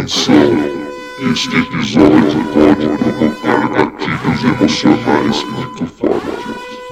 [0.00, 0.34] Atenção!
[1.30, 6.46] Este episódio pode provocar gatilhos emocionais muito fortes.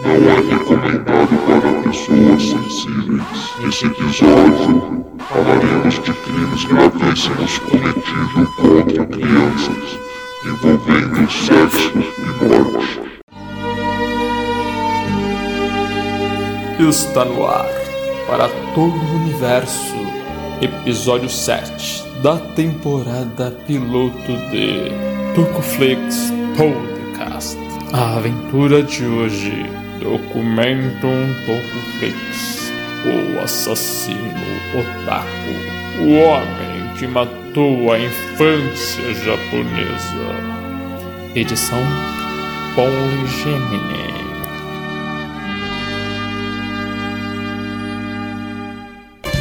[0.04, 3.24] Não é recomendado para pessoas sensíveis.
[3.60, 9.98] Nesse episódio, falaremos de crimes gravíssimos cometidos contra crianças,
[10.44, 13.00] envolvendo sexo e morte.
[16.78, 17.70] Está no ar
[18.26, 19.96] para todo o universo,
[20.60, 24.90] episódio 7 da temporada piloto de
[25.34, 27.56] Tocoflix Podcast.
[27.92, 29.64] A aventura de hoje
[30.00, 32.72] documenta um Tocoflix,
[33.06, 34.18] o assassino
[34.74, 40.58] otaku, o homem que matou a infância japonesa.
[41.36, 41.78] Edição
[42.74, 44.07] Paul Gemini.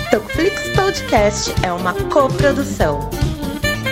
[0.09, 3.09] Tocoflix Podcast é uma coprodução.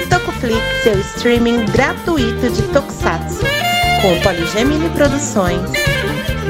[0.09, 3.41] Tocoflix, seu streaming gratuito de Tokusatsu,
[4.01, 5.59] com Poligemini Produções,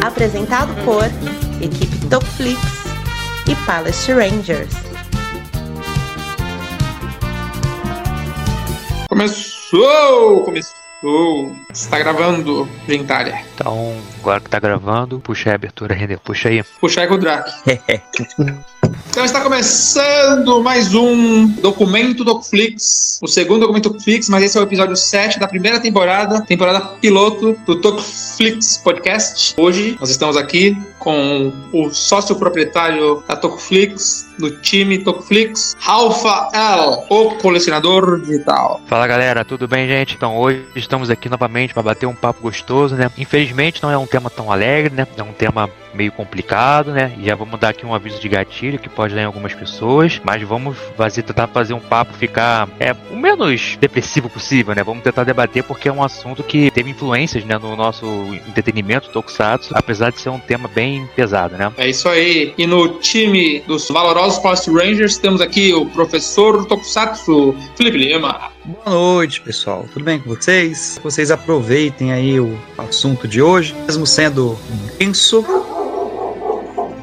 [0.06, 1.06] apresentado por
[1.64, 2.62] equipe Tocoflix
[3.50, 4.72] e Palace Rangers.
[9.10, 10.44] Começou!
[10.44, 11.56] Começou!
[11.74, 13.44] Está gravando, gentalha.
[13.56, 16.20] Então, agora que tá gravando, puxa aí a abertura, Render.
[16.20, 16.64] Puxa aí.
[16.80, 17.52] Puxa aí com o Drake.
[19.10, 24.64] Então está começando mais um documento Docuflix, o segundo documento Docuflix, mas esse é o
[24.64, 29.54] episódio 7 da primeira temporada, temporada piloto do Tocoflix Podcast.
[29.58, 37.06] Hoje nós estamos aqui com o sócio proprietário da Tocoflix, do time Tocoflix, Alpha L,
[37.10, 38.82] o colecionador digital.
[38.88, 40.16] Fala galera, tudo bem, gente?
[40.16, 43.10] Então, hoje estamos aqui novamente para bater um papo gostoso, né?
[43.18, 45.08] Infelizmente não é um tema tão alegre, né?
[45.16, 47.14] É um tema meio complicado, né?
[47.18, 50.22] E já vamos dar aqui um aviso de gatilho que pode dar em algumas pessoas,
[50.24, 54.84] mas vamos fazer, tentar fazer um papo ficar é, o menos depressivo possível, né?
[54.84, 58.06] Vamos tentar debater porque é um assunto que teve influências, né, no nosso
[58.48, 61.72] entretenimento tokusatsu, apesar de ser um tema bem pesado, né?
[61.78, 62.54] É isso aí.
[62.58, 68.52] E no time dos valorosos Post Rangers temos aqui o professor Tokusatsu, Felipe Lima.
[68.66, 69.86] Boa noite, pessoal.
[69.94, 71.00] Tudo bem com vocês?
[71.04, 74.58] Vocês aproveitem aí o assunto de hoje, mesmo sendo
[74.98, 75.46] denso,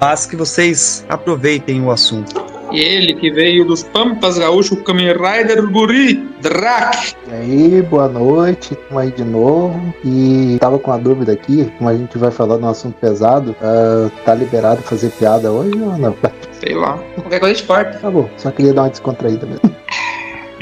[0.03, 2.35] mas que vocês aproveitem o assunto.
[2.73, 7.15] E ele que veio dos Pampas Gaúcho, Kamen Rider Guri, Drak.
[7.29, 9.95] E aí, boa noite, estamos aí de novo.
[10.05, 13.55] E tava com uma dúvida aqui, como a gente vai falar de um assunto pesado,
[13.62, 16.17] ah, tá liberado fazer piada hoje ou não?
[16.51, 16.99] Sei lá.
[17.15, 17.99] Qualquer coisa a gente corta.
[18.01, 19.73] Tá bom, só queria dar uma descontraída mesmo.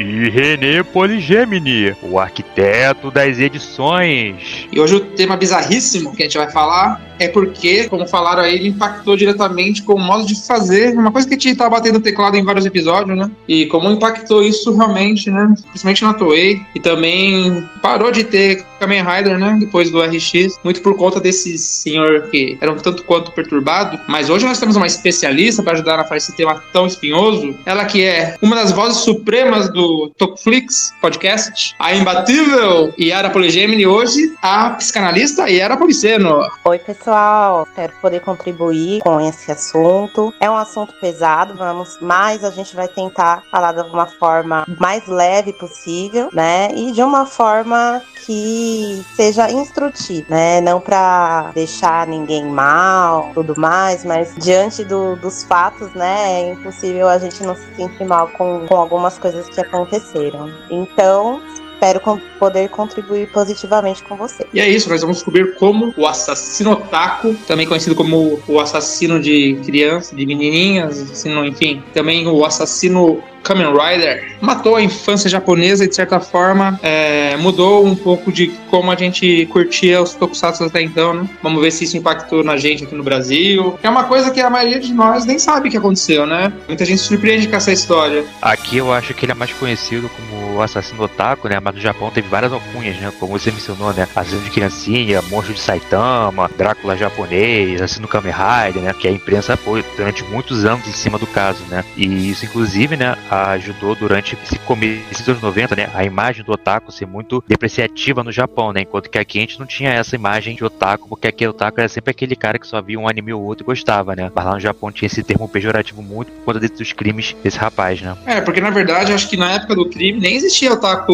[0.00, 4.66] E René Poligemini, o arquiteto das edições.
[4.72, 8.54] E hoje o tema bizarríssimo que a gente vai falar é porque, como falaram aí,
[8.54, 12.00] ele impactou diretamente com o modo de fazer, uma coisa que a gente tá batendo
[12.00, 13.30] teclado em vários episódios, né?
[13.46, 15.54] E como impactou isso realmente, né?
[15.68, 16.62] Principalmente na Toei.
[16.74, 19.56] E também parou de ter Kamen Rider, né?
[19.60, 24.00] Depois do RX, muito por conta desse senhor que era um tanto quanto perturbado.
[24.08, 27.54] Mas hoje nós temos uma especialista para ajudar a fazer esse tema tão espinhoso.
[27.66, 34.34] Ela que é uma das vozes supremas do Tokuflix podcast, a imbatível Yara Poligemini, hoje
[34.40, 36.40] a psicanalista Yara Policeno.
[36.64, 37.66] Oi, pessoal.
[37.68, 40.32] Espero poder contribuir com esse assunto.
[40.40, 45.06] É um assunto pesado, vamos, mas a gente vai tentar falar de uma forma mais
[45.06, 46.70] leve possível, né?
[46.74, 48.69] E de uma forma que
[49.16, 50.60] seja instrutiva, né?
[50.60, 56.40] Não para deixar ninguém mal, tudo mais, mas diante do- dos fatos, né?
[56.42, 60.50] É impossível a gente não se sentir mal com, com algumas coisas que aconteceram.
[60.70, 61.40] Então,
[61.74, 62.00] espero
[62.38, 64.46] poder contribuir positivamente com você.
[64.52, 69.18] E é isso, nós vamos descobrir como o assassino otaku, também conhecido como o assassino
[69.18, 75.84] de crianças, de menininhas, assassino, enfim, também o assassino Kamen Rider, matou a infância japonesa
[75.84, 80.64] e, de certa forma, é, mudou um pouco de como a gente curtia os tokusatsu
[80.64, 81.28] até então, né?
[81.42, 83.78] Vamos ver se isso impactou na gente aqui no Brasil.
[83.82, 86.52] É uma coisa que a maioria de nós nem sabe que aconteceu, né?
[86.68, 88.24] Muita gente se surpreende com essa história.
[88.40, 91.58] Aqui eu acho que ele é mais conhecido como o assassino otaku, né?
[91.60, 93.12] Mas no Japão teve várias alcunhas, né?
[93.18, 94.02] Como você mencionou, né?
[94.02, 98.92] Assassino de criancinha, monstro de Saitama, Drácula japonês, assassino Kamen Rider, né?
[98.92, 101.84] Que a imprensa foi durante muitos anos em cima do caso, né?
[101.96, 103.16] E isso, inclusive, né?
[103.30, 105.90] Ajudou durante esse começo dos anos 90, né?
[105.94, 108.82] A imagem do otaku ser muito depreciativa no Japão, né?
[108.82, 111.80] Enquanto que aqui a gente não tinha essa imagem de otaku, porque aqui o otaku
[111.80, 114.30] era sempre aquele cara que só via um anime ou outro e gostava, né?
[114.34, 118.00] Mas lá no Japão tinha esse termo pejorativo muito por conta desses crimes desse rapaz,
[118.00, 118.16] né?
[118.26, 121.12] É, porque na verdade acho que na época do crime nem existia otaku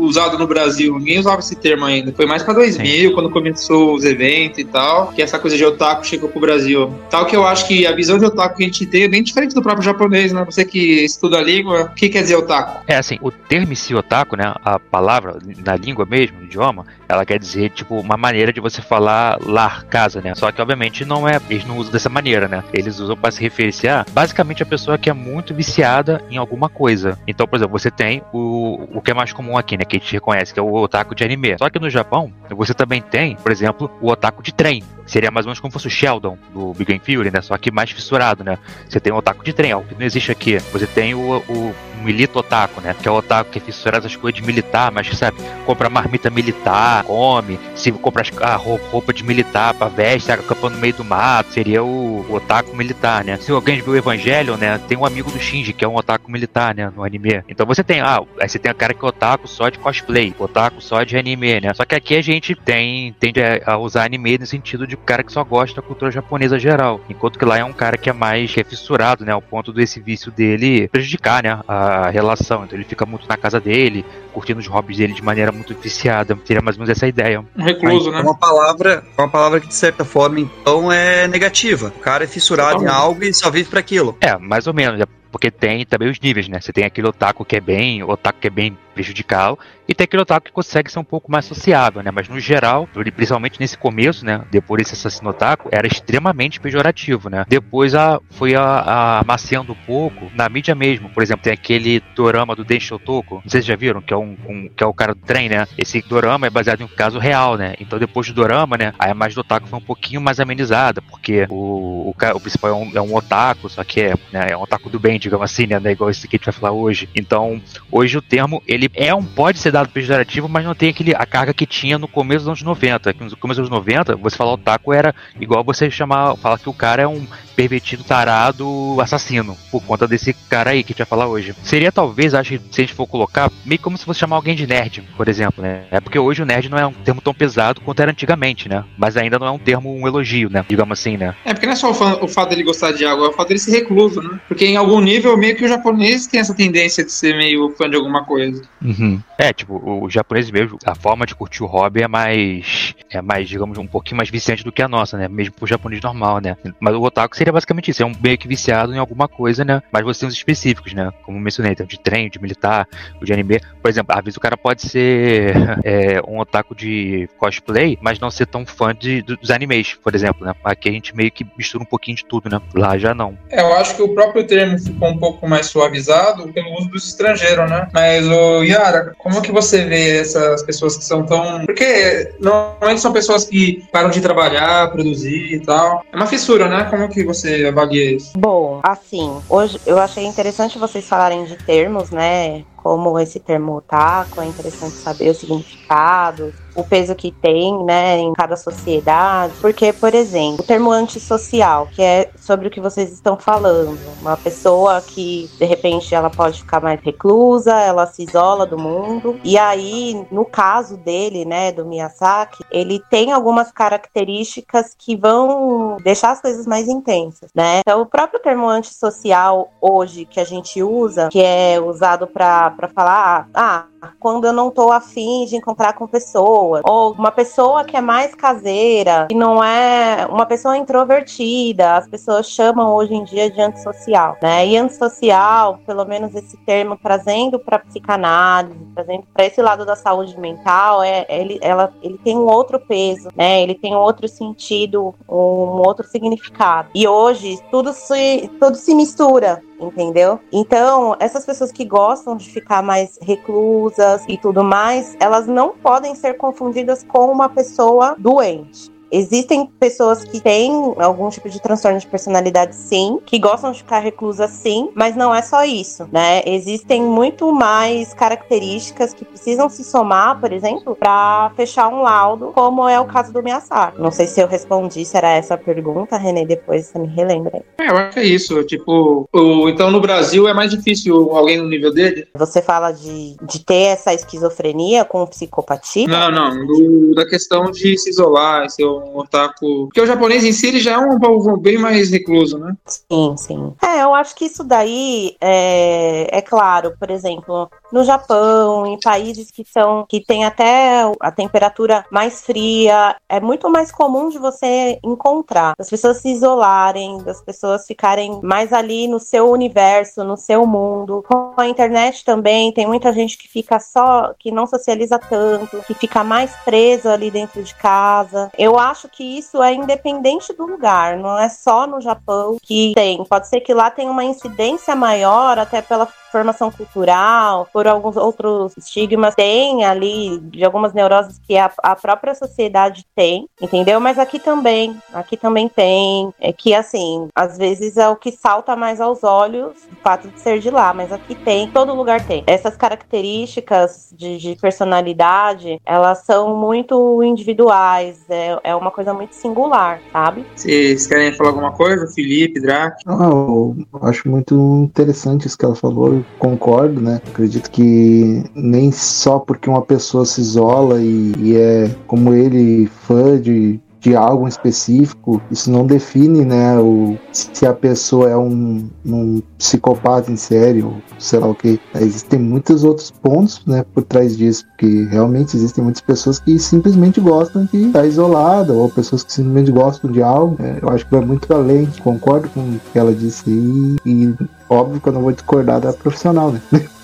[0.00, 2.12] usado no Brasil, ninguém usava esse termo ainda.
[2.12, 6.06] Foi mais pra 2000, quando começou os eventos e tal, que essa coisa de otaku
[6.06, 6.92] chegou pro Brasil.
[7.10, 9.22] Tal que eu acho que a visão de otaku que a gente tem é bem
[9.22, 10.44] diferente do próprio japonês, né?
[10.44, 12.84] Você que estuda língua, o que quer dizer otaku?
[12.86, 17.24] É assim, o termo si otaku, né, a palavra na língua mesmo, no idioma, ela
[17.24, 20.34] quer dizer tipo uma maneira de você falar lar, casa, né?
[20.34, 22.64] Só que obviamente não é, eles não usam dessa maneira, né?
[22.72, 27.18] Eles usam para se referenciar basicamente a pessoa que é muito viciada em alguma coisa.
[27.26, 30.00] Então, por exemplo, você tem o, o que é mais comum aqui, né, que a
[30.00, 31.56] gente reconhece, que é o otaku de anime.
[31.58, 34.82] Só que no Japão, você também tem, por exemplo, o otaku de trem.
[35.06, 37.40] Seria mais ou menos como fosse o Sheldon do Big Bang Theory, né?
[37.40, 38.58] Só que mais fissurado, né?
[38.88, 40.58] Você tem o otaku de trem, algo que não existe aqui.
[40.72, 42.94] Você tem o, o milito otaku, né?
[43.00, 46.30] Que é o otaku que é fissurado essas coisas de militar, mas sabe, compra marmita
[46.30, 51.52] militar, come, se compra a roupa de militar pra veste, acampa no meio do mato,
[51.52, 53.36] seria o, o, otaku militar, né?
[53.38, 54.78] Se alguém viu o Evangelho, né?
[54.88, 56.92] Tem um amigo do Shinji, que é um otaku militar, né?
[56.94, 57.42] No anime.
[57.48, 60.34] Então você tem, ah, aí você tem a cara que é otaku só de cosplay,
[60.38, 61.74] otaku só de anime, né?
[61.74, 65.32] Só que aqui a gente tem, tende a usar anime no sentido de cara que
[65.32, 67.00] só gosta da cultura japonesa geral.
[67.08, 69.32] Enquanto que lá é um cara que é mais que é fissurado, né?
[69.32, 71.60] Ao ponto desse vício dele prejudicar, né?
[71.66, 72.64] A relação.
[72.64, 76.38] Então ele fica muito na casa dele, curtindo os hobbies dele de maneira muito viciada.
[76.44, 77.44] Seria mais ou menos essa ideia.
[77.56, 78.20] Um recluso, né?
[78.20, 81.92] Uma palavra, uma palavra que de certa forma então é negativa.
[81.96, 84.16] O cara é fissurado em algo e só vive para aquilo.
[84.20, 85.00] É, mais ou menos.
[85.00, 86.60] É porque tem também os níveis, né?
[86.60, 90.22] Você tem aquele otaku que é bem, otaku que é bem prejudicial, e tem aquele
[90.22, 92.10] otaku que consegue ser um pouco mais sociável, né?
[92.10, 94.42] Mas no geral, principalmente nesse começo, né?
[94.50, 97.44] Depois desse assassino otaku, era extremamente pejorativo, né?
[97.46, 101.08] Depois a, foi a, a, um pouco na mídia mesmo.
[101.10, 104.16] Por exemplo, tem aquele dorama do Densho Otoko, não sei se já viram, que é,
[104.16, 105.66] um, um, que é o cara do trem, né?
[105.78, 107.74] Esse dorama é baseado em um caso real, né?
[107.78, 108.92] Então depois do dorama, né?
[108.98, 112.74] A imagem do otaku foi um pouquinho mais amenizada, porque o, o, o principal é
[112.74, 115.66] um, é um otaku, só que é, né, é um otaku do bem, digamos assim,
[115.66, 115.80] né?
[115.84, 117.08] É igual esse que a gente vai falar hoje.
[117.14, 117.60] Então,
[117.90, 121.26] hoje o termo, ele é um, pode ser dado pejorativo, mas não tem aquele, a
[121.26, 123.14] carga que tinha no começo dos anos 90.
[123.20, 126.74] No começo dos anos 90, você falar otaku era igual você chamar, falar que o
[126.74, 131.06] cara é um pervertido, tarado, assassino, por conta desse cara aí que a gente vai
[131.06, 131.54] falar hoje.
[131.64, 134.54] Seria talvez, acho que se a gente for colocar, meio como se fosse chamar alguém
[134.54, 135.84] de nerd, por exemplo, né?
[135.90, 138.84] É porque hoje o nerd não é um termo tão pesado quanto era antigamente, né?
[138.98, 140.64] Mas ainda não é um termo, um elogio, né?
[140.68, 141.34] Digamos assim, né?
[141.44, 143.32] É porque não é só o, fã, o fato dele gostar de algo, é o
[143.32, 144.38] fato dele ser recluso, né?
[144.46, 147.88] Porque em algum nível, meio que o japonês tem essa tendência de ser meio fã
[147.88, 148.62] de alguma coisa.
[148.82, 149.20] Uhum.
[149.38, 153.48] É, tipo, o japonês mesmo, a forma de curtir o hobby é mais, é mais,
[153.48, 155.28] digamos, um pouquinho mais viciante do que a nossa, né?
[155.28, 156.56] Mesmo pro japonês normal, né?
[156.80, 159.80] Mas o otaku seria basicamente isso, é um meio que viciado em alguma coisa, né?
[159.92, 161.12] Mas você tem os específicos, né?
[161.22, 162.88] Como mencionei, então, de trem, de militar,
[163.22, 163.60] de anime.
[163.80, 165.54] Por exemplo, às vezes o cara pode ser
[165.84, 170.44] é, um otaku de cosplay, mas não ser tão fã de, dos animes, por exemplo,
[170.44, 170.54] né?
[170.64, 172.60] Aqui a gente meio que mistura um pouquinho de tudo, né?
[172.74, 173.38] Lá já não.
[173.48, 177.06] É, eu acho que o próprio termo ficou um pouco mais suavizado pelo uso dos
[177.06, 177.88] estrangeiros, né?
[177.92, 181.64] Mas, o Yara, como que você vê essas pessoas que são tão.
[181.64, 186.04] Porque normalmente são pessoas que param de trabalhar, produzir e tal.
[186.12, 186.88] É uma fissura, né?
[186.90, 187.35] Como que você
[187.68, 188.32] avalia isso?
[188.36, 192.64] Bom, assim, hoje eu achei interessante vocês falarem de termos, né?
[192.86, 198.32] Como esse termo otaku, é interessante saber o significado, o peso que tem, né, em
[198.34, 199.54] cada sociedade.
[199.60, 203.98] Porque, por exemplo, o termo antissocial, que é sobre o que vocês estão falando.
[204.20, 209.40] Uma pessoa que, de repente, ela pode ficar mais reclusa, ela se isola do mundo.
[209.42, 216.30] E aí, no caso dele, né, do Miyazaki, ele tem algumas características que vão deixar
[216.30, 217.80] as coisas mais intensas, né?
[217.80, 223.48] Então, o próprio termo antissocial hoje que a gente usa, que é usado para falar,
[223.54, 223.86] ah,
[224.18, 228.34] quando eu não tô afim de encontrar com pessoas, ou uma pessoa que é mais
[228.34, 234.36] caseira, que não é uma pessoa introvertida, as pessoas chamam hoje em dia de antissocial,
[234.42, 234.66] né?
[234.66, 240.38] E antissocial, pelo menos esse termo trazendo para psicanálise, trazendo para esse lado da saúde
[240.38, 243.62] mental, é ele, ela, ele tem um outro peso, né?
[243.62, 246.88] Ele tem um outro sentido, um outro significado.
[246.94, 250.40] E hoje tudo se tudo se mistura, entendeu?
[250.52, 253.95] Então, essas pessoas que gostam de ficar mais reclusas
[254.28, 258.95] e tudo mais, elas não podem ser confundidas com uma pessoa doente.
[259.10, 264.00] Existem pessoas que têm algum tipo de transtorno de personalidade, sim, que gostam de ficar
[264.00, 266.42] reclusas, sim, mas não é só isso, né?
[266.44, 272.88] Existem muito mais características que precisam se somar, por exemplo, para fechar um laudo, como
[272.88, 274.00] é o caso do Miyazaki.
[274.00, 277.62] Não sei se eu respondi, se era essa a pergunta, Renê, depois você me relembra.
[277.78, 278.62] É, eu acho que é isso.
[278.64, 282.26] Tipo, o, então no Brasil é mais difícil alguém no nível dele?
[282.34, 286.06] Você fala de, de ter essa esquizofrenia com psicopatia?
[286.06, 286.66] Não, não.
[286.66, 289.86] Do, da questão de se isolar, ser um otaku.
[289.86, 292.74] Porque o japonês em si ele já é um povo bem mais recluso, né?
[292.86, 293.74] Sim, sim.
[293.82, 299.50] É, eu acho que isso daí é, é claro, por exemplo, no Japão, em países
[299.50, 304.98] que são que tem até a temperatura mais fria, é muito mais comum de você
[305.02, 305.74] encontrar.
[305.78, 311.24] As pessoas se isolarem, das pessoas ficarem mais ali no seu universo, no seu mundo.
[311.28, 315.94] Com a internet também, tem muita gente que fica só, que não socializa tanto, que
[315.94, 318.50] fica mais preso ali dentro de casa.
[318.58, 323.24] Eu acho que isso é independente do lugar, não é só no Japão que tem.
[323.24, 328.76] Pode ser que lá tenha uma incidência maior, até pela formação cultural, por alguns outros
[328.76, 333.98] estigmas, tem ali de algumas neuroses que a, a própria sociedade tem, entendeu?
[333.98, 338.76] Mas aqui também, aqui também tem, é que assim, às vezes é o que salta
[338.76, 342.44] mais aos olhos o fato de ser de lá, mas aqui tem, todo lugar tem.
[342.46, 350.00] Essas características de, de personalidade, elas são muito individuais, é, é uma coisa muito singular,
[350.12, 350.44] sabe?
[350.54, 352.06] Vocês querem falar alguma coisa?
[352.08, 352.96] Felipe, Drac?
[353.06, 357.20] Ah, eu acho muito interessante isso que ela falou concordo, né?
[357.26, 363.40] Acredito que nem só porque uma pessoa se isola e, e é como ele fã
[363.40, 369.42] de de algo específico, isso não define, né, o, se a pessoa é um, um
[369.58, 371.80] psicopata em série ou sei lá o que.
[371.96, 377.20] Existem muitos outros pontos, né, por trás disso, porque realmente existem muitas pessoas que simplesmente
[377.20, 380.56] gostam de estar isolada ou pessoas que simplesmente gostam de algo.
[380.60, 381.88] É, eu acho que vai muito além.
[382.04, 384.34] Concordo com o que ela disse aí e
[384.70, 386.60] óbvio que eu não vou discordar da profissional, né?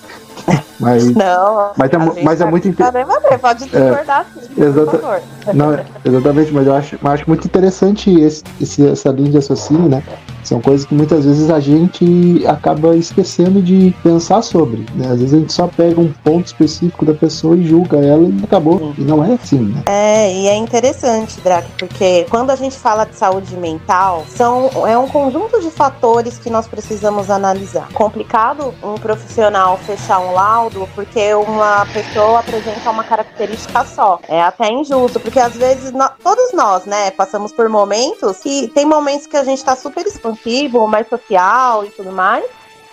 [0.80, 3.06] Mas, não, mas, é, mas é muito interessante.
[3.40, 5.22] Pode discordar, é, sim, exata,
[5.54, 9.88] não, exatamente, mas eu acho, mas acho muito interessante esse, esse, essa linha de raciocínio,
[9.88, 10.02] né?
[10.42, 14.86] São coisas que muitas vezes a gente acaba esquecendo de pensar sobre.
[14.94, 15.08] Né?
[15.08, 18.44] Às vezes a gente só pega um ponto específico da pessoa e julga ela e
[18.44, 18.92] acabou.
[18.98, 19.82] E não é assim, né?
[19.86, 24.96] É, e é interessante, Drac, porque quando a gente fala de saúde mental, são, é
[24.96, 27.88] um conjunto de fatores que nós precisamos analisar.
[27.92, 34.18] Complicado um profissional fechar um laudo porque uma pessoa apresenta uma característica só.
[34.28, 39.26] É até injusto, porque às vezes todos nós, né, passamos por momentos que tem momentos
[39.26, 42.44] que a gente tá super expansivo, mais social e tudo mais.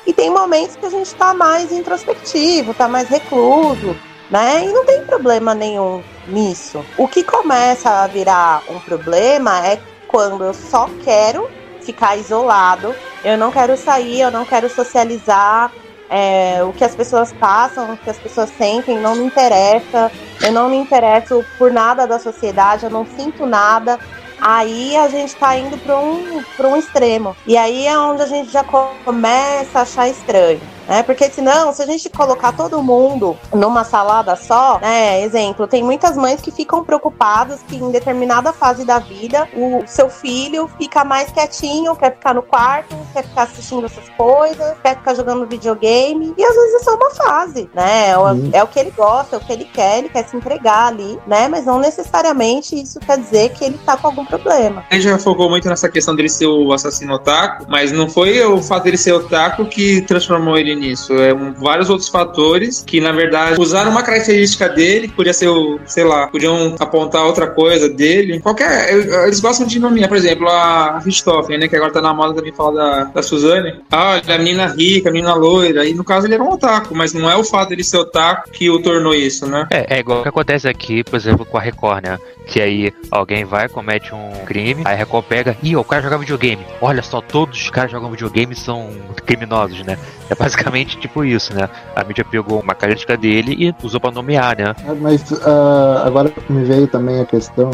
[0.05, 3.95] E tem momentos que a gente tá mais introspectivo, tá mais recluso,
[4.29, 4.65] né?
[4.65, 6.83] E não tem problema nenhum nisso.
[6.97, 11.49] O que começa a virar um problema é quando eu só quero
[11.81, 15.71] ficar isolado, eu não quero sair, eu não quero socializar,
[16.09, 20.11] é, o que as pessoas passam, o que as pessoas sentem, não me interessa.
[20.41, 23.99] Eu não me interesso por nada da sociedade, eu não sinto nada.
[24.41, 27.35] Aí a gente tá indo para um, um extremo.
[27.45, 31.03] E aí é onde a gente já começa a achar estranho né?
[31.03, 35.21] Porque senão, se a gente colocar todo mundo numa salada só, né?
[35.21, 40.09] Exemplo, tem muitas mães que ficam preocupadas que em determinada fase da vida o seu
[40.09, 45.13] filho fica mais quietinho, quer ficar no quarto, quer ficar assistindo essas coisas, quer ficar
[45.13, 46.33] jogando videogame.
[46.35, 48.09] E às vezes é só uma fase, né?
[48.09, 50.87] É, é o que ele gosta, é o que ele quer, ele quer se entregar
[50.87, 51.47] ali, né?
[51.47, 54.83] Mas não necessariamente isso quer dizer que ele tá com algum problema.
[54.89, 58.43] A gente já focou muito nessa questão dele ser o assassino otaku, mas não foi
[58.43, 61.13] o fato dele ser otaku que transformou ele nisso.
[61.13, 65.47] É um, vários outros fatores que, na verdade, usaram uma característica dele, que podia ser
[65.47, 68.39] o, sei lá, podiam apontar outra coisa dele.
[68.39, 68.93] Qualquer.
[69.25, 71.67] Eles gostam de nomear, por exemplo, a Richthofen, né?
[71.67, 73.75] Que agora tá na moda também falar da, da Suzane.
[73.91, 75.85] Ah, é a menina rica, a menina loira.
[75.85, 78.49] E no caso ele era um otaku, mas não é o fato dele ser otaku
[78.51, 79.67] que o tornou isso, né?
[79.71, 82.17] É, é igual o que acontece aqui, por exemplo, com a Record, né?
[82.47, 86.17] Que aí alguém vai, comete um crime, aí a Record pega, ih, o cara joga
[86.17, 86.65] videogame.
[86.81, 88.89] Olha só, todos os caras jogam videogame são
[89.25, 89.97] criminosos, né?
[90.29, 90.58] É basicamente
[90.97, 91.69] tipo isso, né?
[91.95, 94.75] A mídia pegou uma característica dele e usou para nomear, né?
[94.99, 97.71] Mas uh, agora me veio também a questão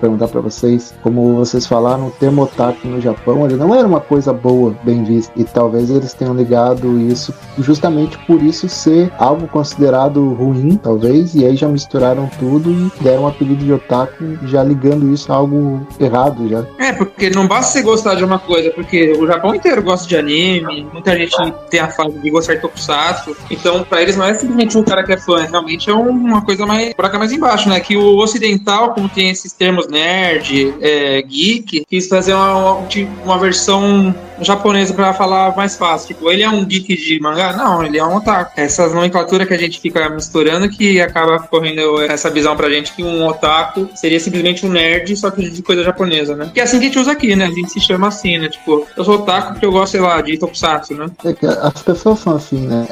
[0.00, 4.00] perguntar para vocês, como vocês falaram, o termo otaku no Japão, ele não era uma
[4.00, 9.46] coisa boa, bem vista, e talvez eles tenham ligado isso justamente por isso ser algo
[9.48, 14.62] considerado ruim, talvez, e aí já misturaram tudo e deram um apelido de otaku, já
[14.62, 16.64] ligando isso a algo errado já.
[16.78, 20.16] É, porque não basta você gostar de uma coisa, porque o Japão inteiro gosta de
[20.16, 21.36] anime, muita gente
[21.70, 25.02] tem a fase de gostar de tokusatsu, então para eles não é simplesmente um cara
[25.02, 28.94] que é fã, realmente é uma coisa mais, buraca mais embaixo, né, que o ocidental,
[28.94, 32.88] como tem esses termos nerd, é, geek, quis fazer uma, uma,
[33.24, 36.08] uma versão japonesa para falar mais fácil.
[36.08, 37.52] Tipo, ele é um geek de mangá?
[37.52, 38.52] Não, ele é um otaku.
[38.56, 43.02] Essas nomenclaturas que a gente fica misturando que acaba correndo essa visão pra gente que
[43.02, 46.50] um otaku seria simplesmente um nerd, só que de coisa japonesa, né?
[46.52, 47.46] Que é assim que a gente usa aqui, né?
[47.46, 48.48] A gente se chama assim, né?
[48.48, 51.06] Tipo, eu sou otaku porque eu gosto, sei lá, de tokusatsu, né?
[51.24, 52.86] É que as pessoas são assim, né?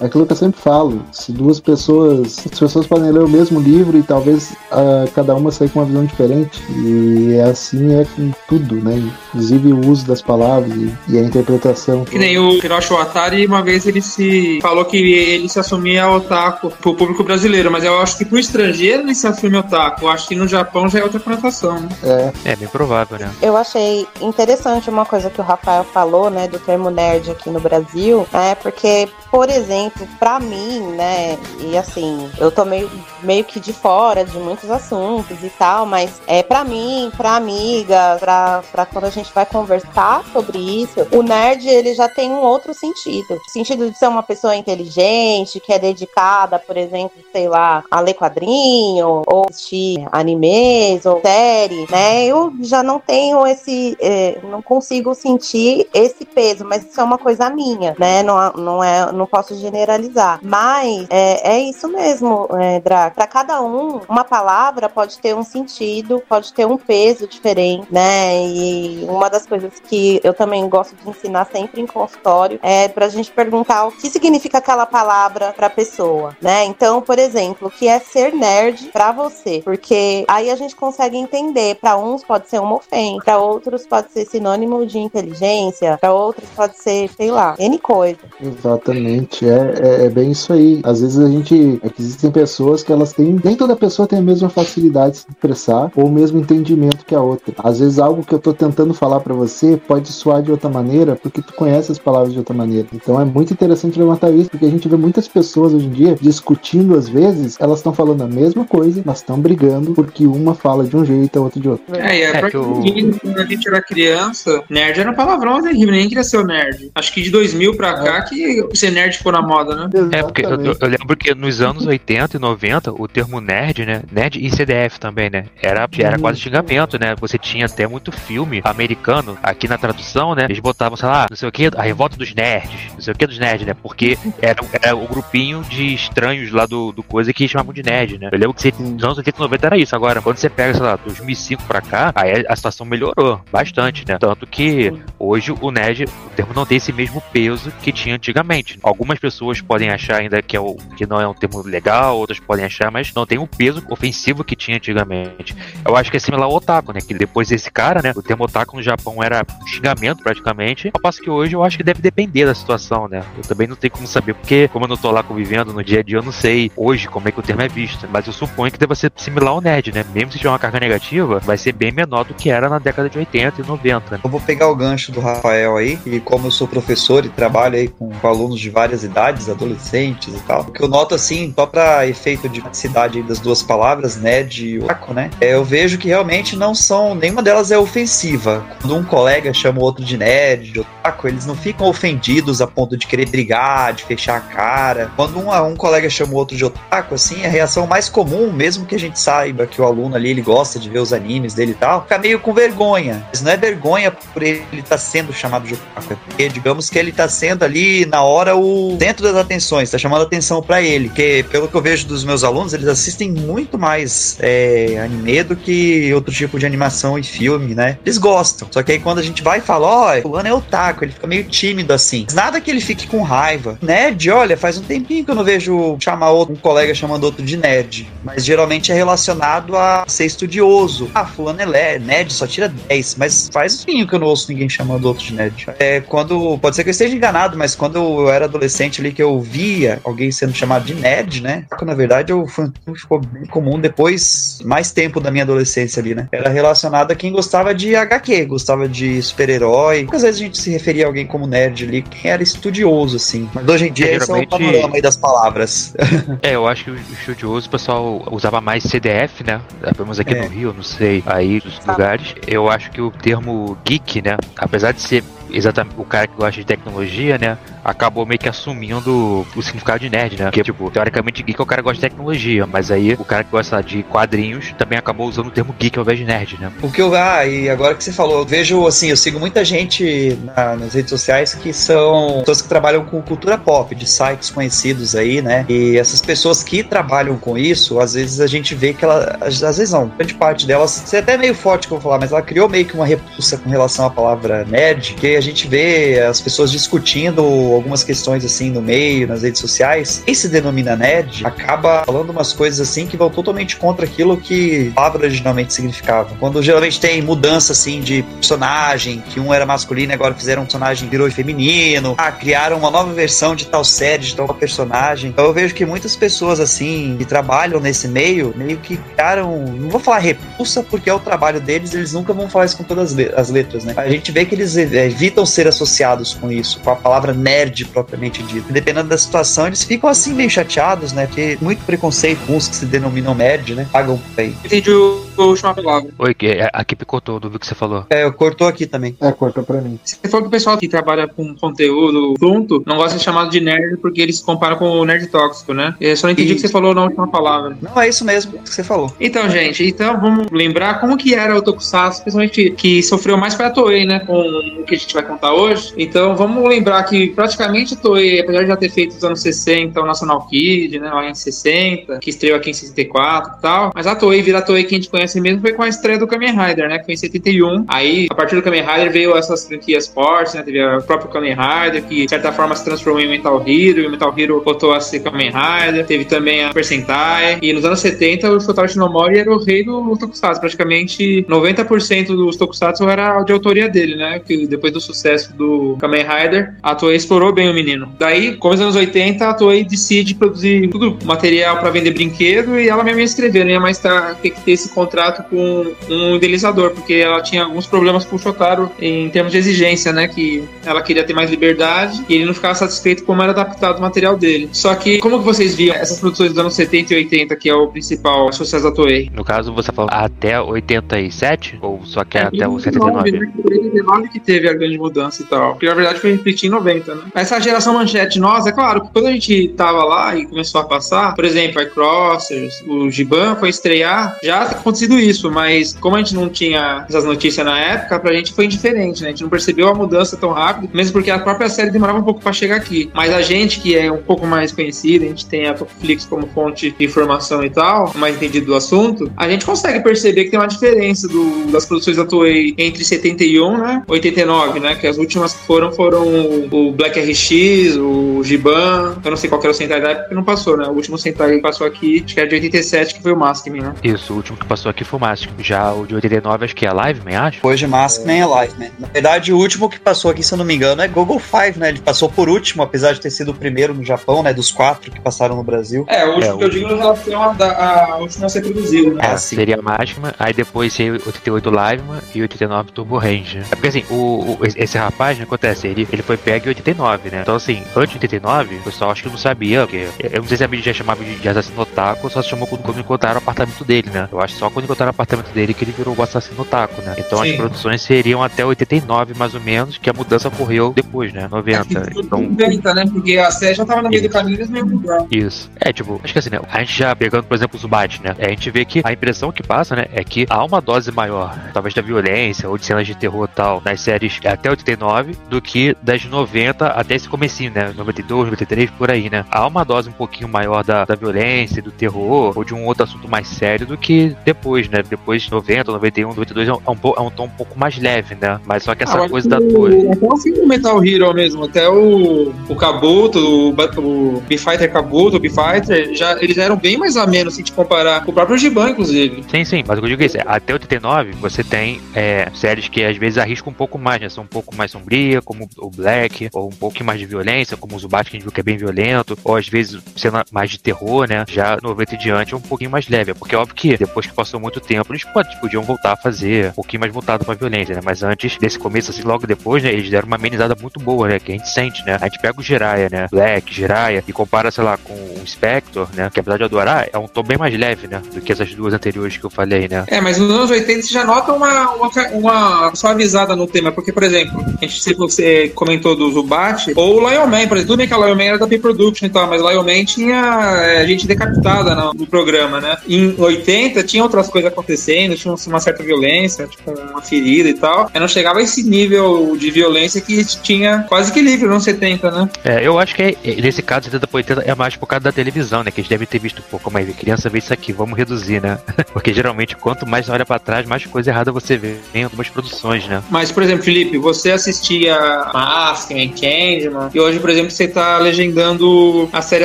[0.00, 1.02] É aquilo que eu sempre falo.
[1.12, 5.50] Se duas pessoas, as pessoas podem ler o mesmo livro e talvez uh, cada uma
[5.50, 6.62] sair com uma visão diferente.
[6.70, 9.02] E é assim é com tudo, né?
[9.28, 12.04] Inclusive o uso das palavras jogos e, e a interpretação.
[12.04, 16.70] Que nem o Hiroshi Watari, uma vez ele se falou que ele se assumia otaku
[16.70, 20.02] pro público brasileiro, mas eu acho que pro estrangeiro ele se assume otaku.
[20.04, 21.88] Eu acho que no Japão já é outra conotação, né?
[22.02, 23.30] É, É bem provável, né?
[23.40, 27.60] Eu achei interessante uma coisa que o Rafael falou, né, do termo nerd aqui no
[27.60, 32.90] Brasil, é porque, por exemplo, pra mim, né, e assim, eu tô meio,
[33.22, 38.16] meio que de fora de muitos assuntos e tal, mas é para mim, pra amiga,
[38.18, 42.42] pra, pra quando a gente vai conversar sobre isso, o nerd, ele já tem um
[42.42, 43.40] outro sentido.
[43.48, 48.14] Sentido de ser uma pessoa inteligente, que é dedicada, por exemplo, sei lá, a ler
[48.14, 55.14] quadrinho, ou assistir animes, ou série, né, eu já não tenho esse, é, não consigo
[55.14, 58.22] sentir esse peso, mas isso é uma coisa minha, né?
[58.22, 60.40] Não, não é, não posso generalizar.
[60.42, 63.14] Mas é, é isso mesmo, é, Drac.
[63.14, 68.46] Para cada um, uma palavra pode ter um sentido, pode ter um peso diferente, né?
[68.46, 73.08] E uma das coisas que eu também gosto de ensinar sempre em consultório é pra
[73.08, 76.64] gente perguntar o que significa aquela palavra pra pessoa, né?
[76.64, 79.60] Então, por exemplo, o que é ser nerd pra você?
[79.64, 81.76] Porque aí a gente consegue entender.
[81.76, 86.48] Para uns pode ser uma ofensa, para outros pode ser sinônimo de inteligência, para outros
[86.50, 88.18] pode ser, sei lá, N coisa.
[88.40, 90.80] Exatamente, é, é, é bem isso aí.
[90.84, 91.80] Às vezes a gente.
[91.82, 93.38] É que existem pessoas que elas têm.
[93.44, 97.14] Nem toda pessoa tem a mesma facilidade de se expressar ou o mesmo entendimento que
[97.14, 97.54] a outra.
[97.58, 101.16] Às vezes algo que eu tô tentando falar pra você pode soar de outra maneira
[101.16, 102.86] porque tu conhece as palavras de outra maneira.
[102.92, 106.16] Então é muito interessante levantar isso porque a gente vê muitas pessoas hoje em dia
[106.20, 110.84] discutindo às vezes, elas estão falando a mesma coisa, mas estão brigando porque uma fala
[110.84, 111.96] de um jeito e a outra de outro.
[111.96, 115.62] É, e é, É que quem, quando a gente era criança, nerd era um palavrão
[115.62, 116.90] terrível, ninguém queria ser o nerd.
[116.94, 119.88] Acho que de 2000 pra cá que ser nerd ficou na moda, né?
[120.12, 123.84] É, porque eu, eu- eu lembro que nos anos 80 e 90, o termo nerd,
[123.86, 124.02] né?
[124.10, 125.46] Nerd e CDF também, né?
[125.62, 127.14] Era, era quase xingamento, né?
[127.20, 130.44] Você tinha até muito filme americano, aqui na tradução, né?
[130.44, 133.16] Eles botavam, sei lá, não sei o que, a revolta dos nerds, não sei o
[133.16, 133.74] que dos nerds, né?
[133.74, 138.18] Porque era, era o grupinho de estranhos lá do, do coisa que chamavam de nerd,
[138.18, 138.28] né?
[138.30, 139.96] Eu lembro que nos anos 80 e 90 era isso.
[139.96, 144.18] Agora, quando você pega, sei lá, 2005 pra cá, aí a situação melhorou bastante, né?
[144.18, 148.78] Tanto que hoje o nerd, o termo não tem esse mesmo peso que tinha antigamente.
[148.82, 152.38] Algumas pessoas podem achar ainda que, é o, que não é um termo legal, outras
[152.38, 155.56] podem achar, mas não tem o peso ofensivo que tinha antigamente.
[155.84, 157.00] Eu acho que é similar ao otaku, né?
[157.00, 158.12] Que depois desse cara, né?
[158.14, 160.90] O termo otaku no Japão era xingamento praticamente.
[160.92, 163.22] Ao passo que hoje eu acho que deve depender da situação, né?
[163.36, 166.00] Eu também não tenho como saber, porque como eu não tô lá convivendo no dia
[166.00, 168.08] a dia, eu não sei hoje como é que o termo é visto.
[168.10, 170.04] Mas eu suponho que deva ser similar ao nerd, né?
[170.14, 173.08] Mesmo se tiver uma carga negativa, vai ser bem menor do que era na década
[173.08, 174.10] de 80 e 90.
[174.10, 174.20] né?
[174.22, 177.76] Eu vou pegar o gancho do Rafael aí, e como eu sou professor e trabalho
[177.76, 181.66] aí com, alunos de várias idades, adolescentes e tal, o que eu noto assim, só
[181.66, 182.62] pra efeito de
[182.94, 185.30] aí das duas palavras, nerd e otaku, né?
[185.40, 188.64] é, eu vejo que realmente não são, nenhuma delas é ofensiva.
[188.80, 192.66] Quando um colega chama o outro de nerd, de otaku, eles não ficam ofendidos a
[192.66, 195.10] ponto de querer brigar, de fechar a cara.
[195.16, 198.86] Quando um, um colega chama o outro de otaku, assim, a reação mais comum, mesmo
[198.86, 201.72] que a gente saiba que o aluno ali ele gosta de ver os animes dele
[201.72, 203.26] e tal, fica meio com vergonha.
[203.30, 206.98] Mas não é vergonha por ele estar sendo chamado de otaku, é porque, digamos que
[206.98, 211.08] ele tá sendo ali na hora o centro das atenções, tá chamando atenção pra ele.
[211.08, 215.56] Porque, pelo que eu vejo dos meus alunos, eles assistem muito mais é, anime do
[215.56, 217.98] que outro tipo de animação e filme, né?
[218.04, 218.68] Eles gostam.
[218.70, 219.62] Só que aí quando a gente vai e
[219.94, 222.26] ó, fulano é otaku, ele fica meio tímido assim.
[222.32, 223.78] Nada que ele fique com raiva.
[223.80, 227.44] Nerd, olha, faz um tempinho que eu não vejo chamar outro, um colega chamando outro
[227.44, 228.10] de nerd.
[228.22, 231.10] Mas geralmente é relacionado a ser estudioso.
[231.14, 233.16] Ah, fulano é nerd, só tira 10.
[233.16, 235.66] Mas faz um tempinho que eu não ouço ninguém chamando outro de nerd.
[235.78, 236.58] É quando.
[236.58, 240.00] Pode ser que eu esteja enganado, mas quando eu era adolescente ali que eu via
[240.04, 241.64] alguém sendo chamado de nerd, né?
[241.78, 246.28] Que, Na verdade, eu, ficou bem comum depois, mais tempo da minha adolescência ali, né?
[246.32, 249.73] Era relacionado a quem gostava de HQ, gostava de super-herói.
[250.12, 253.48] Às vezes a gente se referia a alguém como nerd ali, quem era estudioso, assim.
[253.54, 255.94] Mas hoje em dia É, esse é o geralmente- panorama aí das palavras.
[256.42, 259.60] É, eu acho que o estudioso o pessoal usava mais CDF, né?
[259.80, 260.42] Pelo menos aqui É.
[260.42, 262.34] no Rio, não sei, aí dos lugares.
[262.46, 264.36] Eu acho que o termo geek, né?
[264.56, 267.56] Apesar de ser exatamente o cara que gosta de tecnologia, né?
[267.84, 270.44] Acabou meio que assumindo o significado de nerd, né?
[270.46, 273.44] Porque, tipo, teoricamente geek é o cara que gosta de tecnologia, mas aí o cara
[273.44, 276.72] que gosta de quadrinhos também acabou usando o termo geek ao invés de nerd, né?
[276.82, 277.14] O que eu.
[277.14, 280.94] Ah, e agora que você falou, eu vejo assim, eu sigo muita gente na- nas
[280.94, 285.64] redes sociais que são pessoas que trabalham com cultura pop, de sites conhecidos aí, né?
[285.68, 289.36] E essas pessoas que trabalham com isso, às vezes a gente vê que ela.
[289.40, 292.18] Às vezes não, grande parte delas, isso é até meio forte que eu vou falar,
[292.20, 295.68] mas ela criou meio que uma repulsa com relação à palavra nerd, que a gente
[295.68, 297.44] vê as pessoas discutindo
[297.74, 302.52] algumas questões assim no meio, nas redes sociais, quem se denomina nerd acaba falando umas
[302.52, 306.34] coisas assim que vão totalmente contra aquilo que a palavra originalmente significava.
[306.38, 310.64] Quando geralmente tem mudança assim de personagem, que um era masculino e agora fizeram um
[310.64, 315.30] personagem virou feminino, ah, criaram uma nova versão de tal série, de tal personagem.
[315.30, 319.88] Então eu vejo que muitas pessoas assim que trabalham nesse meio, meio que criaram, não
[319.88, 323.16] vou falar repulsa porque é o trabalho deles, eles nunca vão falar isso com todas
[323.36, 323.94] as letras, né?
[323.96, 328.42] A gente vê que eles evitam ser associados com isso, com a palavra nerd propriamente
[328.42, 328.72] dita.
[328.72, 331.26] Dependendo da situação, eles ficam assim meio chateados, né?
[331.26, 333.86] Porque muito preconceito com os que se denominam nerd, né?
[333.90, 334.54] Pagam por aí.
[334.64, 336.10] Entendi o a última palavra.
[336.18, 338.06] Oi, que é, aqui picotou do que você falou.
[338.10, 339.16] É, eu cortou aqui também.
[339.20, 339.98] É, cortou pra mim.
[340.04, 343.50] Você falou que o pessoal que trabalha com conteúdo junto não gosta de ser chamado
[343.50, 345.94] de nerd porque eles se comparam com o nerd tóxico, né?
[346.00, 347.76] Eu só não entendi o que você falou na última palavra.
[347.80, 349.12] Não, é isso mesmo que você falou.
[349.20, 353.70] Então, gente, então vamos lembrar como que era o Tokusatsu, principalmente que sofreu mais pra
[353.70, 354.20] Toei, né?
[354.20, 354.40] Com
[354.80, 355.92] o que a gente vai contar hoje.
[355.96, 360.00] Então, vamos lembrar que praticamente a Toei, apesar de já ter feito nos anos 60
[360.00, 361.08] o National Kid, né?
[361.10, 364.62] Lá em 60, que estreou aqui em 64 e tal, mas a Toei vira a
[364.62, 366.98] Toei que a gente conhece mesmo foi com a estreia do Kamen Rider, né?
[366.98, 367.84] Que foi em 71.
[367.88, 370.62] Aí, a partir do Kamen Rider veio essas franquias fortes, né?
[370.62, 374.06] Teve o próprio Kamen Rider, que de certa forma se transformou em Metal Hero, e
[374.06, 376.06] o Metal Hero voltou a ser Kamen Rider.
[376.06, 377.58] Teve também a Super Sentai.
[377.62, 380.60] E nos anos 70, o Shotaro Shinomori era o rei do Tokusatsu.
[380.60, 384.38] Praticamente 90% dos Tokusatsu era de autoria dele, né?
[384.38, 388.12] Que depois do sucesso do Kamen Rider, a Toei explorou bem o menino.
[388.18, 392.88] Daí, como nos anos 80, a Toei decide produzir tudo material para vender brinquedo e
[392.88, 396.90] ela mesma ia escrever, não ia mais ter que ter esse contrato com um idealizador,
[396.90, 400.28] porque ela tinha alguns problemas com o Shotaro em termos de exigência, né?
[400.28, 404.00] Que ela queria ter mais liberdade e ele não ficava satisfeito como era adaptado o
[404.00, 404.68] material dele.
[404.72, 407.74] Só que, como que vocês viam essas produções dos anos 70 e 80, que é
[407.74, 409.30] o principal sucesso da Toei?
[409.34, 411.78] No caso, você falou até 87?
[411.80, 413.32] Ou só que é, até o 79?
[413.32, 413.52] Né?
[413.64, 415.72] 89 que teve a grande mudança e tal.
[415.72, 417.22] Porque na verdade foi repetir em 90, né?
[417.34, 420.84] Essa geração manchete nossa, é claro, que quando a gente tava lá e começou a
[420.84, 426.16] passar, por exemplo, a Crossers, o Giban foi estrear, já tinha acontecido isso, mas como
[426.16, 429.28] a gente não tinha essas notícias na época, pra gente foi indiferente, né?
[429.28, 432.22] A gente não percebeu a mudança tão rápido, mesmo porque a própria série demorava um
[432.22, 433.10] pouco pra chegar aqui.
[433.12, 436.46] Mas a gente que é um pouco mais conhecido, a gente tem a Netflix como
[436.48, 440.58] fonte de informação e tal, mais entendido do assunto, a gente consegue perceber que tem
[440.58, 444.02] uma diferença do, das produções da Toei entre 71, né?
[444.06, 444.94] 89, né?
[444.94, 446.24] Que as últimas que foram foram
[446.70, 450.34] o Black RX, o Giban, eu não sei qual era o Sentai da época, porque
[450.34, 450.86] não passou, né?
[450.86, 453.82] O último Sentai que passou aqui, acho que era de 87, que foi o Maskman,
[453.82, 453.94] né?
[454.02, 455.54] Isso, o último que passou aqui foi o Maskman.
[455.64, 457.58] Já o de 89 acho que é Liveman, acho.
[457.66, 458.90] Hoje Maskman é Liveman.
[458.98, 461.78] Na verdade, o último que passou aqui, se eu não me engano, é Google Five,
[461.78, 461.88] né?
[461.90, 464.52] Ele passou por último, apesar de ter sido o primeiro no Japão, né?
[464.52, 466.04] Dos quatro que passaram no Brasil.
[466.08, 468.60] É, o último É, que eu digo em relação a, a, a última a ser
[468.62, 469.24] produzido, né?
[469.32, 469.56] É, sim.
[469.56, 473.62] seria Maskman, aí depois seria 88 Liveman e 89 Turbo Ranger.
[473.70, 477.03] É porque assim, o, o- esse rapaz, né, acontece, ele, ele foi pego em 89,
[477.30, 477.40] né?
[477.42, 480.56] Então assim, antes de 89, o pessoal acho que não sabia, porque eu não sei
[480.56, 483.36] se a mídia já chamava de, de assassino otaku só se chamou quando, quando encontraram
[483.36, 484.28] o apartamento dele, né?
[484.30, 487.00] Eu acho que só quando encontraram o apartamento dele que ele virou o assassino otaku,
[487.02, 487.14] né?
[487.18, 487.56] Então as Sim.
[487.56, 491.48] produções seriam até 89, mais ou menos, que a mudança ocorreu depois, né?
[491.50, 492.10] 90.
[492.16, 493.04] Então, 90, né?
[493.12, 495.26] Porque a série já tava no meio do caminho e eles meio mudaram.
[495.30, 495.70] Isso.
[495.80, 496.60] É, tipo, acho que assim, né?
[496.70, 498.34] A gente já pegando, por exemplo, o Zubat, né?
[498.38, 500.06] A gente vê que a impressão que passa, né?
[500.12, 503.54] É que há uma dose maior, talvez da violência ou de cenas de terror e
[503.54, 507.92] tal, nas séries até 89, do que das 90 até esse comecinho, né?
[507.96, 509.44] 92, 93, por aí, né?
[509.50, 513.04] Há uma dose um pouquinho maior da, da violência, do terror, ou de um outro
[513.04, 515.02] assunto mais sério do que depois, né?
[515.02, 518.34] Depois 90, 91, 92 é um, é um, é um tom um pouco mais leve,
[518.34, 518.60] né?
[518.66, 520.08] Mas só que essa Ah, coisa da Toei.
[520.10, 526.14] Até o Metal Hero mesmo, até o, o Kabuto, o, o B-Fighter Kabuto, o B-Fighter,
[526.14, 529.44] já, eles eram bem mais a menos se te comparar com o próprio Giban, inclusive.
[529.50, 532.48] Sim, sim, mas o que eu digo é isso, é, até 89 você tem é,
[532.54, 534.28] séries que às vezes arriscam um pouco mais, né?
[534.28, 537.96] São um pouco mais sombria, como o Black, ou um pouquinho mais de violência, como
[537.96, 540.70] o Zubat, que a gente viu que é bem violento, ou às vezes cena mais
[540.70, 541.44] de terror, né?
[541.48, 544.26] Já 90 e diante é um pouquinho mais leve, é porque é óbvio que depois
[544.26, 545.24] que passou muito tempo, eles
[545.60, 548.00] podiam voltar a fazer um pouquinho mais voltado pra violência, né?
[548.04, 549.92] Mas antes desse começo, assim, logo depois, né?
[549.92, 551.38] Eles deram uma amenizada muito boa, né?
[551.38, 552.18] Que a gente sente, né?
[552.20, 553.28] A gente pega o Jiraiya, né?
[553.30, 556.30] Black, Jiraiya, e compara, sei lá, com o Spectre, né?
[556.32, 558.22] Que apesar de adorar, é um tom bem mais leve, né?
[558.32, 560.04] Do que essas duas anteriores que eu falei, né?
[560.08, 564.12] É, mas nos anos 80 você já nota uma, uma, uma suavizada no tema, porque,
[564.12, 567.86] por exemplo, a gente, se você comentou do Zubat, ou o Lion Man, por exemplo,
[567.86, 570.82] tudo bem que a Lion Man era da P-Production e tal, mas Lion Man tinha
[570.84, 572.96] é, gente decapitada no, no programa, né?
[573.08, 578.10] Em 80 tinha outras coisas acontecendo, tinha uma certa violência, tipo uma ferida e tal,
[578.12, 582.48] mas não chegava a esse nível de violência que tinha quase livre nos 70, né?
[582.64, 585.24] É, eu acho que é- é, nesse caso, 70 por 80 é mais por causa
[585.24, 585.90] da televisão, né?
[585.90, 588.78] Que eles devem ter visto, pô, como é, criança vê isso aqui, vamos reduzir, né?
[589.12, 593.06] Porque geralmente, quanto mais olha pra trás, mais coisa errada você vê em algumas produções,
[593.06, 593.22] né?
[593.30, 595.16] Mas, por exemplo, Felipe, você assistia
[595.52, 596.28] Maskman,
[596.64, 597.10] Changeman.
[597.14, 599.64] E hoje, por exemplo, você tá legendando a série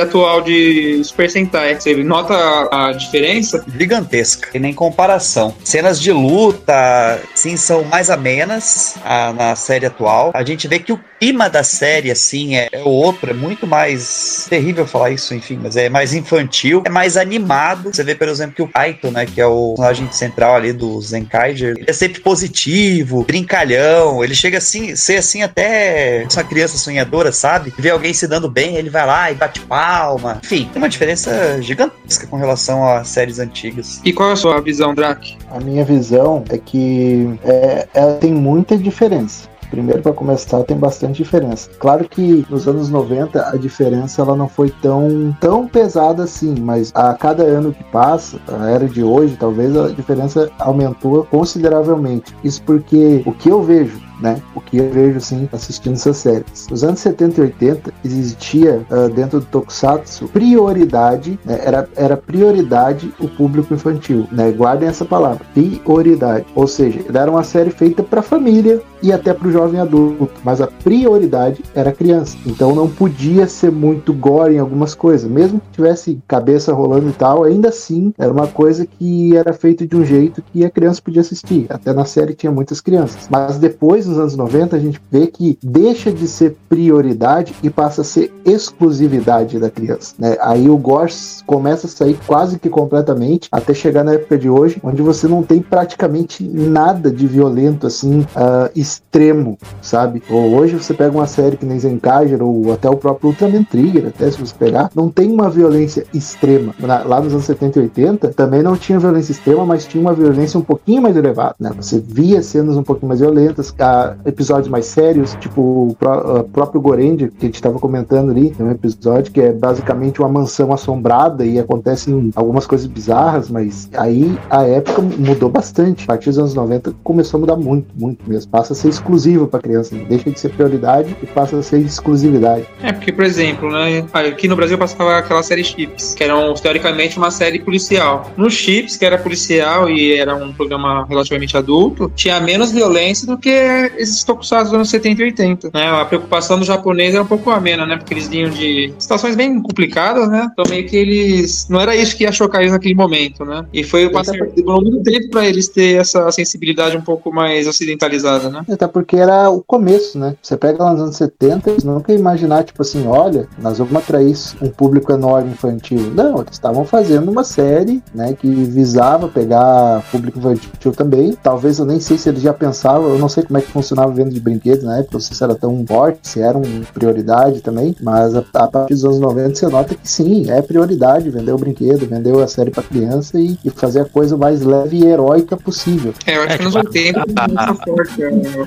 [0.00, 1.74] atual de Super Sentai.
[1.74, 2.34] Você nota
[2.70, 3.64] a, diferença?
[3.78, 4.50] Gigantesca.
[4.54, 5.54] E nem comparação.
[5.64, 10.30] Cenas de luta, sim, são mais amenas a, na série atual.
[10.34, 14.46] A gente vê que o clima da série, assim, é, é outro, é muito mais
[14.48, 17.90] terrível falar isso, enfim, mas é mais infantil, é mais animado.
[17.92, 21.00] Você vê, por exemplo, que o Kaito, né, que é o personagem central ali do
[21.00, 27.32] Zenkaiger, ele é sempre positivo, brincalhão, ele chega assim, ser assim até uma criança sonhadora,
[27.32, 27.72] sabe?
[27.78, 30.40] Vê alguém se dando bem, ele vai lá e bate palma.
[30.42, 34.00] Enfim, tem uma diferença gigantesca com relação a séries antigas.
[34.04, 35.36] E qual é a sua visão, Drac?
[35.50, 39.48] A minha visão é que é, ela tem muita diferença.
[39.70, 41.70] Primeiro, para começar, tem bastante diferença.
[41.78, 46.90] Claro que nos anos 90 a diferença ela não foi tão, tão pesada assim, mas
[46.92, 52.34] a cada ano que passa, a era de hoje, talvez a diferença aumentou consideravelmente.
[52.42, 54.40] Isso porque o que eu vejo né?
[54.54, 56.66] O que eu vejo assim assistindo essas séries.
[56.70, 61.60] Nos anos 70 e 80 existia uh, dentro do Tokusatsu prioridade, né?
[61.62, 64.50] era, era prioridade o público infantil, né?
[64.50, 66.46] Guardem essa palavra, prioridade.
[66.54, 70.60] Ou seja, era uma série feita para família e até para o jovem adulto, mas
[70.60, 72.36] a prioridade era criança.
[72.46, 77.12] Então não podia ser muito gore em algumas coisas, mesmo que tivesse cabeça rolando e
[77.12, 81.00] tal, ainda assim era uma coisa que era feito de um jeito que a criança
[81.02, 81.66] podia assistir.
[81.68, 83.28] Até na série tinha muitas crianças.
[83.30, 88.02] Mas depois nos anos 90, a gente vê que deixa de ser prioridade e passa
[88.02, 90.14] a ser exclusividade da criança.
[90.18, 90.36] Né?
[90.40, 91.12] Aí o gore
[91.46, 95.42] começa a sair quase que completamente até chegar na época de hoje, onde você não
[95.42, 100.22] tem praticamente nada de violento assim uh, extremo, sabe?
[100.28, 104.08] Ou hoje você pega uma série que nem Zenkager ou até o próprio Ultraman Trigger,
[104.08, 106.74] até se você pegar, não tem uma violência extrema.
[106.80, 110.58] Lá nos anos 70 e 80 também não tinha violência extrema, mas tinha uma violência
[110.58, 111.54] um pouquinho mais elevada.
[111.58, 111.70] Né?
[111.76, 116.80] Você via cenas um pouquinho mais violentas, a episódios mais sérios, tipo o pró próprio
[116.80, 120.72] Gorend, que a gente estava comentando ali, tem um episódio que é basicamente uma mansão
[120.72, 126.04] assombrada e acontecem algumas coisas bizarras, mas aí a época mudou bastante.
[126.04, 128.50] A partir dos anos 90 começou a mudar muito, muito mesmo.
[128.50, 132.66] Passa a ser exclusivo para criança, deixa de ser prioridade e passa a ser exclusividade.
[132.82, 137.18] É, porque, por exemplo, né, aqui no Brasil passava aquela série Chips, que era teoricamente
[137.18, 138.30] uma série policial.
[138.36, 143.38] No Chips, que era policial e era um programa relativamente adulto, tinha menos violência do
[143.38, 145.90] que esses tokusatsu dos anos 70 e 80, né?
[145.90, 147.96] A preocupação do japonês era um pouco amena, né?
[147.96, 150.48] Porque eles vinham de situações bem complicadas, né?
[150.52, 151.68] Então meio que eles...
[151.68, 153.64] Não era isso que ia chocar eles naquele momento, né?
[153.72, 158.48] E foi passar demorou muito tempo para eles ter essa sensibilidade um pouco mais ocidentalizada,
[158.48, 158.62] né?
[158.70, 160.34] Até porque era o começo, né?
[160.42, 164.36] Você pega lá nos anos 70, eles nunca imaginar, tipo assim, olha, nós vamos atrair
[164.60, 166.12] um público enorme infantil.
[166.14, 168.34] Não, eles estavam fazendo uma série, né?
[168.34, 171.36] Que visava pegar público infantil também.
[171.42, 174.12] Talvez eu nem sei se eles já pensavam, eu não sei como é que funcionava
[174.12, 177.60] venda de brinquedos na época, não sei se era tão forte, se era uma prioridade
[177.60, 181.52] também, mas a, a, partir dos anos 90 você nota que sim, é prioridade vender
[181.52, 185.06] o brinquedo, vender a série para criança e, e, fazer a coisa mais leve e
[185.06, 186.14] heróica possível.
[186.26, 188.22] É, eu acho é, que nos 80 tipo, a, a, forte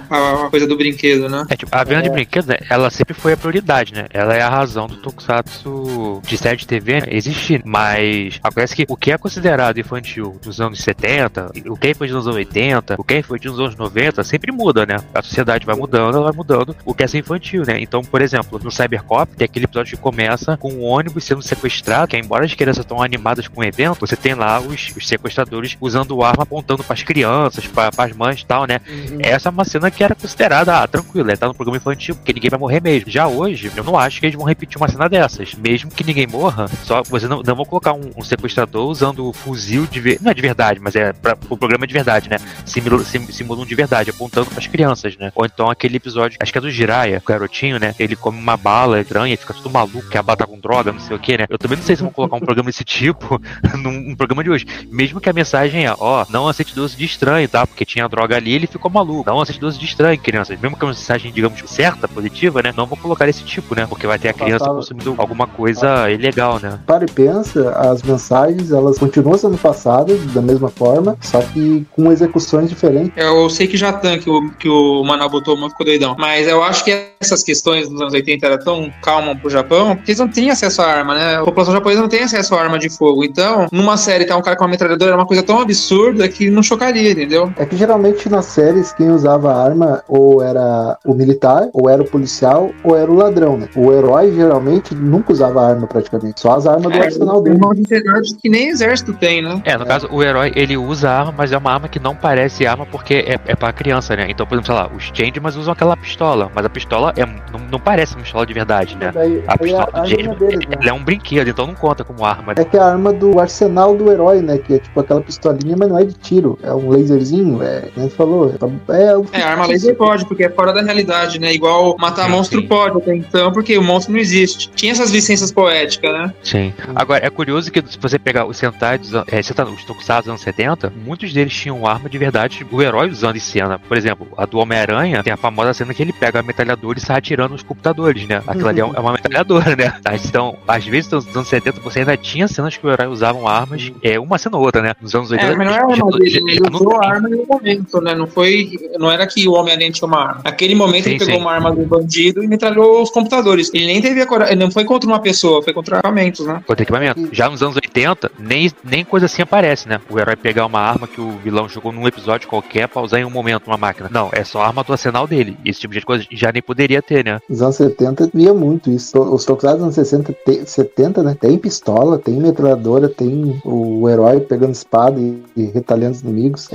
[0.09, 1.45] a, a, coisa do brinquedo, né?
[1.49, 2.03] É, tipo, a venda é.
[2.03, 4.05] de brinquedos, né, ela sempre foi a prioridade, né?
[4.11, 8.85] Ela é a razão do Tokusatsu de série de TV né, existir, mas acontece que
[8.89, 13.03] o que é considerado infantil nos anos 70, o que foi nos anos 80, o
[13.03, 14.92] que foi nos anos 90, sempre muda, né?
[15.13, 17.79] A sociedade vai mudando, ela vai mudando o que é ser infantil, né?
[17.79, 22.07] Então, por exemplo, no Cybercop, tem aquele episódio que começa com um ônibus sendo sequestrado,
[22.07, 25.77] que embora as crianças estão animadas com o evento, você tem lá os, os sequestradores
[25.79, 28.79] usando arma apontando para as crianças, para as mães e tal, né?
[28.87, 29.19] Uhum.
[29.21, 32.33] Essa é uma cena que era considerada, ah, tranquilo, é tá no programa infantil, porque
[32.33, 33.09] ninguém vai morrer mesmo.
[33.09, 35.53] Já hoje, eu não acho que eles vão repetir uma cena dessas.
[35.55, 39.33] Mesmo que ninguém morra, só você não, não vão colocar um, um sequestrador usando o
[39.33, 42.37] fuzil de ver, não é de verdade, mas é para o programa de verdade, né?
[42.65, 44.82] Simula, sim, simula um de verdade, apontando para as crianças,
[45.19, 45.31] né?
[45.35, 47.93] Ou então aquele episódio, acho que é do Jiraya, o garotinho, né?
[47.99, 50.91] Ele come uma bala estranha e fica tudo maluco, que a bala tá com droga,
[50.91, 51.45] não sei o que, né?
[51.49, 53.41] Eu também não sei se vão colocar um programa desse tipo
[53.77, 54.65] num, programa de hoje.
[54.89, 57.65] Mesmo que a mensagem é, ó, não aceite doce de estranho, tá?
[57.65, 59.29] Porque tinha droga ali ele ficou maluco.
[59.29, 60.59] Não aceite doce de estranho, crianças.
[60.59, 62.73] Mesmo que a mensagem, digamos, certa, positiva, né?
[62.75, 63.85] Não vou colocar esse tipo, né?
[63.85, 66.79] Porque vai ter a criança consumindo alguma coisa ilegal, né?
[66.85, 72.11] Para e pensa, as mensagens, elas continuam sendo passadas da mesma forma, só que com
[72.11, 73.11] execuções diferentes.
[73.15, 74.72] Eu sei que já que o, que o
[75.03, 76.15] Manabu botou uma ficou doidão.
[76.17, 80.11] Mas eu acho que essas questões dos anos 80 era tão calma pro Japão, porque
[80.11, 81.37] eles não tinham acesso à arma, né?
[81.37, 83.23] A população japonesa não tem acesso à arma de fogo.
[83.23, 86.49] Então, numa série tá um cara com uma metralhadora era uma coisa tão absurda que
[86.49, 87.51] não chocaria, entendeu?
[87.57, 92.05] É que geralmente nas séries quem usava arma ou era o militar, ou era o
[92.05, 93.67] policial, ou era o ladrão, né?
[93.75, 97.57] O herói geralmente nunca usava arma praticamente, só as armas do é, arsenal dele.
[97.57, 99.61] Uma sociedade que nem exército tem, né?
[99.65, 99.87] É, no é.
[99.87, 103.15] caso, o herói ele usa arma, mas é uma arma que não parece arma porque
[103.27, 104.27] é, é pra criança, né?
[104.29, 107.25] Então, por exemplo, exemplo, sei lá, os Changemans usam aquela pistola, mas a pistola é,
[107.25, 109.11] não, não parece uma pistola de verdade, né?
[109.13, 110.77] Daí, A aí pistola a do Changeman né?
[110.79, 112.53] ela é um brinquedo, então não conta como arma.
[112.55, 114.57] É que é a arma do arsenal do herói, né?
[114.57, 116.57] Que é tipo aquela pistolinha, mas não é de tiro.
[116.63, 117.89] É um laserzinho, é.
[117.93, 118.53] Como você falou.
[118.89, 121.53] É, é, É, arma laser pode, porque é fora da realidade, né?
[121.53, 122.67] Igual matar Sim, monstro sim.
[122.67, 124.69] pode até então, porque o monstro não existe.
[124.75, 126.33] Tinha essas licenças poéticas, né?
[126.43, 126.73] Sim.
[126.95, 130.41] Agora, é curioso que se você pegar os Sentai, dos, é, os Tokusatsu dos anos
[130.41, 133.79] 70, muitos deles tinham arma de verdade, o herói usando em cena.
[133.79, 137.01] Por exemplo, a do Homem-Aranha tem a famosa cena que ele pega a metralhadora e
[137.01, 138.43] sai atirando nos computadores, né?
[138.45, 139.93] Aquilo ali é um- é uma metralhadora, né?
[140.25, 143.91] Então, às vezes, nos anos 70, você ainda tinha cenas que o herói usavam armas,
[144.03, 144.93] é uma cena ou outra, né?
[145.01, 147.27] Nos anos 80, É, mas não é a já- arma ele não usou a arma
[147.29, 148.13] no momento, né?
[148.13, 148.71] Não foi.
[148.99, 150.41] Não era que o Homem-Aranha tinha uma arma.
[150.43, 151.41] Naquele momento Sim, ele pegou sim.
[151.41, 153.71] uma arma do bandido e metralhou os computadores.
[153.73, 154.53] Ele nem teve a coragem.
[154.53, 156.61] Ele não foi contra uma pessoa, foi contra equipamentos, né?
[156.67, 157.29] Contra equipamento.
[157.31, 159.99] Já nos anos 80, nem, nem coisa assim aparece, né?
[160.09, 163.25] O herói pegar uma arma que o vilão jogou num episódio qualquer pra usar em
[163.25, 164.09] um momento uma máquina.
[164.11, 165.57] Não, é só a arma do arsenal dele.
[165.65, 167.39] Esse tipo de coisa já nem poderia ter, né?
[167.49, 169.17] Nos anos 70 via muito isso.
[169.19, 171.35] Os Tokusatsu dos anos 60, te- 70, né?
[171.39, 176.67] Tem pistola, tem metralhadora, tem o herói pegando espada e, e retalhando os inimigos.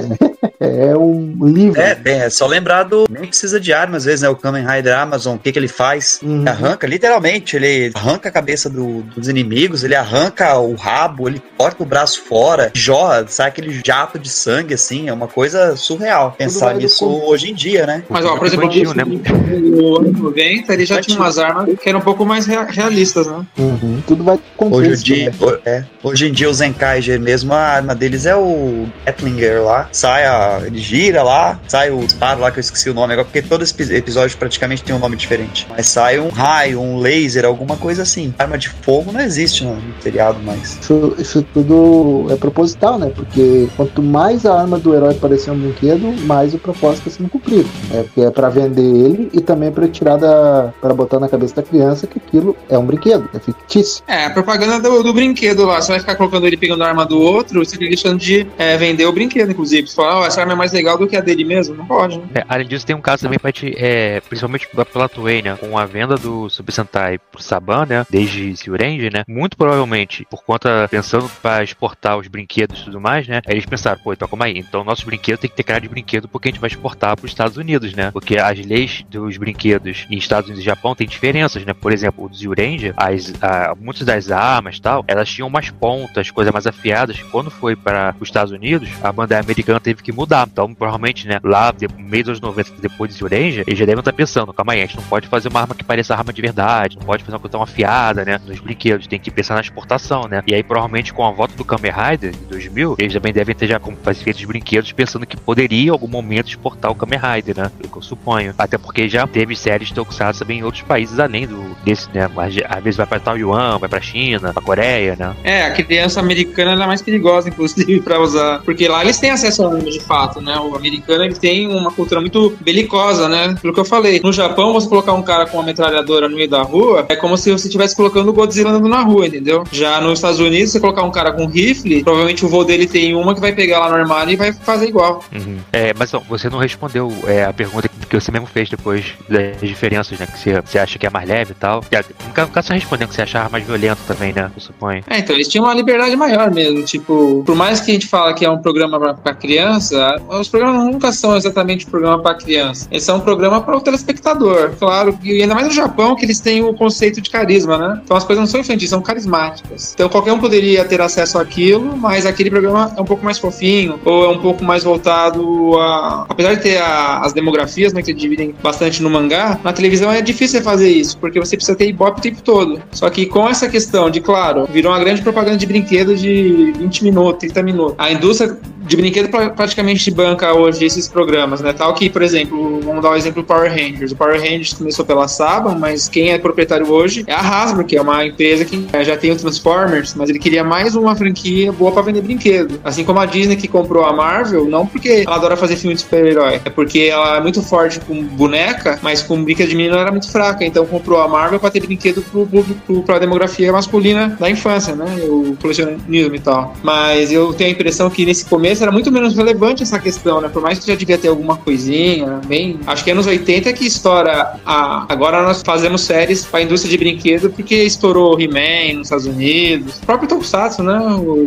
[0.60, 1.80] É, é um livro.
[1.80, 3.06] É, tem, é só lembrar do.
[3.10, 4.28] Nem precisa de arma, às vezes, né?
[4.28, 6.20] O Kamen Rider Amazon, o que, que ele faz?
[6.22, 6.40] Uhum.
[6.40, 11.42] Ele arranca, literalmente, ele arranca a cabeça do- dos inimigos, ele arranca o rabo, ele
[11.56, 16.32] corta o braço fora, jorra, sai aquele jato de sangue, assim, é uma coisa surreal.
[16.36, 18.02] Pensar nisso hoje em dia, né?
[18.08, 19.04] Mas, ó, por exemplo, Infantil, né?
[19.04, 23.26] no ano 90, ele já tinha umas armas que eram um pouco mais rea- realistas,
[23.26, 23.44] né?
[23.58, 24.00] Uhum.
[24.06, 25.58] Tudo vai com Hoje, dia, né?
[25.66, 29.88] é, hoje em dia, o Zenkaiger mesmo, a arma deles é o Gatlinger lá.
[29.92, 33.24] Sai, a, ele gira lá, sai o disparo lá, que eu esqueci o nome agora,
[33.26, 35.66] porque todo esse episódio praticamente tem um nome diferente.
[35.68, 38.32] Mas sai um raio, um laser, alguma coisa assim.
[38.38, 40.78] Arma de fogo não existe no, no seriado mais.
[40.80, 43.10] Isso, isso tudo é proposital, né?
[43.14, 47.28] Porque quanto mais a arma do herói parecer um brinquedo, mais o propósito está sendo
[47.30, 47.47] cumprido.
[47.92, 50.72] É porque é pra vender ele e também pra tirar da.
[50.80, 54.02] para botar na cabeça da criança que aquilo é um brinquedo, é fictício.
[54.06, 55.80] É, a propaganda do, do brinquedo lá.
[55.80, 58.76] Você vai ficar colocando ele pegando a arma do outro, você fica deixando de é,
[58.76, 59.86] vender o brinquedo, inclusive.
[59.88, 61.74] Você fala, ó, essa arma é mais legal do que a dele mesmo.
[61.74, 62.24] Não pode, né?
[62.34, 65.56] É, além disso, tem um caso também pra te, é, principalmente pela- Toei, né?
[65.58, 68.06] Com a venda do Super Sentai pro Saban, né?
[68.10, 69.24] Desde Zyurenji, né?
[69.28, 73.40] Muito provavelmente, por conta, pensando pra exportar os brinquedos e tudo mais, né?
[73.46, 74.58] Aí eles pensaram, pô, então calma aí.
[74.58, 77.34] Então nossos brinquedos tem que ter cara de brinquedo porque a gente vai exportar pros
[77.38, 78.10] Estados Unidos, né?
[78.10, 81.72] Porque as leis dos brinquedos em Estados Unidos e Japão têm diferenças, né?
[81.72, 86.30] Por exemplo, o Zyurenji, as, a, muitas das armas e tal, elas tinham umas pontas,
[86.30, 87.22] coisas mais afiadas.
[87.30, 90.48] Quando foi para os Estados Unidos, a banda americana teve que mudar.
[90.50, 94.12] Então, provavelmente, né, lá, no meio dos 90, depois de Zyurenji, eles já devem estar
[94.12, 96.96] pensando, calma aí, a gente não pode fazer uma arma que pareça arma de verdade,
[96.96, 100.26] não pode fazer uma coisa tão afiada, né, nos brinquedos, tem que pensar na exportação,
[100.26, 100.42] né.
[100.46, 103.68] E aí, provavelmente, com a volta do Kamen Rider, de 2000, eles também devem ter
[103.68, 103.80] já
[104.14, 108.02] feito os brinquedos pensando que poderia, em algum momento, exportar o Kamen Rider, né, eu
[108.02, 108.54] suponho.
[108.56, 112.30] Até porque já teve séries de Tokusatsu também em outros países, além do desse, né,
[112.36, 115.34] às vezes vai pra Taiwan, vai pra China, pra Coreia, né.
[115.44, 118.60] É, a criança americana é mais perigosa, inclusive, pra usar.
[118.64, 120.56] Porque lá eles têm acesso a armas de fato, né?
[120.58, 123.56] O americano ele tem uma cultura muito belicosa, né?
[123.60, 124.20] Pelo que eu falei.
[124.22, 127.36] No Japão, você colocar um cara com uma metralhadora no meio da rua é como
[127.36, 129.64] se você estivesse colocando o Godzilla andando na rua, entendeu?
[129.72, 133.14] Já nos Estados Unidos, você colocar um cara com rifle, provavelmente o voo dele tem
[133.14, 135.24] uma que vai pegar lá no armário e vai fazer igual.
[135.32, 135.58] Uhum.
[135.72, 139.60] É, mas ó, você não respondeu é, a pergunta que você mesmo fez depois das
[139.60, 140.26] diferenças, né?
[140.26, 141.82] Que você, você acha que é mais leve e tal.
[142.26, 144.50] No caso, você respondeu que você achava mais violento também, né?
[144.54, 145.02] Eu suponho.
[145.08, 146.82] É, então eles tinham uma liberdade maior mesmo.
[146.84, 150.84] Tipo, por mais que a gente fala que é um programa pra criança, os programas
[150.84, 152.88] nunca são exatamente um programa pra criança.
[152.90, 154.72] Eles são um programa para o telespectador.
[154.78, 158.00] Claro, e ainda mais no Japão, que eles têm o conceito de carisma, né?
[158.04, 159.92] Então as coisas não são infantis, são carismáticas.
[159.94, 163.98] Então qualquer um poderia ter acesso àquilo, mas aquele programa é um pouco mais fofinho,
[164.04, 166.26] ou é um pouco mais voltado a.
[166.28, 170.20] Apesar de ter a- as demografias, né, que dividem bastante no mangá, na televisão é
[170.20, 172.80] difícil fazer isso, porque você precisa ter ibope o tempo todo.
[172.92, 177.04] Só que com essa questão de, claro, virou uma grande propaganda de brinquedo de 20
[177.04, 177.94] minutos, 30 minutos.
[177.98, 178.58] A indústria
[178.88, 181.72] de brinquedo pra- praticamente banca hoje esses programas, né?
[181.72, 184.12] Tal que, por exemplo, vamos dar o exemplo do Power Rangers.
[184.12, 187.96] O Power Rangers começou pela Saban, mas quem é proprietário hoje é a Hasbro, que
[187.96, 191.70] é uma empresa que eh, já tem o Transformers, mas ele queria mais uma franquia
[191.72, 192.80] boa pra vender brinquedo.
[192.82, 196.00] Assim como a Disney que comprou a Marvel, não porque ela adora fazer filme de
[196.00, 200.02] super-herói, é porque ela é muito forte com boneca, mas com brinquedo de menino ela
[200.02, 204.36] era muito fraca, então comprou a Marvel pra ter brinquedo pro público, pra demografia masculina
[204.40, 205.04] da infância, né?
[205.24, 206.74] O colecionismo e tal.
[206.82, 210.40] Mas eu tenho a impressão que nesse começo começo era muito menos relevante essa questão,
[210.40, 210.48] né?
[210.48, 212.78] Por mais que já devia ter alguma coisinha, bem.
[212.86, 215.06] Acho que anos 80 é que estoura a.
[215.08, 219.98] Agora nós fazemos séries pra indústria de brinquedo porque estourou He-Man nos Estados Unidos.
[219.98, 220.98] O próprio Tokusatsu, né?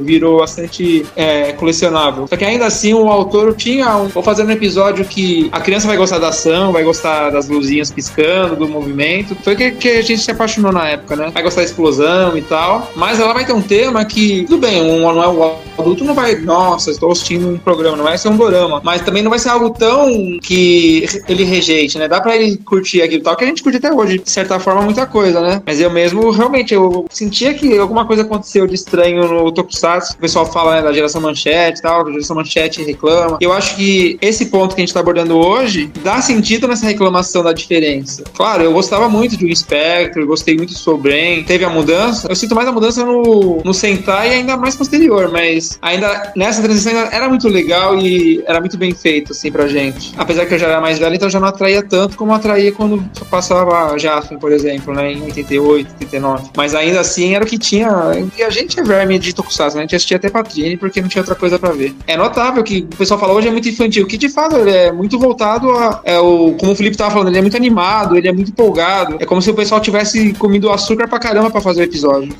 [0.01, 2.27] Virou bastante é, colecionável.
[2.27, 4.07] Só que ainda assim o autor tinha um.
[4.07, 7.91] Vou fazer um episódio que a criança vai gostar da ação, vai gostar das luzinhas
[7.91, 9.35] piscando, do movimento.
[9.43, 11.31] Foi que, que a gente se apaixonou na época, né?
[11.33, 12.91] Vai gostar da explosão e tal.
[12.95, 16.35] Mas ela vai ter um tema que, tudo bem, um, é o adulto não vai,
[16.35, 18.81] nossa, estou assistindo um programa, não vai ser um dorama.
[18.83, 22.07] Mas também não vai ser algo tão que ele rejeite, né?
[22.07, 24.81] Dá pra ele curtir aquilo tal, que a gente curte até hoje, de certa forma,
[24.81, 25.61] muita coisa, né?
[25.65, 30.13] Mas eu mesmo, realmente, eu sentia que alguma coisa aconteceu de estranho no Tokusatsu.
[30.13, 33.37] O pessoal fala né, da geração manchete e tal, a geração manchete reclama.
[33.39, 37.43] Eu acho que esse ponto que a gente tá abordando hoje dá sentido nessa reclamação
[37.43, 38.23] da diferença.
[38.33, 42.27] Claro, eu gostava muito de um Spectre, gostei muito de Soul Brain, teve a mudança.
[42.27, 46.61] Eu sinto mais a mudança no, no Sentai e ainda mais posterior, mas ainda nessa
[46.61, 50.13] transição ainda era muito legal e era muito bem feito, assim, pra gente.
[50.17, 53.03] Apesar que eu já era mais velho, então já não atraía tanto como atraía quando
[53.29, 56.49] passava Jasper, por exemplo, né, em 88, 89.
[56.55, 57.89] Mas ainda assim era o que tinha.
[58.37, 59.81] E a gente é verme de Tokusatsu, né?
[59.81, 61.93] A gente assistia até Patrine porque não tinha outra coisa pra ver.
[62.07, 64.91] É notável que o pessoal fala hoje é muito infantil, que de fato ele é
[64.91, 66.01] muito voltado a.
[66.05, 69.17] É o, como o Felipe tava falando, ele é muito animado, ele é muito empolgado.
[69.19, 72.33] É como se o pessoal tivesse comido açúcar pra caramba pra fazer o episódio.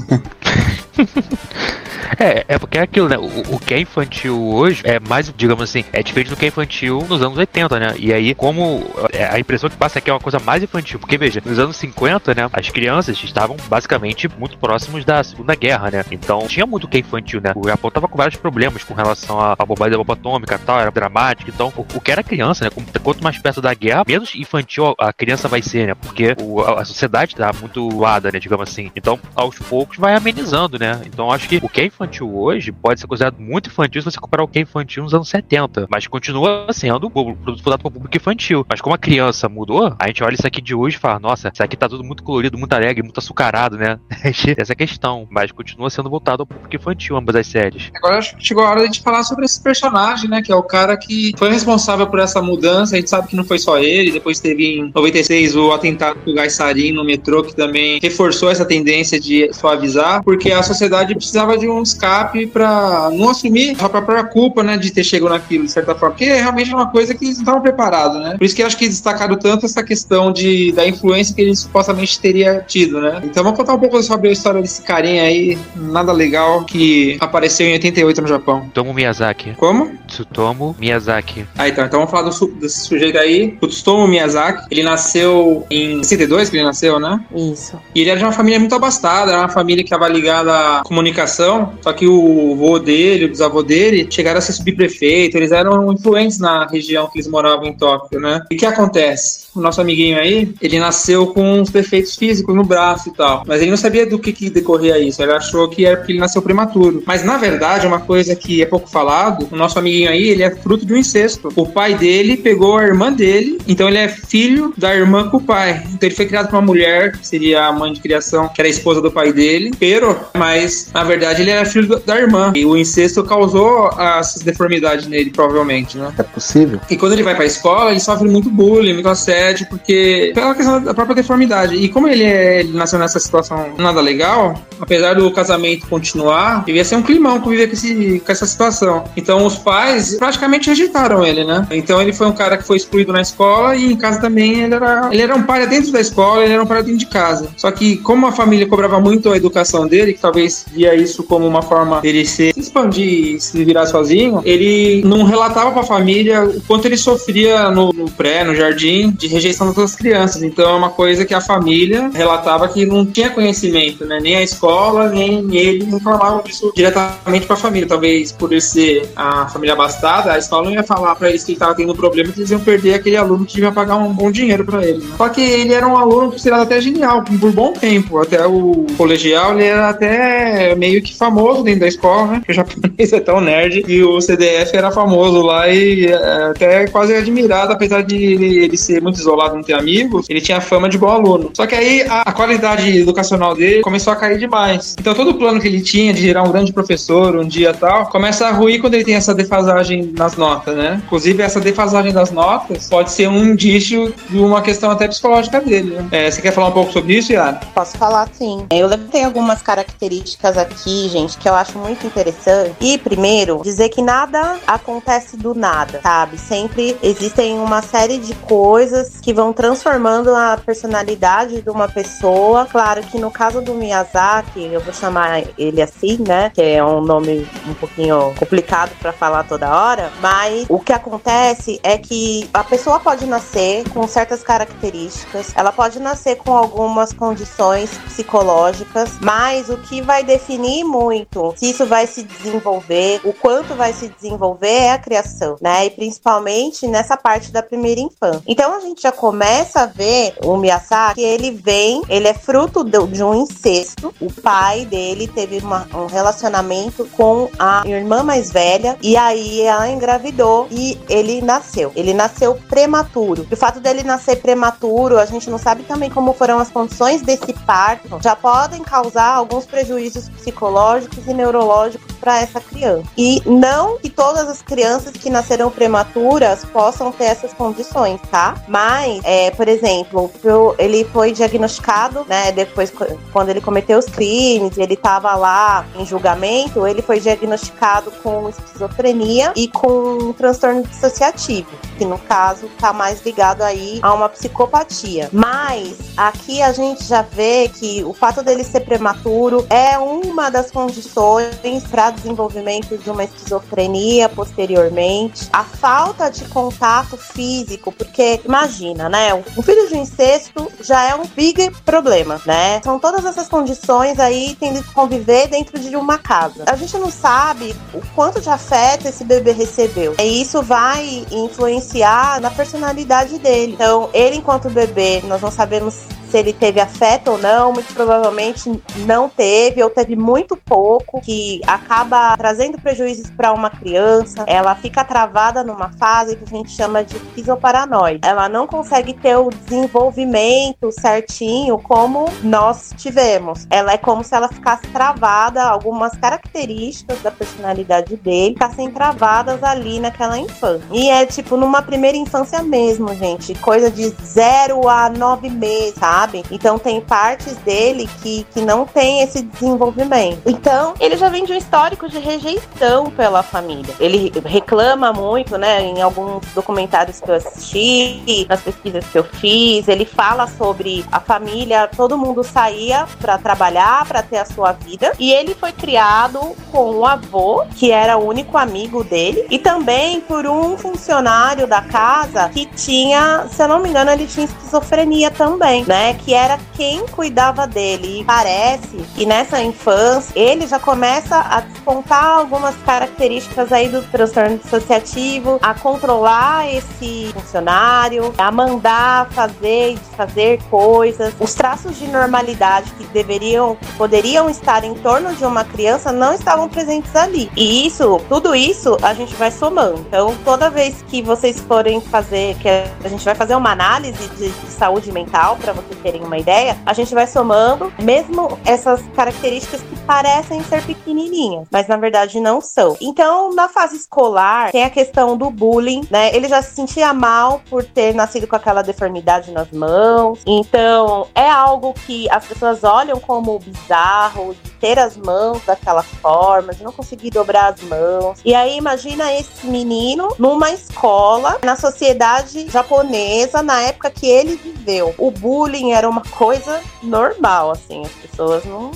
[2.22, 3.18] É, é porque é aquilo, né?
[3.18, 6.50] O, o, que é infantil hoje é mais, digamos assim, é diferente do que é
[6.50, 7.96] infantil nos anos 80, né?
[7.98, 11.00] E aí, como é, a impressão que passa é que é uma coisa mais infantil,
[11.00, 15.90] porque veja, nos anos 50, né, as crianças estavam basicamente muito próximos da Segunda Guerra,
[15.90, 16.06] né?
[16.12, 17.54] Então tinha muito que é infantil, né?
[17.56, 20.80] O Japão tava com vários problemas com relação à, bobagem da bomba atômica e tal,
[20.80, 21.50] era dramático.
[21.50, 22.72] Então, o, o, que era criança, né?
[23.02, 25.96] Quanto mais perto da guerra, menos infantil a criança vai ser, né?
[25.96, 28.38] Porque o, a, a, sociedade tá muito doada, né?
[28.38, 28.92] Digamos assim.
[28.96, 31.02] Então, aos poucos vai amenizando, né?
[31.08, 34.12] Então, acho que o que é infantil infantil hoje pode ser considerado muito infantil se
[34.12, 35.88] você comparar o que é infantil nos anos 70.
[35.90, 38.66] Mas continua sendo produto voltado para o público infantil.
[38.70, 41.50] Mas como a criança mudou, a gente olha isso aqui de hoje e fala, nossa,
[41.54, 43.98] isso aqui tá tudo muito colorido, muito alegre, muito açucarado, né?
[44.24, 45.28] Essa é a questão.
[45.30, 47.90] Mas continua sendo voltado ao público infantil, ambas as séries.
[47.96, 50.42] Agora acho que chegou a hora de a gente falar sobre esse personagem, né?
[50.42, 52.96] Que é o cara que foi responsável por essa mudança.
[52.96, 54.12] A gente sabe que não foi só ele.
[54.12, 58.66] Depois teve em 96 o atentado com o Gaisarin no metrô, que também reforçou essa
[58.66, 64.24] tendência de suavizar, porque a sociedade precisava de um escape para não assumir a própria
[64.24, 67.26] culpa, né, de ter chegado naquilo, de certa forma, porque é realmente uma coisa que
[67.26, 68.36] eles não estavam preparados, né?
[68.38, 71.56] Por isso que eu acho que destacaram tanto essa questão de, da influência que ele
[71.56, 73.22] supostamente teria tido, né?
[73.24, 77.68] Então vamos contar um pouco sobre a história desse carinha aí, nada legal, que apareceu
[77.68, 78.70] em 88 no Japão.
[78.74, 79.54] Tomo Miyazaki.
[79.56, 79.92] Como?
[80.08, 81.46] Tsutomu Miyazaki.
[81.58, 84.68] Ah, então, então vamos falar do, desse sujeito aí, o Tsutomu Miyazaki.
[84.72, 87.20] Ele nasceu em 62, que ele nasceu, né?
[87.36, 87.80] Isso.
[87.94, 90.84] E ele era de uma família muito abastada, era uma família que estava ligada à
[90.84, 95.92] comunicação, só que o vô dele, o bisavô dele, chegaram a ser subprefeito, eles eram
[95.92, 98.44] influentes na região que eles moravam em Tóquio, né?
[98.52, 99.48] E o que acontece?
[99.56, 103.62] O nosso amiguinho aí, ele nasceu com uns defeitos físicos no braço e tal, mas
[103.62, 106.42] ele não sabia do que, que decorria isso, ele achou que era porque ele nasceu
[106.42, 107.04] prematuro.
[107.06, 110.52] Mas na verdade, uma coisa que é pouco falado, o nosso amiguinho aí, ele é
[110.52, 111.50] fruto de um incesto.
[111.56, 115.42] O pai dele pegou a irmã dele, então ele é filho da irmã com o
[115.42, 115.84] pai.
[115.94, 118.68] Então ele foi criado por uma mulher, que seria a mãe de criação, que era
[118.68, 122.54] a esposa do pai dele, pero, mas na verdade ele era filho da irmã.
[122.56, 126.14] E o incesto causou essas deformidades nele, provavelmente, né?
[126.18, 126.80] É possível.
[126.90, 130.82] E quando ele vai pra escola, ele sofre muito bullying, muito assédio, porque pela questão
[130.82, 131.76] da própria deformidade.
[131.76, 136.84] E como ele, é, ele nasceu nessa situação nada legal, apesar do casamento continuar, devia
[136.84, 139.04] ser um climão conviver com, esse, com essa situação.
[139.16, 141.68] Então os pais praticamente rejeitaram ele, né?
[141.72, 144.76] Então ele foi um cara que foi excluído na escola e em casa também ele
[144.76, 147.50] era, ele era um pai dentro da escola, ele era um pai dentro de casa.
[147.58, 151.48] Só que como a família cobrava muito a educação dele, que talvez via isso como
[151.48, 156.44] uma forma dele se expandir e se virar sozinho, ele não relatava para a família
[156.44, 160.44] o quanto ele sofria no, no, pré, no jardim, de rejeição das crianças.
[160.44, 164.20] Então é uma coisa que a família relatava que não tinha conhecimento, né?
[164.22, 167.88] Nem a escola, nem ele informavam disso diretamente para a família.
[167.88, 171.52] Talvez por ele ser a família abastada, a escola não ia falar para eles que
[171.52, 174.32] ele estava tendo problema, que eles iam perder aquele aluno que devia pagar um bom
[174.32, 175.00] dinheiro para ele.
[175.00, 175.14] Né?
[175.18, 178.20] Só que ele era um aluno considerado até genial, por bom tempo.
[178.20, 182.42] Até o colegial, ele era até meio que famoso dentro da escola, né?
[182.48, 187.14] O japonês é tão nerd e o CDF era famoso lá e é, até quase
[187.16, 191.08] admirado, apesar de ele, ser muito isolado, não ter amigos, ele tinha fama de bom
[191.10, 191.52] aluno.
[191.54, 194.96] Só que aí a, a, qualidade educacional dele começou a cair demais.
[195.00, 198.08] Então todo o plano que ele tinha de gerar um grande professor um dia tal,
[198.08, 201.02] começa a ruir quando ele tem essa defasagem nas notas, né?
[201.06, 205.96] Inclusive essa defasagem das notas pode ser um indício de uma questão até psicológica dele.
[205.96, 206.08] Né?
[206.12, 207.60] É, você quer falar um pouco sobre isso, Yara?
[207.74, 208.66] Posso falar sim.
[208.72, 212.76] Eu levantei algumas características aqui, gente, que eu acho muito interessante.
[212.80, 216.38] E primeiro, dizer que nada acontece do nada, sabe?
[216.38, 222.66] Sempre existem uma série de coisas que vão transformando a personalidade de uma pessoa.
[222.66, 226.52] Claro que no caso do Miyazaki, eu vou chamar ele assim, né?
[226.54, 231.80] Que é um nome um pouquinho complicado para falar toda hora, mas o que acontece
[231.84, 237.98] é que a pessoa pode nascer com certas características, ela pode nascer com algumas condições
[238.06, 243.94] psicológicas, mas o que vai definir muito se isso vai se desenvolver, o quanto vai
[243.94, 245.86] se desenvolver é a criação, né?
[245.86, 248.42] E principalmente nessa parte da primeira infância.
[248.48, 253.24] Então a gente já começa a ver o Miyazaki, ele vem, ele é fruto de
[253.24, 254.14] um incesto.
[254.22, 259.90] O pai dele teve uma, um relacionamento com a irmã mais velha e aí ela
[259.90, 261.92] engravidou e ele nasceu.
[261.96, 263.48] Ele nasceu prematuro.
[263.50, 267.24] E o fato dele nascer prematuro, a gente não sabe também como foram as condições
[267.24, 273.04] desse parto, já podem causar alguns prejuízos psicológicos e neurológicos para essa criança.
[273.18, 278.56] E não que todas as crianças que nasceram prematuras possam ter essas condições, tá?
[278.68, 280.32] Mas, é, por exemplo,
[280.78, 282.94] ele foi diagnosticado, né, depois
[283.34, 289.52] quando ele cometeu os crimes, ele estava lá em julgamento, ele foi diagnosticado com esquizofrenia
[289.56, 295.30] e com um transtorno dissociativo, que no caso está mais ligado aí a uma psicopatia.
[295.34, 300.70] Mas aqui a gente já vê que o fato dele ser prematuro é uma das
[300.70, 301.56] condições
[301.90, 305.50] para desenvolvimento de uma esquizofrenia posteriormente.
[305.52, 309.34] A falta de contato físico, porque imagina, né?
[309.34, 312.82] Um filho de incesto já é um big problema, né?
[312.84, 316.64] São todas essas condições aí tendo que conviver dentro de uma casa.
[316.68, 320.16] A gente não sabe o quanto de afeto esse bebê recebeu.
[320.20, 323.74] E isso vai influenciar na personalidade dele.
[323.74, 328.82] Então, ele enquanto bebê, nós não sabemos se ele teve afeto ou não, muito provavelmente
[329.06, 334.46] não teve, ou teve muito pouco, que acaba trazendo prejuízos para uma criança.
[334.48, 338.22] Ela fica travada numa fase que a gente chama de esquizoparanoide.
[338.24, 343.68] Ela não consegue ter o desenvolvimento certinho como nós tivemos.
[343.70, 350.00] Ela é como se ela ficasse travada, algumas características da personalidade dele ficassem travadas ali
[350.00, 350.88] naquela infância.
[350.92, 356.21] E é tipo numa primeira infância mesmo, gente, coisa de 0 a 9 meses, tá?
[356.22, 356.44] Sabe?
[356.52, 360.42] Então tem partes dele que, que não tem esse desenvolvimento.
[360.46, 363.94] Então, ele já vem de um histórico de rejeição pela família.
[364.00, 365.82] Ele reclama muito, né?
[365.82, 371.20] Em alguns documentários que eu assisti, nas pesquisas que eu fiz, ele fala sobre a
[371.20, 376.56] família, todo mundo saía para trabalhar, para ter a sua vida, e ele foi criado
[376.72, 381.82] com o avô, que era o único amigo dele, e também por um funcionário da
[381.82, 386.11] casa que tinha, se eu não me engano, ele tinha esquizofrenia também, né?
[386.14, 388.22] Que era quem cuidava dele.
[388.22, 394.58] E parece que nessa infância ele já começa a despontar algumas características aí do transtorno
[394.58, 401.34] dissociativo, a controlar esse funcionário, a mandar fazer e desfazer coisas.
[401.40, 406.68] Os traços de normalidade que deveriam, poderiam estar em torno de uma criança não estavam
[406.68, 407.52] presentes ali.
[407.56, 410.00] E isso, tudo isso, a gente vai somando.
[410.00, 414.50] Então, toda vez que vocês forem fazer, que a gente vai fazer uma análise de,
[414.50, 419.82] de saúde mental para vocês terem uma ideia, a gente vai somando, mesmo essas características
[419.82, 422.98] que parecem ser pequenininhas, mas na verdade não são.
[423.00, 426.36] Então, na fase escolar, tem a questão do bullying, né?
[426.36, 430.40] Ele já se sentia mal por ter nascido com aquela deformidade nas mãos.
[430.46, 436.74] Então, é algo que as pessoas olham como bizarro, de ter as mãos daquela forma,
[436.74, 438.40] de não conseguir dobrar as mãos.
[438.44, 445.14] E aí, imagina esse menino numa escola, na sociedade japonesa, na época que ele viveu.
[445.18, 448.92] O bullying era uma coisa normal, assim, as pessoas não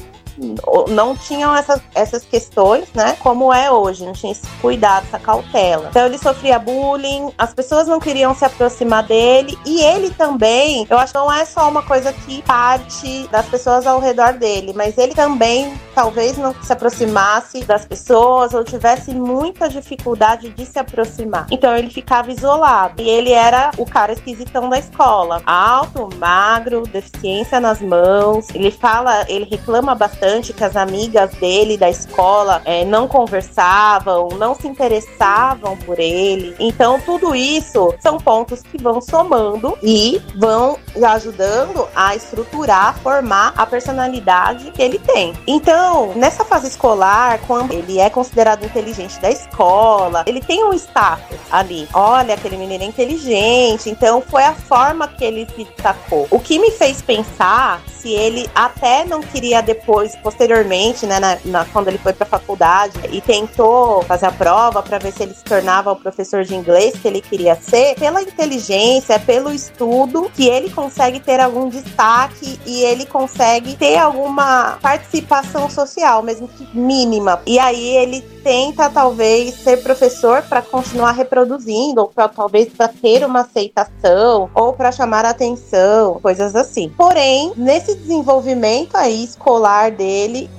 [0.90, 3.16] não tinham essas, essas questões, né?
[3.20, 5.88] Como é hoje, não tinha esse cuidado, essa cautela.
[5.90, 10.98] Então ele sofria bullying, as pessoas não queriam se aproximar dele e ele também, eu
[10.98, 14.98] acho que não é só uma coisa que parte das pessoas ao redor dele, mas
[14.98, 21.48] ele também talvez não se aproximasse das pessoas ou tivesse muita dificuldade de se aproximar.
[21.50, 27.60] Então ele ficava isolado e ele era o cara esquisitão da escola, alto, magro, deficiência
[27.60, 28.50] nas mãos.
[28.54, 34.30] Ele fala, ele reclama bastante bastante que as amigas dele da escola é, não conversavam,
[34.38, 36.56] não se interessavam por ele.
[36.60, 43.66] Então, tudo isso são pontos que vão somando e vão ajudando a estruturar, formar a
[43.66, 45.34] personalidade que ele tem.
[45.46, 51.38] Então, nessa fase escolar, quando ele é considerado inteligente da escola, ele tem um status
[51.52, 51.88] ali.
[51.94, 53.90] Olha, aquele menino é inteligente.
[53.90, 56.28] Então, foi a forma que ele se destacou.
[56.32, 61.66] O que me fez pensar se ele até não queria depois, posteriormente, né, na, na
[61.66, 65.34] quando ele foi para a faculdade e tentou fazer a prova para ver se ele
[65.34, 70.48] se tornava o professor de inglês que ele queria ser, pela inteligência, pelo estudo, que
[70.48, 77.42] ele consegue ter algum destaque e ele consegue ter alguma participação social, mesmo que mínima.
[77.46, 83.26] E aí ele tenta talvez ser professor para continuar reproduzindo ou pra, talvez para ter
[83.26, 86.92] uma aceitação ou para chamar atenção, coisas assim.
[86.96, 90.50] Porém, nesse desenvolvimento aí escolar dele, ele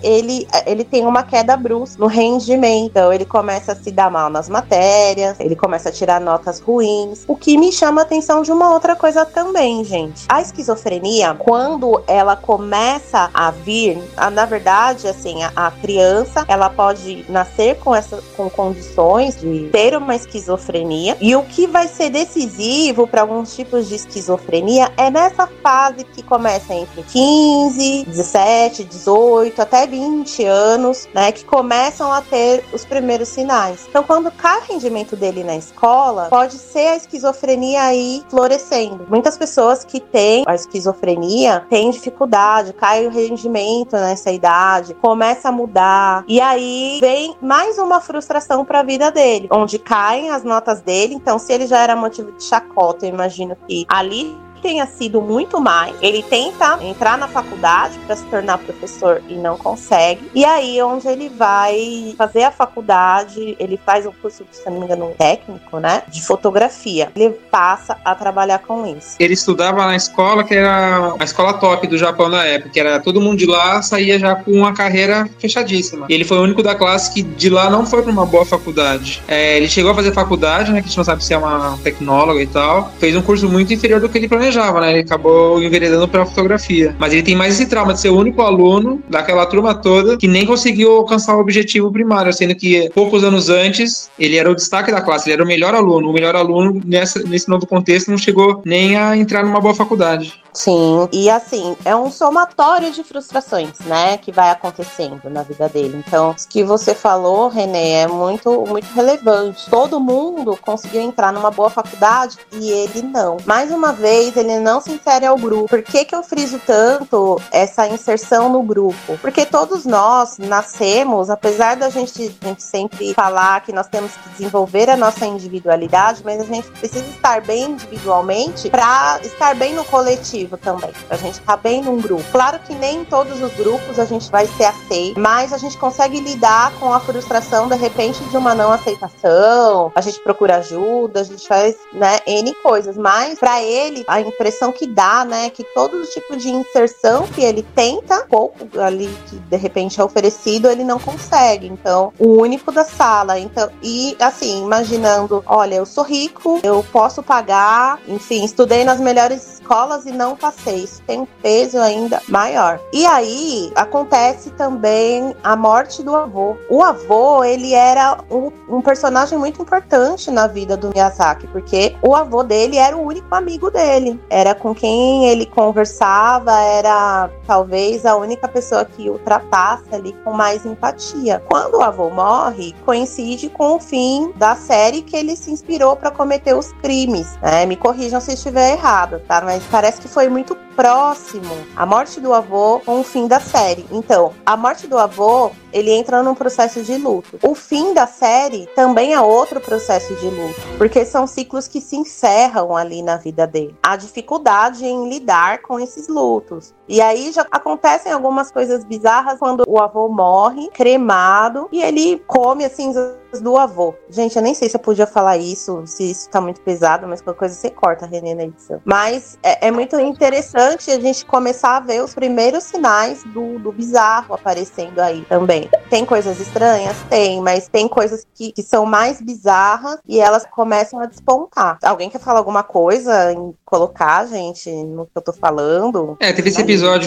[0.67, 2.87] ele tem uma queda brusca no rendimento.
[2.87, 7.25] Então, ele começa a se dar mal nas matérias, ele começa a tirar notas ruins.
[7.27, 10.25] O que me chama a atenção de uma outra coisa também, gente.
[10.29, 13.99] A esquizofrenia, quando ela começa a vir,
[14.33, 19.97] na verdade, assim, a, a criança, ela pode nascer com, essa, com condições de ter
[19.97, 21.17] uma esquizofrenia.
[21.21, 26.23] E o que vai ser decisivo para alguns tipos de esquizofrenia é nessa fase que
[26.23, 31.33] começa entre 15, 17, 18 até 20 anos, né?
[31.33, 33.87] Que começam a ter os primeiros sinais.
[33.89, 39.07] Então, quando cai o rendimento dele na escola, pode ser a esquizofrenia aí florescendo.
[39.09, 45.53] Muitas pessoas que têm a esquizofrenia têm dificuldade, cai o rendimento nessa idade, começa a
[45.53, 46.25] mudar.
[46.27, 50.81] E aí vem mais mais uma frustração para a vida dele, onde caem as notas
[50.81, 51.15] dele.
[51.15, 55.61] Então, se ele já era motivo de chacota, eu imagino que ali tenha sido muito
[55.61, 55.95] mais.
[56.03, 60.29] Ele tenta entrar na faculdade para se tornar professor e não consegue.
[60.35, 64.85] E aí, onde ele vai fazer a faculdade, ele faz um curso, se não me
[64.85, 66.03] engano, técnico, né?
[66.09, 67.13] De fotografia.
[67.15, 69.15] Ele passa a trabalhar com isso.
[69.21, 72.99] Ele estudava na escola que era a escola top do Japão na época, que era
[72.99, 76.07] todo mundo de lá saía já com uma carreira fechadíssima.
[76.09, 78.45] E ele foi o único da classe que de lá não foi para uma boa
[78.45, 79.23] faculdade.
[79.29, 80.81] É, ele chegou a fazer faculdade, né?
[80.81, 82.93] Que a gente não sabe se é uma tecnóloga e tal.
[82.99, 84.93] Fez um curso muito inferior do que ele planejava né?
[84.93, 86.95] Ele acabou enveredando pela fotografia.
[86.99, 90.29] Mas ele tem mais esse trauma de ser o único aluno daquela turma toda que
[90.29, 94.91] nem conseguiu alcançar o objetivo primário, sendo que poucos anos antes ele era o destaque
[94.91, 96.11] da classe, ele era o melhor aluno.
[96.11, 100.35] O melhor aluno nessa, nesse novo contexto não chegou nem a entrar numa boa faculdade.
[100.57, 106.03] Sim, e assim, é um somatório de frustrações, né, que vai acontecendo na vida dele.
[106.07, 109.69] Então, o que você falou, Renê, é muito, muito relevante.
[109.69, 113.37] Todo mundo conseguiu entrar numa boa faculdade e ele não.
[113.45, 115.69] Mais uma vez, ele não se insere ao grupo.
[115.69, 119.19] Por que, que eu friso tanto essa inserção no grupo?
[119.21, 124.29] Porque todos nós nascemos, apesar da gente, a gente sempre falar que nós temos que
[124.31, 129.85] desenvolver a nossa individualidade, mas a gente precisa estar bem individualmente para estar bem no
[129.85, 130.91] coletivo coletivo também.
[131.11, 132.25] A gente tá bem num grupo.
[132.31, 135.77] Claro que nem em todos os grupos a gente vai ser aceito, mas a gente
[135.77, 139.93] consegue lidar com a frustração, de repente, de uma não aceitação.
[139.95, 142.97] A gente procura ajuda, a gente faz, né, N coisas.
[142.97, 147.63] Mas para ele, a impressão que dá, né, que todo tipo de inserção que ele
[147.75, 151.67] tenta, pouco ali que de repente é oferecido, ele não consegue.
[151.67, 153.39] Então, o único da sala.
[153.39, 159.57] Então, e assim, imaginando, olha, eu sou rico, eu posso pagar, enfim, estudei nas melhores
[159.67, 160.85] escolas e não passei.
[160.85, 162.79] Isso tem um peso ainda maior.
[162.93, 166.57] E aí acontece também a morte do avô.
[166.71, 172.15] O avô, ele era um, um personagem muito importante na vida do Miyazaki, porque o
[172.15, 174.21] avô dele era o único amigo dele.
[174.31, 180.33] Era com quem ele conversava, era talvez a única pessoa que o tratasse ali com
[180.33, 181.43] mais empatia.
[181.49, 186.11] Quando o avô morre, coincide com o fim da série que ele se inspirou para
[186.11, 187.37] cometer os crimes.
[187.43, 187.67] Né?
[187.67, 189.41] Me corrijam se estiver errado, tá?
[189.41, 193.41] Mas mas parece que foi muito próximo a morte do avô com o fim da
[193.41, 193.87] série.
[193.91, 197.39] Então, a morte do avô, ele entra num processo de luto.
[197.43, 201.97] O fim da série também é outro processo de luto, porque são ciclos que se
[201.97, 203.77] encerram ali na vida dele.
[203.83, 206.75] A dificuldade em lidar com esses lutos.
[206.89, 212.65] E aí já acontecem algumas coisas bizarras quando o avô morre, cremado, e ele come
[212.65, 212.93] assim
[213.41, 213.95] do avô.
[214.09, 217.21] Gente, eu nem sei se eu podia falar isso, se isso tá muito pesado, mas
[217.21, 218.81] qualquer coisa você corta, Renê, na edição.
[218.85, 223.73] Mas é, é muito interessante a gente começar a ver os primeiros sinais do, do
[223.73, 225.69] bizarro aparecendo aí também.
[225.91, 226.97] Tem coisas estranhas?
[227.09, 231.79] Tem, mas tem coisas que, que são mais bizarras e elas começam a despontar.
[231.83, 236.17] Alguém quer falar alguma coisa em colocar, gente, no que eu tô falando?
[236.21, 236.63] É, teve esse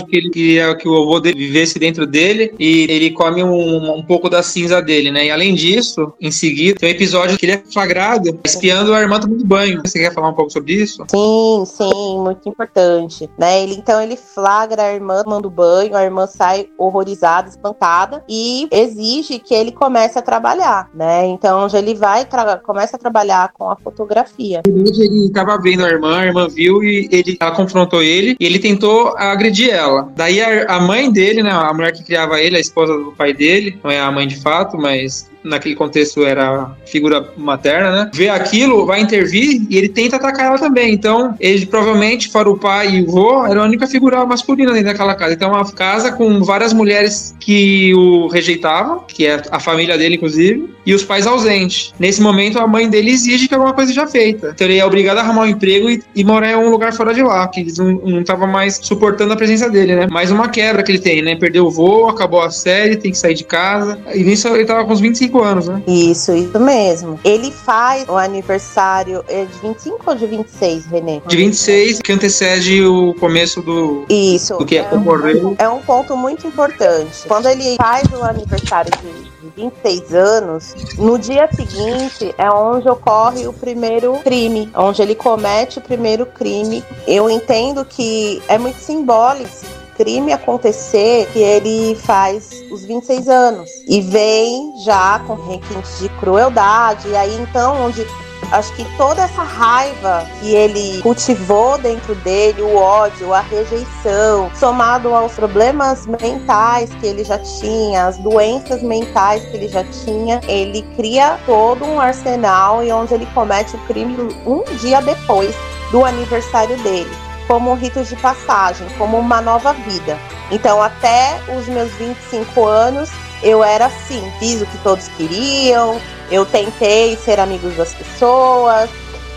[0.05, 4.03] que ele queria que o avô dele vivesse dentro dele e ele come um, um
[4.03, 5.27] pouco da cinza dele, né?
[5.27, 9.19] E além disso, em seguida, tem um episódio que ele é flagrado espiando a irmã
[9.19, 9.81] tomando banho.
[9.85, 11.03] Você quer falar um pouco sobre isso?
[11.09, 13.29] Sim, sim, muito importante.
[13.37, 13.63] Né?
[13.63, 19.39] Ele, então ele flagra a irmã tomando banho, a irmã sai horrorizada, espantada e exige
[19.39, 21.25] que ele comece a trabalhar, né?
[21.27, 22.27] Então já ele vai,
[22.63, 24.61] começa a trabalhar com a fotografia.
[24.65, 28.59] Ele estava vendo a irmã, a irmã viu e ele, ela confrontou ele e ele
[28.59, 30.11] tentou agredir impedir ela.
[30.15, 33.33] Daí a, a mãe dele, né, a mulher que criava ele, a esposa do pai
[33.33, 38.11] dele, não é a mãe de fato, mas naquele contexto era figura materna, né?
[38.13, 40.93] Vê aquilo, vai intervir e ele tenta atacar ela também.
[40.93, 44.87] Então, ele provavelmente, fora o pai e o vô, era a única figura masculina dentro
[44.87, 45.33] daquela casa.
[45.33, 50.69] Então, uma casa com várias mulheres que o rejeitavam, que é a família dele, inclusive,
[50.85, 51.93] e os pais ausentes.
[51.99, 54.51] Nesse momento, a mãe dele exige que alguma coisa seja feita.
[54.53, 57.13] Então, ele é obrigado a arrumar um emprego e, e morar em um lugar fora
[57.13, 60.07] de lá, que eles não estavam mais suportando a presença dele, né?
[60.09, 61.35] Mais uma quebra que ele tem, né?
[61.35, 63.99] Perdeu o vô, acabou a série, tem que sair de casa.
[64.13, 65.83] E nisso ele tava com uns 25 anos, né?
[65.85, 67.19] Isso, isso mesmo.
[67.23, 71.21] Ele faz o aniversário é de 25 ou de 26, Renê?
[71.27, 74.57] De 26, que antecede o começo do, Isso.
[74.57, 75.55] do que é ocorreu.
[75.57, 77.27] É um ponto muito importante.
[77.27, 83.47] Quando ele faz o aniversário de, de 26 anos, no dia seguinte é onde ocorre
[83.47, 86.83] o primeiro crime, onde ele comete o primeiro crime.
[87.07, 93.69] Eu entendo que é muito simbólico crime acontecer que ele faz os 26 anos.
[93.85, 97.09] E vem já com requintes de crueldade.
[97.09, 98.07] E aí então onde
[98.51, 105.13] acho que toda essa raiva que ele cultivou dentro dele, o ódio, a rejeição, somado
[105.13, 110.81] aos problemas mentais que ele já tinha, as doenças mentais que ele já tinha, ele
[110.95, 115.53] cria todo um arsenal e onde ele comete o crime um dia depois
[115.91, 117.09] do aniversário dele,
[117.49, 120.19] como um rito de passagem, como uma nova vida.
[120.51, 123.09] Então, até os meus 25 anos,
[123.41, 128.87] eu era assim, fiz o que todos queriam, eu tentei ser amigo das pessoas,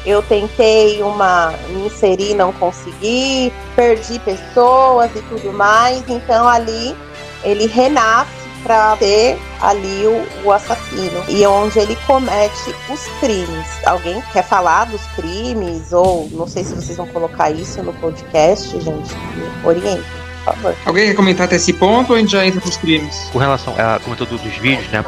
[0.05, 6.05] eu tentei uma me inserir, não consegui, perdi pessoas e tudo mais.
[6.07, 6.95] Então ali
[7.43, 13.67] ele renasce para ser ali o, o, assassino e onde ele comete os crimes.
[13.87, 18.69] Alguém quer falar dos crimes ou não sei se vocês vão colocar isso no podcast,
[18.81, 19.15] gente?
[19.15, 20.03] Me orientem.
[20.45, 20.77] por favor.
[20.87, 23.29] Alguém quer comentar até esse ponto ou a gente já entra pros crimes?
[23.33, 25.05] Com relação a comentou do- dos vídeos, né?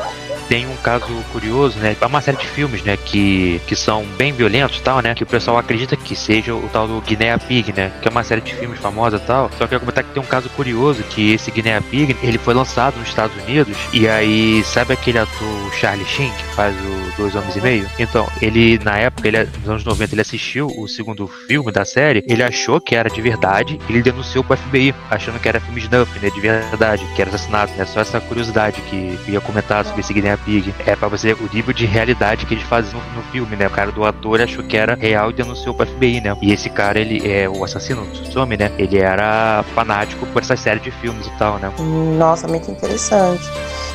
[0.48, 1.96] Tem um caso curioso, né?
[2.00, 2.96] Há uma série de filmes, né?
[2.96, 5.14] Que, que são bem violentos tal, né?
[5.14, 7.92] Que o pessoal acredita que seja o tal do Guinea Pig, né?
[8.00, 9.50] Que é uma série de filmes famosa tal.
[9.58, 12.54] Só que eu comentar que tem um caso curioso que esse Guinea Pig, ele foi
[12.54, 17.34] lançado nos Estados Unidos e aí, sabe aquele ator Charlie Sheen que faz o Dois
[17.34, 17.90] Homens e Meio?
[17.98, 22.24] Então, ele, na época, ele, nos anos 90, ele assistiu o segundo filme da série,
[22.26, 26.18] ele achou que era de verdade, ele denunciou pro FBI, achando que era filme snuff,
[26.18, 26.30] né?
[26.30, 27.84] De verdade, que era assassinato, né?
[27.84, 30.74] Só essa curiosidade que eu ia comentar sobre esse Guinea Pig.
[30.86, 33.66] É pra você ver o nível de realidade que eles fazem no, no filme, né?
[33.66, 36.36] O cara do ator achou que era real e denunciou pro FBI, né?
[36.42, 38.70] E esse cara, ele é o assassino, o Tsutsumi, né?
[38.78, 41.72] Ele era fanático por essa série de filmes e tal, né?
[42.18, 43.44] Nossa, muito interessante.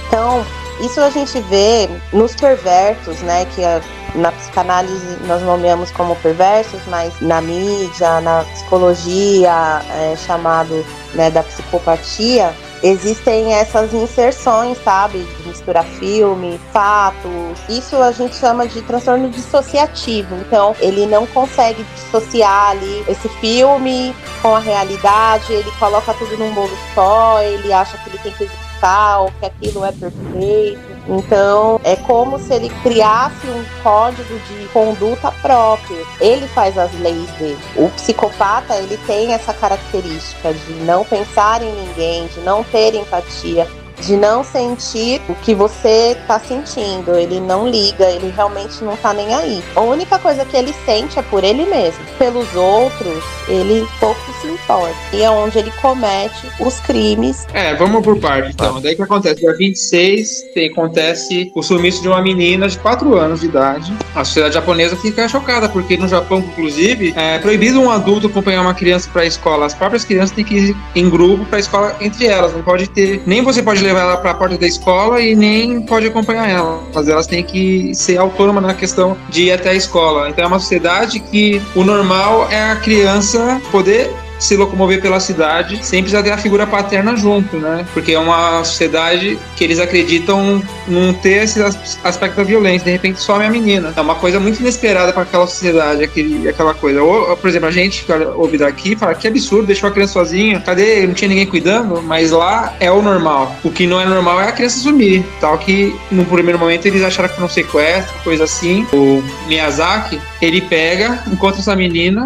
[0.07, 0.43] Então,
[0.81, 3.45] isso a gente vê nos perversos, né?
[3.55, 3.81] Que a-
[4.15, 9.51] na psicanálise nós nomeamos como perversos, mas na mídia, na psicologia,
[9.91, 10.83] é chamado
[11.13, 12.53] né, da psicopatia,
[12.83, 15.19] existem essas inserções, sabe?
[15.19, 17.59] De misturar filme, fatos.
[17.67, 20.35] Isso a gente chama de transtorno dissociativo.
[20.35, 26.53] Então, ele não consegue dissociar ali esse filme com a realidade, ele coloca tudo num
[26.53, 30.88] bolo só, ele acha que ele tem que executar, ou que aquilo é perfeito.
[31.09, 36.05] Então, é como se ele criasse um código de conduta próprio.
[36.21, 37.59] Ele faz as leis dele.
[37.75, 43.67] O psicopata, ele tem essa característica de não pensar em ninguém, de não ter empatia,
[44.01, 47.15] de não sentir o que você tá sentindo.
[47.15, 49.63] Ele não liga, ele realmente não tá nem aí.
[49.75, 51.99] A única coisa que ele sente é por ele mesmo.
[52.17, 54.95] Pelos outros, ele pouco se importa.
[55.13, 58.81] E é onde ele comete os crimes É, vamos por parte então.
[58.81, 59.35] Daí que acontece?
[59.35, 63.93] Dia 26 tem, acontece o sumiço de uma menina de 4 anos de idade.
[64.15, 68.73] A sociedade japonesa fica chocada, porque no Japão, inclusive, é proibido um adulto acompanhar uma
[68.73, 69.65] criança pra escola.
[69.65, 72.53] As próprias crianças têm que ir em grupo pra escola entre elas.
[72.53, 73.21] Não pode ter.
[73.25, 76.81] Nem você pode levar ela pra porta da escola e nem pode acompanhar ela.
[76.93, 80.29] Mas elas têm que ser autônomas na questão de ir até a escola.
[80.29, 84.09] Então é uma sociedade que o normal é a criança poder
[84.39, 87.85] se locomover pela cidade sem precisar ter a figura paterna junto, né?
[87.93, 92.85] Porque é uma sociedade que eles acreditam não ter esse as- aspecto da violência.
[92.85, 93.93] De repente some a menina.
[93.95, 97.03] É uma coisa muito inesperada para aquela sociedade, aquele, aquela coisa.
[97.03, 100.59] Ou, por exemplo, a gente que ouve daqui fala que absurdo, deixou a criança sozinha.
[100.59, 101.05] Cadê?
[101.05, 102.01] Não tinha ninguém cuidando.
[102.01, 103.55] Mas lá é o normal.
[103.63, 105.23] O que não é normal é a criança sumir.
[105.41, 108.87] Tal que no primeiro momento eles acharam que foi um sequestro, coisa assim.
[108.93, 112.25] O Miyazaki, ele pega, encontra essa menina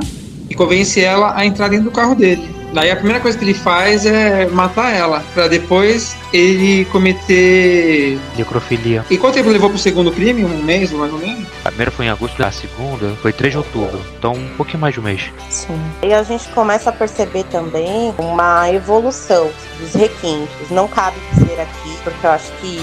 [0.53, 2.47] e convence ela a entrar dentro do carro dele.
[2.73, 8.19] Daí a primeira coisa que ele faz é matar ela, pra depois ele cometer.
[8.35, 9.05] Necrofilia.
[9.09, 10.43] E quanto tempo levou pro segundo crime?
[10.43, 11.45] Um mês, mais ou menos?
[11.65, 13.99] A primeira foi em agosto, a segunda foi 3 de outubro.
[14.17, 15.31] Então um pouquinho mais de um mês.
[15.49, 15.79] Sim.
[16.01, 19.49] E a gente começa a perceber também uma evolução
[19.79, 20.69] dos requintes.
[20.71, 22.79] Não cabe dizer aqui, porque eu acho que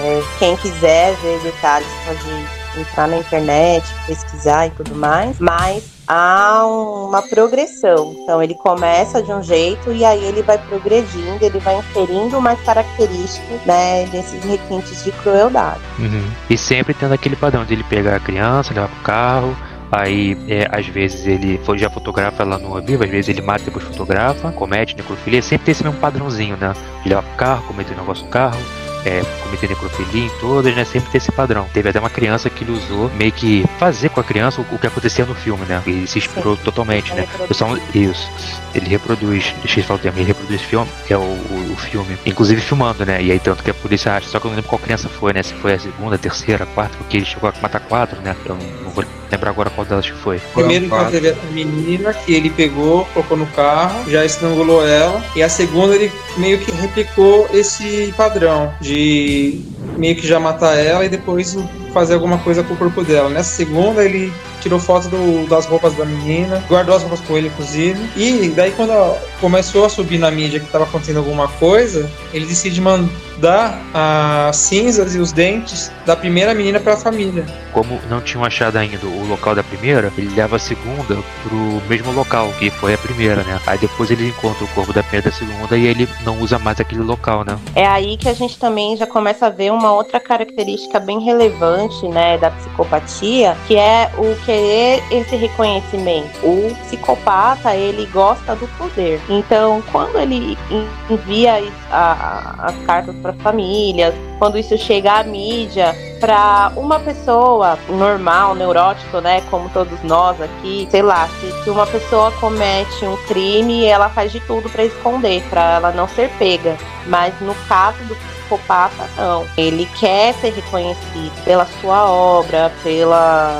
[0.00, 6.64] é, quem quiser ver detalhes pode entrar na internet, pesquisar e tudo mais, mas há
[6.66, 8.14] uma progressão.
[8.22, 12.60] Então ele começa de um jeito e aí ele vai progredindo, ele vai inserindo mais
[12.60, 15.80] características, né, desses requintes de crueldade.
[15.98, 16.30] Uhum.
[16.48, 19.56] E sempre tendo aquele padrão de ele pegar a criança, levar pro carro,
[19.90, 23.66] Aí, é, às vezes, ele já fotografa ela no vivo, às vezes ele mata e
[23.66, 26.74] depois fotografa, comete necrofilia, sempre tem esse mesmo padrãozinho, né?
[27.02, 28.58] De levar pro carro, cometer um negócio no carro,
[29.06, 30.84] é, cometer necrofilia em todas, né?
[30.84, 31.68] Sempre tem esse padrão.
[31.72, 34.78] Teve até uma criança que ele usou meio que fazer com a criança o, o
[34.78, 35.80] que acontecia no filme, né?
[35.86, 36.62] Ele se inspirou Sim.
[36.64, 37.28] totalmente, né?
[37.34, 38.28] Ele Eu só, isso.
[38.74, 41.76] Ele reproduz, deixa eu falar o termo, ele reproduz filme, que é o, o, o
[41.76, 43.22] filme, inclusive filmando, né?
[43.22, 45.32] E aí tanto que a polícia acha, só que eu não lembro qual criança foi,
[45.32, 45.42] né?
[45.42, 48.34] Se foi a segunda, a terceira, a quarta, porque ele chegou a matar quatro, né?
[48.44, 49.04] Eu não, não vou
[49.36, 50.40] lembrar agora qual delas que foi.
[50.54, 55.22] Primeiro então teve a menina que ele pegou, colocou no carro, já estrangulou ela.
[55.34, 59.60] E a segunda ele meio que replicou esse padrão de
[59.96, 61.56] meio que já matar ela e depois
[61.92, 63.28] fazer alguma coisa com o corpo dela.
[63.30, 67.46] Nessa segunda ele tirou foto do- das roupas da menina, guardou as roupas com ele,
[67.48, 67.98] inclusive.
[68.16, 72.46] E daí quando ela começou a subir na mídia que estava acontecendo alguma coisa, ele
[72.46, 77.44] decide mandar as cinzas e os dentes da primeira menina para a família.
[77.72, 81.56] Como não tinham achado ainda o local da primeira, ele leva a segunda pro
[81.88, 83.60] mesmo local, que foi a primeira, né?
[83.66, 86.58] Aí depois ele encontra o corpo da primeira e da segunda e ele não usa
[86.58, 87.58] mais aquele local, né?
[87.74, 92.06] É aí que a gente também já começa a ver uma outra característica bem relevante,
[92.08, 96.38] né, da psicopatia, que é o querer esse reconhecimento.
[96.42, 99.20] O psicopata, ele gosta do poder.
[99.28, 102.25] Então, quando ele en- envia a-
[102.58, 109.42] as cartas para famílias, quando isso chega à mídia, para uma pessoa normal, neurótico, né,
[109.50, 114.32] como todos nós aqui, sei lá, se, se uma pessoa comete um crime, ela faz
[114.32, 116.76] de tudo para esconder, para ela não ser pega.
[117.06, 119.46] Mas no caso do psicopata, não.
[119.56, 123.52] Ele quer ser reconhecido pela sua obra, pela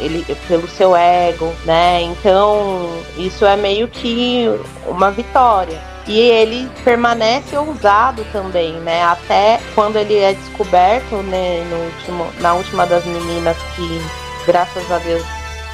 [0.00, 2.02] ele, pelo seu ego, né?
[2.02, 4.46] Então isso é meio que
[4.86, 5.93] uma vitória.
[6.06, 9.02] E ele permanece ousado também, né?
[9.02, 11.64] Até quando ele é descoberto, né?
[11.70, 14.00] No último, na última das meninas que,
[14.46, 15.24] graças a Deus,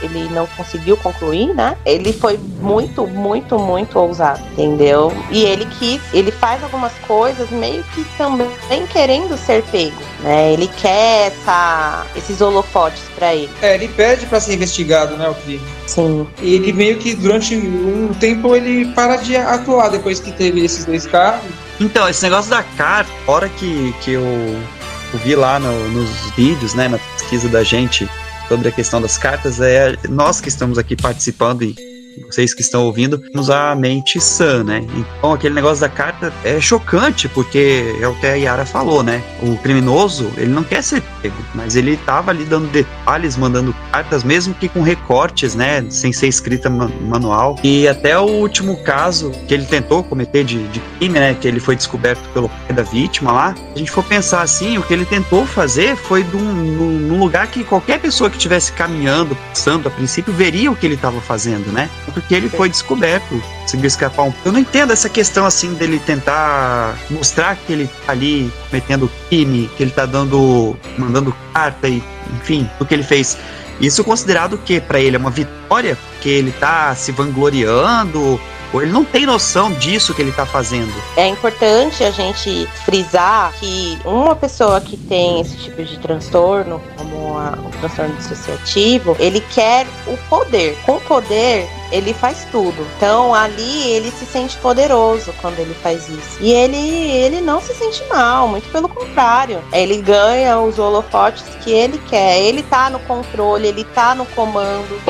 [0.03, 1.77] ele não conseguiu concluir, né?
[1.85, 5.13] Ele foi muito, muito, muito ousado, entendeu?
[5.31, 10.53] E ele quis, ele faz algumas coisas meio que também querendo ser pego, né?
[10.53, 13.51] Ele quer essa, esses holofotes pra ele.
[13.63, 15.61] É, ele pede para ser investigado, né, o crime.
[15.87, 16.27] Sim.
[16.41, 20.85] E ele meio que durante um tempo ele para de atuar depois que teve esses
[20.85, 21.49] dois casos.
[21.81, 26.75] Então, esse negócio da carta, hora que, que eu, eu vi lá no- nos vídeos,
[26.75, 28.09] né, na pesquisa da gente
[28.51, 31.90] sobre a questão das cartas, é nós que estamos aqui participando e
[32.27, 34.85] vocês que estão ouvindo, temos a mente sã, né?
[34.95, 39.23] Então, aquele negócio da carta é chocante, porque é o que a Yara falou, né?
[39.43, 44.23] O criminoso, ele não quer ser pego, mas ele tava ali dando detalhes, mandando cartas,
[44.25, 45.85] mesmo que com recortes, né?
[45.91, 47.59] Sem ser escrita ma- manual.
[47.63, 51.35] E até o último caso que ele tentou cometer de, de crime, né?
[51.35, 53.55] Que ele foi descoberto pelo pai da vítima lá.
[53.75, 57.65] A gente for pensar assim, o que ele tentou fazer foi um, num lugar que
[57.65, 61.89] qualquer pessoa que estivesse caminhando, passando a princípio, veria o que ele estava fazendo, né?
[62.11, 64.33] Porque ele foi descoberto, conseguiu escapar um.
[64.45, 69.71] Eu não entendo essa questão assim dele tentar mostrar que ele tá ali cometendo crime,
[69.77, 70.77] que ele tá dando.
[70.99, 72.03] mandando carta e,
[72.41, 73.37] enfim, o que ele fez.
[73.81, 78.39] Isso considerado que para ele é uma vitória, porque ele tá se vangloriando,
[78.73, 80.93] ou ele não tem noção disso que ele tá fazendo.
[81.17, 87.39] É importante a gente frisar que uma pessoa que tem esse tipo de transtorno, como
[87.39, 90.77] a- o transtorno dissociativo, ele quer o poder.
[90.85, 92.87] Com o poder, ele faz tudo.
[92.97, 96.39] Então ali ele se sente poderoso quando ele faz isso.
[96.41, 99.63] E ele, ele não se sente mal, muito pelo contrário.
[99.73, 102.41] Ele ganha os holofotes que ele quer.
[102.41, 105.01] Ele tá no controle, ele tá no comando,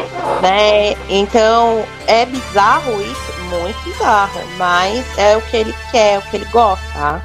[0.43, 0.95] né?
[1.09, 6.37] Então é bizarro isso, muito bizarro, mas é o que ele quer, é o que
[6.37, 7.23] ele gosta,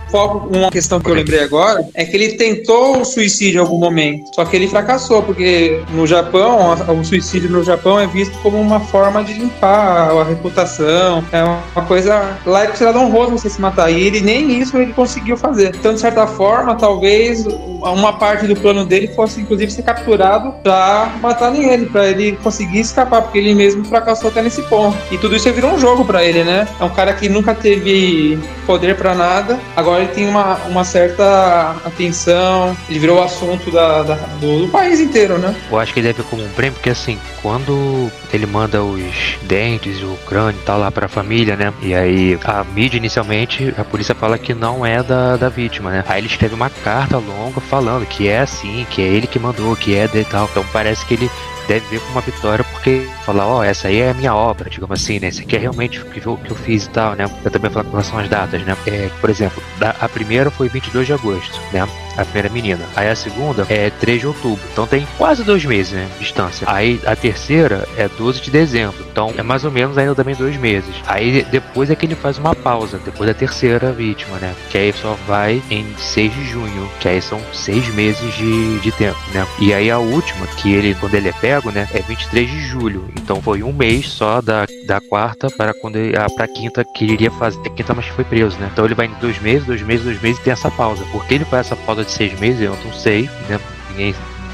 [0.52, 4.34] uma questão que eu lembrei agora é que ele tentou o suicídio em algum momento,
[4.34, 8.80] só que ele fracassou, porque no Japão, o suicídio no Japão é visto como uma
[8.80, 13.90] forma de limpar a reputação, é uma coisa lá é considerado honroso você se matar,
[13.92, 15.76] e ele nem isso ele conseguiu fazer.
[15.76, 17.46] Então, de certa forma, talvez
[17.92, 22.80] uma parte do plano dele fosse, inclusive, ser capturado pra matar ele, pra ele conseguir
[22.80, 24.98] escapar, porque ele mesmo fracassou até nesse ponto.
[25.12, 26.68] E tudo isso virou um jogo pra ele, né?
[26.80, 31.76] É um cara que nunca teve poder pra nada, agora ele tem uma, uma certa
[31.86, 35.56] atenção, ele virou o assunto da, da do, do, país inteiro, né?
[35.72, 40.02] Eu acho que ele deve como um prêmio, porque assim, quando ele manda os dentes,
[40.02, 41.74] o crânio e tal lá pra família, né?
[41.82, 46.04] E aí a mídia inicialmente, a polícia fala que não é da, da vítima, né?
[46.08, 49.76] Aí ele escreve uma carta longa falando que é assim, que é ele que mandou,
[49.76, 50.48] que é de tal.
[50.50, 51.30] Então parece que ele
[51.68, 54.70] deve ver como uma vitória porque falar, ó, oh, essa aí é a minha obra,
[54.70, 55.28] digamos assim, né?
[55.28, 57.26] Esse aqui é realmente o que eu, que eu fiz e tal, né?
[57.44, 58.78] Eu também falar com relação às datas, né?
[58.86, 59.62] É, por exemplo,
[60.00, 61.88] a primeira foi 22 de agosto, né?
[62.18, 62.86] A primeira menina.
[62.96, 64.64] Aí a segunda é 3 de outubro.
[64.72, 66.08] Então tem quase dois meses, né?
[66.20, 66.66] Distância.
[66.70, 69.06] Aí a terceira é 12 de dezembro.
[69.12, 70.96] Então é mais ou menos ainda também dois meses.
[71.08, 74.56] Aí depois é que ele faz uma pausa, depois da terceira vítima, né?
[74.70, 76.90] Que aí só vai em 6 de junho.
[77.00, 79.46] Que aí são seis meses de, de tempo, né?
[79.60, 81.88] E aí a última, que ele, quando ele é pego, né?
[81.94, 83.15] É 23 de julho.
[83.18, 87.04] Então foi um mês só da, da quarta para quando ele, a, pra quinta que
[87.04, 87.60] ele iria fazer.
[87.66, 88.70] A quinta, mas foi preso, né?
[88.72, 91.04] Então ele vai em dois meses, dois meses, dois meses e tem essa pausa.
[91.12, 92.62] Por que ele faz essa pausa de seis meses?
[92.62, 93.60] Eu não sei, né?
[93.90, 94.14] Ninguém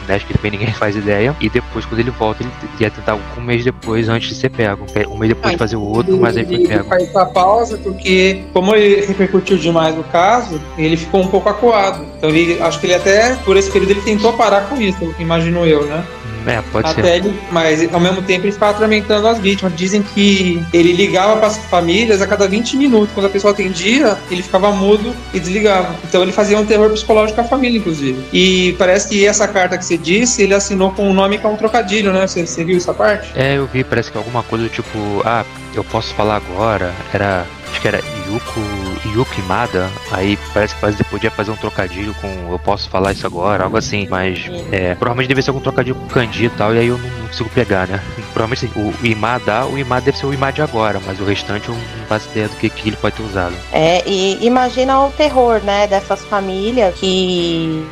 [0.09, 1.35] acho que também ninguém faz ideia.
[1.39, 4.85] E depois, quando ele volta, ele ia tentar um mês depois antes de ser pego.
[5.09, 6.81] Um mês depois de fazer o outro, mas aí foi pego.
[6.81, 11.49] Ele faz essa pausa porque, como ele repercutiu demais no caso, ele ficou um pouco
[11.49, 12.05] acuado.
[12.17, 15.65] Então, ele, acho que ele até, por esse período, ele tentou parar com isso, imagino
[15.65, 16.05] eu, né?
[16.45, 17.15] É, pode Até ser.
[17.15, 19.75] Ele, mas ao mesmo tempo ele ficava atormentando as vítimas.
[19.75, 23.13] Dizem que ele ligava para as famílias a cada 20 minutos.
[23.13, 25.95] Quando a pessoa atendia, ele ficava mudo e desligava.
[26.03, 28.23] Então ele fazia um terror psicológico à família, inclusive.
[28.33, 31.49] E parece que essa carta que você disse, ele assinou com um nome que é
[31.49, 32.27] um trocadilho, né?
[32.27, 33.31] Você, você viu essa parte?
[33.35, 36.93] É, eu vi, parece que alguma coisa tipo, ah, eu posso falar agora.
[37.13, 37.45] Era
[37.81, 42.59] acho que era Yuko, Yuko Imada, aí parece que podia fazer um trocadilho com eu
[42.59, 46.45] posso falar isso agora, algo assim, mas é, provavelmente deve ser algum trocadilho com Kandi
[46.45, 48.01] e tal, e aí eu não, não consigo pegar, né?
[48.33, 52.05] Provavelmente o Imada, o Imada deve ser o Imada agora, mas o restante eu não
[52.07, 53.55] faço ideia do que, que ele pode ter usado.
[53.71, 57.85] É, e imagina o terror, né, dessas famílias que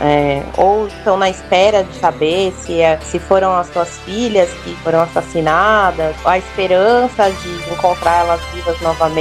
[0.00, 4.74] é, ou estão na espera de saber se, é, se foram as suas filhas que
[4.82, 9.11] foram assassinadas, a esperança de encontrar elas vivas novamente,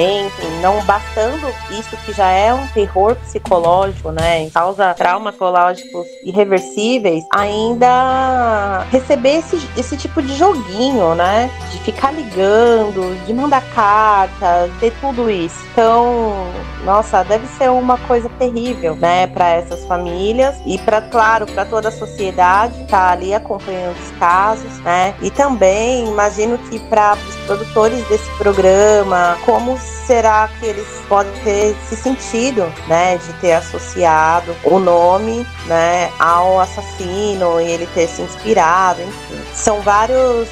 [0.62, 8.86] não bastando isso que já é um terror psicológico, né, causa traumas psicológicos irreversíveis, ainda
[8.92, 15.30] receber esse, esse tipo de joguinho, né, de ficar ligando, de mandar cartas, ter tudo
[15.30, 15.58] isso.
[15.72, 16.48] Então,
[16.84, 21.90] nossa, deve ser uma coisa terrível, né, para essas famílias e para claro, para toda
[21.90, 25.14] a sociedade tá ali acompanhando os casos, né?
[25.22, 31.76] E também imagino que para os produtores desse programa, como será que eles podem ter
[31.88, 38.22] se sentido, né, de ter associado o nome, né, ao assassino e ele ter se
[38.22, 39.42] inspirado, enfim.
[39.54, 40.50] São vários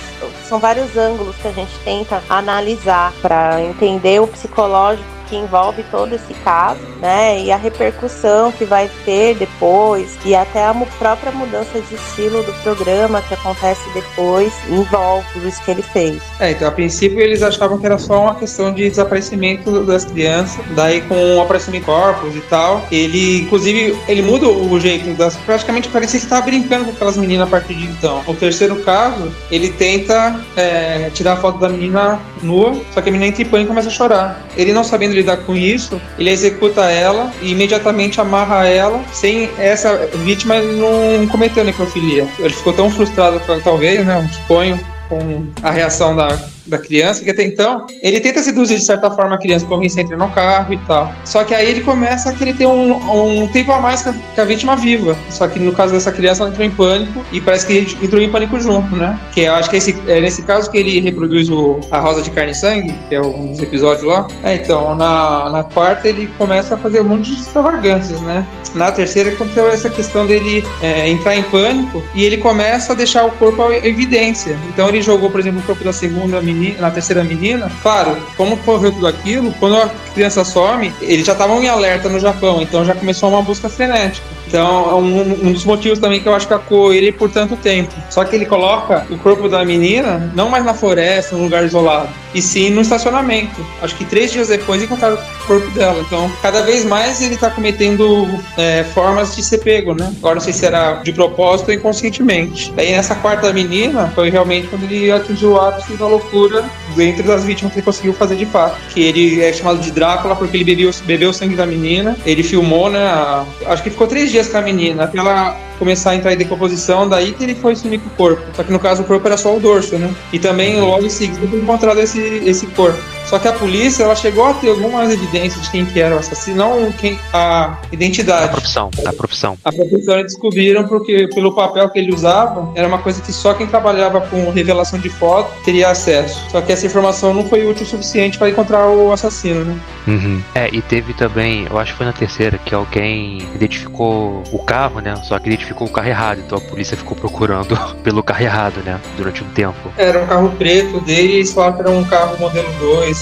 [0.47, 6.13] são vários ângulos que a gente tenta analisar para entender o psicológico que envolve todo
[6.13, 7.41] esse caso, né?
[7.41, 12.53] E a repercussão que vai ter depois e até a própria mudança de estilo do
[12.63, 16.21] programa que acontece depois envolve tudo isso que ele fez.
[16.39, 20.63] É, então a princípio eles achavam que era só uma questão de desaparecimento das crianças,
[20.75, 25.35] daí com o aparecimento de corpos e tal, ele inclusive ele muda o jeito das
[25.37, 28.23] praticamente parecia que estava brincando com aquelas meninas a partir de então.
[28.27, 33.11] O terceiro caso, ele tenta é, tirar a foto da menina nua, só que a
[33.11, 34.41] menina entra em pânico e começa a chorar.
[34.55, 39.03] Ele não sabendo lidar com isso, ele executa ela e imediatamente amarra ela.
[39.11, 42.27] Sem essa vítima, não cometeu necrofilia.
[42.39, 44.29] Ele ficou tão frustrado, talvez, né?
[44.33, 46.37] Suponho, com a reação da
[46.69, 49.89] da criança, que até então ele tenta seduzir de certa forma a criança com quem
[49.97, 51.13] entra no carro e tal.
[51.25, 54.45] Só que aí ele começa a querer ter um, um tempo a mais que a
[54.45, 55.17] vítima viva.
[55.29, 58.21] Só que no caso dessa criança, ela entrou em pânico e parece que ele entrou
[58.21, 59.19] em pânico junto, né?
[59.33, 62.29] Que eu acho que esse, é nesse caso que ele reproduz o, a Rosa de
[62.31, 64.27] Carne e Sangue, que é um dos episódios lá.
[64.43, 68.45] É, então, na, na quarta ele começa a fazer um monte de extravagâncias, né?
[68.75, 73.25] Na terceira aconteceu essa questão dele é, entrar em pânico e ele começa a deixar
[73.25, 74.57] o corpo à evidência.
[74.69, 78.17] Então ele jogou, por exemplo, o corpo da segunda menina menina, na terceira menina, claro,
[78.35, 82.61] como ocorreu tudo aquilo, quando a criança some, eles já estavam em alerta no Japão,
[82.61, 84.25] então já começou uma busca frenética.
[84.49, 87.55] Então, é um, um, dos motivos também que eu acho que acuou ele por tanto
[87.55, 87.93] tempo.
[88.09, 92.09] Só que ele coloca o corpo da menina não mais na floresta, num lugar isolado,
[92.33, 93.63] e sim no estacionamento.
[93.81, 95.99] Acho que três dias depois encontraram o corpo dela.
[96.05, 98.27] Então, cada vez mais ele está cometendo
[98.57, 100.11] é, formas de ser pego, né?
[100.17, 102.73] Agora não sei se era de propósito ou inconscientemente.
[102.75, 107.43] Daí nessa quarta menina, foi realmente quando ele atingiu o ápice da loucura dentro das
[107.43, 108.77] vítimas que ele conseguiu fazer de fato.
[108.93, 112.17] Que ele é chamado de Drácula porque ele bebeu, bebeu o sangue da menina.
[112.25, 112.99] Ele filmou, né?
[113.05, 116.37] a- acho que ficou três dias com a menina, até ela começar a entrar em
[116.37, 118.43] decomposição, daí que ele foi sumir com o corpo.
[118.53, 120.13] Só que no caso o corpo era só o dorso, né?
[120.31, 122.99] E também logo em seguida foi encontrado esse, esse corpo.
[123.29, 126.19] Só que a polícia ela chegou a ter algumas evidências de quem que era o
[126.19, 128.49] assassino, não quem, a A identidade.
[128.51, 129.57] profissão, a profissão.
[129.63, 133.53] A profissão eles descobriram porque pelo papel que ele usava era uma coisa que só
[133.53, 136.41] quem trabalhava com revelação de foto teria acesso.
[136.49, 139.79] Só que essa informação não foi útil o suficiente para encontrar o assassino, né?
[140.07, 140.41] Uhum.
[140.55, 144.99] É, e teve também, eu acho que foi na terceira, que alguém identificou o carro,
[145.01, 145.15] né?
[145.23, 148.99] Só que identificou o carro errado, então a polícia ficou procurando pelo carro errado, né?
[149.17, 149.91] Durante um tempo.
[149.97, 153.18] Era um carro preto dele e falaram que era um carro modelo 2,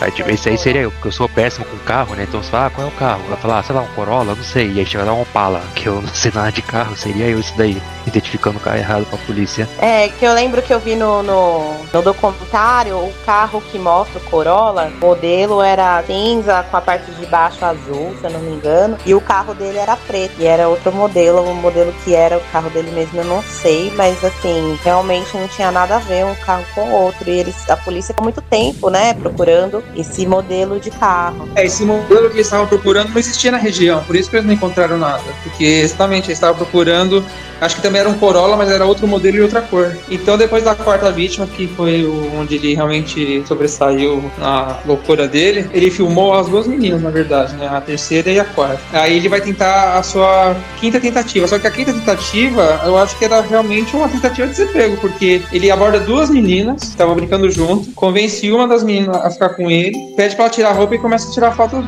[0.00, 2.24] Aí, tipo, esse aí seria eu, porque eu sou péssimo com carro, né?
[2.28, 3.22] Então você fala, ah, qual é o carro?
[3.28, 4.72] Vai falar, ah, sei lá, um Corolla, não sei.
[4.72, 7.40] E aí chega lá um Opala, que eu não sei nada de carro, seria eu
[7.40, 9.68] isso daí, identificando o carro errado pra polícia.
[9.80, 14.18] É, que eu lembro que eu vi no, no, no documentário, o carro que mostra
[14.18, 18.40] o Corolla, o modelo era cinza com a parte de baixo azul, se eu não
[18.40, 22.14] me engano, e o carro dele era preto, e era outro modelo, o modelo que
[22.14, 25.98] era o carro dele mesmo eu não sei, mas assim, realmente não tinha nada a
[25.98, 29.82] ver um carro com o outro, e eles, a polícia ficou muito tempo, né, procurando
[29.96, 31.48] esse modelo de carro.
[31.54, 34.46] É, esse modelo que eles estavam procurando não existia na região, por isso que eles
[34.46, 35.22] não encontraram nada.
[35.42, 37.24] Porque exatamente eles estavam procurando,
[37.60, 39.96] acho que também era um Corolla, mas era outro modelo e outra cor.
[40.10, 42.06] Então depois da quarta vítima, que foi
[42.36, 47.68] onde ele realmente sobressaiu na loucura dele, ele filmou as duas meninas, na verdade, né?
[47.68, 48.80] A terceira e a quarta.
[48.92, 51.46] Aí ele vai tentar a sua quinta tentativa.
[51.46, 54.96] Só que a quinta tentativa, eu acho que era realmente uma tentativa de ser pego,
[54.98, 59.70] porque ele aborda duas meninas, estavam brincando junto, convence uma das meninas a ficar com
[59.70, 61.84] ele, pede pra ela tirar a roupa e começa a tirar foto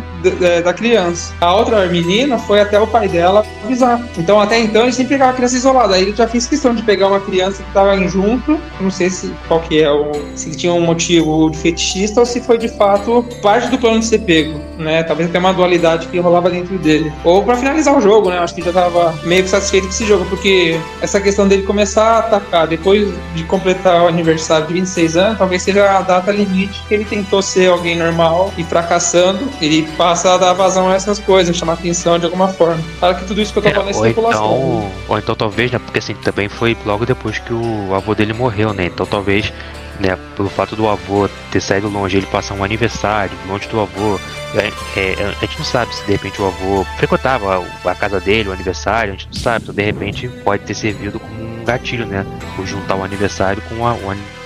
[0.63, 1.33] da criança.
[1.41, 4.01] A outra menina foi até o pai dela avisar.
[4.19, 5.95] Então, até então, ele sempre pegava a criança isolada.
[5.95, 9.33] Aí ele já fez questão de pegar uma criança que tava junto, não sei se
[9.49, 10.13] qual que é o.
[10.35, 14.07] se tinha um motivo de fetichista ou se foi de fato parte do plano de
[14.07, 15.03] ser pego, né?
[15.03, 17.13] Talvez até uma dualidade que rolava dentro dele.
[17.25, 18.39] Ou pra finalizar o jogo, né?
[18.39, 22.05] Acho que já tava meio que satisfeito com esse jogo, porque essa questão dele começar
[22.05, 26.83] a atacar depois de completar o aniversário de 26 anos, talvez seja a data limite
[26.91, 31.20] que ele tentou ser alguém normal e fracassando, ele passa a dar vazão a essas
[31.20, 32.82] coisas, chamar atenção de alguma forma.
[32.99, 34.45] Claro que tudo isso que eu tô É, falando é ou, especulação.
[34.45, 35.78] então, ou então talvez, né?
[35.78, 38.86] Porque assim, também foi logo depois que o avô dele morreu, né?
[38.86, 39.53] Então talvez,
[40.01, 44.18] né, pelo fato do avô ter saído longe, ele passar um aniversário longe do avô.
[44.57, 48.49] é, é, a gente não sabe se de repente o avô frequentava a casa dele,
[48.49, 49.62] o aniversário, a gente não sabe.
[49.62, 52.26] Então de repente pode ter servido como um gatilho, né?
[52.57, 54.39] Por juntar o aniversário com a, o anivers-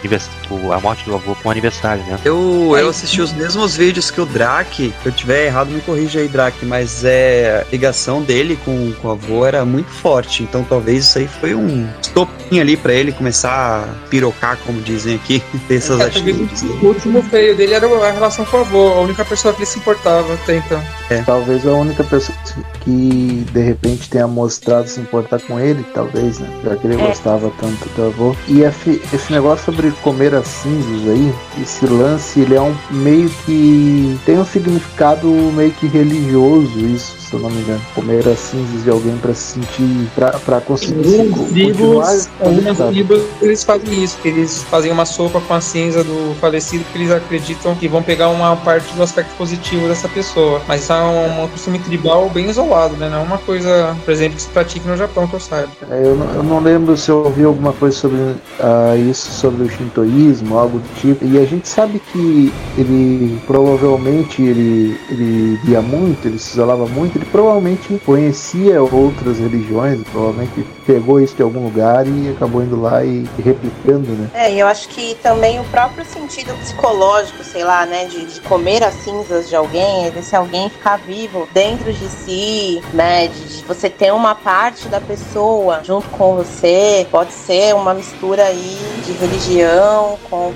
[0.51, 2.19] o- a morte do avô com o aniversário, né?
[2.25, 4.93] Eu, eu assisti os mesmos vídeos que o Drake.
[5.03, 6.65] Se eu tiver errado, me corrija aí, Drake.
[6.67, 10.43] Mas é, a ligação dele com, com o avô era muito forte.
[10.43, 15.15] Então talvez isso aí foi um estopinho ali pra ele começar a pirocar, como dizem
[15.17, 16.63] aqui, ter essas É, atitudes.
[16.63, 19.67] o último feio dele era a relação com o avô, a única pessoa que ele
[19.67, 20.83] se importava até então.
[21.27, 22.37] Talvez a única pessoa
[22.81, 26.49] que de repente tenha mostrado se importar com ele, talvez, né?
[26.65, 27.07] Já que ele É.
[27.07, 28.37] gostava tanto do avô.
[28.49, 33.29] E esse, esse negócio sobre comer as cinzas aí, esse lance, ele é um meio
[33.45, 34.19] que.
[34.25, 37.81] tem um significado meio que religioso, isso, se eu não me engano.
[37.95, 40.09] Comer as cinzas de alguém pra se sentir.
[40.45, 41.31] pra conseguir
[42.39, 42.91] conectado.
[42.91, 46.99] tribos eles fazem isso, que eles fazem uma sopa com a cinza do falecido porque
[46.99, 50.61] eles acreditam que vão pegar uma parte do aspecto positivo dessa pessoa.
[50.67, 53.09] Mas isso é um, um costume tribal bem isolado, né?
[53.09, 55.71] Não é uma coisa, por exemplo, que se pratica no Japão, que eu saiba.
[55.91, 58.19] É, eu, não, eu não lembro se eu ouvi alguma coisa sobre
[58.61, 61.25] ah, isso, sobre o shintoísmo, algo do tipo.
[61.25, 67.19] E a gente sabe que ele provavelmente ele, ele via muito, ele se isolava muito,
[67.19, 73.05] ele provavelmente conhecia outras religiões, provavelmente pegou isso de algum lugar e acabou indo lá
[73.05, 74.31] e, replicando, né?
[74.35, 78.41] É, e eu acho que também o próprio sentido psicológico, sei lá, né, de, de
[78.43, 83.59] comer as cinzas de alguém, é desse alguém ficar vivo dentro de si, né, de,
[83.59, 88.79] de você ter uma parte da pessoa junto com você, pode ser uma mistura aí
[89.05, 90.53] de religião com,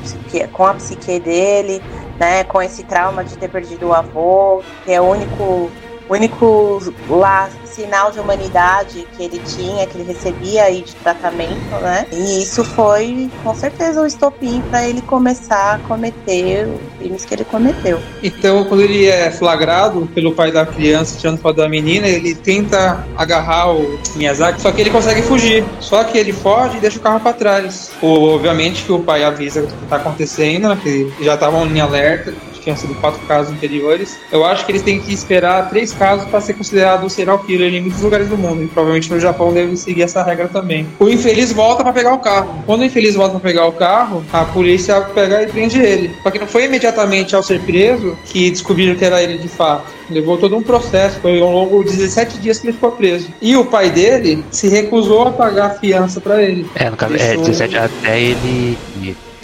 [0.53, 1.83] com a psique dele,
[2.19, 5.71] né, com esse trauma de ter perdido o avô, que é o único
[6.09, 11.71] o único lá sinal de humanidade que ele tinha, que ele recebia aí de tratamento,
[11.81, 12.07] né?
[12.11, 17.35] E isso foi com certeza o estopim para ele começar a cometer os crimes que
[17.35, 18.01] ele cometeu.
[18.23, 23.07] Então, quando ele é flagrado pelo pai da criança tirando foto da menina, ele tenta
[23.17, 25.65] agarrar o Miyazaki, só que ele consegue fugir.
[25.81, 27.93] Só que ele foge e deixa o carro para trás.
[28.03, 32.35] Obviamente que o pai avisa o que está acontecendo, né, que já estavam em alerta,
[32.61, 34.17] tinham sido quatro casos anteriores.
[34.33, 37.81] Eu acho que eles têm que esperar três casos para ser considerado serial killer em
[37.81, 38.63] muitos lugares do mundo.
[38.63, 40.87] E provavelmente no Japão deve seguir essa regra também.
[40.99, 42.63] O infeliz volta para pegar o carro.
[42.67, 46.11] Quando o infeliz volta para pegar o carro, a polícia pega e prende ele.
[46.23, 49.85] Só que não foi imediatamente ao ser preso que descobriram que era ele de fato.
[50.11, 53.29] Levou todo um processo, foi ao longo de 17 dias que ele ficou preso.
[53.43, 56.67] E o pai dele se recusou a pagar a fiança para ele.
[56.75, 58.79] É, no caso, é Deixou- 17 até ele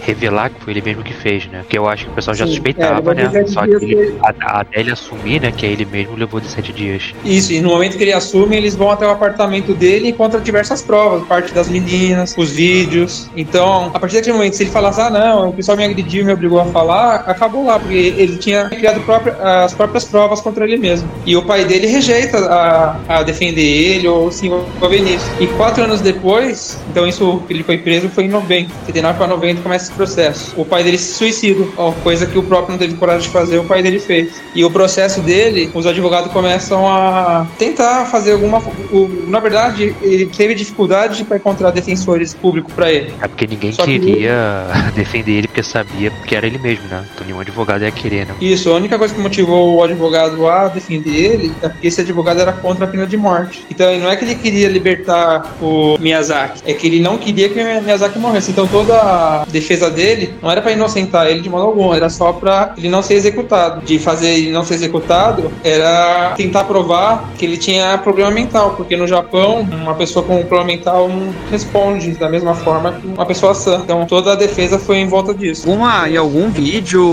[0.06, 1.64] revelar que foi ele mesmo que fez, né?
[1.68, 3.22] Que eu acho que o pessoal já Sim, suspeitava, é, né?
[3.28, 7.14] 17 Só que a- até ele assumir, né, que é ele mesmo levou 17 dias.
[7.24, 10.40] Isso, e no momento que ele assume, eles vão até o apartamento dele e encontram
[10.40, 13.30] diversas provas, parte das meninas, os vídeos.
[13.36, 16.24] Então, a partir daquele momento, se ele falasse, ah, não, o pessoal me agrediu e
[16.24, 20.64] me obrigou a falar, acabou lá, porque ele tinha criado própria- as próprias provas contra
[20.64, 21.08] ele mesmo.
[21.26, 25.30] E o pai dele rejeita a, a defender ele ou se envolver nisso.
[25.40, 29.26] E quatro anos depois, então isso que ele foi preso foi em 90, 79 para
[29.28, 30.52] 90 começa processo.
[30.56, 33.58] O pai dele se suicida, ó, coisa que o próprio não teve coragem de fazer,
[33.58, 34.32] o pai dele fez.
[34.54, 38.58] E o processo dele, os advogados começam a tentar fazer alguma.
[38.92, 43.12] o- na verdade, ele teve dificuldade para encontrar defensores públicos para ele.
[43.20, 47.04] É porque ninguém Só que- queria defender ele porque sabia que era ele mesmo, né?
[47.14, 48.34] Então nenhum advogado ia querer, né?
[48.40, 52.40] Isso, a única coisa que motivou o advogado a defender ele é porque esse advogado
[52.40, 53.64] era contra a pena de morte.
[53.70, 57.58] Então não é que ele queria libertar o Miyazaki, é que ele não queria que
[57.60, 58.50] o Miyazaki morresse.
[58.50, 62.32] Então toda a defesa dele não era para inocentar ele de modo algum, era só
[62.32, 63.84] para ele não ser executado.
[63.84, 68.96] De fazer ele não ser executado era tentar provar que ele tinha problema mental, porque
[68.96, 73.54] no Japão uma pessoa com problema mental não responde da mesma forma que uma pessoa
[73.54, 73.80] sã.
[73.84, 75.68] Então toda a defesa foi em volta disso.
[75.68, 77.04] Alguma, em algum vídeo,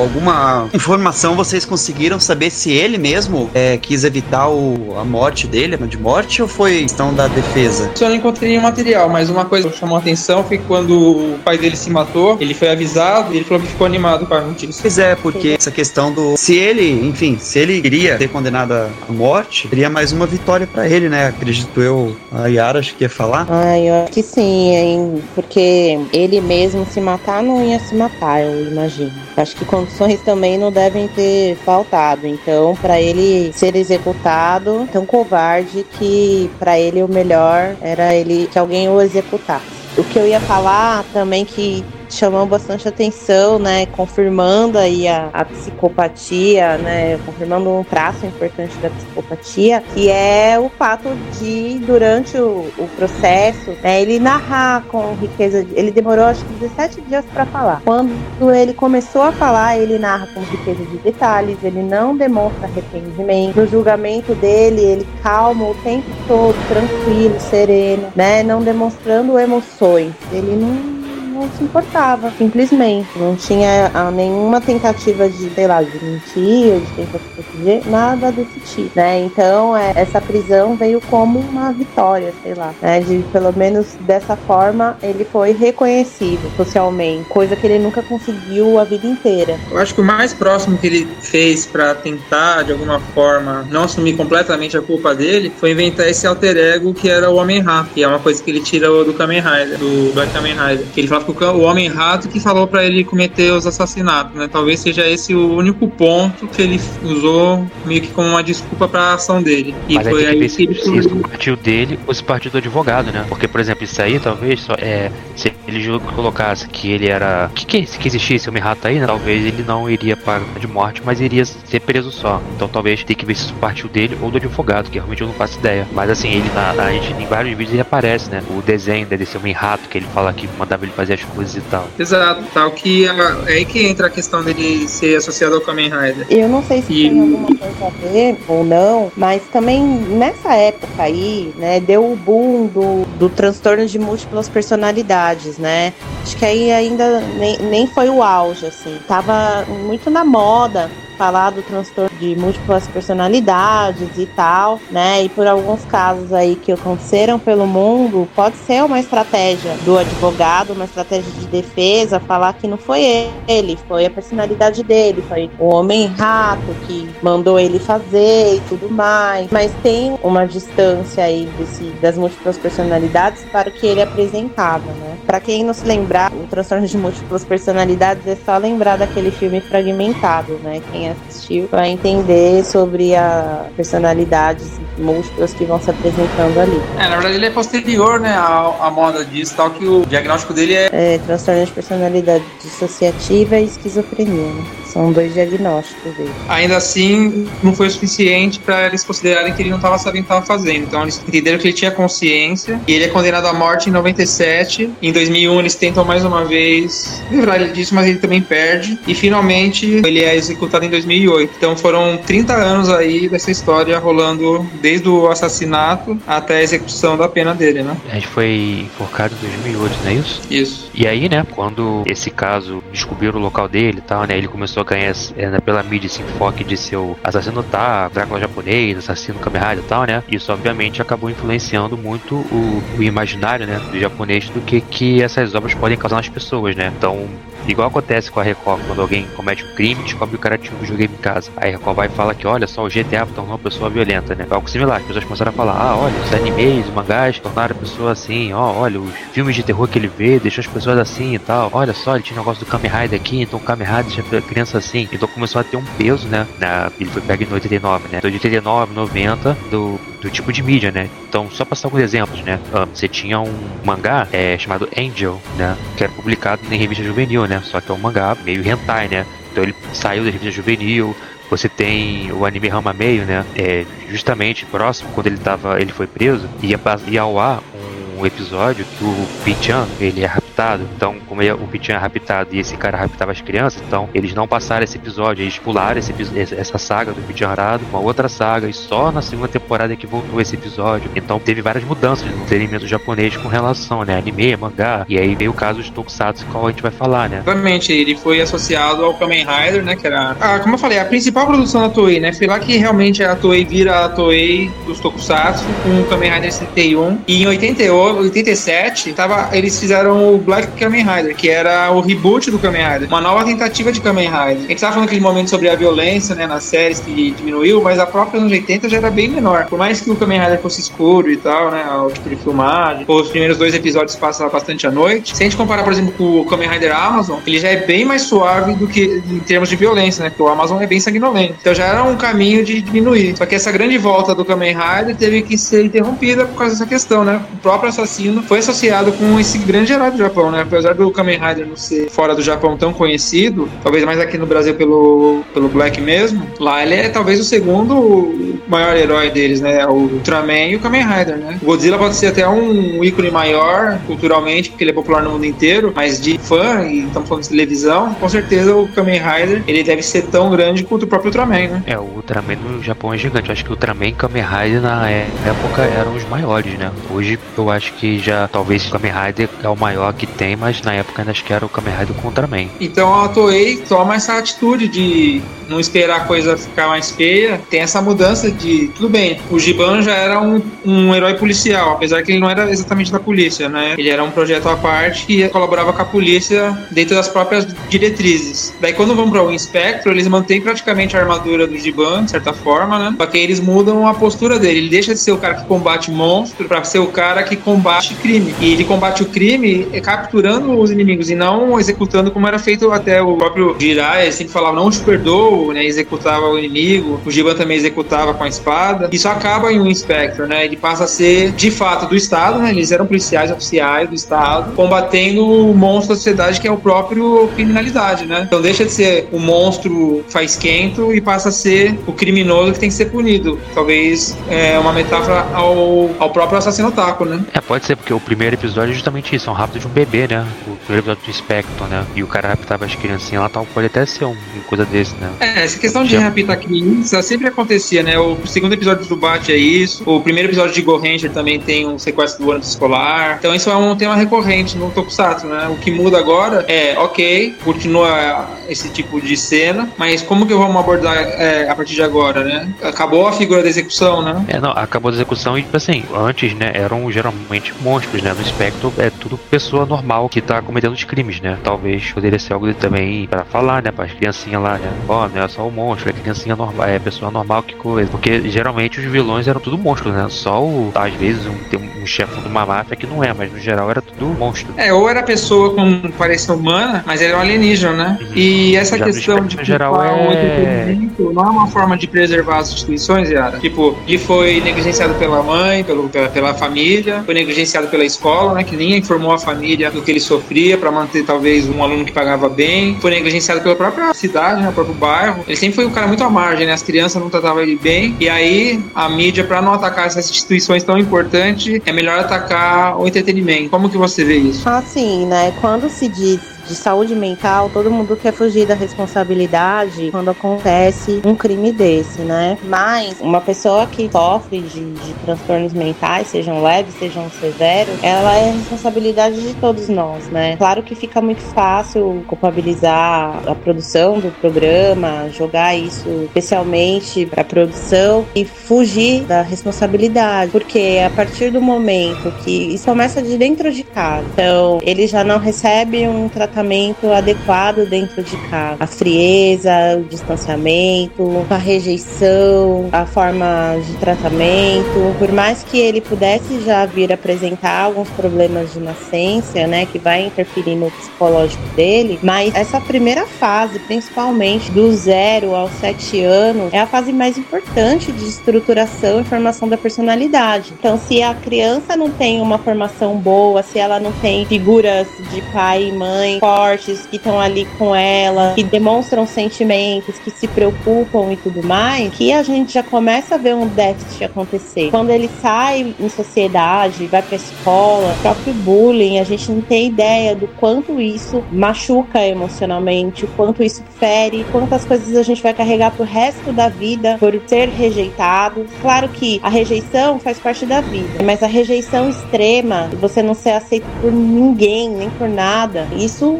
[0.00, 5.76] alguma informação vocês conseguiram saber se ele mesmo é, quis evitar o, a morte dele,
[5.76, 7.90] de morte, ou foi questão da defesa?
[8.00, 11.38] Eu não encontrei nenhum material, mas uma coisa que chamou a atenção foi quando o
[11.44, 12.03] pai dele se matou,
[12.40, 14.80] ele foi avisado e ele falou que ficou animado com a notícia.
[14.80, 16.36] Pois é, porque essa questão do.
[16.36, 20.88] Se ele, enfim, se ele queria ser condenado à morte, seria mais uma vitória pra
[20.88, 21.28] ele, né?
[21.28, 22.16] Acredito eu.
[22.32, 23.46] A Yara acho que ia falar.
[23.48, 25.22] Ai, eu acho que sim, hein?
[25.34, 29.12] Porque ele mesmo se matar não ia se matar, eu imagino.
[29.36, 32.26] Acho que condições também não devem ter faltado.
[32.26, 38.58] Então, pra ele ser executado, tão covarde que pra ele o melhor era ele que
[38.58, 39.64] alguém o executasse.
[39.96, 45.44] O que eu ia falar também que chamou bastante atenção, né, confirmando aí a, a
[45.44, 51.08] psicopatia, né, confirmando um traço importante da psicopatia, que é o fato
[51.38, 56.52] de durante o, o processo, né, ele narrar com riqueza, de- ele demorou acho que
[56.54, 57.80] 17 dias para falar.
[57.84, 58.12] Quando
[58.54, 63.56] ele começou a falar, ele narra com riqueza de detalhes, ele não demonstra arrependimento.
[63.56, 70.12] No julgamento dele, ele calmo o tempo todo, tranquilo, sereno, né, não demonstrando emoções.
[70.32, 71.03] Ele não
[71.34, 73.08] não se importava, simplesmente.
[73.16, 78.30] Não tinha ah, nenhuma tentativa de, sei lá, de mentir, de tentar se proteger, nada
[78.30, 79.20] desse tipo, né?
[79.20, 83.00] Então, é, essa prisão veio como uma vitória, sei lá, né?
[83.00, 88.84] De, pelo menos dessa forma, ele foi reconhecido socialmente, coisa que ele nunca conseguiu a
[88.84, 89.58] vida inteira.
[89.70, 93.84] Eu acho que o mais próximo que ele fez pra tentar, de alguma forma, não
[93.84, 98.02] assumir completamente a culpa dele, foi inventar esse alter ego que era o Homem-Rato, que
[98.02, 100.86] é uma coisa que ele tira do Kamen Rider, do Black Kamen Rider.
[100.92, 104.48] Que ele fala que o Homem-Rato que falou pra ele cometer os assassinatos, né?
[104.50, 109.14] Talvez seja esse o único ponto que ele usou meio que como uma desculpa pra
[109.14, 109.74] ação dele.
[109.88, 112.14] E Mas aí foi tem que aí que se, ele se isso partiu dele ou
[112.14, 113.24] se partiu do advogado, né?
[113.28, 115.10] Porque, por exemplo, isso aí talvez só é.
[115.36, 117.50] Se ele colocasse que ele era.
[117.54, 119.06] Que, que, que existisse um rato aí, né?
[119.06, 122.42] Talvez ele não iria para de morte, mas iria ser preso só.
[122.54, 125.28] Então talvez tem que ver se isso partiu dele ou do advogado, que realmente eu
[125.28, 125.86] não faço ideia.
[125.92, 128.42] Mas assim, ele na, a gente, em vários vídeos ele aparece, né?
[128.50, 131.60] O desenho ser um rato, que ele fala que mandava ele fazer as coisas e
[131.62, 131.86] tal.
[131.98, 135.90] Exato, tal que ah, é aí que entra a questão dele ser associado ao Kamen
[135.90, 136.26] Rider.
[136.30, 140.54] Eu não sei se E- tem alguma coisa a ver ou não, mas também nessa
[140.54, 145.92] época aí, né, deu o boom do, do transtorno de múltiplas personalidades, né?
[146.22, 148.98] Acho que aí ainda nem, nem foi o auge, assim.
[149.06, 155.24] Tava muito na moda falar do transtorno de múltiplas personalidades e tal, né?
[155.24, 160.72] E por alguns casos aí que aconteceram pelo mundo, pode ser uma estratégia do advogado,
[160.72, 165.66] uma estratégia de defesa, falar que não foi ele, foi a personalidade dele, foi o
[165.66, 169.48] homem rato que mandou ele fazer e tudo mais.
[169.50, 175.16] Mas tem uma distância aí desse, das múltiplas personalidades para o que ele apresentava, né?
[175.26, 179.60] Para quem não se lembrar, o transtorno de múltiplas personalidades é só lembrar daquele filme
[179.60, 180.82] fragmentado, né?
[180.92, 186.80] Quem assistiu vai entender sobre a personalidades múltiplas que vão se apresentando ali.
[186.98, 190.52] É, na verdade ele é posterior, né, à, à moda disso, tal que o diagnóstico
[190.52, 194.64] dele é É, transtorno de personalidade dissociativa e esquizofrenia, né?
[194.94, 196.30] São dois diagnósticos dele.
[196.48, 200.26] Ainda assim, não foi o suficiente para eles considerarem que ele não estava sabendo o
[200.26, 200.84] que estava fazendo.
[200.84, 204.88] Então, eles entenderam que ele tinha consciência e ele é condenado à morte em 97.
[205.02, 208.96] Em 2001, eles tentam mais uma vez livrar ele disso, mas ele também perde.
[209.06, 211.54] E finalmente, ele é executado em 2008.
[211.58, 217.28] Então, foram 30 anos aí dessa história rolando desde o assassinato até a execução da
[217.28, 217.96] pena dele, né?
[218.12, 220.40] A gente foi enforcado em 2008, não é isso?
[220.48, 220.90] Isso.
[220.94, 224.80] E aí, né, quando esse caso descobriram o local dele e tal, né, ele começou
[224.80, 228.98] a ganhar é, né, pela mídia esse enfoque de ser o assassino tá, Drácula japonês,
[228.98, 233.98] assassino Kamen e tal, né, isso obviamente acabou influenciando muito o, o imaginário, né, do
[233.98, 236.92] japonês do que, que essas obras podem causar nas pessoas, né.
[236.96, 237.28] Então,
[237.66, 240.80] Igual acontece com a Record, quando alguém comete um crime, descobre o cara tinha um
[240.80, 241.50] videogame em casa.
[241.56, 244.34] Aí a Record vai e fala que, olha só, o GTA tornou uma pessoa violenta,
[244.34, 244.46] né?
[244.50, 247.78] Algo similar, as pessoas começaram a falar, ah, olha, os animes, os mangás tornaram a
[247.78, 251.34] pessoa assim, ó, olha, os filmes de terror que ele vê, deixou as pessoas assim
[251.34, 251.70] e tal.
[251.72, 254.38] Olha só, ele tinha um negócio do Kamen Rider aqui, então o Kamen Rider deixa
[254.38, 255.08] a criança assim.
[255.12, 256.46] Então começou a ter um peso, né?
[256.58, 258.18] Na, ele foi pego em 89, né?
[258.18, 261.08] Então de 89, 90, do, do tipo de mídia, né?
[261.28, 262.60] Então, só passar alguns exemplos, né?
[262.72, 263.52] Uh, você tinha um
[263.84, 265.76] mangá é, chamado Angel, né?
[265.96, 267.53] Que era publicado em revista juvenil, né?
[267.62, 269.26] Só que é um mangá meio hentai, né?
[269.50, 271.14] Então ele saiu da revista juvenil,
[271.48, 273.44] você tem o anime Rama Meio, né?
[273.54, 277.93] É, justamente próximo, quando ele tava, ele foi preso, ia, ia ao ar um
[278.26, 280.86] episódio que o Pichan, ele é raptado.
[280.96, 284.34] Então, como ele, o Pichan é raptado e esse cara raptava as crianças, então eles
[284.34, 286.12] não passaram esse episódio, eles pularam esse,
[286.54, 290.06] essa saga do Pichan Harado, uma outra saga, e só na segunda temporada é que
[290.06, 291.10] voltou esse episódio.
[291.14, 294.18] Então teve várias mudanças no entretenimento japonês com relação, né?
[294.18, 297.38] Anime, mangá, e aí veio o caso de Tokusatsu, qual a gente vai falar, né?
[297.38, 299.96] Exatamente, ele foi associado ao Kamen Rider, né?
[299.96, 302.32] Que era, ah, como eu falei, a principal produção da Toei, né?
[302.32, 306.52] Foi lá que realmente a Toei vira a Toei dos Tokusatsu com o Kamen Rider
[306.52, 307.18] 71.
[307.26, 312.50] E em 88, 87, tava, eles fizeram o Black Kamen Rider, que era o reboot
[312.50, 314.64] do Kamen Rider, uma nova tentativa de Kamen Rider.
[314.64, 317.98] A gente tava falando naquele momento sobre a violência, né, nas séries que diminuiu, mas
[317.98, 319.66] a própria anos 80 já era bem menor.
[319.66, 323.04] Por mais que o Kamen Rider fosse escuro e tal, né, o tipo de filmagem,
[323.06, 325.36] os primeiros dois episódios passam bastante à noite.
[325.36, 328.04] Se a gente comparar, por exemplo, com o Kamen Rider Amazon, ele já é bem
[328.04, 331.56] mais suave do que em termos de violência, né, porque o Amazon é bem sanguinolento.
[331.60, 333.36] Então já era um caminho de diminuir.
[333.36, 336.86] Só que essa grande volta do Kamen Rider teve que ser interrompida por causa dessa
[336.86, 337.40] questão, né?
[337.54, 340.62] O próprio assassino foi associado com esse grande herói do Japão, né?
[340.62, 344.46] Apesar do Kamen Rider não ser fora do Japão tão conhecido, talvez mais aqui no
[344.46, 349.86] Brasil pelo, pelo Black mesmo, lá ele é talvez o segundo maior herói deles, né?
[349.86, 351.58] O Ultraman e o Kamen Rider, né?
[351.62, 355.44] O Godzilla pode ser até um ícone maior culturalmente, porque ele é popular no mundo
[355.44, 359.82] inteiro, mas de fã, e estamos falando de televisão, com certeza o Kamen Rider ele
[359.82, 361.82] deve ser tão grande quanto o próprio Ultraman, né?
[361.86, 363.48] É, o Ultraman no Japão é gigante.
[363.48, 366.90] Eu acho que o Ultraman e Kamen Rider na época eram os maiores, né?
[367.10, 370.80] Hoje eu acho que já talvez o Kamen Rider é o maior que tem, mas
[370.82, 372.68] na época ainda acho que era o Kamen Rider com o Ultraman.
[372.80, 377.60] Então a Toei toma essa atitude de não esperar a coisa ficar mais feia.
[377.70, 378.88] Tem essa mudança de.
[378.88, 382.70] Tudo bem, o Giban já era um, um herói policial, apesar que ele não era
[382.70, 383.94] exatamente da polícia, né?
[383.96, 388.74] Ele era um projeto à parte que colaborava com a polícia dentro das próprias diretrizes.
[388.80, 392.52] Daí quando vão para o Inspector, eles mantêm praticamente a armadura do Giban, de certa
[392.52, 393.14] forma, né?
[393.18, 394.78] Só que eles mudam a postura dele.
[394.78, 398.14] Ele deixa de ser o cara que combate monstro para ser o cara que combate
[398.14, 398.54] crime.
[398.60, 403.20] E ele combate o crime capturando os inimigos e não executando como era feito até
[403.20, 405.84] o próprio Jirai, sempre falava, não te perdoo, né?
[405.84, 407.20] Executava o inimigo.
[407.24, 409.08] O Giban também executava com a espada.
[409.12, 410.64] Isso acaba em um Inspector, né?
[410.64, 412.70] Ele passa a ser, de fato, do Estado, né?
[412.70, 417.48] Eles eram policiais oficiais do Estado, combatendo o monstro da sociedade que é o próprio
[417.54, 418.44] criminalidade, né?
[418.46, 422.78] Então deixa de ser o monstro faz quento e passa a ser o criminoso que
[422.78, 423.58] tem que ser punido.
[423.74, 427.44] Talvez é uma metáfora ao, ao próprio assassino taco, né?
[427.52, 429.90] É, pode ser, porque o primeiro episódio é justamente isso, é um rapto de um
[429.90, 430.46] bebê, né?
[430.66, 432.04] O primeiro episódio do Spectrum, né?
[432.14, 435.14] E o cara raptava as criancinhas lá, tal, pode até ser um, uma coisa desse,
[435.16, 435.30] né?
[435.40, 438.18] É, essa questão de raptar criança sempre acontecia, né?
[438.18, 441.86] O segundo episódio do Bat é isso, o primeiro episódio de Go Ranger também tem
[441.86, 443.36] um sequestro do ônibus escolar.
[443.38, 445.68] Então isso é um tema recorrente no Tokusatsu, né?
[445.68, 450.76] O que muda agora é, ok, continua esse tipo de cena, mas como que vamos
[450.76, 452.72] abordar é, a partir de agora, né?
[452.82, 454.44] Acabou a figura da execução, né?
[454.48, 458.32] É, não, acabou a execução e, tipo assim, antes, né, eram geralmente monstros, né?
[458.32, 461.58] No Spectrum é tudo pessoa normal que tá cometendo os crimes, né?
[461.62, 463.90] Talvez poderia ser algo também para falar, né?
[463.90, 464.92] Para as criancinhas lá, né?
[465.08, 468.10] Ó, oh, não é só o monstro, é criancinha normal, é pessoa normal, que coisa.
[468.10, 470.26] Porque geralmente os vilões eram tudo monstros, né?
[470.28, 473.52] Só o, às vezes, um, tem um chefe de uma máfia que não é, mas
[473.52, 474.72] no geral era tudo monstro.
[474.76, 478.18] É, ou era pessoa com parecia humana, mas era um alienígena, né?
[478.20, 478.32] Uhum.
[478.34, 480.96] E essa Já questão de geral é...
[481.18, 483.58] não é uma forma de preservar as instituições, Yara.
[483.58, 488.64] Tipo, ele foi negligenciado pela mãe, pelo, pela, pela família, foi negligenciado pela escola, né?
[488.64, 492.12] Que nem informou a família do que ele sofria para manter talvez um aluno que
[492.12, 495.44] pagava bem, foi negligenciado pela própria cidade, né, próprio bairro.
[495.46, 496.72] Ele sempre foi um cara muito à margem, né?
[496.72, 498.16] As crianças não tratavam ele bem.
[498.18, 503.06] E aí a mídia, para não atacar essas instituições tão importantes, é melhor atacar o
[503.06, 503.70] entretenimento.
[503.70, 504.68] Como que você vê isso?
[504.68, 505.52] Assim, né?
[505.60, 511.34] Quando se diz de saúde mental, todo mundo quer fugir da responsabilidade quando acontece um
[511.34, 512.56] crime desse, né?
[512.64, 518.52] Mas uma pessoa que sofre de, de transtornos mentais, sejam leves, sejam severos, ela é
[518.52, 520.56] responsabilidade de todos nós, né?
[520.56, 527.44] Claro que fica muito fácil culpabilizar a produção do programa, jogar isso especialmente para a
[527.44, 533.72] produção e fugir da responsabilidade, porque a partir do momento que isso começa de dentro
[533.72, 538.76] de casa, então ele já não recebe um tratamento tratamento adequado dentro de casa.
[538.78, 545.16] A frieza, o distanciamento, a rejeição, a forma de tratamento.
[545.18, 550.26] Por mais que ele pudesse já vir apresentar alguns problemas de nascença, né, que vai
[550.26, 556.78] interferir no psicológico dele, mas essa primeira fase, principalmente do zero aos sete anos, é
[556.78, 560.72] a fase mais importante de estruturação e formação da personalidade.
[560.78, 565.40] Então, se a criança não tem uma formação boa, se ela não tem figuras de
[565.52, 571.32] pai e mãe fortes, que estão ali com ela, que demonstram sentimentos, que se preocupam
[571.32, 574.90] e tudo mais, que a gente já começa a ver um déficit acontecer.
[574.90, 580.36] Quando ele sai em sociedade, vai pra escola, próprio bullying, a gente não tem ideia
[580.36, 585.92] do quanto isso machuca emocionalmente, o quanto isso fere, quantas coisas a gente vai carregar
[585.92, 588.66] pro resto da vida por ser rejeitado.
[588.82, 593.52] Claro que a rejeição faz parte da vida, mas a rejeição extrema, você não ser
[593.52, 596.33] aceito por ninguém, nem por nada, isso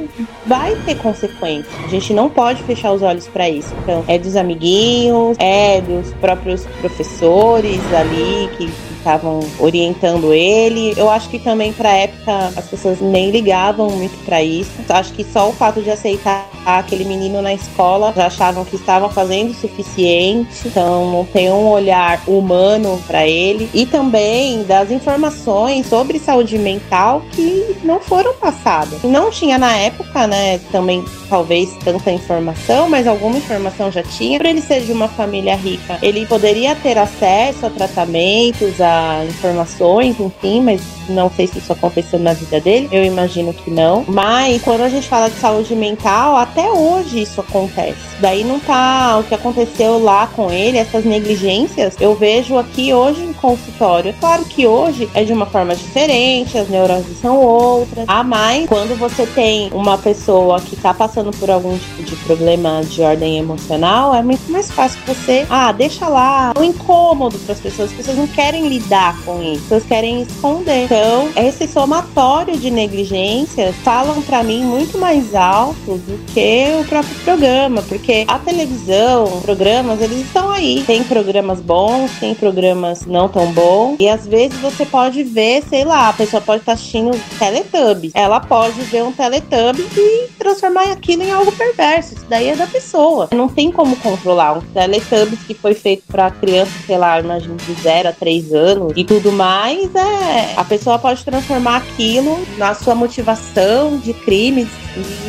[0.47, 1.71] vai ter consequência.
[1.85, 3.75] A gente não pode fechar os olhos para isso.
[3.83, 10.95] Então, é dos amiguinhos, é dos próprios professores ali que estavam orientando ele.
[10.97, 14.71] Eu acho que também para época as pessoas nem ligavam muito para isso.
[14.89, 19.11] Acho que só o fato de aceitar aquele menino na escola já achavam que estavam
[19.11, 20.49] fazendo o suficiente.
[20.65, 27.23] Então não tem um olhar humano para ele e também das informações sobre saúde mental
[27.33, 29.03] que não foram passadas.
[29.03, 30.59] Não tinha na época, né?
[30.73, 34.39] Também talvez tanta informação, mas alguma informação já tinha.
[34.39, 38.94] Por ele ser de uma família rica, ele poderia ter acesso a tratamentos, a
[39.29, 42.89] informações, enfim, mas não sei se isso aconteceu na vida dele.
[42.91, 44.05] Eu imagino que não.
[44.09, 47.99] Mas quando a gente fala de saúde mental, até hoje isso acontece.
[48.21, 53.23] Daí não tá o que aconteceu lá com ele, essas negligências, eu vejo aqui hoje
[53.23, 54.11] em consultório.
[54.11, 58.05] É claro que hoje é de uma forma diferente, as neuroses são outras.
[58.09, 62.83] A mais, quando você tem uma pessoa que tá passando por algum tipo de problema
[62.85, 67.55] de ordem emocional, é muito mais fácil você, ah, deixa lá, o um incômodo para
[67.55, 67.91] as pessoas.
[67.91, 68.84] As pessoas não querem lidar
[69.25, 70.85] com isso, as pessoas querem esconder.
[70.85, 77.15] Então, esse somatório de negligências falam para mim muito mais alto do que o próprio
[77.25, 80.85] programa, porque a televisão, programas, eles estão aí.
[80.87, 85.85] Tem programas bons, tem programas não tão bons, e às vezes você pode ver, sei
[85.85, 88.13] lá, a pessoa pode estar tá assistindo Teletubbies.
[88.15, 92.15] Ela pode ver um Teletubbies e transformar aquilo em algo perverso.
[92.15, 93.29] Isso daí é da pessoa.
[93.33, 94.59] Não tem como controlar.
[94.59, 98.74] Um Teletubbies que foi feito para criança, sei lá, imagina de 0 a 3 anos
[98.97, 100.55] e tudo mais, é.
[100.57, 104.69] A pessoa pode transformar aquilo na sua motivação de crimes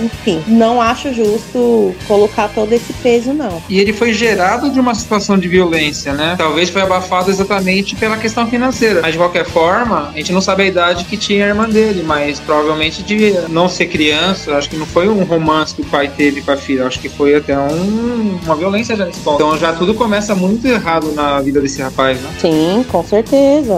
[0.02, 3.62] enfim, não acho justo colocar todo esse peso, não.
[3.70, 6.36] E ele foi gerado de uma situação de violência, né?
[6.38, 9.02] Talvez foi abafado exatamente pela questão financeira.
[9.02, 12.04] Mas de qualquer forma, a gente não sabe a idade que tinha a irmã dele,
[12.04, 16.12] mas provavelmente de não ser criança, acho que não foi um romance que o pai
[16.16, 19.36] teve com a filha, acho que foi até um, uma violência já nesse ponto.
[19.36, 22.30] Então já tudo começa muito errado na vida desse rapaz, né?
[22.40, 23.35] Sim, com certeza.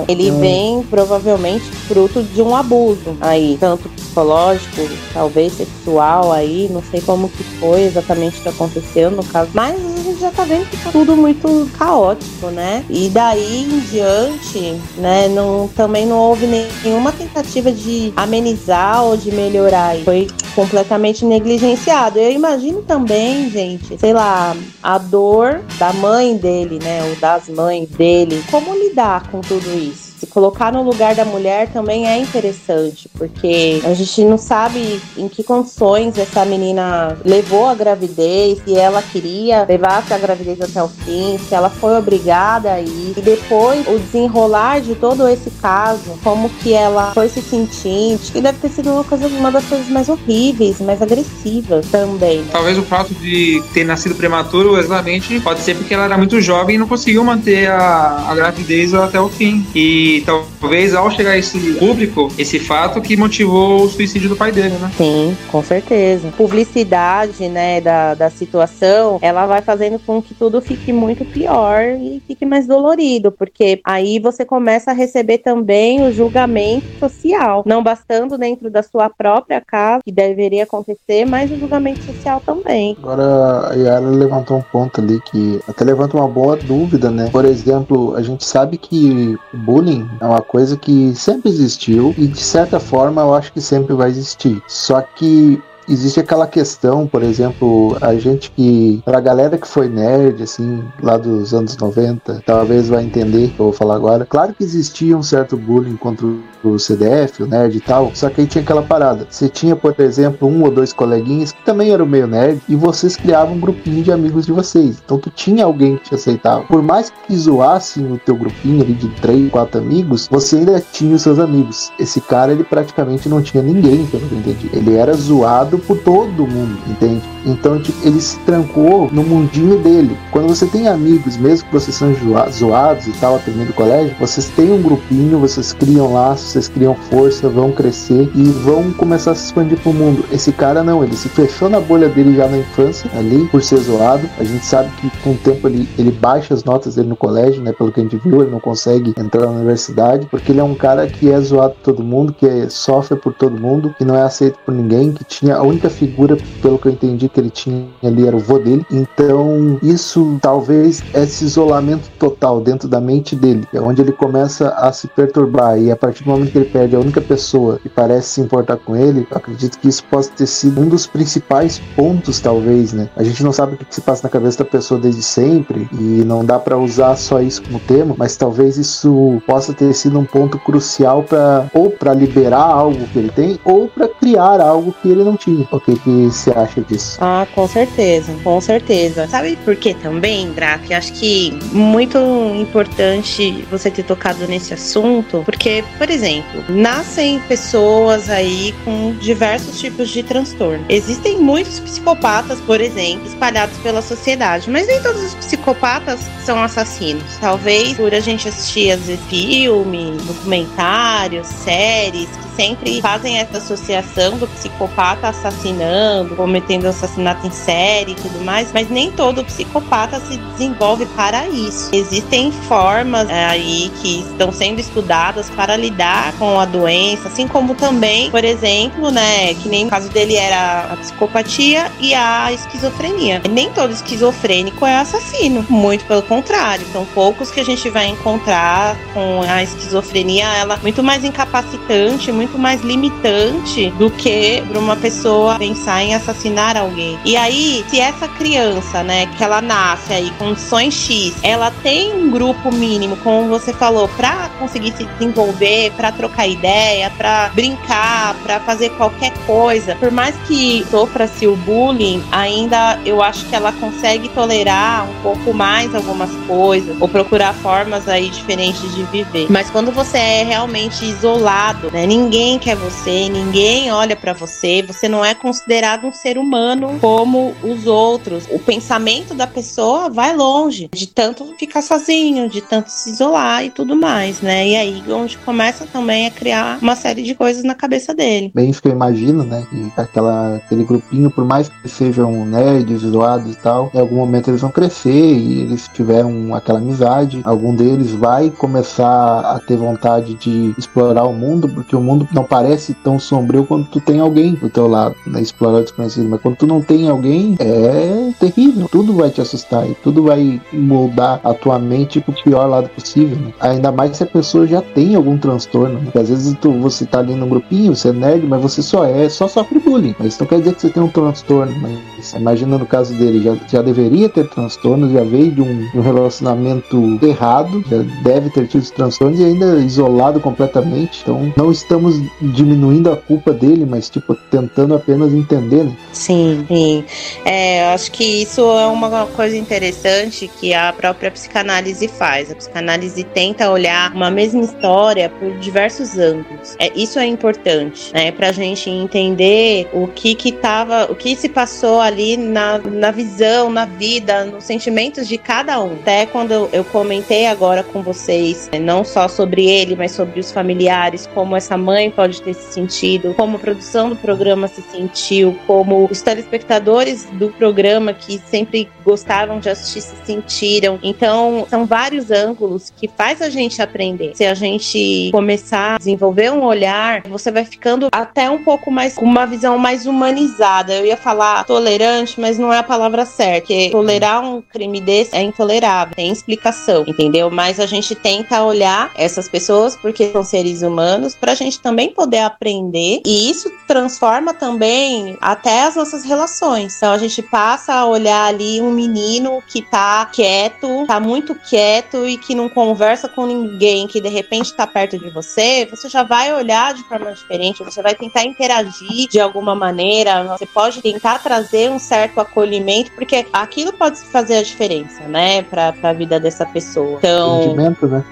[0.07, 0.39] Ele hum.
[0.39, 7.29] vem provavelmente fruto de um abuso aí, tanto psicológico, talvez sexual aí, não sei como
[7.29, 10.91] que foi exatamente que aconteceu no caso, mas a gente já tá vendo que tá
[10.91, 12.83] tudo muito caótico, né?
[12.89, 19.31] E daí em diante, né, não, também não houve nenhuma tentativa de amenizar ou de
[19.31, 19.95] melhorar.
[20.03, 20.27] Foi
[20.57, 22.17] completamente negligenciado.
[22.17, 27.87] Eu imagino também, gente, sei lá, a dor da mãe dele, né, ou das mães
[27.89, 33.07] dele, como lidar com tudo isso se colocar no lugar da mulher também é interessante,
[33.17, 39.01] porque a gente não sabe em que condições essa menina levou a gravidez, se ela
[39.01, 43.13] queria levar a gravidez até o fim, se ela foi obrigada a ir.
[43.15, 48.41] E depois o desenrolar de todo esse caso, como que ela foi se sentindo, que
[48.41, 52.39] deve ter sido uma, coisa, uma das coisas mais horríveis, mais agressivas também.
[52.39, 52.49] Né?
[52.51, 56.75] Talvez o fato de ter nascido prematuro, exatamente, pode ser porque ela era muito jovem
[56.75, 59.65] e não conseguiu manter a, a gravidez até o fim.
[59.75, 64.53] E E talvez ao chegar esse público, esse fato que motivou o suicídio do pai
[64.53, 64.89] dele, né?
[64.95, 66.31] Sim, com certeza.
[66.37, 72.21] Publicidade, né, da, da situação, ela vai fazendo com que tudo fique muito pior e
[72.25, 78.37] fique mais dolorido, porque aí você começa a receber também o julgamento social, não bastando
[78.37, 82.95] dentro da sua própria casa, que deveria acontecer, mas o julgamento social também.
[83.03, 87.27] Agora, a Yara levantou um ponto ali que até levanta uma boa dúvida, né?
[87.29, 89.57] Por exemplo, a gente sabe que o
[89.97, 93.93] bullying é uma coisa que sempre existiu e de certa forma eu acho que sempre
[93.93, 94.61] vai existir.
[94.67, 99.01] Só que existe aquela questão, por exemplo, a gente que.
[99.05, 103.59] Pra galera que foi nerd, assim, lá dos anos 90, talvez vai entender o que
[103.59, 104.25] eu vou falar agora.
[104.25, 106.27] Claro que existia um certo bullying contra
[106.63, 109.27] o CDF, o nerd e tal, só que aí tinha aquela parada.
[109.29, 113.15] Você tinha, por exemplo, um ou dois coleguinhas que também eram meio nerd e vocês
[113.15, 115.01] criavam um grupinho de amigos de vocês.
[115.03, 116.63] Então tu tinha alguém que te aceitava.
[116.63, 121.15] Por mais que zoassem o teu grupinho ali de três, quatro amigos, você ainda tinha
[121.15, 121.91] os seus amigos.
[121.99, 124.69] Esse cara, ele praticamente não tinha ninguém, pelo que eu entendi.
[124.73, 127.21] Ele era zoado por todo mundo, entende?
[127.45, 130.17] Então tipo, ele se trancou no mundinho dele.
[130.31, 132.13] Quando você tem amigos, mesmo que vocês são
[132.51, 136.93] zoados e tal, a do colégio, vocês têm um grupinho, vocês criam laços, vocês criam
[136.95, 140.25] força, vão crescer e vão começar a se expandir pro mundo.
[140.31, 143.77] Esse cara não, ele se fechou na bolha dele já na infância, ali, por ser
[143.77, 144.27] zoado.
[144.39, 147.61] A gente sabe que com o tempo ele, ele baixa as notas dele no colégio,
[147.61, 147.71] né?
[147.71, 150.75] Pelo que a gente viu, ele não consegue entrar na universidade, porque ele é um
[150.75, 154.15] cara que é zoado por todo mundo, que é, sofre por todo mundo, que não
[154.15, 157.85] é aceito por ninguém, que tinha única figura, pelo que eu entendi, que ele tinha
[158.03, 158.85] ali era o vô dele.
[158.91, 164.91] Então, isso talvez esse isolamento total dentro da mente dele, é onde ele começa a
[164.91, 168.29] se perturbar e a partir do momento que ele perde a única pessoa que parece
[168.29, 172.39] se importar com ele, eu acredito que isso possa ter sido um dos principais pontos,
[172.39, 173.09] talvez, né?
[173.15, 176.23] A gente não sabe o que se passa na cabeça da pessoa desde sempre e
[176.25, 180.25] não dá para usar só isso como tema, mas talvez isso possa ter sido um
[180.25, 185.09] ponto crucial para ou para liberar algo que ele tem ou para criar algo que
[185.09, 185.56] ele não tinha.
[185.71, 187.17] O que, que você acha disso?
[187.21, 189.27] Ah, com certeza, com certeza.
[189.27, 190.93] Sabe por que também, Drac?
[190.93, 192.17] Acho que muito
[192.55, 200.09] importante você ter tocado nesse assunto, porque, por exemplo, nascem pessoas aí com diversos tipos
[200.09, 200.83] de transtorno.
[200.89, 207.37] Existem muitos psicopatas, por exemplo, espalhados pela sociedade, mas nem todos os psicopatas são assassinos.
[207.39, 214.37] Talvez por a gente assistir às vezes filmes, documentários, séries que sempre fazem essa associação
[214.37, 220.37] do psicopata assassinando, cometendo assassinato em série e tudo mais, mas nem todo psicopata se
[220.37, 221.89] desenvolve para isso.
[221.93, 227.75] Existem formas é, aí que estão sendo estudadas para lidar com a doença, assim como
[227.75, 233.41] também, por exemplo, né, que nem o caso dele era a psicopatia e a esquizofrenia.
[233.49, 236.85] Nem todo esquizofrênico é assassino, muito pelo contrário.
[236.91, 242.57] São poucos que a gente vai encontrar com a esquizofrenia, ela muito mais incapacitante, muito
[242.57, 247.19] mais limitante do que para uma pessoa pensar em assassinar alguém.
[247.23, 252.13] E aí, se essa criança, né, que ela nasce aí com condições X, ela tem
[252.13, 258.35] um grupo mínimo, como você falou, para conseguir se desenvolver, para trocar ideia, para brincar,
[258.43, 259.95] para fazer qualquer coisa.
[259.95, 265.53] Por mais que sofra-se o bullying, ainda eu acho que ela consegue tolerar um pouco
[265.53, 269.47] mais algumas coisas ou procurar formas aí diferentes de viver.
[269.49, 275.09] Mas quando você é realmente isolado, né, ninguém quer você, ninguém olha para você, você
[275.09, 278.45] não é considerado um ser humano como os outros.
[278.51, 283.69] O pensamento da pessoa vai longe de tanto ficar sozinho, de tanto se isolar e
[283.69, 284.67] tudo mais, né?
[284.67, 288.51] E aí onde começa também a criar uma série de coisas na cabeça dele.
[288.53, 289.65] Bem isso que eu imagino, né?
[289.69, 294.49] Que aquela, aquele grupinho, por mais que sejam nerds, zoados e tal, em algum momento
[294.49, 297.41] eles vão crescer e eles tiveram aquela amizade.
[297.43, 302.43] Algum deles vai começar a ter vontade de explorar o mundo, porque o mundo não
[302.43, 305.41] parece tão sombrio quando tu tem alguém do teu lado, né?
[305.41, 306.27] Explorar o desconhecido.
[306.29, 308.87] Mas quando tu não tem alguém, é terrível.
[308.91, 313.37] Tudo vai te assustar e tudo vai moldar a tua mente pro pior lado possível.
[313.37, 313.53] Né?
[313.59, 315.95] Ainda mais se a pessoa já tem algum transtorno.
[315.95, 316.01] Né?
[316.05, 319.05] Porque às vezes tu, você tá ali num grupinho, você é nerd, mas você só
[319.05, 320.15] é, só sofre bullying.
[320.17, 321.73] Mas isso não quer dizer que você tem um transtorno.
[321.81, 326.01] Mas imagina no caso dele, já, já deveria ter transtorno, já veio de um, um
[326.01, 331.21] relacionamento errado, já deve ter tido transtornos e ainda isolado completamente.
[331.21, 335.83] Então não estamos diminuindo a culpa dele, mas tipo, tentando apenas entender.
[335.83, 335.97] Né?
[336.11, 337.05] Sim, sim.
[337.45, 342.51] É, acho que isso é uma coisa interessante que a própria psicanálise faz.
[342.51, 346.75] A psicanálise tenta olhar uma mesma história por diversos ângulos.
[346.79, 348.31] É, isso é importante, né?
[348.31, 353.69] Pra gente entender o que que tava, o que se passou ali na, na visão,
[353.69, 355.93] na vida, nos sentimentos de cada um.
[355.93, 360.51] Até quando eu, comentei agora com vocês, né, não só sobre ele, mas sobre os
[360.51, 365.57] familiares, como essa mãe pode ter se sentido, como a produção do programa se sentiu,
[365.67, 370.99] como os telespectadores do programa que sempre gostavam de assistir se sentiram.
[371.01, 374.31] Então, são vários ângulos que faz a gente aprender.
[374.35, 379.15] Se a gente começar a desenvolver um olhar, você vai ficando até um pouco mais
[379.15, 380.93] com uma visão mais humanizada.
[380.93, 381.63] Eu ia falar
[381.97, 383.57] tolerante, mas não é a palavra certa.
[383.57, 387.49] Porque tolerar um crime desse é intolerável, tem explicação, entendeu?
[387.49, 392.11] Mas a gente tenta olhar essas pessoas porque são seres humanos para a gente também
[392.11, 396.95] poder aprender e isso transforma também até as nossas relações.
[396.97, 402.27] Então a gente passa a olhar ali um menino que tá quieto, tá muito quieto
[402.27, 406.23] e que não conversa com ninguém, que de repente tá perto de você, você já
[406.23, 411.39] vai olhar de forma diferente, você vai tentar interagir de alguma maneira, você pode tentar
[411.39, 416.65] trazer um certo acolhimento, porque aquilo pode fazer a diferença, né, pra, pra vida dessa
[416.65, 417.17] pessoa.
[417.17, 417.63] Então.
[417.63, 418.23] Entendimento, né?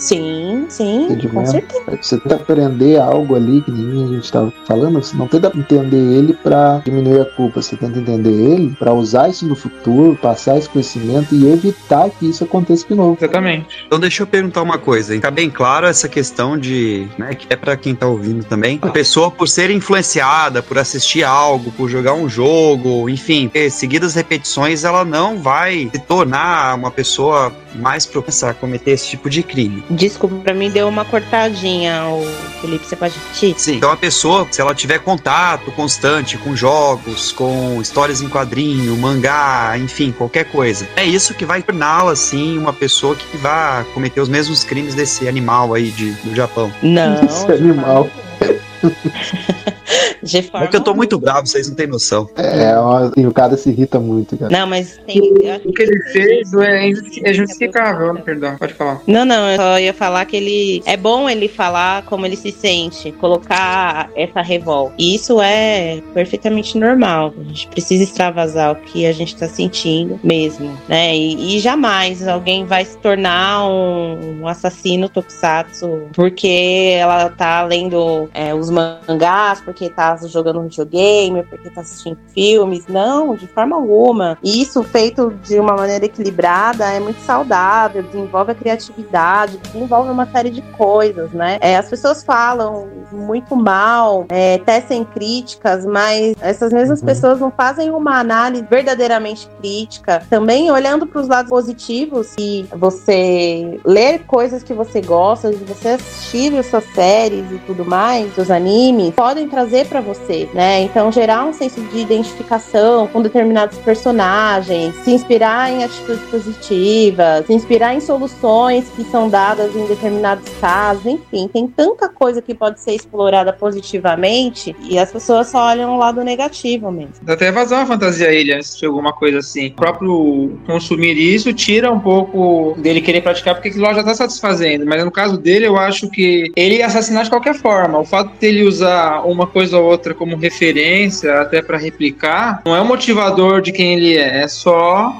[0.00, 1.82] Sim, sim, com certeza.
[2.00, 5.96] Você tenta aprender algo ali, que nem a gente estava falando, você não tenta entender
[5.96, 10.56] ele para diminuir a culpa, você tenta entender ele para usar isso no futuro, passar
[10.56, 13.18] esse conhecimento e evitar que isso aconteça de novo.
[13.20, 13.84] Exatamente.
[13.86, 15.12] Então deixa eu perguntar uma coisa.
[15.12, 18.78] Fica bem claro essa questão de, né, que é pra quem tá ouvindo também.
[18.80, 24.82] A pessoa por ser influenciada, por assistir algo, por jogar um jogo, enfim, seguidas repetições,
[24.82, 29.84] ela não vai se tornar uma pessoa mais propensa a cometer esse tipo de crime.
[29.90, 32.24] Desculpa, pra mim deu uma cortadinha, o
[32.60, 33.54] Felipe, você pode repetir?
[33.58, 33.76] Sim.
[33.76, 39.76] Então a pessoa, se ela tiver contato constante com jogos, com histórias em quadrinho, mangá,
[39.76, 44.28] enfim, qualquer coisa, é isso que vai torná-la assim uma pessoa que vai cometer os
[44.28, 46.72] mesmos crimes desse animal aí de, do Japão.
[46.82, 47.24] Não.
[47.24, 48.08] Esse animal.
[50.22, 52.28] De forma É que eu tô muito bravo, vocês não têm noção.
[52.36, 54.50] É, ó, assim, o cara se irrita muito, cara.
[54.50, 55.20] Não, mas tem.
[55.64, 56.90] O que ele fez é,
[57.24, 58.14] é justificável?
[58.16, 59.00] Perdão, pode falar.
[59.06, 60.82] Não, não, eu só ia falar que ele.
[60.84, 64.94] É bom ele falar como ele se sente, colocar essa revolta.
[64.98, 67.32] E isso é perfeitamente normal.
[67.38, 71.16] A gente precisa extravasar o que a gente tá sentindo mesmo, né?
[71.16, 78.28] E, e jamais alguém vai se tornar um, um assassino tokusatsu porque ela tá lendo
[78.34, 82.86] é, os mangás, porque tá jogando videogame, porque tá assistindo filmes.
[82.88, 84.38] Não, de forma alguma.
[84.42, 90.26] E isso feito de uma maneira equilibrada é muito saudável, desenvolve a criatividade, desenvolve uma
[90.26, 91.58] série de coisas, né?
[91.60, 97.06] É, as pessoas falam muito mal, é, tecem críticas, mas essas mesmas Uhum.
[97.06, 100.22] pessoas não fazem uma análise verdadeiramente crítica.
[100.30, 105.88] Também olhando para os lados positivos e você ler coisas que você gosta, de você
[105.90, 110.82] assistir as suas séries e tudo mais, seus animes, podem trazer para você, né?
[110.82, 117.52] Então gerar um senso de identificação com determinados personagens, se inspirar em atitudes positivas, se
[117.52, 122.80] inspirar em soluções que são dadas em determinados casos, enfim, tem tanta coisa que pode
[122.80, 127.14] ser explorada positivamente e as pessoas só olham o lado negativo mesmo.
[127.22, 129.68] Dá até vazar uma fantasia ele antes de alguma coisa assim.
[129.68, 134.86] O próprio consumir isso tira um pouco dele querer praticar, porque aquilo já tá satisfazendo.
[134.86, 137.98] Mas no caso dele, eu acho que ele ia assassinar de qualquer forma.
[137.98, 142.80] O fato dele usar uma coisa ou outra como referência, até pra replicar, não é
[142.80, 144.30] o motivador de quem ele é.
[144.42, 145.18] É só.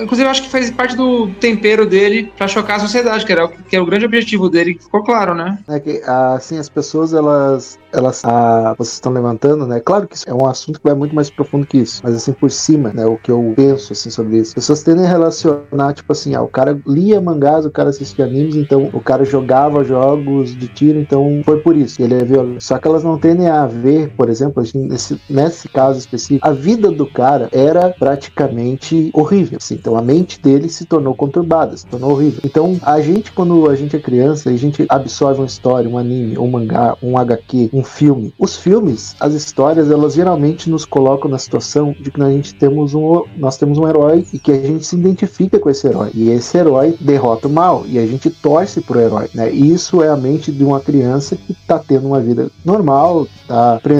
[0.00, 3.44] Inclusive, eu acho que faz parte do tempero dele pra chocar a sociedade, que era
[3.44, 5.58] o, que era o grande objetivo dele, que ficou claro, né?
[5.68, 6.02] É que,
[6.34, 9.80] assim, as pessoas, elas, elas, ah, vocês estão levantando, né?
[9.80, 12.32] Claro que isso é um assunto que vai muito mais profundo que isso, mas assim,
[12.32, 13.06] por cima, né?
[13.06, 14.50] O que eu penso, assim, sobre isso.
[14.50, 18.24] As pessoas tendem a relacionar, tipo assim, ah, o cara lia mangás, o cara assistia
[18.24, 22.62] animes, então o cara jogava jogos de tiro, então foi por isso, ele é violento.
[22.62, 26.52] Só que elas não tendem a ver, por exemplo, assim, nesse, nesse caso específico, a
[26.52, 31.86] vida do cara era praticamente horrível, assim, então a mente dele se tornou conturbada, se
[31.86, 32.40] tornou horrível.
[32.44, 36.38] Então, a gente, quando a gente é criança, a gente absorve uma história, um anime,
[36.38, 38.32] um mangá, um HQ, um filme.
[38.38, 42.94] Os filmes, as histórias, elas geralmente nos colocam na situação de que a gente temos
[42.94, 46.10] um, nós temos um herói e que a gente se identifica com esse herói.
[46.14, 49.52] E esse herói derrota o mal e a gente torce pro herói, né?
[49.52, 53.76] E isso é a mente de uma criança que tá tendo uma vida normal, tá
[53.76, 53.95] aprendendo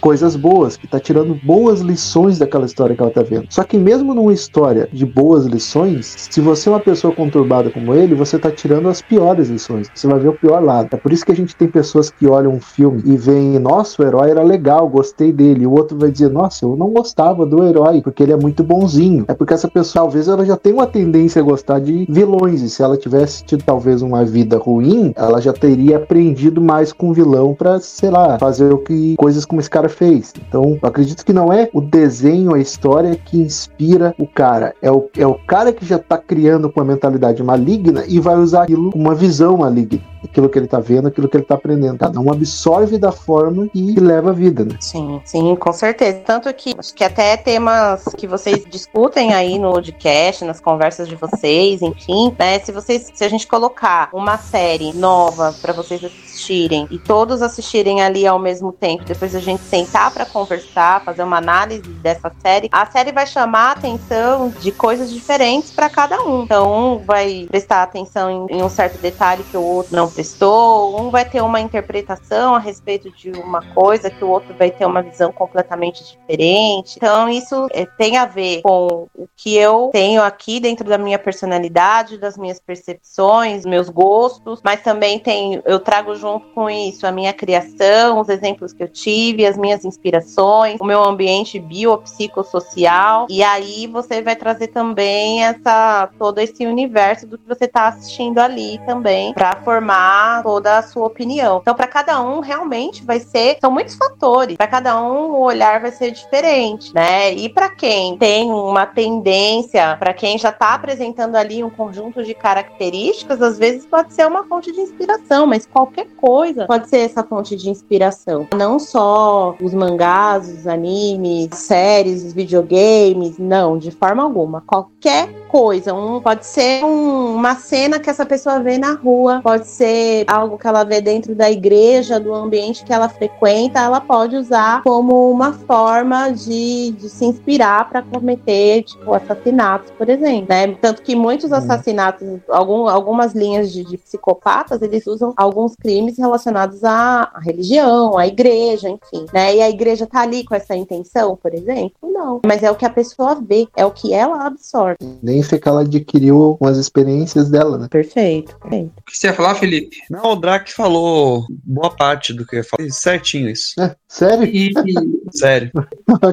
[0.00, 3.46] coisas boas, que tá tirando boas lições daquela história que ela tá vendo.
[3.50, 7.94] Só que mesmo numa história de boas lições, se você é uma pessoa conturbada como
[7.94, 9.90] ele, você tá tirando as piores lições.
[9.94, 10.88] Você vai ver o pior lado.
[10.92, 14.02] É por isso que a gente tem pessoas que olham um filme e veem, nossa,
[14.02, 15.64] o herói era legal, gostei dele.
[15.64, 18.62] E o outro vai dizer, nossa, eu não gostava do herói, porque ele é muito
[18.62, 19.24] bonzinho.
[19.28, 22.62] É porque essa pessoa, talvez, ela já tem uma tendência a gostar de vilões.
[22.62, 27.10] E se ela tivesse tido, talvez, uma vida ruim, ela já teria aprendido mais com
[27.10, 30.32] o vilão pra, sei lá, fazer o que coisas como esse cara fez.
[30.48, 34.72] Então, eu acredito que não é o desenho, a história que inspira o cara.
[34.80, 38.36] É o, é o cara que já tá criando com uma mentalidade maligna e vai
[38.36, 41.54] usar aquilo com uma visão maligna aquilo que ele tá vendo, aquilo que ele tá
[41.54, 41.98] aprendendo.
[41.98, 44.76] Cada um absorve da forma e leva a vida, né?
[44.80, 46.20] Sim, sim, com certeza.
[46.24, 51.14] Tanto que acho que até temas que vocês discutem aí no podcast, nas conversas de
[51.14, 52.58] vocês, enfim, né?
[52.58, 58.02] Se vocês, se a gente colocar uma série nova para vocês assistirem e todos assistirem
[58.02, 62.68] ali ao mesmo tempo, depois a gente sentar para conversar, fazer uma análise dessa série,
[62.72, 66.42] a série vai chamar a atenção de coisas diferentes para cada um.
[66.42, 70.98] Então, um vai prestar atenção em, em um certo detalhe que o outro não prestou,
[70.98, 74.86] um vai ter uma interpretação a respeito de uma coisa que o outro vai ter
[74.86, 76.94] uma visão completamente diferente.
[76.96, 81.18] Então, isso é, tem a ver com o que eu tenho aqui dentro da minha
[81.18, 87.12] personalidade, das minhas percepções, meus gostos, mas também tem, eu trago junto com isso a
[87.12, 93.42] minha criação, os exemplos que eu tive, as minhas inspirações, o meu ambiente biopsicossocial, e
[93.42, 98.80] aí você vai trazer também essa todo esse universo do que você está assistindo ali
[98.86, 99.95] também, para formar
[100.42, 101.58] toda a sua opinião.
[101.60, 103.58] Então, para cada um, realmente vai ser.
[103.60, 104.56] São muitos fatores.
[104.56, 107.32] Para cada um, o olhar vai ser diferente, né?
[107.32, 112.34] E para quem tem uma tendência, para quem já está apresentando ali um conjunto de
[112.34, 117.22] características, às vezes pode ser uma fonte de inspiração, mas qualquer coisa pode ser essa
[117.22, 118.46] fonte de inspiração.
[118.54, 124.62] Não só os mangás, os animes, séries, os videogames, não, de forma alguma.
[124.66, 125.94] Qualquer coisa.
[125.94, 130.58] Um, pode ser um, uma cena que essa pessoa vê na rua, pode ser algo
[130.58, 135.30] que ela vê dentro da igreja, do ambiente que ela frequenta, ela pode usar como
[135.30, 140.46] uma forma de, de se inspirar para cometer, tipo, assassinatos, por exemplo.
[140.48, 140.68] Né?
[140.80, 141.58] Tanto que muitos uhum.
[141.58, 148.18] assassinatos, algum, algumas linhas de, de, psicopatas, eles usam alguns crimes relacionados à, à religião,
[148.18, 149.26] à igreja, enfim.
[149.32, 149.56] Né?
[149.56, 151.92] E a igreja tá ali com essa intenção, por exemplo?
[152.02, 152.40] Não.
[152.44, 154.96] Mas é o que a pessoa vê, é o que ela absorve.
[155.22, 157.88] Nem experiência que ela adquiriu com as experiências dela, né?
[157.88, 158.92] Perfeito, perfeito.
[158.98, 159.98] O que você ia falar, Felipe?
[160.10, 162.88] Não, o Drac falou boa parte do que eu ia falar.
[162.90, 163.80] Certinho isso.
[163.80, 164.44] É, sério?
[164.44, 164.72] E...
[165.32, 165.70] sério.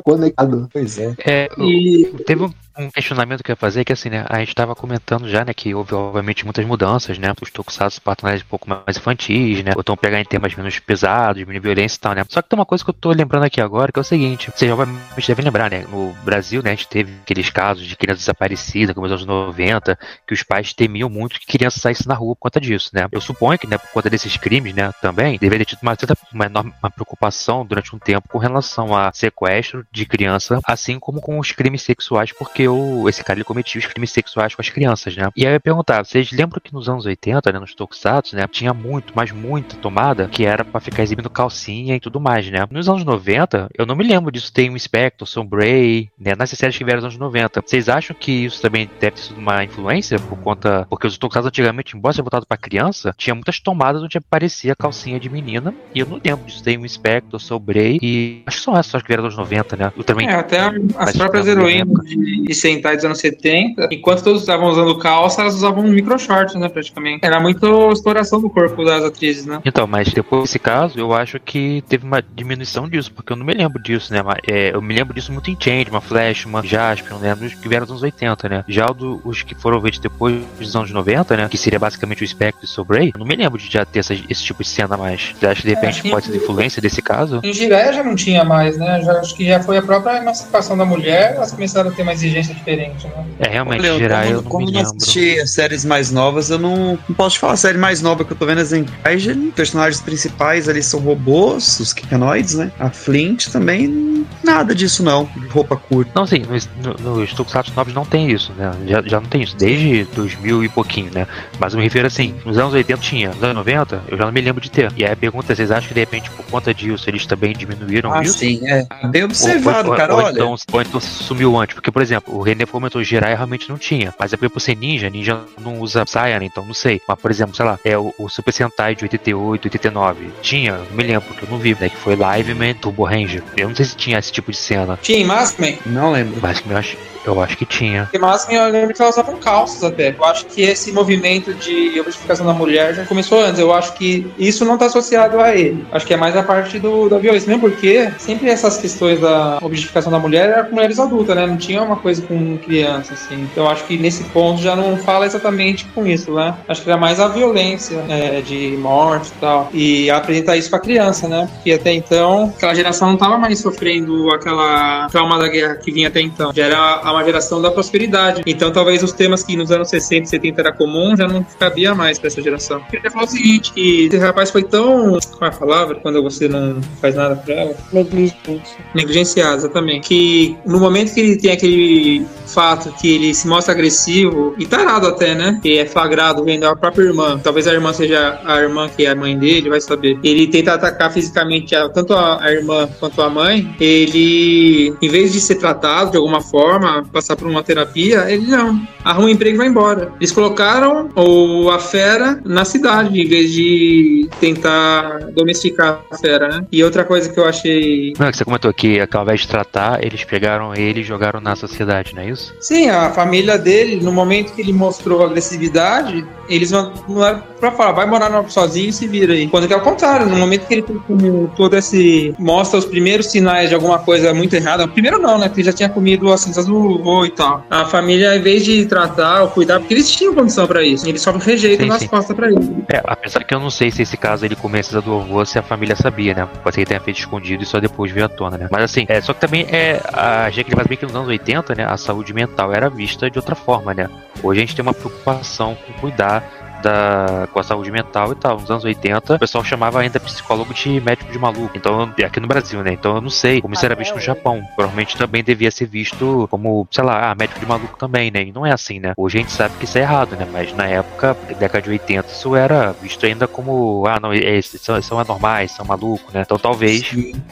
[0.04, 0.70] Conectado.
[0.72, 1.16] Pois é.
[1.26, 2.06] é e...
[2.26, 4.76] Teve um um questionamento que eu ia fazer é que assim, né, a gente estava
[4.76, 8.98] comentando já, né, que houve obviamente muitas mudanças, né, os tokusatsu personagens um pouco mais
[8.98, 12.24] infantis, né, ou pegando em temas menos pesados, menos violência e tal, né.
[12.28, 14.52] Só que tem uma coisa que eu tô lembrando aqui agora, que é o seguinte,
[14.56, 18.22] vocês obviamente devem lembrar, né, no Brasil, né, a gente teve aqueles casos de crianças
[18.22, 19.98] desaparecidas, como nos anos 90,
[20.28, 23.08] que os pais temiam muito que crianças saíssem na rua por conta disso, né.
[23.12, 25.95] Eu suponho que, né, por conta desses crimes, né, também, deveria ter tido uma,
[26.34, 31.22] uma enorme uma preocupação durante um tempo com relação a sequestro de criança, assim como
[31.22, 34.69] com os crimes sexuais, porque o, esse cara ele cometia os crimes sexuais com as
[34.69, 35.30] crianças, né?
[35.35, 38.48] E aí eu ia perguntar, vocês lembram que nos anos 80, né, nos Tokusatsu, né,
[38.48, 42.65] tinha muito, mas muita tomada que era para ficar exibindo calcinha e tudo mais, né?
[42.69, 44.52] Nos anos 90, eu não me lembro disso.
[44.53, 47.61] Tem o Inspector, Sombray, né, nessas séries que vieram nos anos 90.
[47.65, 50.85] Vocês acham que isso também deve ter sido uma influência por conta.
[50.90, 55.19] Porque os Tokusatsu antigamente, embora seja voltado pra criança, tinha muitas tomadas onde aparecia calcinha
[55.19, 55.73] de menina.
[55.94, 56.64] E eu não lembro disso.
[56.64, 58.44] Tem o Inspector, Sombray e.
[58.45, 59.94] Acho que são essas que vieram nos anos 90, né?
[59.95, 60.27] Eu também.
[60.27, 60.60] É, até
[60.98, 65.56] as próprias heroínas de, de Sentai dos anos 70, enquanto todos estavam usando calça, elas
[65.56, 67.26] usavam micro shorts, né, praticamente.
[67.26, 69.62] Era muito exploração do corpo das atrizes, né?
[69.66, 73.46] Então, mas depois desse caso, eu acho que teve uma diminuição disso, porque eu não
[73.46, 74.22] me lembro disso, né?
[74.48, 77.54] É, eu me lembro disso muito em Change, uma Flash, uma Jasper, não lembro os
[77.54, 78.64] que vieram dos anos 80, né?
[78.68, 81.48] Já do, os que foram feitos depois dos anos 90, né?
[81.50, 84.00] Que seria basicamente o Spectre e o Sobray, eu não me lembro de já ter
[84.00, 85.34] essa, esse tipo de cena mais.
[85.38, 87.40] Você acha que de repente é, pode ser influência desse caso?
[87.44, 89.02] Em Jiré já não tinha mais, né?
[89.02, 92.14] Já, acho que já foi a própria emancipação da mulher, elas começaram a ter uma
[92.14, 93.07] exigência diferente.
[93.07, 93.26] Né?
[93.40, 94.91] É, realmente, Olha, gerar eu não como me lembro.
[94.98, 97.53] assisti as séries mais novas, eu não, não posso te falar.
[97.53, 101.80] A série mais nova que eu tô vendo é os personagens principais ali são robôs,
[101.80, 102.72] os Kikanoids, né?
[102.80, 106.11] A Flint também, nada disso não, roupa curta.
[106.15, 108.72] Não, sim, nos, nos Tokusatsu novos não tem isso, né?
[108.88, 111.28] Já, já não tem isso, desde 2000 e pouquinho, né?
[111.60, 114.32] Mas eu me refiro assim, nos anos 80 tinha, nos anos 90 eu já não
[114.32, 114.91] me lembro de ter.
[114.95, 117.53] E aí a pergunta é, vocês acham que de repente por conta disso eles também
[117.53, 118.40] diminuíram ah, isso?
[118.40, 118.86] sim, é.
[119.07, 120.34] Bem observado, ou, cara, ou, olha.
[120.34, 124.14] Então, ou então sumiu antes, porque por exemplo, o René comentou gerar realmente não tinha.
[124.18, 126.45] Mas é por ser ninja, ninja não usa saia, né?
[126.45, 127.01] Então não sei.
[127.07, 130.30] Mas, por exemplo, sei lá, é o, o Super Sentai de 88, 89.
[130.41, 131.89] Tinha, não me lembro, porque eu não vi, né?
[131.89, 133.43] Que foi Live Man Turbo Ranger.
[133.55, 134.97] Eu não sei se tinha esse tipo de cena.
[135.01, 135.77] Tinha em Maskman?
[135.85, 136.41] Não lembro.
[136.41, 138.10] Maskman eu acho, eu acho que tinha.
[138.14, 140.15] Em Maskman eu lembro que elas usavam calças até.
[140.18, 143.60] Eu acho que esse movimento de objetificação da mulher já começou antes.
[143.60, 145.85] Eu acho que isso não está associado a ele.
[145.91, 147.47] Acho que é mais a parte do, da violência.
[147.47, 151.45] Mesmo porque sempre essas questões da objetificação da mulher era com mulheres adultas, né?
[151.45, 153.41] Não tinha uma coisa com criança, assim.
[153.52, 156.56] Então acho que nesse ponto já não fala exatamente com isso, né?
[156.68, 159.70] Acho que era mais a violência é, de morte e tal.
[159.74, 161.50] E apresentar isso pra criança, né?
[161.54, 166.08] Porque até então, aquela geração não tava mais sofrendo aquela trauma da guerra que vinha
[166.08, 166.52] até então.
[166.54, 168.41] Já era uma geração da prosperidade.
[168.45, 171.94] Então talvez os temas que nos anos 60 e 70 era comum já não cabia
[171.94, 172.78] mais pra essa geração.
[172.78, 175.20] Eu queria falar o seguinte, que esse rapaz foi tão...
[175.38, 175.95] Qual é a palavra?
[175.95, 177.76] Quando você não faz nada pra ela?
[177.91, 178.78] Negligente.
[178.94, 180.08] Negligenciado, exatamente.
[180.08, 182.12] Que no momento que ele tem aquele
[182.48, 185.60] fato que ele se mostra agressivo e tarado até, né?
[185.61, 187.40] Que é flagrado vendo a própria irmã.
[187.41, 190.19] Talvez a irmã seja a irmã que é a mãe dele, vai saber.
[190.23, 193.76] Ele tenta atacar fisicamente a, tanto a, a irmã quanto a mãe.
[193.80, 198.81] Ele, em vez de ser tratado de alguma forma, passar por uma terapia, ele não.
[199.04, 200.12] Arruma um emprego e vai embora.
[200.20, 206.66] Eles colocaram o, a fera na cidade, em vez de tentar domesticar a fera, né?
[206.72, 208.14] E outra coisa que eu achei.
[208.18, 211.40] Não, é que você comentou que ao invés de tratar, eles pegaram ele e jogaram
[211.42, 212.54] na sociedade, não é isso?
[212.60, 216.92] Sim, a família dele, no momento que ele mostrou agressividade, eles não
[217.26, 219.48] eram pra falar, vai morar no- sozinho e se vira aí.
[219.48, 222.34] Quando que é o contrário, no momento que ele tem como todo esse.
[222.38, 224.88] mostra os primeiros sinais de alguma coisa muito errada.
[224.88, 225.48] Primeiro não, né?
[225.48, 227.66] Porque ele já tinha comido as cinzas do vô e tal.
[227.70, 231.07] A família, em vez de tratar ou cuidar, porque eles tinham condição pra isso.
[231.07, 232.07] Eles só rejeitam Sim, nas sim.
[232.07, 232.86] costas pra ele.
[232.88, 235.64] É, apesar que eu não sei se esse caso ele começa do avô, se a
[235.64, 236.48] família sabia, né?
[236.64, 238.68] Pode ser que tenha feito escondido e só depois veio à tona, né?
[238.72, 239.99] Mas assim, é, só que também é.
[240.14, 241.86] A gente que faz bem que nos anos 80, né?
[241.90, 244.07] A saúde mental era vista de outra forma, né?
[244.44, 246.44] Hoje a gente tem uma preocupação com cuidar
[246.84, 248.60] da, com a saúde mental e tal.
[248.60, 251.72] Nos anos 80, o pessoal chamava ainda psicólogo de médico de maluco.
[251.76, 252.93] Então, aqui no Brasil, né?
[252.93, 254.61] Então eu não sei como isso era visto no Japão.
[254.76, 258.43] Provavelmente também devia ser visto como, sei lá, ah, médico de maluco também, né?
[258.43, 259.14] E não é assim, né?
[259.18, 260.45] Hoje a gente sabe que isso é errado, né?
[260.51, 265.01] Mas na época, década de 80, isso era visto ainda como, ah, não, esses são,
[265.01, 266.41] são anormais, são malucos, né?
[266.41, 267.03] Então talvez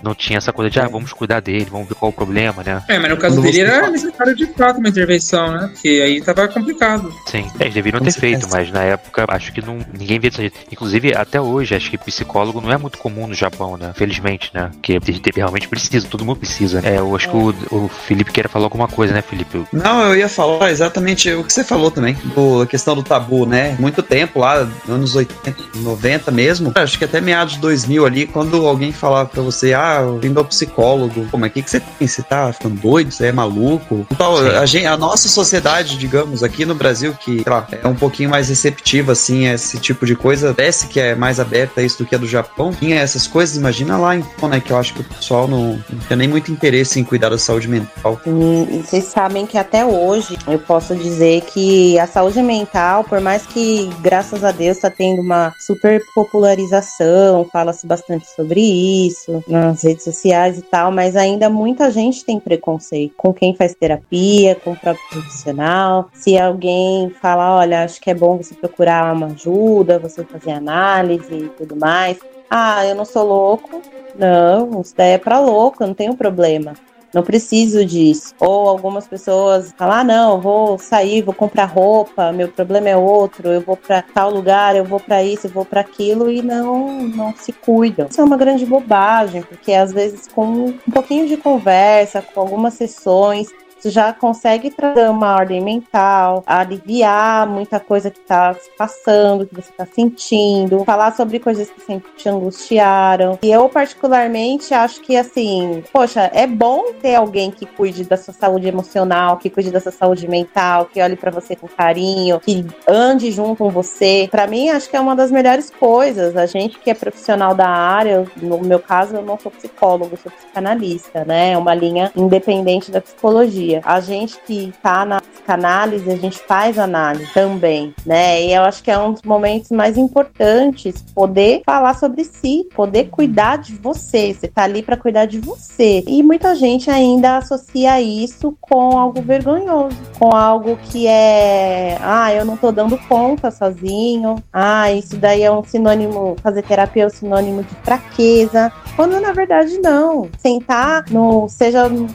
[0.03, 2.63] não tinha essa coisa de, ah, vamos cuidar dele, vamos ver qual é o problema,
[2.63, 2.81] né?
[2.87, 5.69] É, mas no caso Quando dele era fala- necessário de fato uma intervenção, né?
[5.71, 7.13] Porque aí tava complicado.
[7.27, 8.39] Sim, é, eles deveriam Com ter certeza.
[8.41, 10.59] feito, mas na época acho que não, ninguém via dessa jeito.
[10.71, 13.93] Inclusive, até hoje, acho que psicólogo não é muito comum no Japão, né?
[13.95, 14.71] Felizmente, né?
[14.81, 14.99] Te-
[15.35, 16.81] realmente precisa, todo mundo precisa.
[16.83, 19.63] É, eu acho que o, o Felipe queria falar alguma coisa, né, Felipe?
[19.71, 23.45] Não, eu ia falar exatamente o que você falou também, do, a questão do tabu,
[23.45, 23.75] né?
[23.79, 28.65] Muito tempo lá, anos 80, 90 mesmo, acho que até meados de 2000 ali, quando
[28.67, 31.79] alguém falava pra você, ah, eu vim ao psicólogo, pô, mas o que, que você
[31.79, 32.07] tem?
[32.07, 33.11] Você tá ficando doido?
[33.11, 34.05] Você é maluco?
[34.11, 38.29] Então, a, gente, a nossa sociedade, digamos, aqui no Brasil, que lá, é um pouquinho
[38.29, 42.05] mais receptiva, assim, a esse tipo de coisa, parece que é mais aberta isso do
[42.05, 45.01] que a do Japão, tinha essas coisas, imagina lá então, né, que eu acho que
[45.01, 48.19] o pessoal não, não tem nem muito interesse em cuidar da saúde mental.
[48.25, 53.89] Vocês sabem que até hoje eu posso dizer que a saúde mental, por mais que,
[54.01, 60.57] graças a Deus, está tendo uma super popularização, fala-se bastante sobre isso nas redes sociais
[60.57, 65.03] e tal, mas ainda muita gente tem preconceito com quem faz terapia, com o próprio
[65.09, 66.09] profissional.
[66.13, 71.33] Se alguém fala, olha, acho que é bom você procurar uma ajuda, você fazer análise
[71.33, 72.17] e tudo mais.
[72.49, 73.81] Ah, eu não sou louco.
[74.17, 76.73] Não, isso daí é pra louco, não tenho problema.
[77.13, 78.33] Não preciso disso.
[78.39, 83.49] Ou algumas pessoas falam: ah, não, vou sair, vou comprar roupa, meu problema é outro,
[83.49, 87.01] eu vou pra tal lugar, eu vou pra isso, eu vou pra aquilo e não,
[87.03, 88.07] não se cuidam.
[88.09, 92.75] Isso é uma grande bobagem, porque às vezes com um pouquinho de conversa, com algumas
[92.75, 93.49] sessões,
[93.89, 99.71] já consegue trazer uma ordem mental, aliviar muita coisa que tá se passando, que você
[99.71, 103.39] tá sentindo, falar sobre coisas que sempre te angustiaram.
[103.41, 108.33] E eu, particularmente, acho que, assim, poxa, é bom ter alguém que cuide da sua
[108.33, 112.65] saúde emocional, que cuide da sua saúde mental, que olhe pra você com carinho, que
[112.87, 114.27] ande junto com você.
[114.29, 116.35] Pra mim, acho que é uma das melhores coisas.
[116.35, 120.31] A gente que é profissional da área, no meu caso, eu não sou psicólogo, sou
[120.31, 121.51] psicanalista, né?
[121.51, 123.70] É uma linha independente da psicologia.
[123.83, 128.43] A gente que tá na psicanálise, a gente faz análise também, né?
[128.43, 133.09] E eu acho que é um dos momentos mais importantes poder falar sobre si, poder
[133.09, 134.33] cuidar de você.
[134.33, 136.03] Você tá ali pra cuidar de você.
[136.07, 142.45] E muita gente ainda associa isso com algo vergonhoso, com algo que é, ah, eu
[142.45, 144.35] não tô dando conta sozinho.
[144.51, 148.71] Ah, isso daí é um sinônimo, fazer terapia é um sinônimo de fraqueza.
[148.95, 150.29] Quando na verdade não.
[150.37, 152.07] Sentar no, seja no,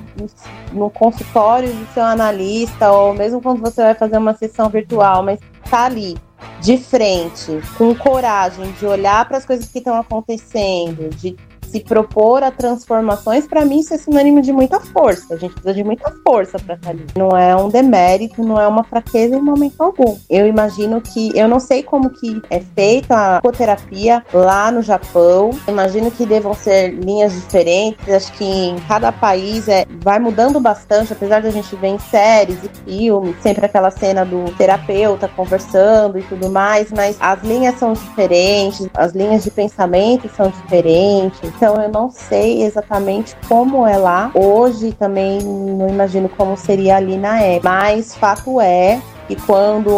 [0.73, 5.39] no consultório do seu analista, ou mesmo quando você vai fazer uma sessão virtual, mas
[5.71, 6.17] tá ali
[6.61, 11.37] de frente, com coragem de olhar para as coisas que estão acontecendo, de
[11.77, 15.35] se propor a transformações, para mim isso é sinônimo de muita força.
[15.35, 17.05] A gente precisa de muita força para estar ali.
[17.17, 20.17] Não é um demérito, não é uma fraqueza em momento algum.
[20.31, 25.51] Eu imagino que, eu não sei como que é feita a psicoterapia lá no Japão.
[25.69, 28.09] Imagino que devam ser linhas diferentes.
[28.09, 31.99] Acho que em cada país é, vai mudando bastante, apesar de a gente ver em
[31.99, 37.79] séries e filmes, sempre aquela cena do terapeuta conversando e tudo mais, mas as linhas
[37.79, 41.41] são diferentes, as linhas de pensamento são diferentes.
[41.43, 44.31] Então eu não sei exatamente como é lá.
[44.35, 47.69] Hoje também não imagino como seria ali na época.
[47.69, 49.91] Mas fato é e quando,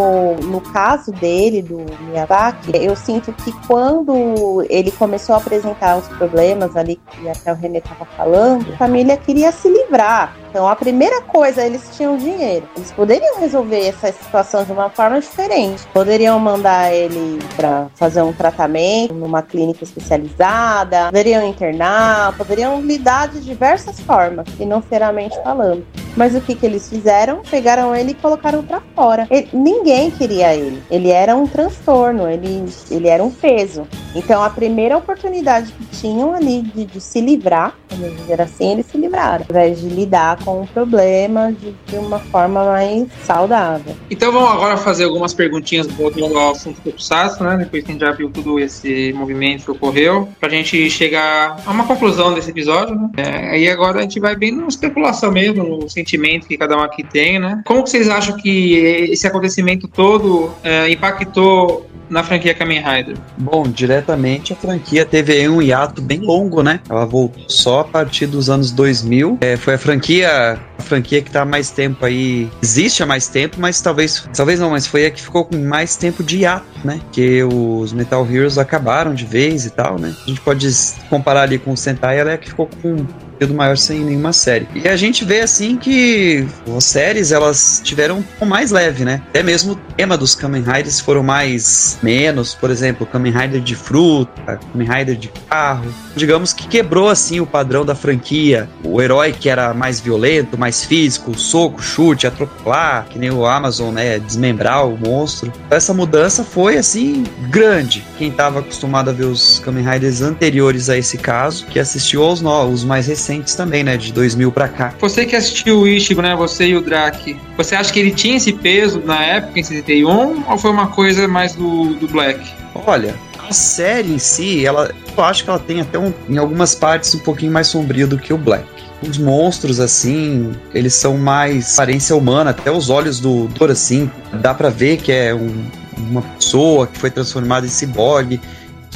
[0.45, 6.75] no caso dele, do Miyazaki, eu sinto que quando ele começou a apresentar os problemas
[6.77, 10.35] ali, que até o René estava falando, a família queria se livrar.
[10.51, 12.67] Então, a primeira coisa, eles tinham dinheiro.
[12.75, 15.87] Eles poderiam resolver essa situação de uma forma diferente.
[15.93, 23.41] Poderiam mandar ele para fazer um tratamento numa clínica especializada, poderiam internar, poderiam lidar de
[23.41, 25.85] diversas formas, financeiramente falando.
[26.19, 27.43] Mas o que, que eles fizeram?
[27.49, 29.29] Pegaram ele e colocaram para fora.
[29.31, 30.83] Ele, ninguém queria ele.
[30.91, 33.87] Ele era um transtorno, ele, ele era um peso.
[34.17, 38.87] Então, a primeira oportunidade que tinham ali de, de se livrar, vamos dizer assim, eles
[38.87, 43.95] se livraram, ao invés de lidar com o problema de, de uma forma mais saudável.
[44.11, 47.59] Então, vamos agora fazer algumas perguntinhas voltando ao assunto do Tokusatsu, né?
[47.59, 51.71] Depois que a gente já viu todo esse movimento que ocorreu, pra gente chegar a
[51.71, 53.11] uma conclusão desse episódio, né?
[53.19, 56.81] É, aí agora a gente vai bem numa especulação mesmo, no sentimento que cada um
[56.81, 57.61] aqui tem, né?
[57.67, 58.75] Como vocês acham que
[59.11, 63.17] esse acontecimento todo é, impactou na franquia Kamen Rider?
[63.37, 66.81] Bom, diretamente a franquia teve um hiato bem longo, né?
[66.89, 69.39] Ela voltou só a partir dos anos 2000.
[69.43, 73.29] É, foi a franquia, a franquia que tá há mais tempo aí, existe há mais
[73.29, 76.67] tempo, mas talvez, talvez não, mas foi a que ficou com mais tempo de hiato,
[76.83, 76.99] né?
[77.13, 80.15] Que os Metal Heroes acabaram de vez e tal, né?
[80.25, 80.67] A gente pode
[81.11, 83.07] comparar ali com o Sentai, ela é a que ficou com
[83.39, 84.67] período maior sem nenhuma série.
[84.75, 86.47] E a gente vê assim que
[86.77, 89.23] as séries elas tiveram um mais leve, né?
[89.29, 93.77] Até mesmo o tema dos Kamen Riders foram mais menos, por exemplo, Kamen Rider de
[93.77, 95.93] fruta, Kamen Rider de carro.
[96.17, 98.69] Digamos que quebrou assim o padrão da franquia.
[98.83, 103.95] O herói que era mais violento, mais físico, soco, chute, atropelar, que nem o Amazon,
[103.95, 105.53] né, desmembrar o monstro.
[105.71, 108.05] Essa mudança foi assim grande.
[108.17, 112.41] Quem estava acostumado a ver os Kamen Riders anteriores a esse caso, que assistiu aos
[112.41, 113.97] novos, os mais recentes recentes também, né?
[113.97, 114.95] De 2000 pra cá.
[114.99, 116.35] Você que assistiu o Ichigo, né?
[116.35, 117.37] Você e o Drake.
[117.57, 120.45] Você acha que ele tinha esse peso na época, em 71?
[120.49, 122.41] Ou foi uma coisa mais do, do Black?
[122.75, 123.15] Olha,
[123.49, 127.15] a série em si, ela, eu acho que ela tem até um, em algumas partes
[127.15, 128.65] um pouquinho mais sombrio do que o Black.
[129.03, 134.53] Os monstros, assim, eles são mais aparência humana, até os olhos do Dor, assim, dá
[134.53, 135.65] para ver que é um,
[135.97, 138.41] uma pessoa que foi transformada em ciborgue.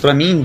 [0.00, 0.44] Para mim,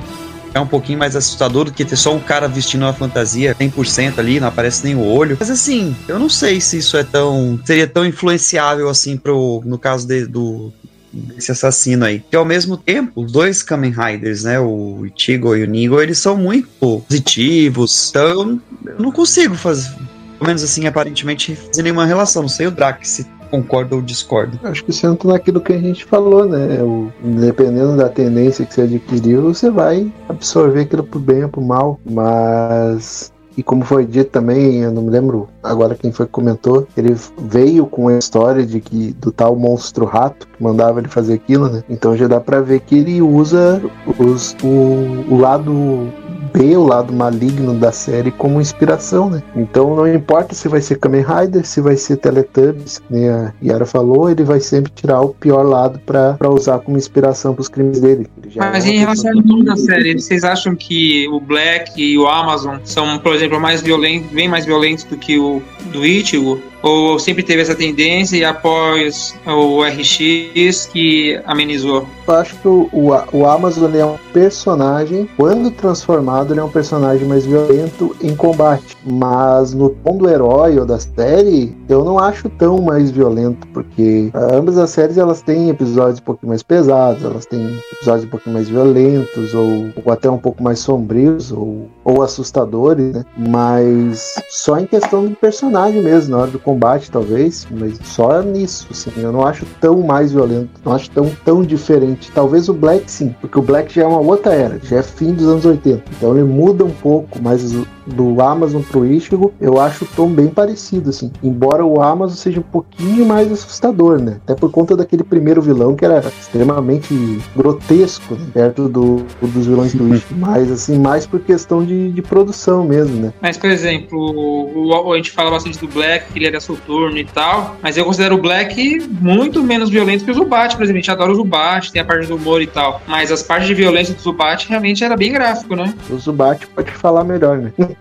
[0.57, 4.19] é um pouquinho mais assustador do que ter só um cara vestindo uma fantasia 100%
[4.19, 5.37] ali, não aparece nem o olho.
[5.39, 7.59] Mas assim, eu não sei se isso é tão.
[7.65, 10.71] seria tão influenciável assim pro, no caso de, do,
[11.11, 12.23] desse assassino aí.
[12.29, 16.17] Que ao mesmo tempo, os dois Kamen Riders, né, o Ichigo e o Nigo, eles
[16.17, 18.09] são muito positivos.
[18.09, 19.91] Então, eu não consigo fazer,
[20.37, 22.43] pelo menos assim, aparentemente, fazer nenhuma relação.
[22.43, 24.59] Não sei o Drax se concorda ou discorda.
[24.63, 26.81] Acho que entra naquilo que a gente falou, né?
[26.81, 31.61] O, dependendo da tendência que você adquiriu, você vai absorver aquilo pro bem ou pro
[31.61, 31.99] mal.
[32.05, 36.87] Mas e como foi dito também, eu não me lembro agora quem foi que comentou,
[36.95, 41.33] ele veio com a história de que do tal monstro rato que mandava ele fazer
[41.33, 41.83] aquilo, né?
[41.89, 43.81] Então já dá para ver que ele usa
[44.19, 46.07] os, o, o lado
[46.53, 49.43] B, o lado maligno da série, como inspiração, né?
[49.55, 53.85] Então não importa se vai ser Kamen Rider, se vai ser Teletubbies, que a Yara
[53.85, 57.99] falou, ele vai sempre tirar o pior lado para usar como inspiração para os crimes
[57.99, 58.27] dele.
[58.55, 62.27] Mas é em relação ao nome da série, vocês acham que o Black e o
[62.27, 65.61] Amazon são, por exemplo, mais violentos, bem mais violentos do que o
[65.91, 66.59] do Ichigo?
[66.81, 72.07] Ou sempre teve essa tendência e após o RX que amenizou?
[72.27, 76.69] Eu acho que o, o, o Amazon é um personagem, quando transformado, ele é um
[76.69, 78.97] personagem mais violento em combate.
[79.05, 84.29] Mas no tom do herói ou da série, eu não acho tão mais violento, porque
[84.33, 88.49] ambas as séries elas têm episódios um pouco mais pesados, elas têm episódios um pouco
[88.49, 93.25] mais violentos, ou, ou até um pouco mais sombrios, ou, ou assustadores, né?
[93.37, 98.87] Mas só em questão do personagem mesmo, na hora do combate, talvez, mas só nisso,
[98.89, 102.31] assim, eu não acho tão mais violento, não acho tão, tão diferente.
[102.33, 105.33] Talvez o Black sim, porque o Black já é uma outra era, já é fim
[105.33, 107.61] dos anos 80, então ele muda um pouco mais
[108.07, 111.31] do Amazon pro Ichigo, eu acho o tom bem parecido, assim.
[111.43, 114.37] Embora o Amazon seja um pouquinho mais assustador, né?
[114.43, 117.13] Até por conta daquele primeiro vilão que era extremamente
[117.55, 118.47] grotesco, né?
[118.53, 120.39] perto do, dos vilões do Ichigo.
[120.39, 123.33] Mas, assim, mais por questão de, de produção mesmo, né?
[123.41, 127.17] Mas, por exemplo, o, o- a gente fala bastante do Black, que ele era soturno
[127.17, 130.97] e tal, mas eu considero o Black muito menos violento que o Zubat, por exemplo.
[130.97, 133.01] A gente adora o Zubat, tem a parte do humor e tal.
[133.07, 135.93] Mas as partes de violência do Zubat realmente era bem gráfico, né?
[136.09, 137.71] O Zubat pode falar melhor, né?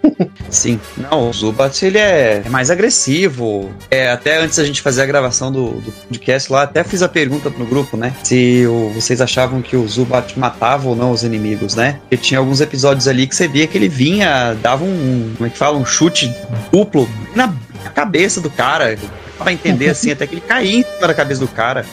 [0.50, 0.80] Sim.
[0.96, 3.70] Não, o Zubat ele é, é mais agressivo.
[3.90, 7.08] É, até antes da gente fazer a gravação do, do podcast lá, até fiz a
[7.08, 8.14] pergunta no grupo, né?
[8.22, 11.98] Se o- vocês achavam que o Zubat matava ou não os inimigos, né?
[12.02, 15.32] Porque tinha alguns episódios ali que você via que ele vinha, dava um.
[15.36, 15.76] Como é que fala?
[15.76, 16.32] Um chute
[16.70, 17.52] duplo na
[17.94, 18.96] cabeça do cara.
[19.38, 21.84] Pra entender assim, até que ele caía em cima da cabeça do cara.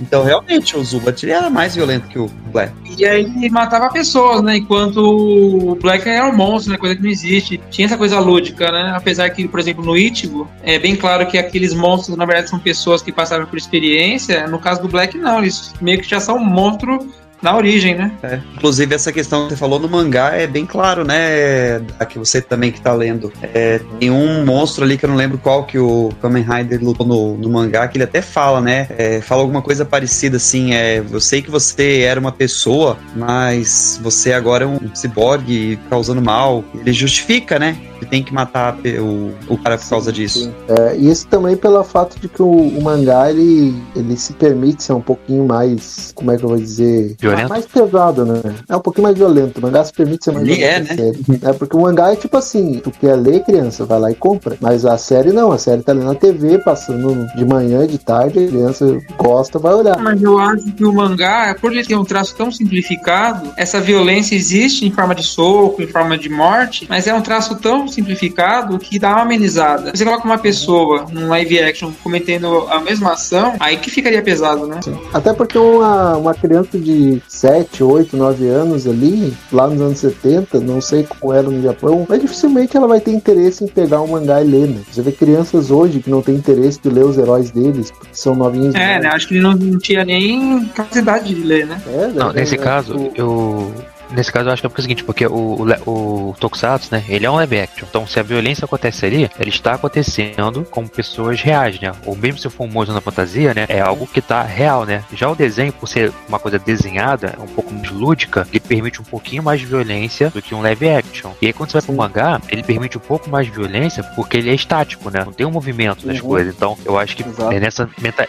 [0.00, 2.72] Então, realmente, o Zubat ele era mais violento que o Black.
[2.96, 4.56] E aí ele matava pessoas, né?
[4.56, 6.78] Enquanto o Black era um monstro, né?
[6.78, 7.60] Coisa que não existe.
[7.70, 8.92] Tinha essa coisa lúdica, né?
[8.94, 12.58] Apesar que, por exemplo, no Ichigo, é bem claro que aqueles monstros, na verdade, são
[12.58, 14.46] pessoas que passaram por experiência.
[14.46, 15.40] No caso do Black, não.
[15.40, 17.12] Eles meio que já são um monstro
[17.44, 18.10] na origem, né?
[18.22, 18.40] É.
[18.56, 21.76] Inclusive, essa questão que você falou no mangá é bem claro, né?
[22.00, 23.30] A que você também que tá lendo.
[23.42, 27.06] É, tem um monstro ali que eu não lembro qual que o Kamen Rider lutou
[27.06, 28.88] no, no mangá, que ele até fala, né?
[28.96, 30.72] É, fala alguma coisa parecida assim.
[30.72, 36.22] É, eu sei que você era uma pessoa, mas você agora é um ciborgue causando
[36.22, 36.64] mal.
[36.74, 37.76] Ele justifica, né?
[37.98, 40.50] Que tem que matar o, o cara por causa disso.
[40.68, 44.82] É, e isso também pelo fato de que o, o mangá ele, ele se permite
[44.82, 47.33] ser um pouquinho mais, como é que eu vou dizer, Violento?
[47.48, 48.40] Mais pesado, né?
[48.68, 49.58] É um pouquinho mais violento.
[49.58, 50.92] O mangá se permite ser mais Ele violento.
[50.92, 51.24] é, série.
[51.42, 54.56] É porque o mangá é tipo assim, tu quer ler, criança, vai lá e compra.
[54.60, 58.44] Mas a série não, a série tá ali na TV, passando de manhã, de tarde,
[58.44, 59.98] a criança gosta, vai olhar.
[59.98, 64.34] Mas eu acho que o mangá, por ele ter um traço tão simplificado, essa violência
[64.34, 68.78] existe em forma de soco, em forma de morte, mas é um traço tão simplificado
[68.78, 69.92] que dá uma amenizada.
[69.94, 74.66] Você coloca uma pessoa num live action cometendo a mesma ação, aí que ficaria pesado,
[74.66, 74.80] né?
[75.12, 80.60] Até porque uma, uma criança de 7, 8, 9 anos ali, lá nos anos 70,
[80.60, 84.06] não sei como era no Japão, mas dificilmente ela vai ter interesse em pegar um
[84.08, 84.80] mangá e ler, né?
[84.90, 88.34] Você vê crianças hoje que não têm interesse de ler os heróis deles, porque são
[88.34, 88.74] novinhos.
[88.74, 89.08] É, né?
[89.08, 91.80] Acho que ele não, não tinha nem capacidade de ler, né?
[91.86, 92.40] É, Não, né?
[92.40, 93.72] nesse É, caso, o- eu.
[94.10, 96.88] Nesse caso, eu acho que é porque é o seguinte, porque o, o, o Tokusatsu,
[96.94, 97.86] né, ele é um live action.
[97.88, 101.92] Então, se a violência acontece ali, ela está acontecendo com pessoas reais, né?
[102.04, 105.04] Ou mesmo se for um monstro na fantasia, né, é algo que tá real, né?
[105.12, 109.04] Já o desenho, por ser uma coisa desenhada, um pouco mais lúdica, ele permite um
[109.04, 111.32] pouquinho mais de violência do que um live action.
[111.40, 114.36] E aí, quando você vai pro mangá, ele permite um pouco mais de violência porque
[114.36, 115.22] ele é estático, né?
[115.24, 116.28] Não tem um movimento das Uhum.
[116.28, 116.54] coisas.
[116.54, 117.52] Então, eu acho que Exato.
[117.52, 117.88] é nessa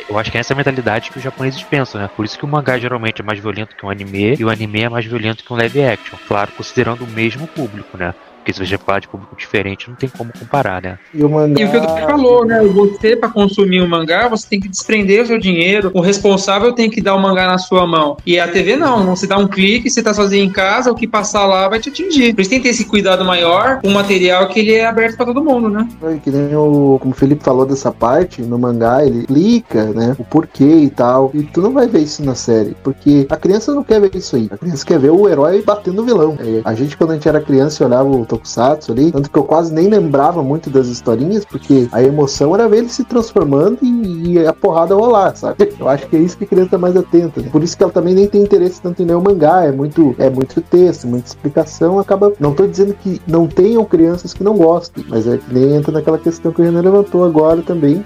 [0.09, 2.09] eu acho que é essa mentalidade que os japoneses pensam, né?
[2.15, 4.81] Por isso que o mangá geralmente é mais violento que um anime e o anime
[4.81, 6.19] é mais violento que um live action.
[6.25, 8.13] Claro, considerando o mesmo público, né?
[8.45, 10.99] Porque se você falar de público diferente, não tem como comparar, né?
[11.11, 11.59] E o mangá.
[11.59, 12.61] E o que o falou, né?
[12.61, 15.89] Você, pra consumir o mangá, você tem que desprender o seu dinheiro.
[15.95, 18.17] O responsável tem que dar o mangá na sua mão.
[18.23, 19.15] E a TV não.
[19.15, 21.89] Você dá um clique, você tá sozinho em casa, o que passar lá vai te
[21.89, 22.35] atingir.
[22.35, 25.17] Por isso tem que ter esse cuidado maior com o material que ele é aberto
[25.17, 25.87] pra todo mundo, né?
[25.99, 26.99] Foi Que nem o.
[27.01, 30.15] Como o Felipe falou dessa parte, no mangá, ele explica, né?
[30.19, 31.31] O porquê e tal.
[31.33, 32.75] E tu não vai ver isso na série.
[32.83, 34.47] Porque a criança não quer ver isso aí.
[34.51, 36.37] A criança quer ver o herói batendo o vilão.
[36.39, 39.43] É, a gente, quando a gente era criança olhava o Tokusatsu ali, tanto que eu
[39.43, 44.33] quase nem lembrava muito das historinhas, porque a emoção era ver ele se transformando e,
[44.33, 45.73] e a porrada rolar, sabe?
[45.79, 47.41] Eu acho que é isso que a criança tá mais atenta.
[47.41, 47.49] Né?
[47.51, 49.63] Por isso que ela também nem tem interesse tanto em ler o mangá.
[49.63, 51.99] É muito, é muito texto, muita explicação.
[51.99, 52.33] Acaba.
[52.39, 55.91] Não tô dizendo que não tenham crianças que não gostem, mas é que nem entra
[55.91, 58.03] naquela questão que o Renan levantou agora também.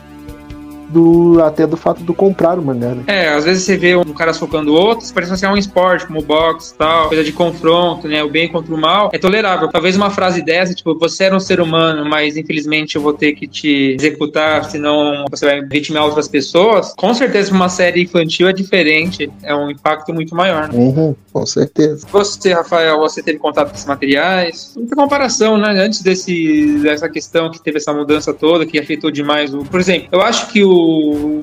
[0.90, 3.04] Do, até do fato do comprar o mangá, né?
[3.08, 6.22] É, às vezes você vê um cara socando outros, parece que é um esporte, como
[6.22, 8.24] boxe e tal, coisa de confronto, né?
[8.24, 9.70] O bem contra o mal é tolerável.
[9.70, 13.34] Talvez uma frase dessa, tipo, você era um ser humano, mas infelizmente eu vou ter
[13.34, 16.94] que te executar, senão você vai vitimar outras pessoas.
[16.98, 20.68] Com certeza, uma série infantil é diferente, é um impacto muito maior.
[20.72, 20.80] Né?
[20.80, 22.08] Uhum, com certeza.
[22.12, 24.74] Você, Rafael, você teve contato com esses materiais?
[24.76, 25.72] Muita comparação, né?
[25.72, 29.60] Antes desse, dessa questão que teve essa mudança toda, que afetou demais o.
[29.60, 30.79] Por exemplo, eu acho que o.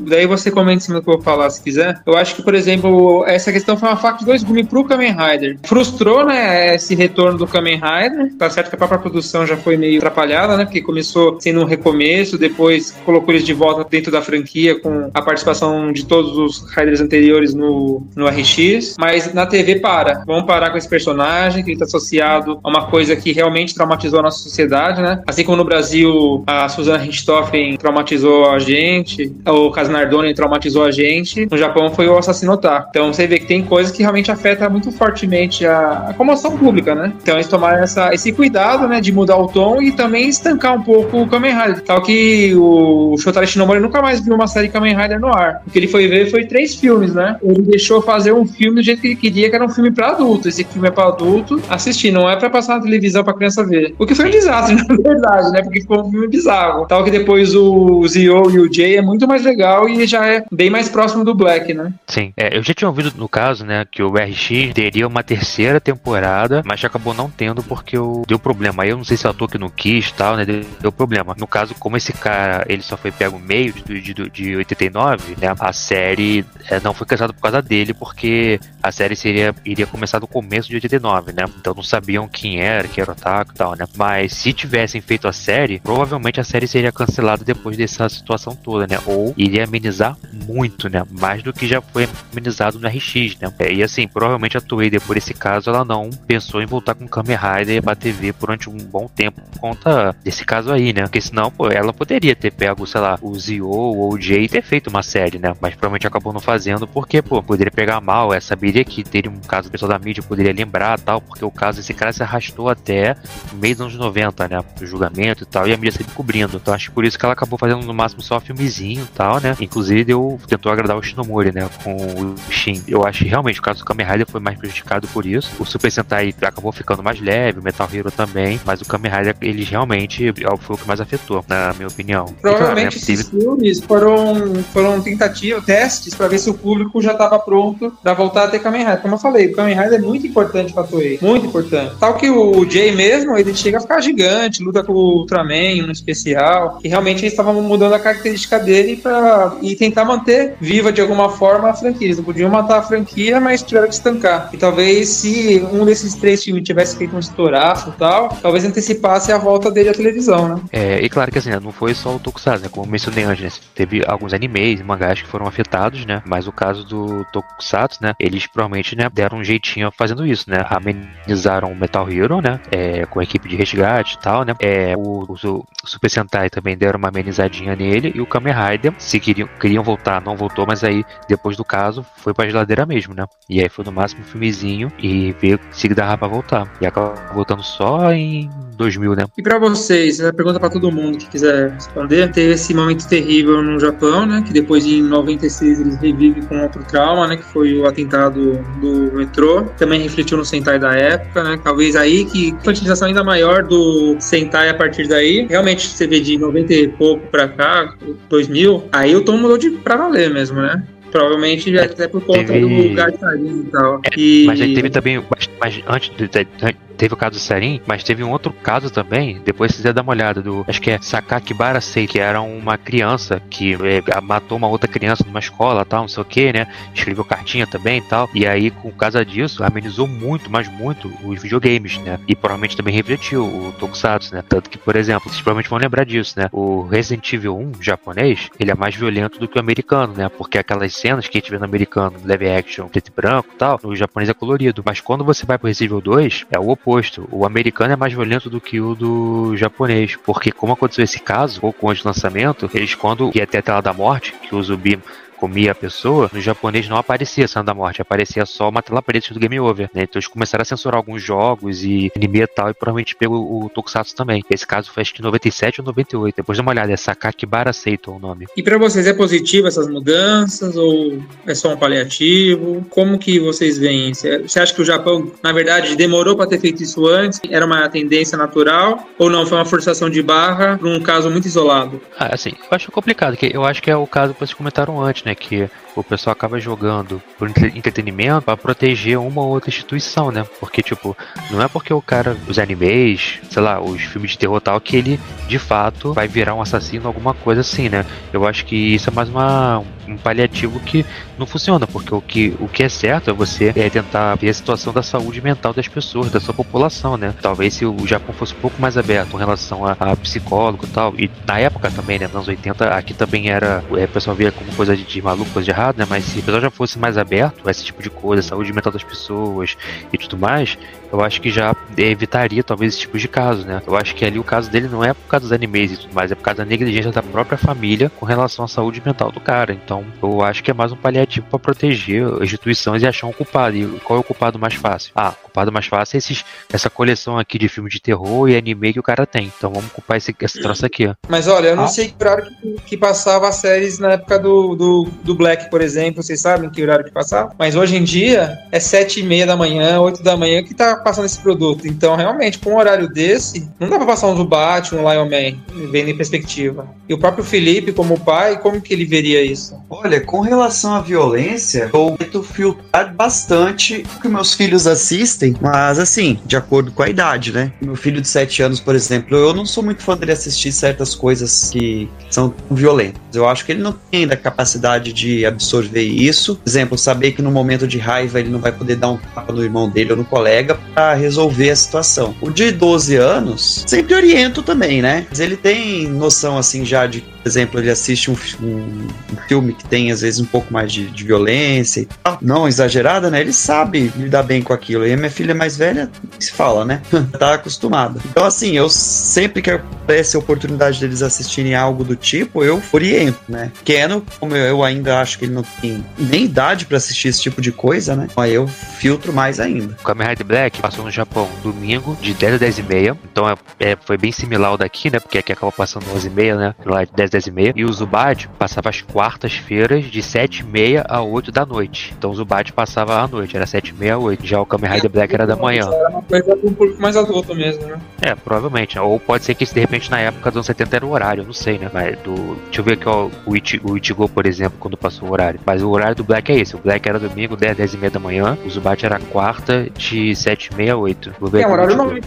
[0.08, 2.00] Daí você comenta em cima do que eu vou falar, se quiser.
[2.06, 5.12] Eu acho que, por exemplo, essa questão foi uma faca de dois gumes pro Kamen
[5.12, 5.58] Rider.
[5.64, 8.34] Frustrou, né, esse retorno do Kamen Rider.
[8.36, 10.64] Tá certo que a própria produção já foi meio atrapalhada, né?
[10.64, 15.22] Porque começou sendo um recomeço, depois colocou eles de volta dentro da franquia com a
[15.22, 18.96] participação de todos os Riders anteriores no, no RX.
[18.98, 20.22] Mas na TV para.
[20.26, 24.20] Vamos parar com esse personagem, que ele tá associado a uma coisa que realmente traumatizou
[24.20, 25.22] a nossa sociedade, né?
[25.26, 30.90] Assim como no Brasil a Suzana Richthofen traumatizou a gente, o caso Nardoni traumatizou a
[30.90, 32.88] gente, no Japão foi o assassino otaku.
[32.90, 36.94] Então você vê que tem coisas que realmente afetam muito fortemente a, a comoção pública,
[36.94, 37.12] né?
[37.22, 40.82] Então eles tomaram essa, esse cuidado, né, de mudar o tom e também estancar um
[40.82, 41.82] pouco o Kamen Rider.
[41.82, 45.62] Tal que o Shotaro Shinomori nunca mais viu uma série Kamen Rider no ar.
[45.66, 47.36] O que ele foi ver foi três filmes, né?
[47.42, 50.08] Ele deixou fazer um filme do jeito que ele queria, que era um filme para
[50.08, 50.48] adulto.
[50.48, 53.94] Esse filme é para adulto assistir, não é para passar na televisão para criança ver.
[53.98, 55.62] O que foi um desastre, na verdade, né?
[55.62, 56.86] Porque ficou um filme bizarro.
[56.86, 60.44] Tal que depois o Zio e o Jay é muito mais legal e já é
[60.50, 61.92] bem mais próximo do Black, né?
[62.08, 65.80] Sim, é, eu já tinha ouvido no caso, né, que o RX teria uma terceira
[65.80, 68.82] temporada, mas acabou não tendo porque deu problema.
[68.82, 71.34] Aí eu não sei se o ator que não quis tal, né, deu, problema.
[71.38, 75.54] No caso, como esse cara, ele só foi pego meio de, de, de 89, né,
[75.58, 80.18] a série é, não foi cancelada por causa dele, porque a série seria, iria começar
[80.18, 83.54] do começo de 89, né, então não sabiam quem era, que era o Taco e
[83.54, 83.86] tal, né.
[83.96, 88.86] Mas se tivessem feito a série, provavelmente a série seria cancelada depois dessa situação toda,
[88.86, 90.16] né, ou iria amenizar
[90.46, 93.52] muito, né, mais do que já foi amenizado no RX, né.
[93.58, 97.06] É, e assim, provavelmente a Toei, depois desse caso, ela não pensou em voltar com
[97.08, 101.02] Kamen Rider pra TV durante um bom tempo por conta desse caso aí, né?
[101.02, 104.48] Porque senão, pô, ela poderia ter pego, sei lá, o Zio ou o Jay e
[104.48, 105.54] ter feito uma série, né?
[105.60, 109.40] Mas provavelmente acabou não fazendo porque, pô, poderia pegar mal, é, saberia que teria um
[109.40, 113.16] caso, pessoal da mídia poderia lembrar tal, porque o caso desse cara se arrastou até
[113.54, 114.64] meio dos anos 90, né?
[114.80, 116.56] O julgamento e tal, e a mídia sempre cobrindo.
[116.56, 119.40] Então acho que por isso que ela acabou fazendo no máximo só filmezinho e tal,
[119.40, 119.56] né?
[119.60, 121.68] Inclusive deu, tentou agradar o Shinomori, né?
[121.82, 122.82] Com o Shin.
[122.86, 125.50] Eu acho que realmente o caso do Kamen Rider foi mais prejudicado por isso.
[125.58, 129.36] O Super Sentai acabou ficando mais leve, o Metal Hero também, mas o Kamen Rider,
[129.40, 132.26] eles realmente foi o que mais afetou, na minha opinião.
[132.40, 137.12] Provavelmente claro, né, esses filmes foram, foram tentativas, testes para ver se o público já
[137.12, 139.00] estava pronto para voltar a ter Kamen Rider.
[139.00, 141.96] Como eu falei, o Kamen Rider é muito importante pra Toei, muito importante.
[141.98, 145.90] Tal que o Jay mesmo, ele chega a ficar gigante, luta com o Ultraman, um
[145.90, 151.00] especial, e realmente eles estavam mudando a característica dele para e tentar manter viva de
[151.00, 152.06] alguma forma a franquia.
[152.06, 154.50] Eles não podiam matar a franquia, mas tiveram que estancar.
[154.52, 159.32] E talvez se um desses três filmes tivesse feito um estouraço e tal, talvez antecipasse
[159.32, 160.60] a volta dele à televisão, né?
[160.70, 162.68] É, e claro que assim, né, não foi só o Tokusatsu, né?
[162.70, 163.50] Como mencionei antes, né?
[163.74, 166.22] Teve alguns animes e mangás que foram afetados, né?
[166.26, 168.14] Mas o caso do Tokusatsu, né?
[168.20, 170.64] Eles provavelmente né, deram um jeitinho fazendo isso, né?
[170.68, 172.60] Amenizaram o Metal Hero, né?
[172.70, 174.54] É, com a equipe de resgate e tal, né?
[174.60, 179.20] É, o, o, Super Sentai também deram uma amenizadinha nele e o Kamen Rider, se
[179.20, 183.24] queriam, queriam voltar, não voltou, mas aí depois do caso foi pra geladeira mesmo, né?
[183.48, 186.70] E aí foi no máximo um filmezinho e veio se dava pra voltar.
[186.80, 189.24] E acabou voltando só em 2000, né?
[189.36, 193.62] E para vocês, a pergunta para todo mundo que quiser responder, teve esse momento terrível
[193.62, 194.42] no Japão, né?
[194.46, 197.36] Que depois em 96 eles revivem com outro trauma, né?
[197.36, 199.62] Que foi o atentado do metrô.
[199.76, 201.58] Também refletiu no Sentai da época, né?
[201.62, 205.46] Talvez aí que a utilização ainda maior do Sentai a partir daí.
[205.48, 207.94] Realmente você vê de 90 e pouco para cá,
[208.28, 210.82] 2000, aí o tom mudou de pra valer mesmo, né?
[211.10, 212.88] Provavelmente já é até por conta teve...
[212.88, 214.00] do gastarinho e tal.
[214.04, 214.44] É, e...
[214.46, 215.22] Mas aí teve também.
[215.30, 218.52] Mas, mas antes de, de, de, teve o caso do Serin, mas teve um outro
[218.52, 222.18] caso também, depois se quiser dar uma olhada, do, acho que é Sakaki Barasei, que
[222.18, 226.26] era uma criança que é, matou uma outra criança numa escola tal, não sei o
[226.26, 226.66] que, né?
[226.94, 228.28] Escreveu cartinha também e tal.
[228.34, 232.18] E aí, com causa disso, amenizou muito, mas muito, os videogames, né?
[232.26, 234.42] E provavelmente também refletiu o Tokusatsu, né?
[234.48, 236.48] Tanto que, por exemplo, vocês provavelmente vão lembrar disso, né?
[236.52, 240.28] O Resident Evil 1 japonês, ele é mais violento do que o americano, né?
[240.28, 243.56] Porque aquelas cenas que a gente vê no americano, live action, preto e branco e
[243.56, 244.82] tal, no japonês é colorido.
[244.84, 247.28] Mas quando você vai pro Resident Evil 2, é o oposto.
[247.30, 250.16] O americano é mais violento do que o do japonês.
[250.16, 253.80] Porque, como aconteceu esse caso, pouco antes do lançamento, eles, quando ia ter a tela
[253.80, 254.98] da morte, que o zumbi
[255.36, 259.02] comia a pessoa, no japonês não aparecia a cena da morte, aparecia só uma tela
[259.02, 260.02] preta do Game Over, né?
[260.02, 263.68] Então eles começaram a censurar alguns jogos e anime e tal, e provavelmente pegou o
[263.68, 264.42] Tokusatsu também.
[264.50, 266.36] Esse caso foi acho que 97 ou 98.
[266.36, 268.46] Depois dá uma olhada, é Sakakibara Seito o nome.
[268.56, 272.84] E para vocês é positivo essas mudanças ou é só um paliativo?
[272.90, 274.12] Como que vocês veem?
[274.14, 277.40] Você acha que o Japão, na verdade, demorou para ter feito isso antes?
[277.50, 279.46] Era uma tendência natural ou não?
[279.46, 282.00] Foi uma forçação de barra num caso muito isolado?
[282.18, 285.02] Ah, assim, eu acho complicado, que eu acho que é o caso que vocês comentaram
[285.02, 285.34] antes, né?
[285.34, 290.46] Que o pessoal acaba jogando por entretenimento para proteger uma ou outra instituição, né?
[290.60, 291.16] Porque, tipo,
[291.50, 294.96] não é porque o cara, os animes, sei lá, os filmes de terror tal, que
[294.96, 298.06] ele de fato vai virar um assassino, alguma coisa assim, né?
[298.32, 301.04] Eu acho que isso é mais uma um paliativo que
[301.38, 304.54] não funciona, porque o que, o que é certo é você é, tentar ver a
[304.54, 307.34] situação da saúde mental das pessoas, da sua população, né?
[307.40, 310.88] Talvez se o Japão fosse um pouco mais aberto em relação a, a psicólogo e
[310.88, 314.36] tal, e na época também, né, nos anos 80, aqui também era, é, o pessoal
[314.36, 316.06] via como coisa de, de maluco, coisa de errado, né?
[316.08, 318.92] Mas se o pessoal já fosse mais aberto a esse tipo de coisa, saúde mental
[318.92, 319.76] das pessoas
[320.12, 320.78] e tudo mais,
[321.12, 323.82] eu acho que já evitaria talvez esse tipo de caso, né?
[323.86, 326.14] Eu acho que ali o caso dele não é por causa dos animes e tudo
[326.14, 329.40] mais, é por causa da negligência da própria família com relação à saúde mental do
[329.40, 329.72] cara.
[329.72, 333.32] Então, eu acho que é mais um paliativo para proteger as instituições e achar um
[333.32, 333.76] culpado.
[333.76, 335.12] E qual é o culpado mais fácil?
[335.14, 338.56] Ah, o culpado mais fácil é esses, essa coleção aqui de filme de terror e
[338.56, 339.52] anime que o cara tem.
[339.56, 341.10] Então, vamos culpar esse, esse troço aqui.
[341.28, 341.88] Mas olha, eu não Ah.
[341.88, 345.80] sei que horário que, que passava as séries na época do, do, do Black, por
[345.80, 346.22] exemplo.
[346.22, 347.54] Vocês sabem que horário que passava?
[347.58, 350.95] Mas hoje em dia é sete e meia da manhã, oito da manhã que tá
[351.02, 351.86] passando esse produto.
[351.86, 355.90] Então, realmente, com um horário desse, não dá pra passar um Zubat, um Lion Man,
[355.90, 356.88] vendo em perspectiva.
[357.08, 359.76] E o próprio Felipe, como pai, como que ele veria isso?
[359.88, 365.98] Olha, com relação à violência, eu tento filtrar bastante o que meus filhos assistem, mas
[365.98, 367.72] assim, de acordo com a idade, né?
[367.80, 371.14] Meu filho de 7 anos, por exemplo, eu não sou muito fã dele assistir certas
[371.14, 373.20] coisas que são violentas.
[373.34, 376.56] Eu acho que ele não tem ainda a capacidade de absorver isso.
[376.56, 379.52] Por exemplo, saber que no momento de raiva ele não vai poder dar um tapa
[379.52, 382.34] no irmão dele ou no colega pra resolver a situação.
[382.40, 385.26] O de 12 anos, sempre oriento também, né?
[385.28, 389.84] Mas ele tem noção assim já de, exemplo, ele assiste um, um- um filme que
[389.84, 393.40] tem às vezes um pouco mais de, de violência e tal, não exagerada, né?
[393.40, 395.06] Ele sabe lidar bem com aquilo.
[395.06, 397.02] E a minha filha mais velha se fala, né?
[397.38, 398.20] tá acostumada.
[398.30, 403.38] Então, assim, eu sempre que aparece a oportunidade deles assistirem algo do tipo, eu oriento,
[403.48, 403.70] né?
[403.84, 407.60] Keno, como eu, ainda acho que ele não tem nem idade pra assistir esse tipo
[407.60, 408.28] de coisa, né?
[408.36, 409.94] Aí eu filtro mais ainda.
[410.00, 413.16] O Kamen Rider Black passou no Japão domingo, de 10 a 10 e meia.
[413.30, 415.18] Então é, é- foi bem similar ao daqui, né?
[415.20, 416.74] Porque aqui acaba passando 11 e meia, né?
[416.84, 417.72] Lá de 10, 10 e meia.
[417.76, 422.14] E o Zubat passava às quartas-feiras, de 7 e meia a 8 da noite.
[422.16, 424.46] Então o Zubat passava à noite, era 7 e meia a 8.
[424.46, 425.88] Já o Kamen Rider Black era da manhã.
[425.92, 427.98] Era uma coisa para um público mais adulto mesmo, né?
[428.22, 428.96] É, provavelmente.
[428.96, 429.02] né?
[429.02, 431.52] Ou pode ser que de repente na época dos anos 70 era o horário, não
[431.52, 431.90] sei, né?
[431.92, 432.56] Mas do.
[432.66, 435.60] Deixa eu ver aqui, ó, o, Ichi, o Ichigo, por exemplo, quando passou o horário.
[435.64, 436.74] Mas o horário do Black é esse.
[436.74, 438.56] O Black era domingo, 10, 10 e meia da manhã.
[438.64, 441.34] O Zubat era quarta, de 7 e meia a 8.
[441.38, 442.20] Vou ver É um horário nobre,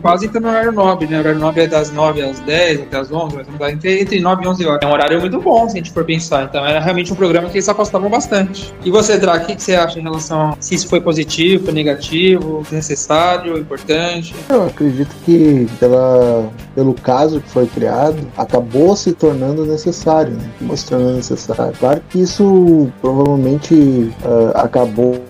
[0.00, 1.16] quase entra no horário nobre, né?
[1.16, 4.20] O horário nobre é das 9 às 10, até às 11, mas dá entre, entre
[4.20, 4.80] 9 e 11 horas.
[4.82, 6.44] É um horário muito bom, se a gente for pensar.
[6.44, 8.72] Então era realmente um programa que eles apostavam bastante.
[8.84, 12.64] E você, Drac, o que você acha em relação a se isso foi positivo, negativo,
[12.70, 14.34] necessário, importante?
[14.48, 20.76] Eu acredito que pela, pelo caso que foi criado, acabou se tornando necessário, né?
[20.76, 21.72] Se necessário.
[21.78, 25.20] Claro que isso provavelmente ah, acabou,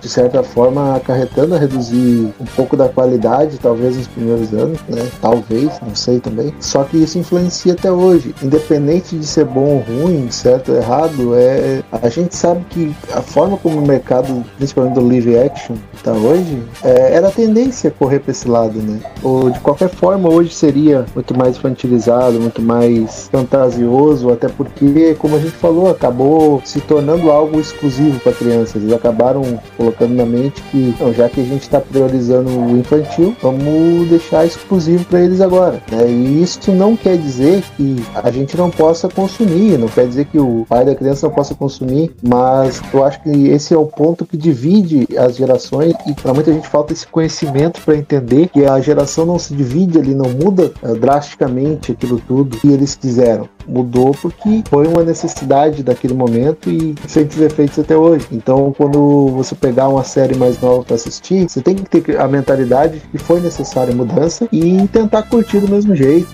[0.00, 5.08] de certa forma, acarretando a reduzir um pouco da qualidade, talvez nos primeiros anos, né?
[5.20, 6.54] Talvez, não sei também.
[6.60, 8.34] Só que isso influencia até hoje.
[8.42, 13.20] Independente de ser bom ou ruim, certo ou errado, é, a gente sabe que a
[13.20, 17.92] forma como o mercado, principalmente do live action, está hoje, é, era a tendência a
[17.92, 18.98] correr para esse lado, né?
[19.22, 25.36] Ou de qualquer forma, hoje seria muito mais infantilizado, muito mais fantasioso, até porque, como
[25.36, 28.82] a gente falou, acabou se tornando algo exclusivo para crianças.
[28.82, 29.42] Eles acabaram
[29.76, 34.44] colocando na mente que, não, já que a gente está priorizando o infantil, vamos deixar
[34.44, 35.80] exclusivo para eles agora.
[35.90, 36.08] Né?
[36.08, 40.38] E isso não quer dizer que a gente não possa consumir, não quer dizer que
[40.38, 44.26] o pai da criança não possa consumir, mas eu acho que esse é o ponto
[44.26, 48.80] que divide as gerações e para muita gente falta esse conhecimento para entender que a
[48.80, 53.48] geração não se divide ali, não muda eh, drasticamente aquilo tudo que eles quiseram.
[53.66, 58.26] Mudou porque foi uma necessidade daquele momento e sente os efeitos até hoje.
[58.32, 62.28] Então, quando você pegar uma série mais nova para assistir, você tem que ter a
[62.28, 66.28] mentalidade de que foi necessária mudança e tentar curtir do mesmo jeito,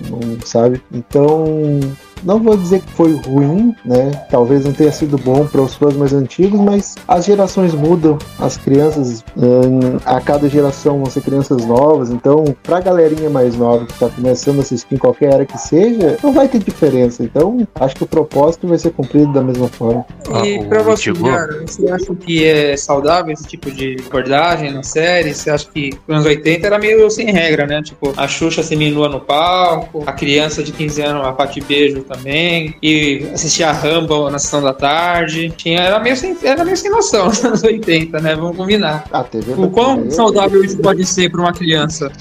[0.45, 0.81] sabe?
[0.91, 1.79] Então,
[2.23, 4.11] não vou dizer que foi ruim, né?
[4.29, 8.57] Talvez não tenha sido bom para os fãs mais antigos, mas as gerações mudam, as
[8.57, 13.93] crianças hum, a cada geração vão ser crianças novas, então pra galerinha mais nova que
[13.99, 17.23] tá começando a assistir em qualquer era que seja, não vai ter diferença.
[17.23, 20.05] Então, acho que o propósito vai ser cumprido da mesma forma.
[20.31, 24.83] Ah, E o pra você, você acha que é saudável esse tipo de abordagem na
[24.83, 25.33] série?
[25.33, 27.81] Você acha que nos anos 80 era meio sem regra, né?
[27.81, 32.75] Tipo, a Xuxa seminua no palco, a criança de 15 anos, a Pati Beijo também,
[32.81, 35.53] e assistir a Rambo na sessão da tarde.
[35.55, 38.35] Tinha, era, meio sem, era meio sem noção nos anos 80, né?
[38.35, 39.05] Vamos combinar.
[39.11, 42.11] A TV O quão brasileira- saudável isso pode ser pra uma criança?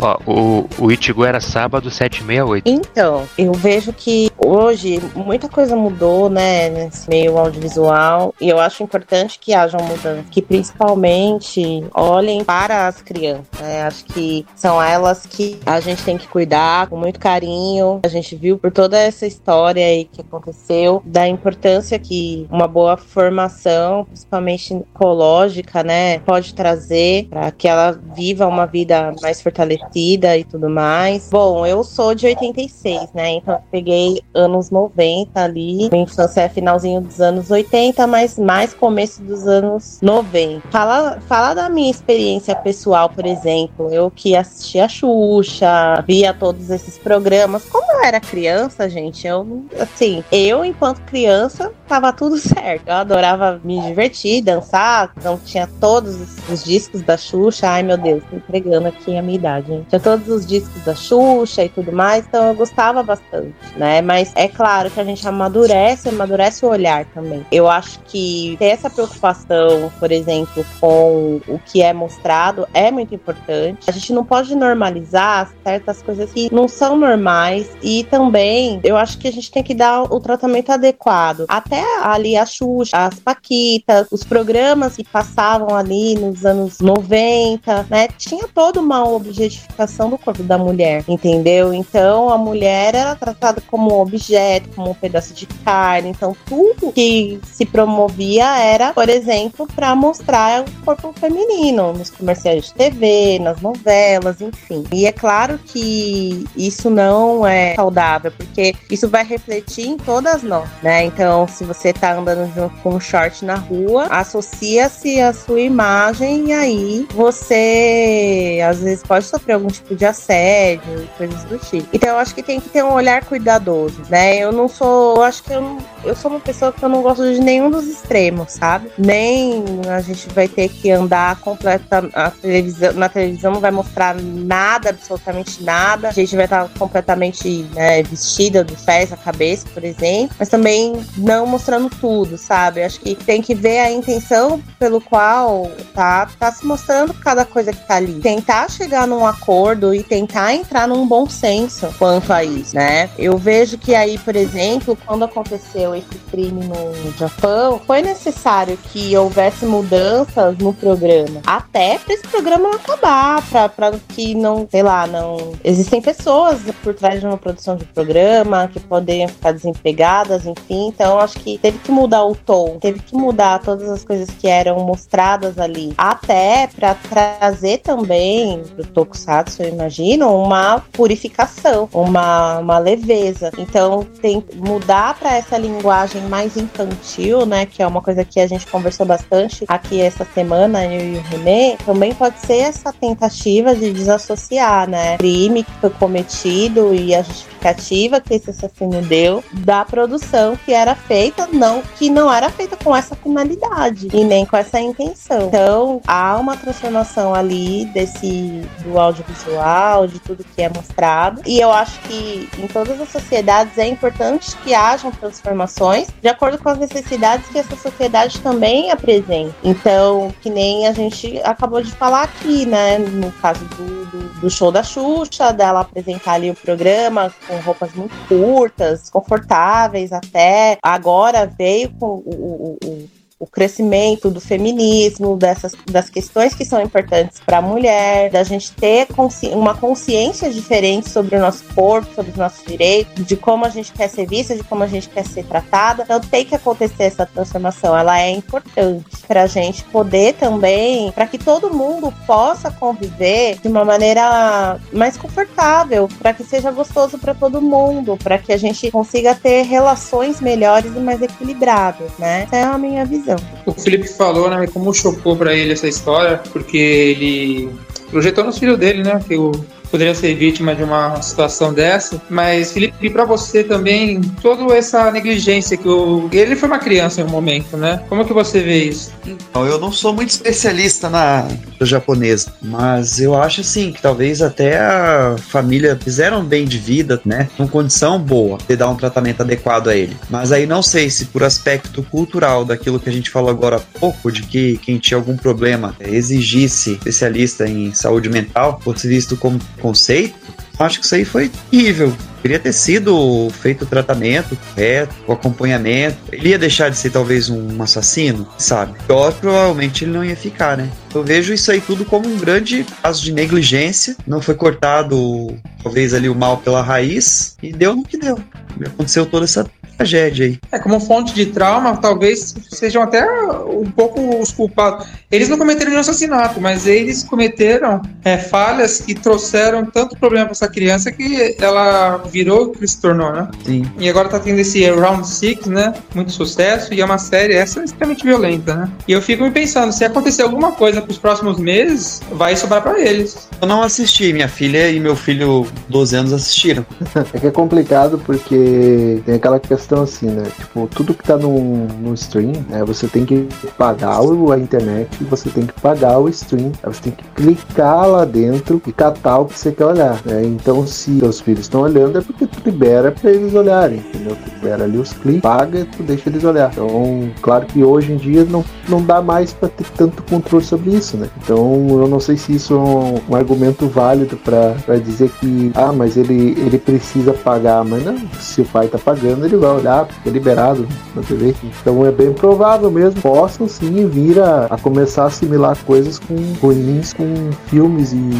[0.00, 2.68] Ó, o, o Ichigo era sábado, 7 e meia, 8.
[2.68, 8.82] Então, eu vejo que hoje muita coisa mudou, né, nesse meio audiovisual, e eu acho
[8.82, 13.82] importante que haja uma mudança, que principalmente olhem para as crianças, né?
[13.82, 18.00] Acho que são elas que a gente tem que cuidar com muito carinho.
[18.04, 22.96] A gente viu por toda essa história aí que aconteceu, da importância que uma boa
[22.96, 30.44] formação, principalmente ecológica, né, pode trazer para que ela viva uma vida mais fortalecida e
[30.44, 31.28] tudo mais.
[31.30, 33.32] Bom, eu sou de 86, né?
[33.32, 35.88] Então peguei anos 90 ali.
[35.90, 40.68] Minha infância é finalzinho dos anos 80, mas mais começo dos anos 90.
[40.70, 43.92] Fala, fala da minha experiência pessoal, por exemplo.
[43.92, 47.64] Eu que assistia a Xuxa, via todos esses programas.
[47.64, 52.88] Como eu era criança, gente, eu, assim, eu enquanto criança, tava tudo certo.
[52.88, 55.12] Eu adorava me divertir, dançar.
[55.16, 56.16] Então tinha todos
[56.48, 57.68] os discos da Xuxa.
[57.68, 59.86] Ai, meu Deus, tô entregando aqui a minha idade, hein?
[59.88, 62.26] Tinha todos os discos da Xuxa e tudo mais.
[62.26, 64.00] Então eu gostava bastante, né?
[64.02, 67.44] Mas é claro que a gente amadurece, amadurece o olhar também.
[67.50, 73.14] Eu acho que ter essa preocupação, por exemplo, com o que é mostrado é muito
[73.14, 73.88] importante.
[73.88, 79.18] A gente não pode normalizar certas coisas que não são normais e também eu acho
[79.18, 81.44] que a gente tem que dar o tratamento adequado.
[81.48, 88.08] Até ali a Xuxa, as Paquitas, os programas que passavam ali nos anos 90, né?
[88.18, 91.72] Tinha toda uma objetificação do corpo da mulher, entendeu?
[91.72, 96.10] Então a mulher era tratada como objeto, como um pedaço de carne.
[96.10, 102.66] Então tudo que se promovia era, por exemplo, para mostrar o corpo feminino nos comerciais
[102.66, 104.84] de TV, nas novelas, enfim.
[104.92, 110.68] E é claro que isso não é saudável, porque isso vai refletir em todas nós,
[110.82, 111.04] né?
[111.04, 116.48] Então, se você tá andando junto com um short na rua, associa-se a sua imagem
[116.48, 121.88] e aí você às vezes pode sofrer algum tipo de assédio e coisas do tipo.
[121.92, 124.38] Então, eu acho que tem que ter um olhar cuidadoso, né?
[124.38, 127.40] Eu não sou, acho que eu, eu sou uma pessoa que eu não gosto de
[127.40, 128.90] nenhum dos extremos, sabe?
[128.98, 134.14] Nem a gente vai ter que andar completa a televisão, na televisão não vai mostrar
[134.14, 136.08] nada, absolutamente nada.
[136.08, 141.04] A gente vai estar completamente né, vestida do pés à cabeça, por exemplo, mas também
[141.16, 142.82] não mostrando tudo, sabe?
[142.82, 147.72] Acho que tem que ver a intenção pelo qual tá, tá se mostrando cada coisa
[147.72, 148.20] que tá ali.
[148.20, 153.08] Tentar chegar num acordo e tentar entrar num bom senso quanto a isso, né?
[153.18, 159.16] Eu vejo que aí, por exemplo, quando aconteceu esse crime no Japão, foi necessário que
[159.16, 161.40] houvesse mudanças no programa.
[161.46, 165.52] Até para esse programa acabar, para que não, sei lá, não.
[165.62, 170.88] Existem pessoas por trás de uma produção de programa que poderiam ficar desempregadas, enfim.
[170.88, 174.48] Então, acho que teve que mudar o tom, teve que mudar todas as coisas que
[174.48, 175.94] eram mostradas ali.
[175.96, 183.50] Até para trazer também pro Tokusatsu, eu imagino, uma purificação, uma, uma leveza.
[183.58, 183.83] Então,
[184.20, 187.66] tem mudar para essa linguagem mais infantil, né?
[187.66, 191.22] Que é uma coisa que a gente conversou bastante aqui essa semana, eu e o
[191.22, 195.14] Renê, também pode ser essa tentativa de desassociar, né?
[195.14, 200.72] O crime que foi cometido e a justificativa que esse assassino deu da produção que
[200.72, 205.46] era feita, não que não era feita com essa finalidade e nem com essa intenção.
[205.46, 211.42] Então, há uma transformação ali desse do audiovisual, de tudo que é mostrado.
[211.46, 216.58] E eu acho que em todas as sociedades é importante que hajam transformações de acordo
[216.58, 219.54] com as necessidades que essa sociedade também apresenta.
[219.62, 222.98] Então, que nem a gente acabou de falar aqui, né?
[222.98, 227.92] No caso do, do, do show da Xuxa, dela apresentar ali o programa com roupas
[227.94, 230.78] muito curtas, confortáveis até.
[230.82, 233.08] Agora veio com o, o, o
[233.38, 238.72] o crescimento do feminismo, dessas das questões que são importantes para a mulher, da gente
[238.72, 243.64] ter consci uma consciência diferente sobre o nosso corpo, sobre os nossos direitos, de como
[243.64, 246.04] a gente quer ser vista, de como a gente quer ser tratada.
[246.04, 251.26] Então tem que acontecer essa transformação, ela é importante para a gente poder também, para
[251.26, 257.34] que todo mundo possa conviver de uma maneira mais confortável, para que seja gostoso para
[257.34, 262.44] todo mundo, para que a gente consiga ter relações melhores e mais equilibradas, né?
[262.44, 263.23] Essa é a minha visão
[263.66, 267.70] O Felipe falou, né, como chocou para ele essa história, porque ele
[268.10, 269.52] projetou nos filhos dele, né, que o
[269.90, 272.20] poderia ser vítima de uma situação dessa.
[272.28, 276.28] Mas, Felipe, para você também, toda essa negligência que o.
[276.32, 278.02] Ele foi uma criança em um momento, né?
[278.08, 279.12] Como que você vê isso?
[279.26, 281.48] Então, eu não sou muito especialista na
[281.80, 287.48] japonesa, mas eu acho assim que talvez até a família fizeram bem de vida, né?
[287.56, 290.16] Com condição boa de dar um tratamento adequado a ele.
[290.30, 293.98] Mas aí não sei se por aspecto cultural daquilo que a gente falou agora há
[293.98, 299.58] pouco, de que quem tinha algum problema exigisse especialista em saúde mental, fosse visto como
[299.84, 300.34] conceito,
[300.78, 302.12] Acho que isso aí foi terrível.
[302.42, 306.16] Queria ter sido feito o tratamento correto, o acompanhamento.
[306.30, 308.98] Ele ia deixar de ser talvez um assassino, sabe?
[309.06, 310.90] Pior, provavelmente ele não ia ficar, né?
[311.14, 314.16] Eu vejo isso aí tudo como um grande caso de negligência.
[314.26, 318.38] Não foi cortado, talvez, ali o mal pela raiz e deu no que deu.
[318.84, 319.64] Aconteceu toda essa
[319.96, 320.58] tragédia aí.
[320.72, 323.24] É, como fonte de trauma, talvez sejam até
[323.64, 325.06] um pouco os culpados.
[325.30, 330.52] Eles não cometeram nenhum assassinato, mas eles cometeram é, falhas que trouxeram tanto problema para
[330.52, 333.48] essa criança que ela virou o que se tornou, né?
[333.64, 333.84] Sim.
[333.98, 335.94] E agora tá tendo esse Round Six, né?
[336.14, 338.90] Muito sucesso, e é uma série essa extremamente violenta, né?
[339.06, 343.00] E eu fico me pensando, se acontecer alguma coisa pros próximos meses, vai sobrar para
[343.00, 343.48] eles.
[343.60, 346.84] Eu não assisti, minha filha e meu filho, 12 anos, assistiram.
[347.32, 350.44] É que é complicado porque tem aquela questão assim, né?
[350.56, 352.84] Tipo, tudo que tá no, no stream, né?
[352.84, 356.72] Você tem que pagar a internet você tem que pagar o stream.
[356.84, 360.44] Você tem que clicar lá dentro e catar o que você quer olhar, né?
[360.44, 364.36] Então, se seus filhos estão olhando, é porque tu libera pra eles olharem, entendeu?
[364.36, 366.70] Tu libera ali os cliques, paga e tu deixa eles olhar.
[366.72, 370.90] Então, claro que hoje em dia não, não dá mais pra ter tanto controle sobre
[370.94, 371.28] isso, né?
[371.42, 375.72] Então, eu não sei se isso é um, um argumento válido pra pra dizer que,
[375.74, 377.84] ah, mas ele, ele precisa pagar.
[377.84, 381.54] Mas não, se o pai tá pagando, ele vai olhar, porque é liberado na TV.
[381.80, 386.36] Então, é bem provável mesmo, possam sim vir a, a começar a assimilar coisas com
[386.60, 388.30] ruins com filmes e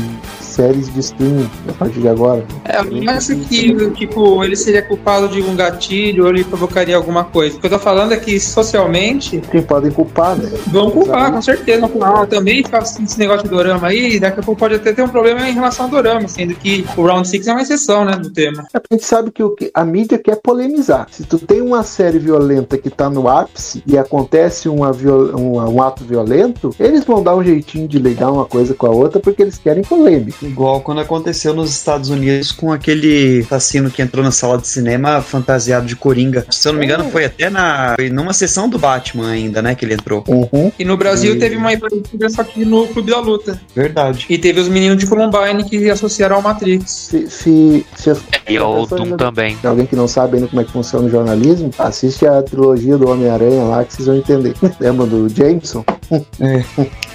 [0.54, 2.44] séries de streaming a partir de agora.
[2.64, 7.24] É, eu acho que, tipo, ele seria culpado de um gatilho ou ele provocaria alguma
[7.24, 7.56] coisa.
[7.56, 10.50] O que eu tô falando é que socialmente Quem podem culpar, né?
[10.66, 11.80] vão culpar, com certeza.
[11.80, 12.26] Vão culpar.
[12.26, 15.08] Também fica assim, esse negócio de dorama aí, daqui a pouco pode até ter um
[15.08, 18.30] problema em relação ao dorama, sendo que o Round 6 é uma exceção, né, do
[18.30, 18.64] tema.
[18.72, 21.06] É a gente sabe que, o que a mídia quer polemizar.
[21.10, 25.82] Se tu tem uma série violenta que tá no ápice e acontece uma um, um
[25.82, 29.42] ato violento, eles vão dar um jeitinho de ligar uma coisa com a outra porque
[29.42, 30.43] eles querem polêmica.
[30.46, 35.20] Igual quando aconteceu nos Estados Unidos com aquele assassino que entrou na sala de cinema
[35.22, 36.46] fantasiado de Coringa.
[36.50, 37.94] Se eu não me engano, foi até na.
[37.96, 39.74] Foi numa sessão do Batman ainda, né?
[39.74, 40.24] Que ele entrou.
[40.28, 40.70] Uhum.
[40.78, 43.60] E no Brasil E- teve uma parecida só que no Clube da Luta.
[43.74, 44.26] Verdade.
[44.28, 46.90] E teve os meninos de Columbine que associaram ao Matrix.
[46.90, 49.56] Se, se, se as- E o Doom ainda- também.
[49.60, 52.96] Se alguém que não sabe ainda como é que funciona o jornalismo, assiste a trilogia
[52.98, 54.54] do Homem-Aranha lá que vocês vão entender.
[54.80, 55.84] Lembra do Jameson?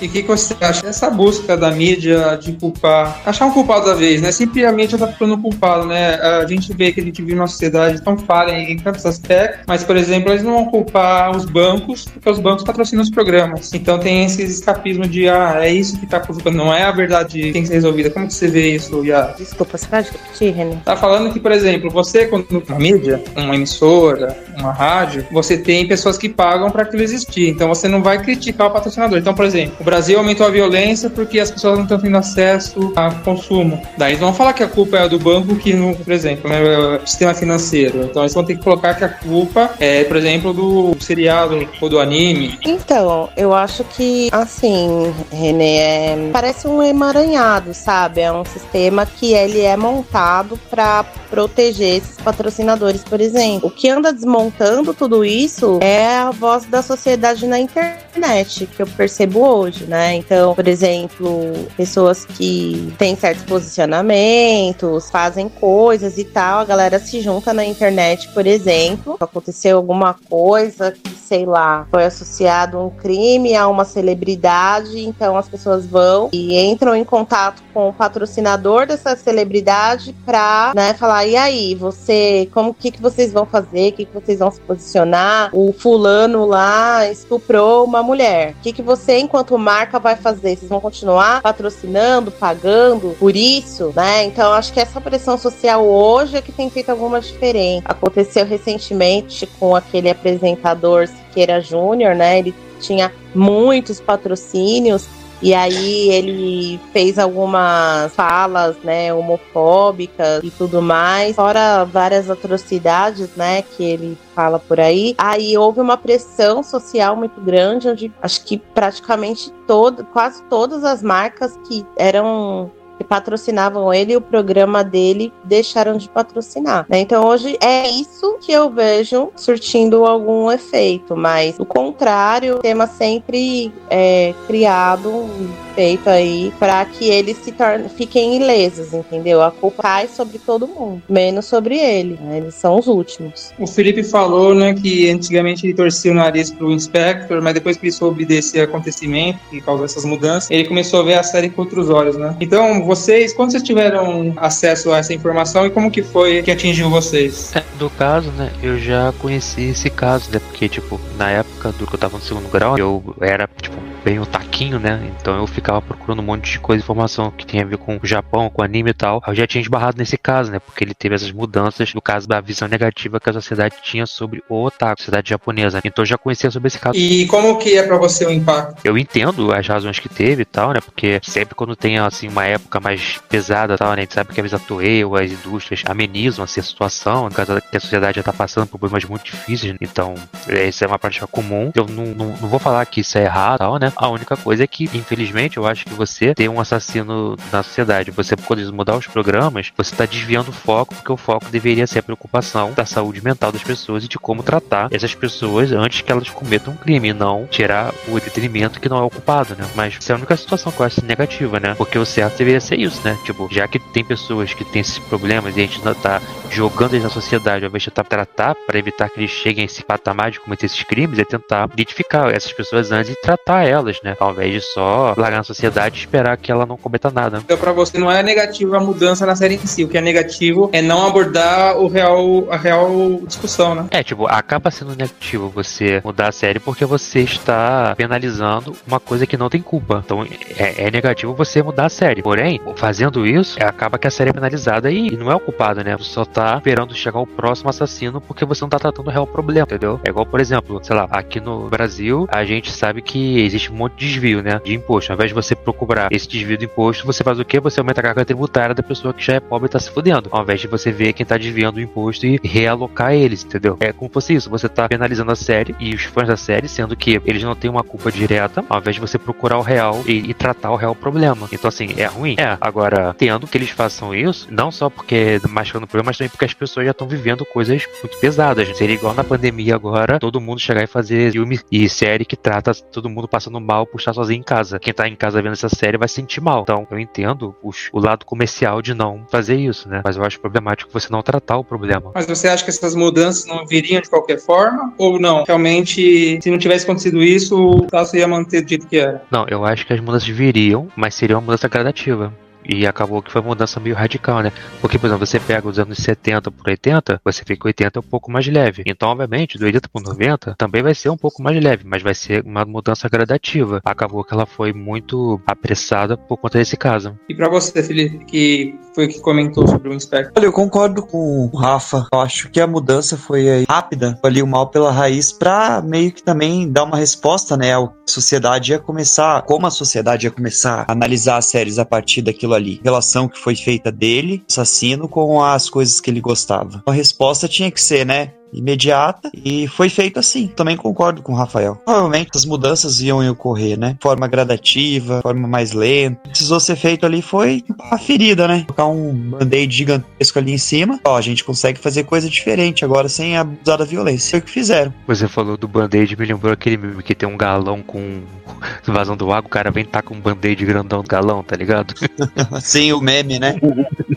[0.01, 3.85] E o que, que você acha dessa busca da mídia de culpar, achar um culpado
[3.85, 4.29] da vez, né?
[4.67, 6.15] A mídia tá ficando culpado, né?
[6.15, 9.61] A gente vê que a gente vive numa sociedade tão falha em, em tantos aspectos,
[9.67, 13.73] mas, por exemplo, eles não vão culpar os bancos, porque os bancos patrocinam os programas.
[13.73, 17.41] Então tem esse escapismo de, ah, é isso que tá culpando, não é a verdade
[17.41, 18.09] que tem que ser resolvida.
[18.09, 19.35] Como que você vê isso, Yara?
[19.37, 20.77] Desculpa, você pode repetir, René?
[20.85, 25.87] Tá falando que, por exemplo, você, quando na mídia, uma emissora, uma rádio, você tem
[25.87, 27.49] pessoas que pagam para aquilo existir.
[27.49, 29.17] Então você não vai criticar o patrocinador.
[29.17, 32.93] Então, por exemplo, o Brasil aumentou a violência porque as pessoas não estão tendo acesso
[32.95, 33.81] a consumo.
[33.97, 36.59] Daí eles vão falar que a culpa é do banco que, no, por exemplo, né,
[37.03, 38.03] o sistema financeiro.
[38.03, 41.89] Então eles vão ter que colocar que a culpa é, por exemplo, do seriado ou
[41.89, 42.57] do anime.
[42.65, 48.21] Então, eu acho que, assim, Renê, é- parece um emaranhado, sabe?
[48.21, 53.67] É um sistema que ele é montado para proteger esses patrocinadores, por exemplo.
[53.67, 58.87] O que anda desmontando tudo isso é a voz da sociedade na internet, que eu
[58.87, 60.15] percebo hoje, né?
[60.15, 67.21] Então, por exemplo, pessoas que têm certos posicionamentos, fazem coisas e tal, a galera se
[67.21, 73.55] junta na internet, por exemplo, aconteceu alguma coisa que, sei lá, foi associado um crime
[73.55, 79.15] a uma celebridade, então as pessoas vão e entram em contato com o patrocinador dessa
[79.15, 84.13] celebridade pra, né, falar, e aí, você, como que que vocês vão fazer, que que
[84.13, 85.51] vocês vão se posicionar?
[85.53, 88.55] O fulano lá estuprou uma mulher.
[88.57, 90.55] O que que você, enquanto marca, vai fazer?
[90.55, 94.23] Vocês vão continuar patrocinando, pagando por isso, né?
[94.25, 97.83] Então, acho que essa pressão social hoje é que tem feito alguma diferença.
[97.85, 102.39] Aconteceu recentemente com aquele apresentador Siqueira Júnior, né?
[102.39, 105.07] Ele tinha muitos patrocínios
[105.41, 113.61] e aí ele fez algumas falas, né, homofóbicas e tudo mais, fora várias atrocidades, né,
[113.61, 115.15] que ele fala por aí.
[115.17, 121.01] Aí houve uma pressão social muito grande, onde acho que praticamente todo, quase todas as
[121.01, 122.69] marcas que eram
[122.99, 126.85] que patrocinavam ele e o programa dele deixaram de patrocinar.
[126.89, 126.99] né?
[126.99, 132.85] Então hoje é isso que eu vejo surtindo algum efeito, mas o contrário, o tema
[132.87, 135.27] sempre é criado,
[135.75, 139.41] feito aí para que eles se tornem, fiquem ilesos, entendeu?
[139.41, 142.19] A culpa cai sobre todo mundo, menos sobre ele.
[142.21, 142.37] né?
[142.39, 143.53] Eles são os últimos.
[143.57, 147.85] O Felipe falou, né, que antigamente ele torcia o nariz pro Inspector, mas depois que
[147.85, 151.61] ele soube desse acontecimento que causou essas mudanças, ele começou a ver a série com
[151.61, 152.35] outros olhos, né?
[152.41, 156.89] Então, vocês, quando vocês tiveram acesso a essa informação e como que foi que atingiu
[156.89, 157.55] vocês?
[157.55, 161.85] É, do caso, né, eu já conheci esse caso, né, porque, tipo, na época do
[161.85, 165.47] que eu tava no segundo grau, eu era, tipo, bem o taquinho, né, então eu
[165.47, 168.63] ficava procurando um monte de coisa, informação que tinha a ver com o Japão, com
[168.63, 169.21] anime e tal.
[169.27, 172.41] Eu já tinha esbarrado nesse caso, né, porque ele teve essas mudanças, no caso da
[172.41, 175.81] visão negativa que a sociedade tinha sobre o otaku, sociedade japonesa.
[175.83, 176.97] Então eu já conhecia sobre esse caso.
[176.97, 178.81] E como que é para você o impacto?
[178.83, 182.45] Eu entendo as razões que teve e tal, né, porque sempre quando tem, assim, uma
[182.45, 185.31] época mais pesada e tal, né, a gente sabe que a visa Toei ou as
[185.31, 189.05] indústrias amenizam, assim, a situação, no caso que a sociedade já tá passando por problemas
[189.05, 190.15] muito difíceis, então
[190.47, 191.71] essa é uma prática comum.
[191.75, 194.63] Eu não, não, não vou falar que isso é errado, tal, né, a única coisa
[194.63, 198.97] é que, infelizmente, eu acho que você ter um assassino na sociedade, você poder mudar
[198.97, 202.85] os programas, você tá desviando o foco, porque o foco deveria ser a preocupação da
[202.85, 206.77] saúde mental das pessoas e de como tratar essas pessoas antes que elas cometam um
[206.77, 209.67] crime, não tirar o entretenimento que não é ocupado, né?
[209.75, 211.75] Mas essa é a única situação que eu acho negativa, né?
[211.75, 213.17] Porque o certo deveria ser isso, né?
[213.25, 216.93] Tipo, já que tem pessoas que têm esses problemas e a gente não tá jogando
[216.93, 220.31] eles na sociedade, ao invés de tratar para evitar que eles cheguem a esse patamar
[220.31, 224.15] de cometer esses crimes, é tentar identificar essas pessoas antes e tratar elas, né?
[224.19, 227.39] Ao invés de só largar na sociedade e esperar que ela não cometa nada.
[227.43, 229.83] Então, pra você, não é negativo a mudança na série em si.
[229.83, 233.87] O que é negativo é não abordar o real, a real discussão, né?
[233.91, 239.25] É, tipo, acaba sendo negativo você mudar a série porque você está penalizando uma coisa
[239.25, 240.01] que não tem culpa.
[240.05, 240.23] Então,
[240.57, 242.21] é, é negativo você mudar a série.
[242.21, 245.39] Porém, fazendo isso, é, acaba que a série é penalizada e, e não é o
[245.39, 245.95] culpado, né?
[245.97, 249.27] Você só tá esperando chegar o próximo assassino porque você não tá tratando o real
[249.27, 249.99] problema, entendeu?
[250.05, 253.75] É igual, por exemplo, sei lá, aqui no Brasil, a gente sabe que existe um
[253.75, 254.59] monte de desvio, né?
[254.63, 255.11] De imposto.
[255.11, 257.59] Ao invés de você procurar esse desvio do imposto, você faz o quê?
[257.59, 260.29] Você aumenta a carga tributária da pessoa que já é pobre e tá se fudendo.
[260.31, 263.77] Ao invés de você ver quem tá desviando o imposto e realocar eles, entendeu?
[263.79, 264.49] É como fosse isso.
[264.49, 267.69] Você tá penalizando a série e os fãs da série, sendo que eles não têm
[267.69, 270.95] uma culpa direta, ao invés de você procurar o real e, e tratar o real
[270.95, 271.47] problema.
[271.51, 272.35] Então, assim, é ruim?
[272.37, 272.57] É.
[272.59, 276.45] Agora, tendo que eles façam isso, não só porque machucando o problema, mas também porque
[276.45, 278.77] as pessoas já estão vivendo coisas muito pesadas.
[278.77, 282.73] Seria igual na pandemia agora, todo mundo chegar e fazer filme e série que trata
[282.73, 283.27] todo mundo
[283.59, 284.79] passando mal por estar sozinho em casa.
[284.79, 286.61] Quem tá em casa vendo essa série vai se sentir mal.
[286.61, 290.01] Então, eu entendo os, o lado comercial de não fazer isso, né?
[290.03, 292.11] Mas eu acho problemático você não tratar o problema.
[292.15, 294.93] Mas você acha que essas mudanças não viriam de qualquer forma?
[294.97, 295.43] Ou não?
[295.43, 299.23] Realmente, se não tivesse acontecido isso, o caso ia manter do jeito que era?
[299.29, 302.33] Não, eu acho que as mudanças viriam, mas seria uma mudança gradativa.
[302.69, 304.51] E acabou que foi uma mudança meio radical, né?
[304.79, 308.31] Porque, por exemplo, você pega os anos 70 por 80, você fica 80 um pouco
[308.31, 308.83] mais leve.
[308.85, 312.13] Então, obviamente, do 80 por 90 também vai ser um pouco mais leve, mas vai
[312.13, 313.81] ser uma mudança gradativa.
[313.83, 317.17] Acabou que ela foi muito apressada por conta desse caso.
[317.27, 320.33] E para você, Felipe, que foi o que comentou sobre o inspector?
[320.37, 322.07] Olha, eu concordo com o Rafa.
[322.13, 326.11] Eu acho que a mudança foi aí rápida, ali o mal pela raiz, pra meio
[326.11, 330.85] que também dar uma resposta, né, a sociedade ia começar, como a sociedade ia começar
[330.87, 332.79] a analisar as séries a partir daquilo ali.
[332.83, 336.83] Relação que foi feita dele, assassino, com as coisas que ele gostava.
[336.85, 338.33] A resposta tinha que ser, né?
[338.53, 340.47] Imediata e foi feito assim.
[340.47, 341.75] Também concordo com o Rafael.
[341.85, 343.97] Provavelmente as mudanças iam ocorrer, né?
[344.01, 346.29] Forma gradativa, forma mais lenta.
[346.29, 348.63] Precisou ser feito ali foi a ferida, né?
[348.65, 350.99] Colocar um band-aid gigantesco ali em cima.
[351.05, 354.31] Ó, a gente consegue fazer coisa diferente agora sem abusar da violência.
[354.31, 354.93] Foi o que fizeram.
[355.07, 358.21] Você falou do band-aid, me lembrou aquele meme que tem um galão com
[358.85, 361.93] vazando água, o cara vem tá com um band-aid grandão no galão, tá ligado?
[362.61, 363.55] Sim, o meme, né?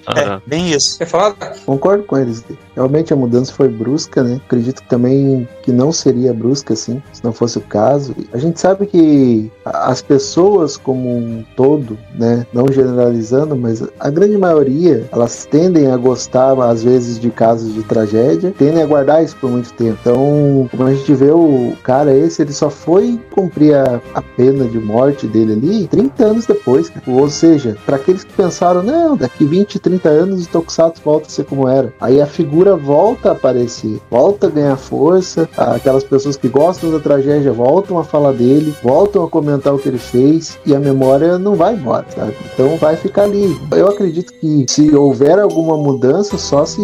[0.05, 0.99] É, bem isso.
[0.99, 1.33] Quer falar?
[1.65, 2.45] Concordo com eles.
[2.75, 4.41] Realmente a mudança foi brusca, né?
[4.45, 8.15] Acredito também que não seria brusca, assim, se não fosse o caso.
[8.33, 12.47] A gente sabe que as pessoas como um todo, né?
[12.53, 17.83] Não generalizando, mas a grande maioria, elas tendem a gostar, às vezes, de casos de
[17.83, 19.99] tragédia, tendem a guardar isso por muito tempo.
[20.01, 24.65] Então, como a gente vê o cara esse, ele só foi cumprir a, a pena
[24.67, 26.93] de morte dele ali 30 anos depois.
[27.07, 31.31] Ou seja, para aqueles que pensaram, não, daqui 20, 30 anos o Tokusatsu volta a
[31.31, 31.93] ser como era.
[32.01, 37.01] Aí a figura volta a aparecer, volta a ganhar força, aquelas pessoas que gostam da
[37.01, 41.39] tragédia voltam a falar dele, voltam a comentar o que ele fez e a memória
[41.39, 42.37] não vai embora, sabe?
[42.53, 43.59] Então vai ficar ali.
[43.71, 46.83] Eu acredito que se houver alguma mudança, só se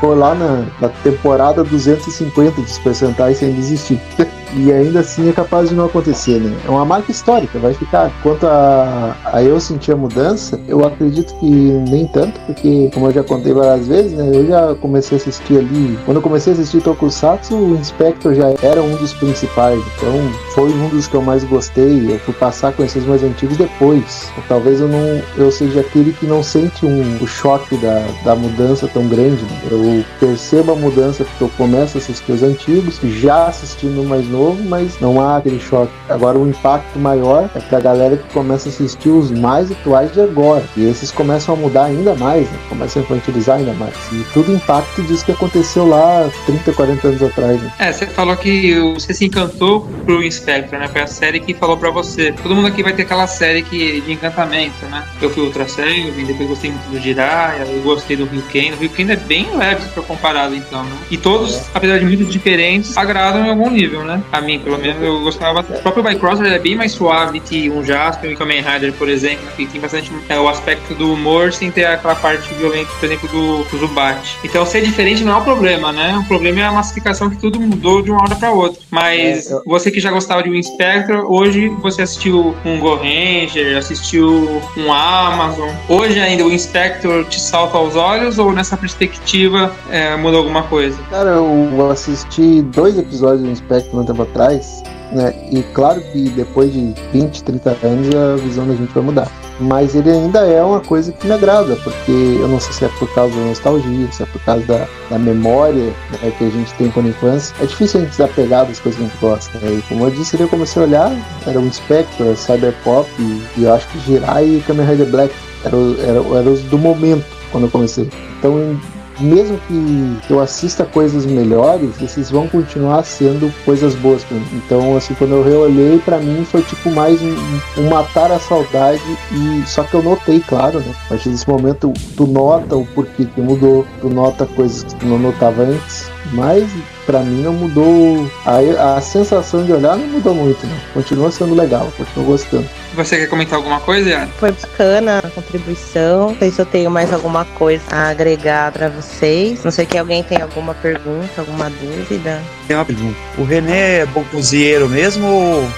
[0.00, 4.00] for lá na, na temporada 250 dos percentais sem desistir.
[4.56, 6.56] e ainda assim é capaz de não acontecer, né?
[6.64, 8.10] É uma marca histórica, vai ficar.
[8.22, 13.12] Quanto a, a eu sentir a mudança, eu acredito que nem tanto, porque, como eu
[13.12, 14.30] já contei várias vezes, né?
[14.32, 15.98] Eu já comecei a assistir ali.
[16.04, 20.14] Quando eu comecei a assistir Tokusatsu, o Inspector já era um dos principais, então
[20.54, 22.12] foi um dos que eu mais gostei.
[22.12, 24.30] Eu fui passar a conhecer os mais antigos depois.
[24.48, 28.88] Talvez eu não eu seja aquele que não sente um, o choque da, da mudança
[28.88, 29.42] tão grande.
[29.42, 29.60] Né?
[29.70, 34.43] Eu percebo a mudança porque eu começo a assistir os antigos, já assistindo mais novo
[34.44, 35.92] novo, mas não há aquele choque.
[36.08, 40.20] Agora o impacto maior é pra galera que começa a assistir os mais atuais de
[40.20, 40.64] agora.
[40.76, 42.58] E esses começam a mudar ainda mais, né?
[42.68, 43.94] Começam a infantilizar ainda mais.
[44.12, 47.72] E tudo impacto disso que aconteceu lá 30, 40 anos atrás, né?
[47.78, 50.88] É, você falou que você se encantou pro Inspector, né?
[50.88, 52.32] Foi a série que falou pra você.
[52.32, 55.04] Todo mundo aqui vai ter aquela série que, de encantamento, né?
[55.20, 58.72] Eu fui Ultra Seven, depois gostei muito do Jiraiya, eu gostei do Ryuken.
[58.72, 60.96] O Ryuken é bem leve for comparado, então, né?
[61.10, 64.22] E todos, apesar de muito diferentes, agradam em algum nível, né?
[64.34, 65.60] A mim, pelo menos, eu gostava.
[65.60, 69.08] O próprio Bycrosser é bem mais suave que um Jasper e um Kamen Rider, por
[69.08, 73.06] exemplo, que tem bastante é, o aspecto do humor sem ter aquela parte violenta, por
[73.06, 74.36] exemplo, do, do Zubat.
[74.42, 76.18] Então, ser diferente não é o problema, né?
[76.18, 78.80] O problema é a massificação que tudo mudou de uma hora pra outra.
[78.90, 82.96] Mas É, eu- você que já gostava de um Spectre, hoje você assistiu um Go
[82.96, 85.70] Ranger, assistiu um Amazon.
[85.88, 90.98] Hoje ainda o Inspector te salta aos olhos ou nessa perspectiva é, mudou alguma coisa?
[91.10, 95.34] Cara, eu assisti dois episódios do Inspector um tempo atrás, né?
[95.50, 99.30] E claro que depois de 20, 30 anos a visão da gente vai mudar.
[99.60, 102.88] Mas ele ainda é uma coisa que me agrada, porque eu não sei se é
[102.98, 106.74] por causa da nostalgia, se é por causa da, da memória né, que a gente
[106.74, 107.54] tem quando infância.
[107.60, 109.58] É difícil a gente desapegar das coisas que a gente gosta.
[109.60, 109.78] Né?
[109.78, 111.12] E como eu disse, eu comecei a olhar,
[111.46, 115.32] era o Inspector, Cyberpop, e, e eu acho que Jirai e Kamen Rider Black
[115.64, 118.10] eram eram- eram os do momento quando eu comecei.
[118.40, 118.76] Então,
[119.20, 124.46] mesmo que eu assista coisas melhores, esses vão continuar sendo coisas boas pra mim.
[124.52, 127.34] Então, assim, quando eu reolhei, pra mim foi tipo mais um,
[127.78, 129.02] um matar a saudade
[129.32, 130.94] e só que eu notei, claro, né?
[131.06, 135.06] A partir desse momento, tu nota o porquê que mudou, tu nota coisas que tu
[135.06, 136.68] não notava antes, mas
[137.06, 138.30] pra mim não mudou.
[138.44, 140.80] A, a sensação de olhar não mudou muito, né?
[140.92, 142.68] Continua sendo legal, continuo gostando.
[142.94, 144.28] Você quer comentar alguma coisa, Yara?
[144.38, 146.30] Foi bacana a contribuição.
[146.30, 149.64] Não sei se eu tenho mais alguma coisa a agregar pra vocês.
[149.64, 152.42] Não sei que alguém tem alguma pergunta, alguma dúvida.
[152.68, 153.16] Tem uma pergunta.
[153.38, 155.64] O René é bom cozinheiro mesmo ou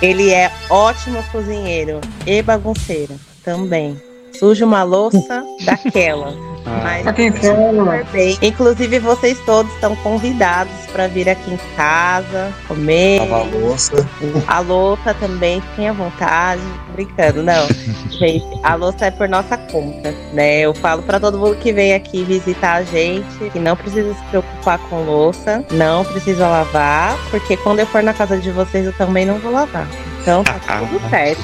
[0.00, 4.00] Ele é ótimo cozinheiro e bagunceiro também.
[4.38, 6.49] Suja uma louça daquela.
[6.64, 8.38] Mas super for, bem.
[8.42, 13.20] Inclusive, vocês todos estão convidados para vir aqui em casa, comer.
[13.20, 14.08] lavar louça?
[14.46, 16.62] A louça também, fiquem à vontade.
[16.92, 17.66] Brincando, não.
[18.10, 20.60] gente, a louça é por nossa conta, né?
[20.60, 24.22] Eu falo para todo mundo que vem aqui visitar a gente que não precisa se
[24.24, 28.92] preocupar com louça, não precisa lavar, porque quando eu for na casa de vocês eu
[28.92, 29.88] também não vou lavar.
[30.20, 31.42] Então tá tudo certo.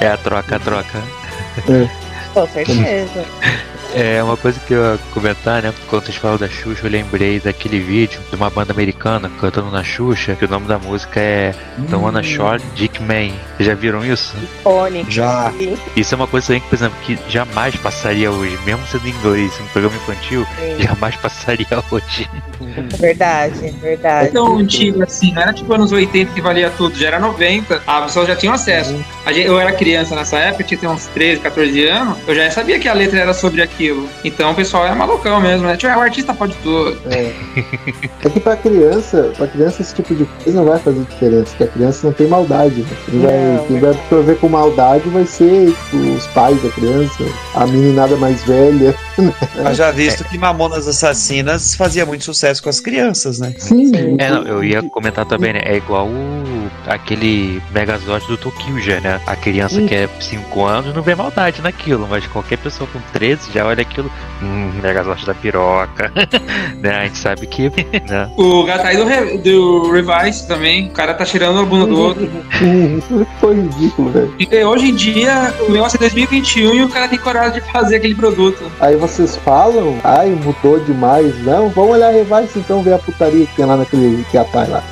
[0.00, 1.02] É a troca, a troca.
[2.36, 3.24] Com certeza.
[3.94, 5.72] É uma coisa que eu ia comentar, né?
[5.88, 9.82] Quando vocês falam da Xuxa, eu lembrei daquele vídeo de uma banda americana cantando na
[9.82, 11.54] Xuxa, que o nome da música é
[11.88, 13.32] The Wanna Short Dick Man.
[13.56, 14.36] Vocês já viram isso?
[14.60, 15.10] Icônico.
[15.10, 15.50] Já.
[15.96, 19.12] Isso é uma coisa também que, por exemplo, que jamais passaria hoje, mesmo sendo em
[19.12, 20.82] inglês, um programa infantil, sim.
[20.82, 22.28] jamais passaria hoje.
[22.98, 24.32] Verdade, é verdade.
[24.32, 28.02] tão antigo assim, não era tipo anos 80 que valia tudo, já era 90, a
[28.02, 28.94] pessoa já tinha acesso.
[29.32, 32.78] Gente- eu era criança nessa época, tinha tinha uns 13, 14 anos, eu já sabia
[32.78, 34.08] que a letra era sobre aquilo.
[34.24, 35.76] Então o pessoal era malucão mesmo, né?
[35.76, 36.96] Tipo, ah, o artista pode tudo.
[37.10, 37.32] É.
[38.24, 41.64] é que pra criança, pra criança esse tipo de coisa não vai fazer diferença, porque
[41.64, 42.82] a criança não tem maldade.
[42.82, 42.88] Né?
[43.10, 47.24] Quem, vai, Não, quem vai absorver com maldade vai ser tipo, os pais da criança,
[47.54, 48.94] a meninada mais velha.
[49.62, 53.54] Mas já visto que Mamonas Assassinas fazia muito sucesso com as crianças, né?
[53.58, 55.60] Sim, É, não, eu ia comentar também, né?
[55.64, 59.15] É igual o, aquele Megazord do Tokyo já, né?
[59.26, 63.52] A criança que é 5 anos não vê maldade naquilo, mas qualquer pessoa com 13
[63.52, 64.10] já olha aquilo,
[64.42, 66.12] hum, Megazord da piroca,
[66.80, 66.96] né?
[67.00, 67.70] A gente sabe que,
[68.08, 68.30] né?
[68.36, 72.28] O Gatai do, Re- do Revice também, o cara tá tirando a bunda do outro.
[72.98, 74.34] Isso foi ridículo, velho.
[74.38, 77.96] E hoje em dia, o negócio é 2021 e o cara tem coragem de fazer
[77.96, 78.62] aquele produto.
[78.80, 81.36] Aí vocês falam, ai, mudou demais.
[81.44, 84.68] Não, vamos olhar a Revice então, ver a putaria que tem lá naquele que atai
[84.68, 84.82] lá.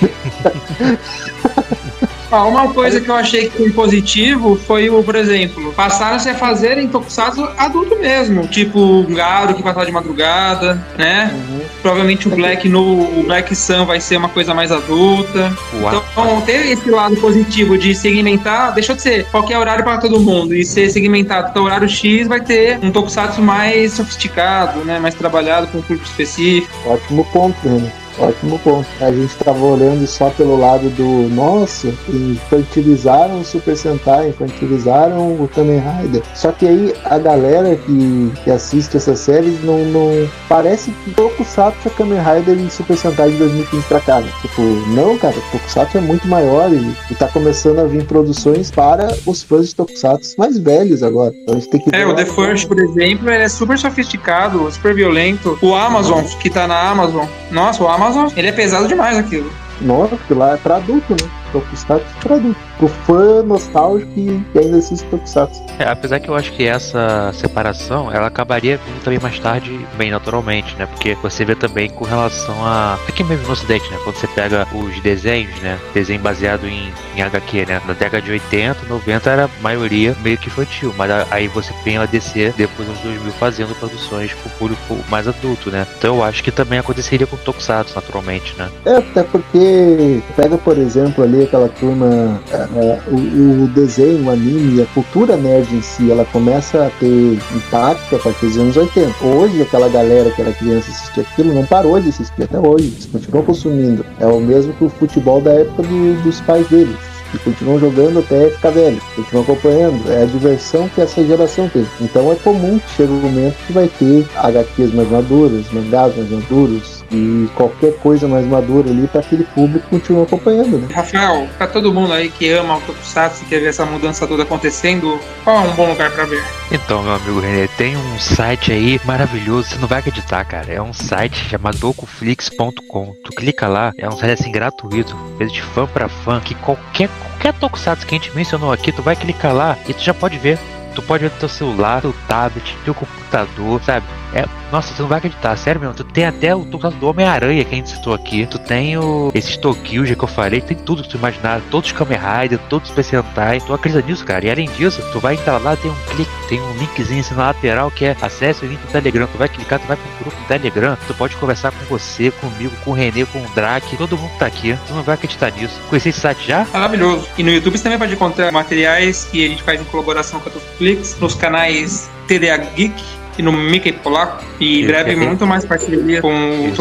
[2.30, 6.34] Ah, uma coisa que eu achei que foi positivo foi o, por exemplo, passaram-se a
[6.34, 11.32] fazer em tokusatsu adulto mesmo, tipo um Garo que passava de madrugada, né?
[11.80, 12.82] Provavelmente o Black no
[13.18, 15.52] o Black Sun vai ser uma coisa mais adulta.
[15.80, 19.96] O ar- Então, ter esse lado positivo de segmentar, deixou de ser qualquer horário para
[19.98, 24.84] todo mundo e ser segmentado para o horário X vai ter um tokusatsu mais sofisticado,
[24.84, 26.68] né, mais trabalhado com um público específico.
[26.86, 27.90] Ótimo ponto, né?
[28.18, 28.86] Ótimo ponto.
[29.00, 35.48] A gente tava olhando só pelo lado do nossa, infantilizaram o Super Sentai, infantilizaram o
[35.54, 36.22] Kamen Rider.
[36.34, 41.88] Só que aí a galera que, que assiste essas séries não, não parece que Tokusatsu
[41.88, 44.20] é Kamen Rider e Super Sentai de 2015 pra cá.
[44.20, 44.30] Né?
[44.42, 49.16] Tipo, não, cara, Tokusatsu é muito maior e, e tá começando a vir produções para
[49.26, 51.34] os fãs de Tokusatsu mais velhos agora.
[51.34, 54.70] Então a gente tem que É, o The First, por exemplo, ele é super sofisticado,
[54.70, 55.58] super violento.
[55.62, 57.26] O Amazon, que tá na Amazon.
[57.50, 59.50] Nossa, o Amazon, ele é pesado demais aquilo.
[59.80, 61.30] Nossa, porque lá é pra adulto, né?
[61.52, 62.67] Tokusatsu pra adulto.
[62.78, 65.60] Pro fã nostálgico que, que ainda assiste Tokusatsu.
[65.78, 70.10] É, apesar que eu acho que essa separação ela acabaria vindo também mais tarde, bem
[70.10, 70.86] naturalmente, né?
[70.86, 72.98] Porque você vê também com relação a.
[73.08, 73.98] Aqui mesmo no Ocidente, né?
[74.04, 75.78] Quando você pega os desenhos, né?
[75.92, 77.80] Desenho baseado em, em HQ, né?
[77.86, 81.72] Na década de 80, 90 era a maioria meio que infantil, mas a- aí você
[81.84, 85.86] tem a DC depois dos 2000 fazendo produções pro público mais adulto, né?
[85.98, 88.68] Então eu acho que também aconteceria com Tokusatsu, naturalmente, né?
[88.84, 92.40] É, até porque pega, por exemplo, ali aquela turma,
[92.76, 97.38] é, o, o desenho, o anime, a cultura nerd em si, ela começa a ter
[97.56, 99.24] impacto a partir dos anos 80.
[99.24, 103.06] Hoje, aquela galera que era criança assistia aquilo não parou de assistir até hoje, eles
[103.06, 104.04] continuam consumindo.
[104.20, 106.96] É o mesmo que o futebol da época do- dos pais deles.
[107.34, 110.10] E continuam jogando até ficar velho, continuam acompanhando.
[110.10, 111.86] É a diversão que essa geração tem.
[112.00, 116.30] Então é comum que chega um momento que vai ter HQs mais maduras, mangás mais
[116.30, 120.88] maduros e qualquer coisa mais madura ali para aquele público continuar acompanhando, né?
[120.92, 124.42] Rafael, pra todo mundo aí que ama o Tokusatsu e quer ver essa mudança toda
[124.42, 126.42] acontecendo, qual é um bom lugar pra ver?
[126.70, 130.72] Então, meu amigo Renê, tem um site aí maravilhoso, você não vai acreditar, cara.
[130.72, 133.14] É um site chamado dokuflix.com.
[133.24, 137.08] Tu clica lá, é um site assim gratuito, feito de fã pra fã, que qualquer,
[137.08, 140.38] qualquer tokusatsu que a gente mencionou aqui, tu vai clicar lá e tu já pode
[140.38, 140.58] ver.
[140.94, 144.04] Tu pode ver no teu celular, teu tablet, teu computador, sabe?
[144.34, 145.94] É, nossa, você não vai acreditar, sério mesmo.
[145.94, 148.46] Tu tem até o tokusatsu do Homem-Aranha que a gente citou aqui.
[148.46, 151.60] Tu tem o, esses Tokyuja que eu falei, tem tudo que tu imaginar.
[151.70, 153.60] Todos os Kamen Rider, todos os Super Sentai.
[153.60, 154.44] Tu acredita nisso, cara?
[154.44, 157.46] E além disso, tu vai entrar lá, tem um clique, tem um linkzinho assim na
[157.46, 159.26] lateral que é acesse o link do Telegram.
[159.26, 160.96] Tu vai clicar, tu vai pro grupo do Telegram.
[161.06, 163.96] Tu pode conversar com você, comigo, com o Renê, com o Drake.
[163.96, 164.76] Todo mundo tá aqui.
[164.86, 165.80] Tu não vai acreditar nisso.
[165.88, 166.66] Conheci esse site já?
[166.72, 167.26] Maravilhoso.
[167.38, 170.50] E no YouTube você também pode encontrar materiais que a gente faz em colaboração com
[170.50, 174.44] a Netflix, nos canais TDA Geek e no Mickey Polaco.
[174.60, 175.16] E breve é.
[175.16, 176.74] muito mais parceria com o.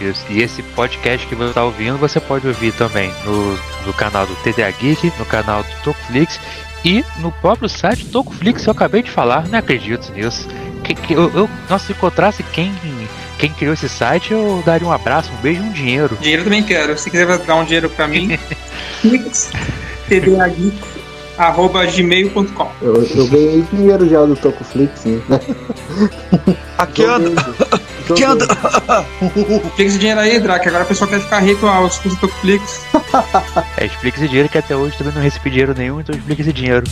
[0.00, 0.24] Isso.
[0.28, 4.34] E esse podcast que você está ouvindo, você pode ouvir também no, no canal do
[4.36, 6.38] TDA Geek, no canal do Tokuflix
[6.84, 9.48] e no próprio site Tokuflix que eu acabei de falar.
[9.48, 10.46] Não acredito nisso.
[10.84, 12.72] Que, que eu, eu, nossa, se encontrasse quem,
[13.38, 16.16] quem criou esse site, eu daria um abraço, um beijo e um dinheiro.
[16.20, 16.96] Dinheiro também quero.
[16.98, 18.38] Se quiser dar um dinheiro pra mim,
[20.08, 20.97] TDA Geek,
[21.38, 22.70] arroba gmail.com.
[22.82, 25.20] Eu, eu ganhei dinheiro já do Tokuflix, né?
[26.76, 27.30] Aqui anda,
[28.12, 28.46] aqui anda.
[29.70, 30.68] Fica esse dinheiro aí, Drake.
[30.68, 32.86] Agora a pessoa quer ficar rico aos custos do Tokuflix.
[33.76, 36.52] É, explica esse dinheiro que até hoje também não recebi dinheiro nenhum, então explica esse
[36.52, 36.84] dinheiro.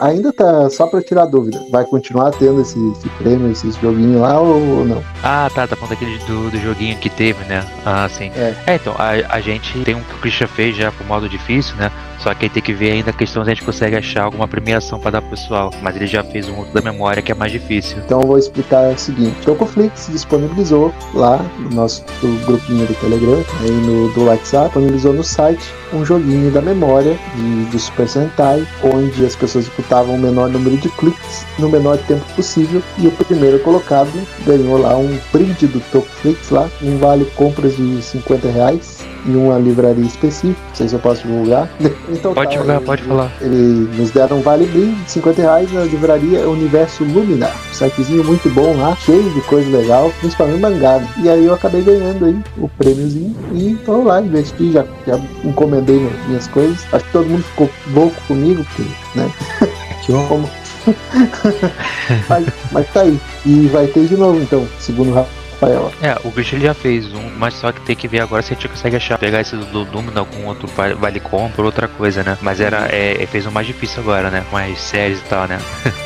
[0.00, 1.64] Ainda tá só pra tirar dúvida.
[1.70, 5.02] Vai continuar tendo esse, esse prêmio, esses joguinhos lá ou não?
[5.22, 7.64] Ah, tá, tá falando daquele do, do joguinho que teve, né?
[7.84, 8.30] Ah, sim.
[8.36, 8.74] É.
[8.74, 11.90] então, a, a gente tem um que o Christian fez já pro modo difícil, né?
[12.18, 14.48] Só que aí tem que ver ainda a questão se a gente consegue achar alguma
[14.48, 15.70] premiação pra dar pro pessoal.
[15.82, 17.98] Mas ele já fez um outro da memória que é mais difícil.
[17.98, 22.04] Então eu vou explicar o seguinte: Tokuflix disponibilizou lá no nosso
[22.44, 27.64] grupinho do Telegram, aí no do WhatsApp, disponibilizou no site um joguinho da memória de,
[27.66, 32.24] do Super Sentai, onde as pessoas disputavam o menor número de cliques no menor tempo
[32.34, 34.10] possível e o primeiro colocado
[34.44, 38.95] ganhou lá um brinde do Tokuflix lá, um vale compras de 50 reais
[39.26, 41.68] em uma livraria específica, não sei se eu posso divulgar.
[42.08, 43.32] Então, Pode tá, divulgar, ele- pode falar.
[43.40, 47.48] Ele nos deram um vale brinde de 50 reais na livraria Universo Lumina.
[47.48, 51.02] Um sitezinho muito bom lá, cheio de coisa legal, principalmente mangá.
[51.22, 56.08] E aí eu acabei ganhando aí o prêmiozinho e tô lá, investi, já, já encomendei
[56.28, 56.78] minhas- coisas.
[56.92, 59.30] Acho que todo mundo ficou louco comigo, porque, né?
[60.10, 60.26] Ó.
[60.28, 60.48] Como...
[62.28, 63.18] mas, mas tá aí.
[63.44, 65.14] E vai ter de novo então, segundo o
[65.60, 65.92] Rafael.
[66.02, 68.52] É, o Christian ele já fez um, mas só que tem que ver agora se
[68.52, 72.22] a gente consegue achar, pegar esse do Lumina com outro vale, compra ou outra coisa,
[72.22, 72.36] né?
[72.42, 74.44] Mas era, é, é, fez um mais difícil agora, né?
[74.52, 75.58] Mais séries e tal, né?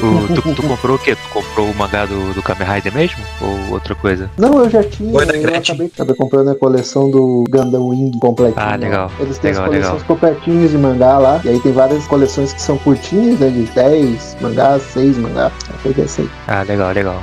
[0.00, 1.14] O, tu, tu comprou o quê?
[1.16, 3.18] Tu comprou o mangá do, do Kamen Rider mesmo?
[3.40, 4.30] Ou outra coisa?
[4.36, 8.18] Não, eu já tinha, Oi, da eu acabei, acabei comprando a coleção do Gundam Wing
[8.20, 8.64] completinho.
[8.64, 9.10] Ah, legal.
[9.18, 10.06] Eles têm Legal, as coleções legal.
[10.06, 14.36] completinhas de mangá lá, e aí tem várias coleções que são curtinhas, né, de 10
[14.40, 15.52] mangás, 6 mangás.
[15.82, 16.30] Peguei essa aí.
[16.46, 17.22] Ah, legal, legal.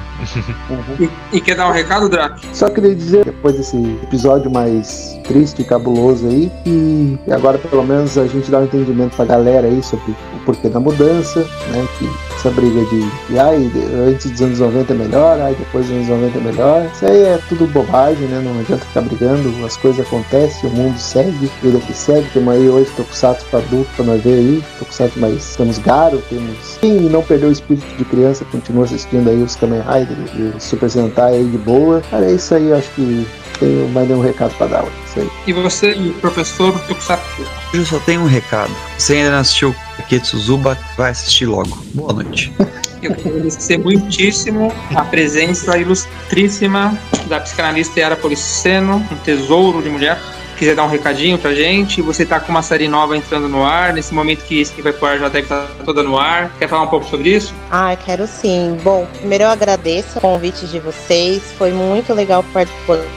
[0.99, 2.45] E, e quer dar um recado, Drake?
[2.53, 8.17] Só queria dizer, depois desse episódio mais triste e cabuloso aí, que agora pelo menos
[8.17, 11.39] a gente dá um entendimento pra galera aí sobre o porquê da mudança,
[11.71, 11.87] né?
[11.98, 13.72] Que essa briga de, de ai,
[14.07, 16.85] antes dos anos 90 é melhor, ai, depois dos anos 90 é melhor.
[16.93, 18.41] Isso aí é tudo bobagem, né?
[18.43, 22.27] Não adianta ficar brigando, as coisas acontecem, o mundo segue, vida que segue.
[22.33, 25.56] Temos aí hoje Tokusatsu para adulto pra nós ver aí, Tokusatsu mais.
[25.56, 26.77] Temos Garo, temos.
[26.82, 30.59] Quem não perdeu o espírito de criança continua assistindo aí os Kamen Rider e o
[30.59, 32.01] Super Sentai aí de boa.
[32.11, 33.27] Cara, é isso aí, eu acho que
[33.59, 34.85] tenho mais nenhum recado para dar.
[35.07, 35.30] Isso aí.
[35.48, 37.41] E você, professor Tokusatsu?
[37.41, 38.72] Hoje eu só tenho um recado.
[38.98, 41.77] Você ainda não assistiu Ketsu Zuba, vai assistir logo.
[41.93, 42.53] Boa noite.
[43.01, 50.19] Eu quero agradecer muitíssimo a presença ilustríssima da psicanalista Yara Policeno, um tesouro de mulher.
[50.57, 53.91] Quiser dar um recadinho pra gente, você tá com uma série nova entrando no ar,
[53.91, 56.49] nesse momento que esse que vai pro ar já deve estar toda no ar.
[56.57, 57.53] Quer falar um pouco sobre isso?
[57.69, 58.77] Ah, quero sim.
[58.82, 61.43] Bom, primeiro eu agradeço o convite de vocês.
[61.57, 62.43] Foi muito legal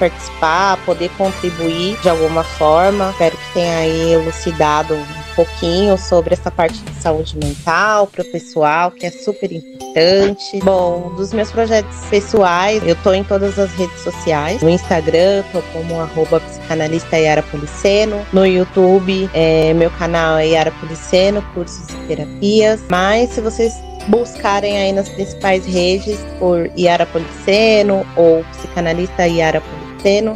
[0.00, 3.10] participar, poder contribuir de alguma forma.
[3.10, 8.25] Espero que tenha aí elucidado um pouquinho sobre essa parte de saúde mental para o
[8.25, 10.58] pessoal, que é super importante.
[10.65, 14.60] Bom, dos meus projetos pessoais, eu tô em todas as redes sociais.
[14.60, 18.26] No Instagram, tô como arroba psicanalista Yara Policeno.
[18.33, 22.81] No YouTube, é, meu canal é Yara Policeno, cursos e terapias.
[22.89, 23.73] Mas se vocês
[24.08, 29.77] buscarem aí nas principais redes por Yara Policeno ou psicanalista Yara Policeno,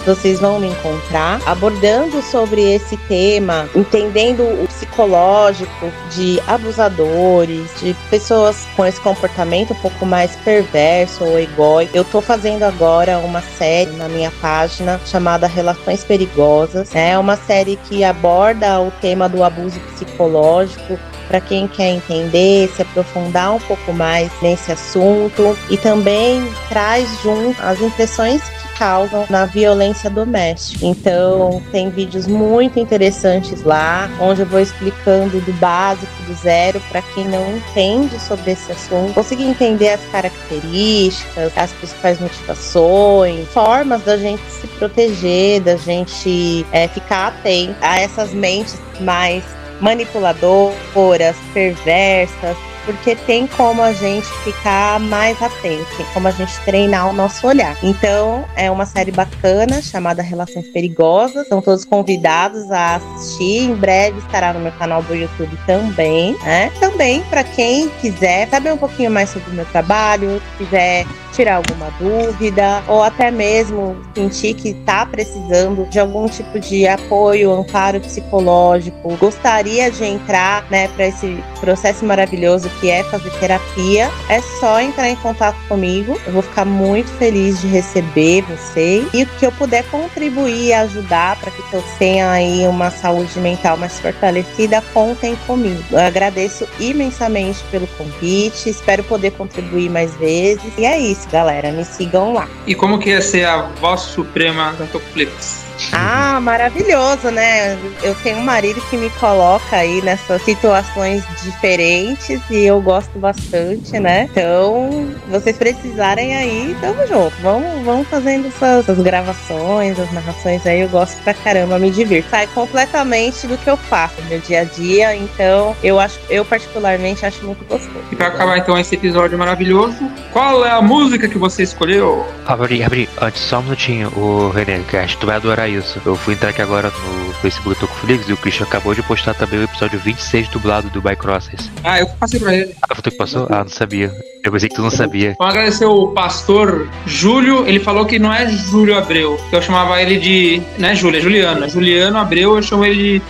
[0.04, 8.66] vocês vão me encontrar abordando sobre esse tema, entendendo o psicológico de abusadores, de pessoas
[8.76, 11.96] com esse comportamento um pouco mais perverso ou egóico.
[11.96, 16.94] Eu tô fazendo agora uma série na minha página chamada Relações Perigosas.
[16.94, 22.82] É uma série que aborda o tema do abuso psicológico para quem quer entender, se
[22.82, 28.42] aprofundar um pouco mais nesse assunto e também traz junto as impressões
[28.82, 30.84] causam na violência doméstica.
[30.84, 37.00] Então, tem vídeos muito interessantes lá, onde eu vou explicando do básico, do zero, para
[37.00, 44.16] quem não entende sobre esse assunto, conseguir entender as características, as principais motivações, formas da
[44.16, 49.44] gente se proteger, da gente é, ficar atento a essas mentes mais
[49.80, 57.08] manipuladoras, perversas, porque tem como a gente ficar mais atento, tem como a gente treinar
[57.08, 57.76] o nosso olhar.
[57.82, 61.48] Então, é uma série bacana chamada Relações Perigosas.
[61.48, 63.64] São todos convidados a assistir.
[63.64, 66.70] Em breve estará no meu canal do YouTube também, né?
[66.80, 71.90] Também para quem quiser saber um pouquinho mais sobre o meu trabalho, quiser tirar alguma
[71.98, 79.16] dúvida ou até mesmo sentir que está precisando de algum tipo de apoio, amparo psicológico,
[79.16, 85.08] gostaria de entrar, né, para esse processo maravilhoso que é fazer terapia, é só entrar
[85.08, 86.18] em contato comigo.
[86.26, 90.72] Eu vou ficar muito feliz de receber vocês e o que eu puder contribuir e
[90.72, 95.82] ajudar para que todos tenham aí uma saúde mental mais fortalecida, contem comigo.
[95.90, 100.72] Eu agradeço imensamente pelo convite, espero poder contribuir mais vezes.
[100.78, 102.48] E é isso, galera, me sigam lá.
[102.66, 105.71] E como que ia ser a voz suprema da Tokuflix?
[105.90, 107.78] Ah, maravilhoso, né?
[108.02, 113.98] Eu tenho um marido que me coloca aí nessas situações diferentes e eu gosto bastante,
[113.98, 114.28] né?
[114.30, 117.34] Então, vocês precisarem aí, tamo junto.
[117.42, 122.30] Vamos, vamos fazendo essas, essas gravações, as narrações aí, eu gosto pra caramba, me divirto.
[122.30, 126.44] Sai completamente do que eu faço no meu dia a dia, então eu acho, eu
[126.44, 128.04] particularmente acho muito gostoso.
[128.10, 132.26] E pra acabar então esse episódio maravilhoso, qual é a música que você escolheu?
[132.46, 136.00] Abri, abri, antes só um minutinho, o René, que acho que tu vai adorar isso.
[136.04, 139.34] Eu fui entrar aqui agora no Facebook do Tocoflix e o Christian acabou de postar
[139.34, 141.70] também o episódio 26 dublado do Bycrossers.
[141.84, 142.74] Ah, eu passei pra ele.
[142.82, 143.46] Ah, foi tu que passou?
[143.50, 144.12] Ah, não sabia.
[144.44, 145.34] Eu pensei que tu não sabia.
[145.38, 147.66] Vamos agradecer o pastor Júlio.
[147.66, 149.40] Ele falou que não é Júlio Abreu.
[149.50, 150.62] Eu chamava ele de.
[150.78, 151.64] Não é Júlio, é Juliano.
[151.64, 153.22] É Juliano Abreu, eu chamo ele de.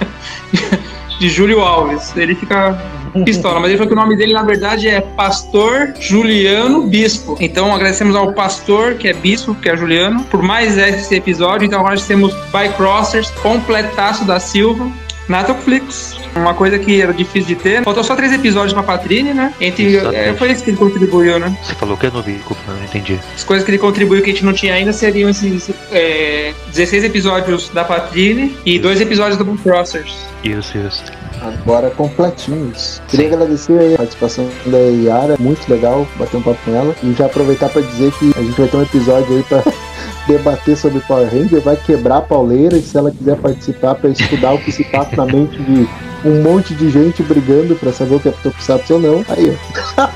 [1.21, 2.17] de Júlio Alves.
[2.17, 2.77] Ele fica
[3.25, 7.37] pistola, mas ele falou que o nome dele na verdade é Pastor Juliano Bispo.
[7.41, 11.67] Então agradecemos ao pastor, que é bispo, que é Juliano, por mais esse episódio.
[11.67, 14.91] Então agora nós temos Bycrossers, completaço da Silva.
[15.29, 16.17] Na Tocoflix.
[16.35, 17.83] Uma coisa que era difícil de ter.
[17.85, 19.55] Faltou só três episódios pra Patrine, né?
[19.61, 21.57] Entre, é, foi isso que ele contribuiu, né?
[21.63, 23.19] Você falou que eu não vi, desculpa, eu não entendi.
[23.35, 27.05] As coisas que ele contribuiu que a gente não tinha ainda seriam esses é, 16
[27.05, 30.27] episódios da Patrine e dois episódios do Bycrossers.
[30.43, 31.05] Isso, isso.
[31.43, 33.03] Agora completinhos.
[33.09, 36.95] Queria agradecer a participação da Yara, muito legal bater um papo com ela.
[37.03, 39.65] E já aproveitar para dizer que a gente vai ter um episódio aí para
[40.29, 44.55] debater sobre Power Ranger, vai quebrar a pauleira e se ela quiser participar para estudar
[44.55, 45.89] o que se passa na mente de
[46.25, 49.59] um monte de gente brigando para saber o que é Tokusatsu ou não, aí
[49.99, 50.09] ó.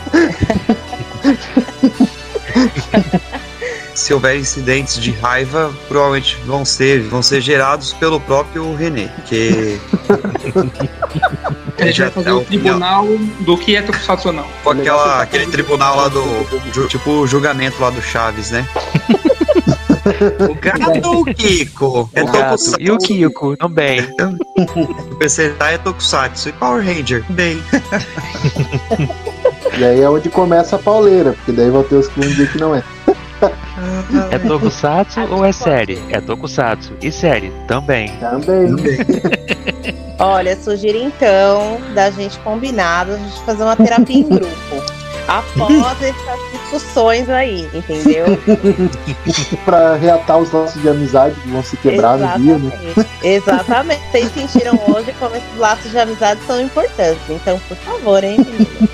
[3.97, 9.79] Se houver incidentes de raiva, provavelmente vão ser, vão ser gerados pelo próprio René, porque
[11.81, 13.07] A gente vai fazer o tribunal
[13.41, 14.45] do que é Tokusatsu ou não.
[14.45, 16.23] Tipo aquela, aquele tribunal lá do.
[16.75, 18.69] ju- tipo o julgamento lá do Chaves, né?
[20.49, 22.11] o gato ou o Kiko?
[22.13, 24.01] É O gato e o Kiko também.
[25.11, 26.51] O PCTA é Tokusatsu.
[26.51, 27.25] E Power Ranger?
[27.31, 27.63] Bem.
[29.79, 32.51] E aí é onde começa a pauleira, porque daí vai ter os que vão dizer
[32.51, 32.83] que não é.
[34.31, 36.03] É Tokusatsu ou é série?
[36.11, 36.95] É Tokusatsu.
[37.03, 37.53] E série?
[37.69, 38.09] Também.
[38.19, 38.69] Também.
[40.19, 44.47] Olha, sugiro então da gente combinado, a gente fazer uma terapia em grupo.
[45.29, 48.27] Após essas discussões aí, entendeu?
[49.65, 52.73] pra reatar os laços de amizade que vão se quebrar no dia, né?
[53.23, 53.67] Exatamente.
[53.67, 54.03] Exatamente.
[54.11, 57.23] Vocês sentiram hoje como esses laços de amizade são importantes.
[57.29, 58.39] Então, por favor, hein?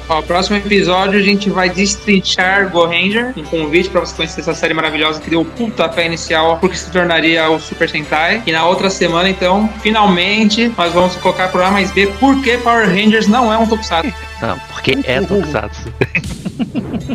[0.09, 4.55] Ó, próximo episódio a gente vai destrinchar Go Ranger, um convite pra você conhecer essa
[4.55, 8.43] série maravilhosa que deu o pontapé inicial porque se tornaria o Super Sentai.
[8.47, 12.59] E na outra semana, então, finalmente, nós vamos colocar por A mais B por que
[12.59, 14.13] Power Rangers não é um Tokusatsu.
[14.41, 15.93] Não, porque é Tokusatsu.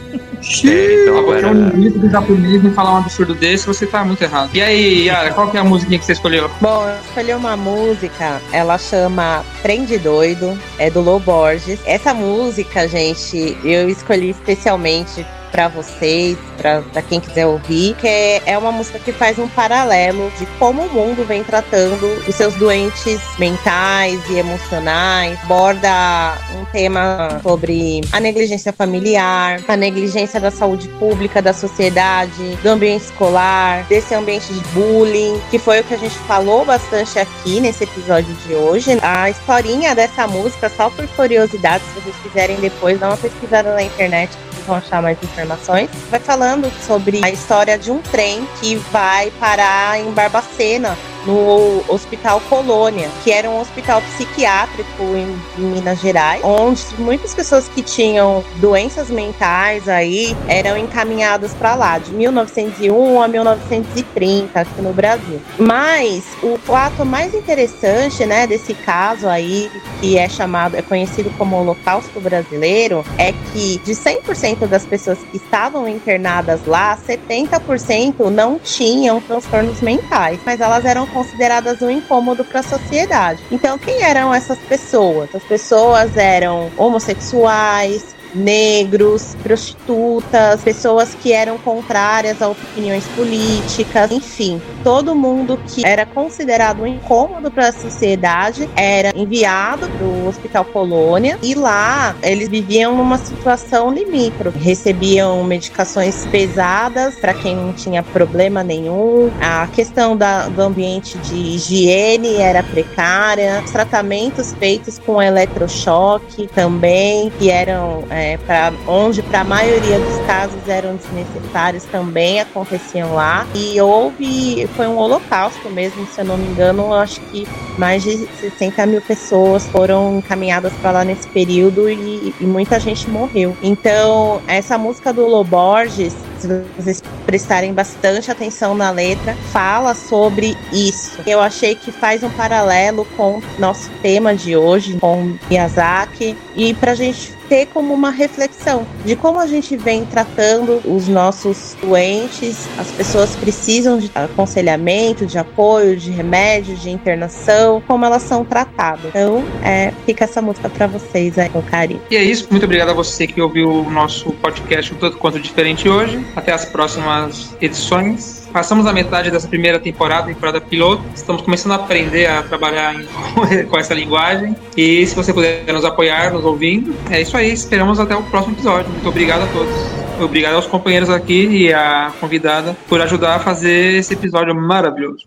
[0.64, 1.48] É, É, então agora.
[1.50, 4.50] um livro do japonês me falar um absurdo desse, você tá muito errado.
[4.54, 6.50] E aí, Yara, qual que é a musiquinha que você escolheu?
[6.62, 11.80] Bom, eu escolhi uma música, ela chama Trem de Doido, é do Lou Borges.
[11.86, 18.58] Essa música, gente, eu escolhi especialmente pra vocês, pra quem quiser ouvir, que é, é
[18.58, 23.22] uma música que faz um paralelo de como o mundo vem tratando os seus doentes
[23.38, 31.42] mentais e emocionais, aborda um tema sobre a negligência familiar, a negligência da saúde pública,
[31.42, 36.18] da sociedade, do ambiente escolar, desse ambiente de bullying, que foi o que a gente
[36.20, 38.98] falou bastante aqui nesse episódio de hoje.
[39.02, 43.84] A historinha dessa música, só por curiosidade, se vocês quiserem depois, dá uma pesquisada na
[43.84, 44.32] internet
[44.68, 45.90] vão achar mais informações.
[46.12, 52.42] Vai falando sobre a história de um trem que vai parar em Barbacena, no Hospital
[52.50, 58.44] Colônia, que era um hospital psiquiátrico em, em Minas Gerais, onde muitas pessoas que tinham
[58.58, 65.42] doenças mentais aí eram encaminhadas para lá, de 1901 a 1930 aqui no Brasil.
[65.58, 71.58] Mas o fato mais interessante, né, desse caso aí, que é chamado, é conhecido como
[71.58, 79.20] Holocausto Brasileiro, é que de 100% das pessoas que estavam internadas lá, 70% não tinham
[79.22, 83.44] transtornos mentais, mas elas eram consideradas um incômodo para a sociedade.
[83.52, 85.34] Então, quem eram essas pessoas?
[85.34, 95.16] As pessoas eram homossexuais, negros, prostitutas, pessoas que eram contrárias a opiniões políticas, enfim, todo
[95.16, 101.38] mundo que era considerado um incômodo para a sociedade era enviado para o Hospital Colônia
[101.42, 108.64] e lá eles viviam numa situação limítrofe, recebiam medicações pesadas para quem não tinha problema
[108.64, 116.48] nenhum, a questão da, do ambiente de higiene era precária, os tratamentos feitos com eletrochoque
[116.48, 123.14] também, que eram é, para onde para a maioria dos casos eram desnecessários também aconteciam
[123.14, 123.46] lá.
[123.54, 127.48] E houve foi um holocausto mesmo se eu não me engano acho que
[127.78, 133.10] mais de 60 mil pessoas foram encaminhadas para lá nesse período e, e muita gente
[133.10, 133.56] morreu.
[133.62, 141.20] Então essa música do Loborges se vocês prestarem bastante atenção na letra, fala sobre isso.
[141.26, 146.96] Eu achei que faz um paralelo com nosso tema de hoje, com Miyazaki, e pra
[146.96, 152.92] gente ter como uma reflexão de como a gente vem tratando os nossos doentes, as
[152.92, 159.06] pessoas precisam de aconselhamento, de apoio, de remédio, de internação, como elas são tratadas.
[159.06, 162.02] Então, é, fica essa música pra vocês aí com carinho.
[162.12, 165.40] E é isso, muito obrigado a você que ouviu o nosso podcast um tanto quanto
[165.40, 166.24] diferente hoje.
[166.36, 168.48] Até as próximas edições.
[168.52, 171.04] Passamos a metade dessa primeira temporada, temporada piloto.
[171.16, 173.06] Estamos começando a aprender a trabalhar em-
[173.68, 174.56] com essa linguagem.
[174.76, 177.52] E se você puder nos apoiar, nos ouvindo, é isso aí.
[177.52, 178.90] Esperamos até o próximo episódio.
[178.92, 179.74] Muito obrigado a todos.
[180.20, 185.24] Obrigado aos companheiros aqui e à convidada por ajudar a fazer esse episódio maravilhoso.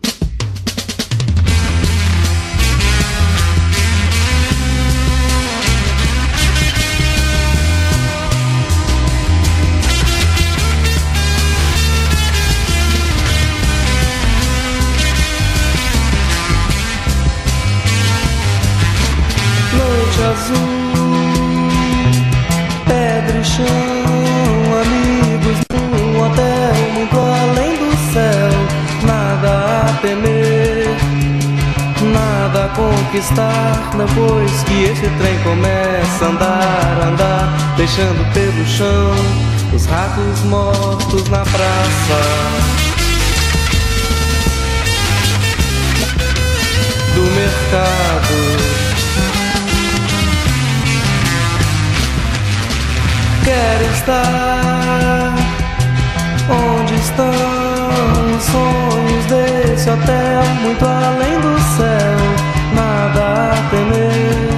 [20.41, 21.69] Azul,
[22.85, 23.65] pedra e chão,
[24.81, 28.51] amigos num hotel muito além do céu.
[29.03, 30.87] Nada a temer,
[32.13, 33.91] nada a conquistar.
[33.97, 39.13] Depois que esse trem começa a andar, andar, deixando pelo chão
[39.73, 42.21] os ratos mortos na praça.
[47.13, 48.90] Do mercado
[53.43, 55.33] Quero estar
[56.49, 57.25] onde estão
[58.37, 62.17] os sonhos desse hotel, muito além do céu.
[62.75, 64.51] Nada a temer,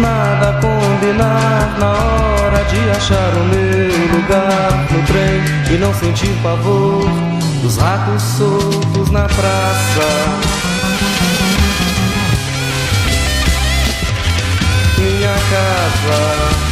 [0.00, 6.34] nada a combinar na hora de achar o meu lugar no trem e não sentir
[6.42, 7.04] pavor
[7.62, 10.50] dos ratos soltos na praça.
[14.98, 16.69] Minha casa.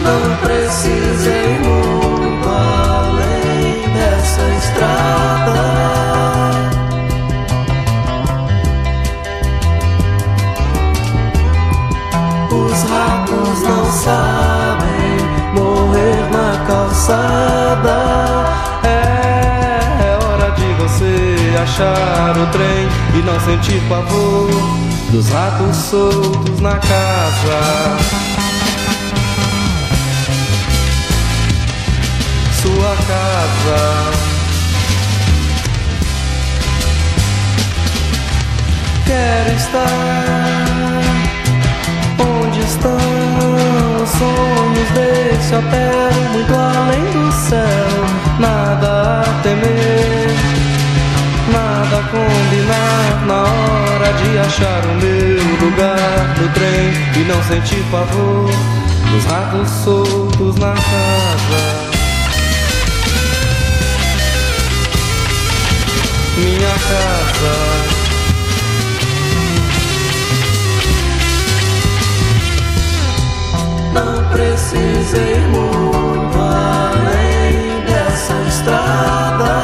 [0.00, 5.68] Não precisei muito além dessa estrada.
[12.50, 15.18] Os ratos não sabem
[15.54, 17.96] morrer na calçada.
[18.84, 24.50] É, hora de você achar o trem e não sentir pavor
[25.10, 28.27] dos ratos soltos na casa.
[33.08, 34.10] Casa.
[39.06, 40.68] Quero estar
[42.20, 42.98] onde estão
[44.02, 47.88] os sonhos desse hotel, muito além do céu.
[48.38, 50.28] Nada a temer,
[51.50, 57.82] nada a combinar na hora de achar o meu lugar no trem e não sentir
[57.90, 58.50] pavor
[59.10, 61.67] dos ratos soltos na casa.
[66.38, 67.54] Minha casa.
[73.92, 79.54] Não precisei muito além dessa estrada.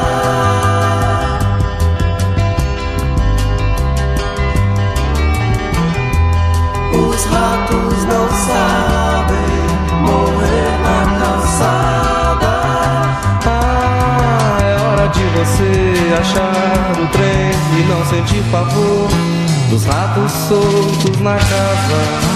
[6.93, 7.64] Os ratos
[17.77, 19.09] e não sentir pavor
[19.69, 22.35] dos ratos soltos na casa.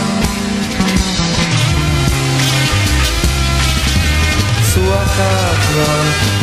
[4.74, 6.39] Sua casa.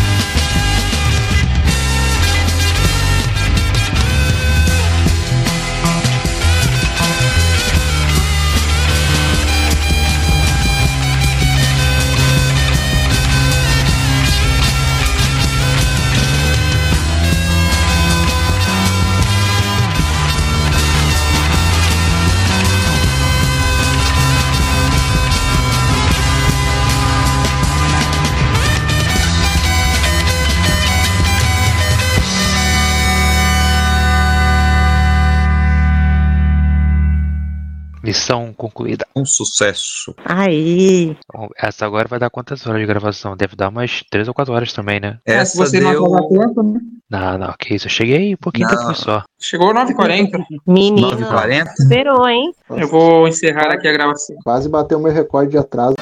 [38.07, 39.05] Missão concluída.
[39.17, 40.15] Um sucesso.
[40.25, 41.17] Aí.
[41.59, 43.37] Essa agora vai dar quantas horas de gravação?
[43.37, 45.19] Deve dar umas 3 ou 4 horas também, né?
[45.27, 46.05] É, se Essa você não deu.
[46.15, 46.81] atrasar tempo, né?
[47.11, 47.87] Não, não, que isso.
[47.87, 48.77] Eu cheguei um pouquinho Não.
[48.77, 49.25] depois só.
[49.41, 50.45] Chegou 9h40.
[50.67, 51.11] Menino.
[51.17, 51.67] 9h40.
[51.81, 52.53] Esperou, hein?
[52.71, 54.37] Eu vou encerrar aqui a gravação.
[54.45, 55.95] Quase bateu meu recorde de atraso.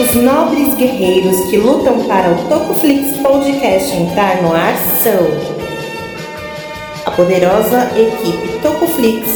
[0.00, 5.61] Os nobres guerreiros que lutam para o Tocoflix Podcast entrar no ar são
[7.16, 9.28] poderosa equipe Tocoflix,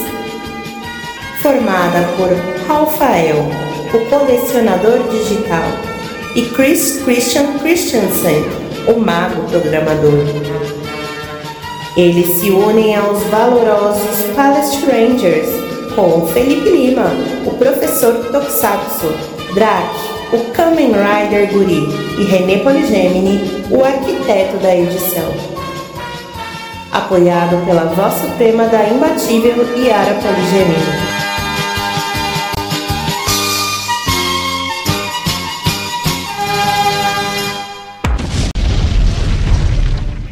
[1.43, 2.29] formada por
[2.67, 3.47] Rafael,
[3.93, 5.65] o colecionador digital,
[6.35, 8.45] e Chris Christian Christensen,
[8.89, 10.25] o mago programador.
[11.97, 15.49] Eles se unem aos valorosos Palace Rangers,
[15.95, 17.11] com Felipe Lima,
[17.47, 19.15] o professor Tokusatsu,
[19.55, 19.89] Drac,
[20.33, 21.89] o Kamen Rider Guri
[22.19, 25.56] e René Poligemini, o arquiteto da edição
[26.93, 31.17] apoiado pela vosso tema da imbatível Iara Poligenia.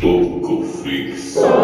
[0.00, 1.63] Toco fixo.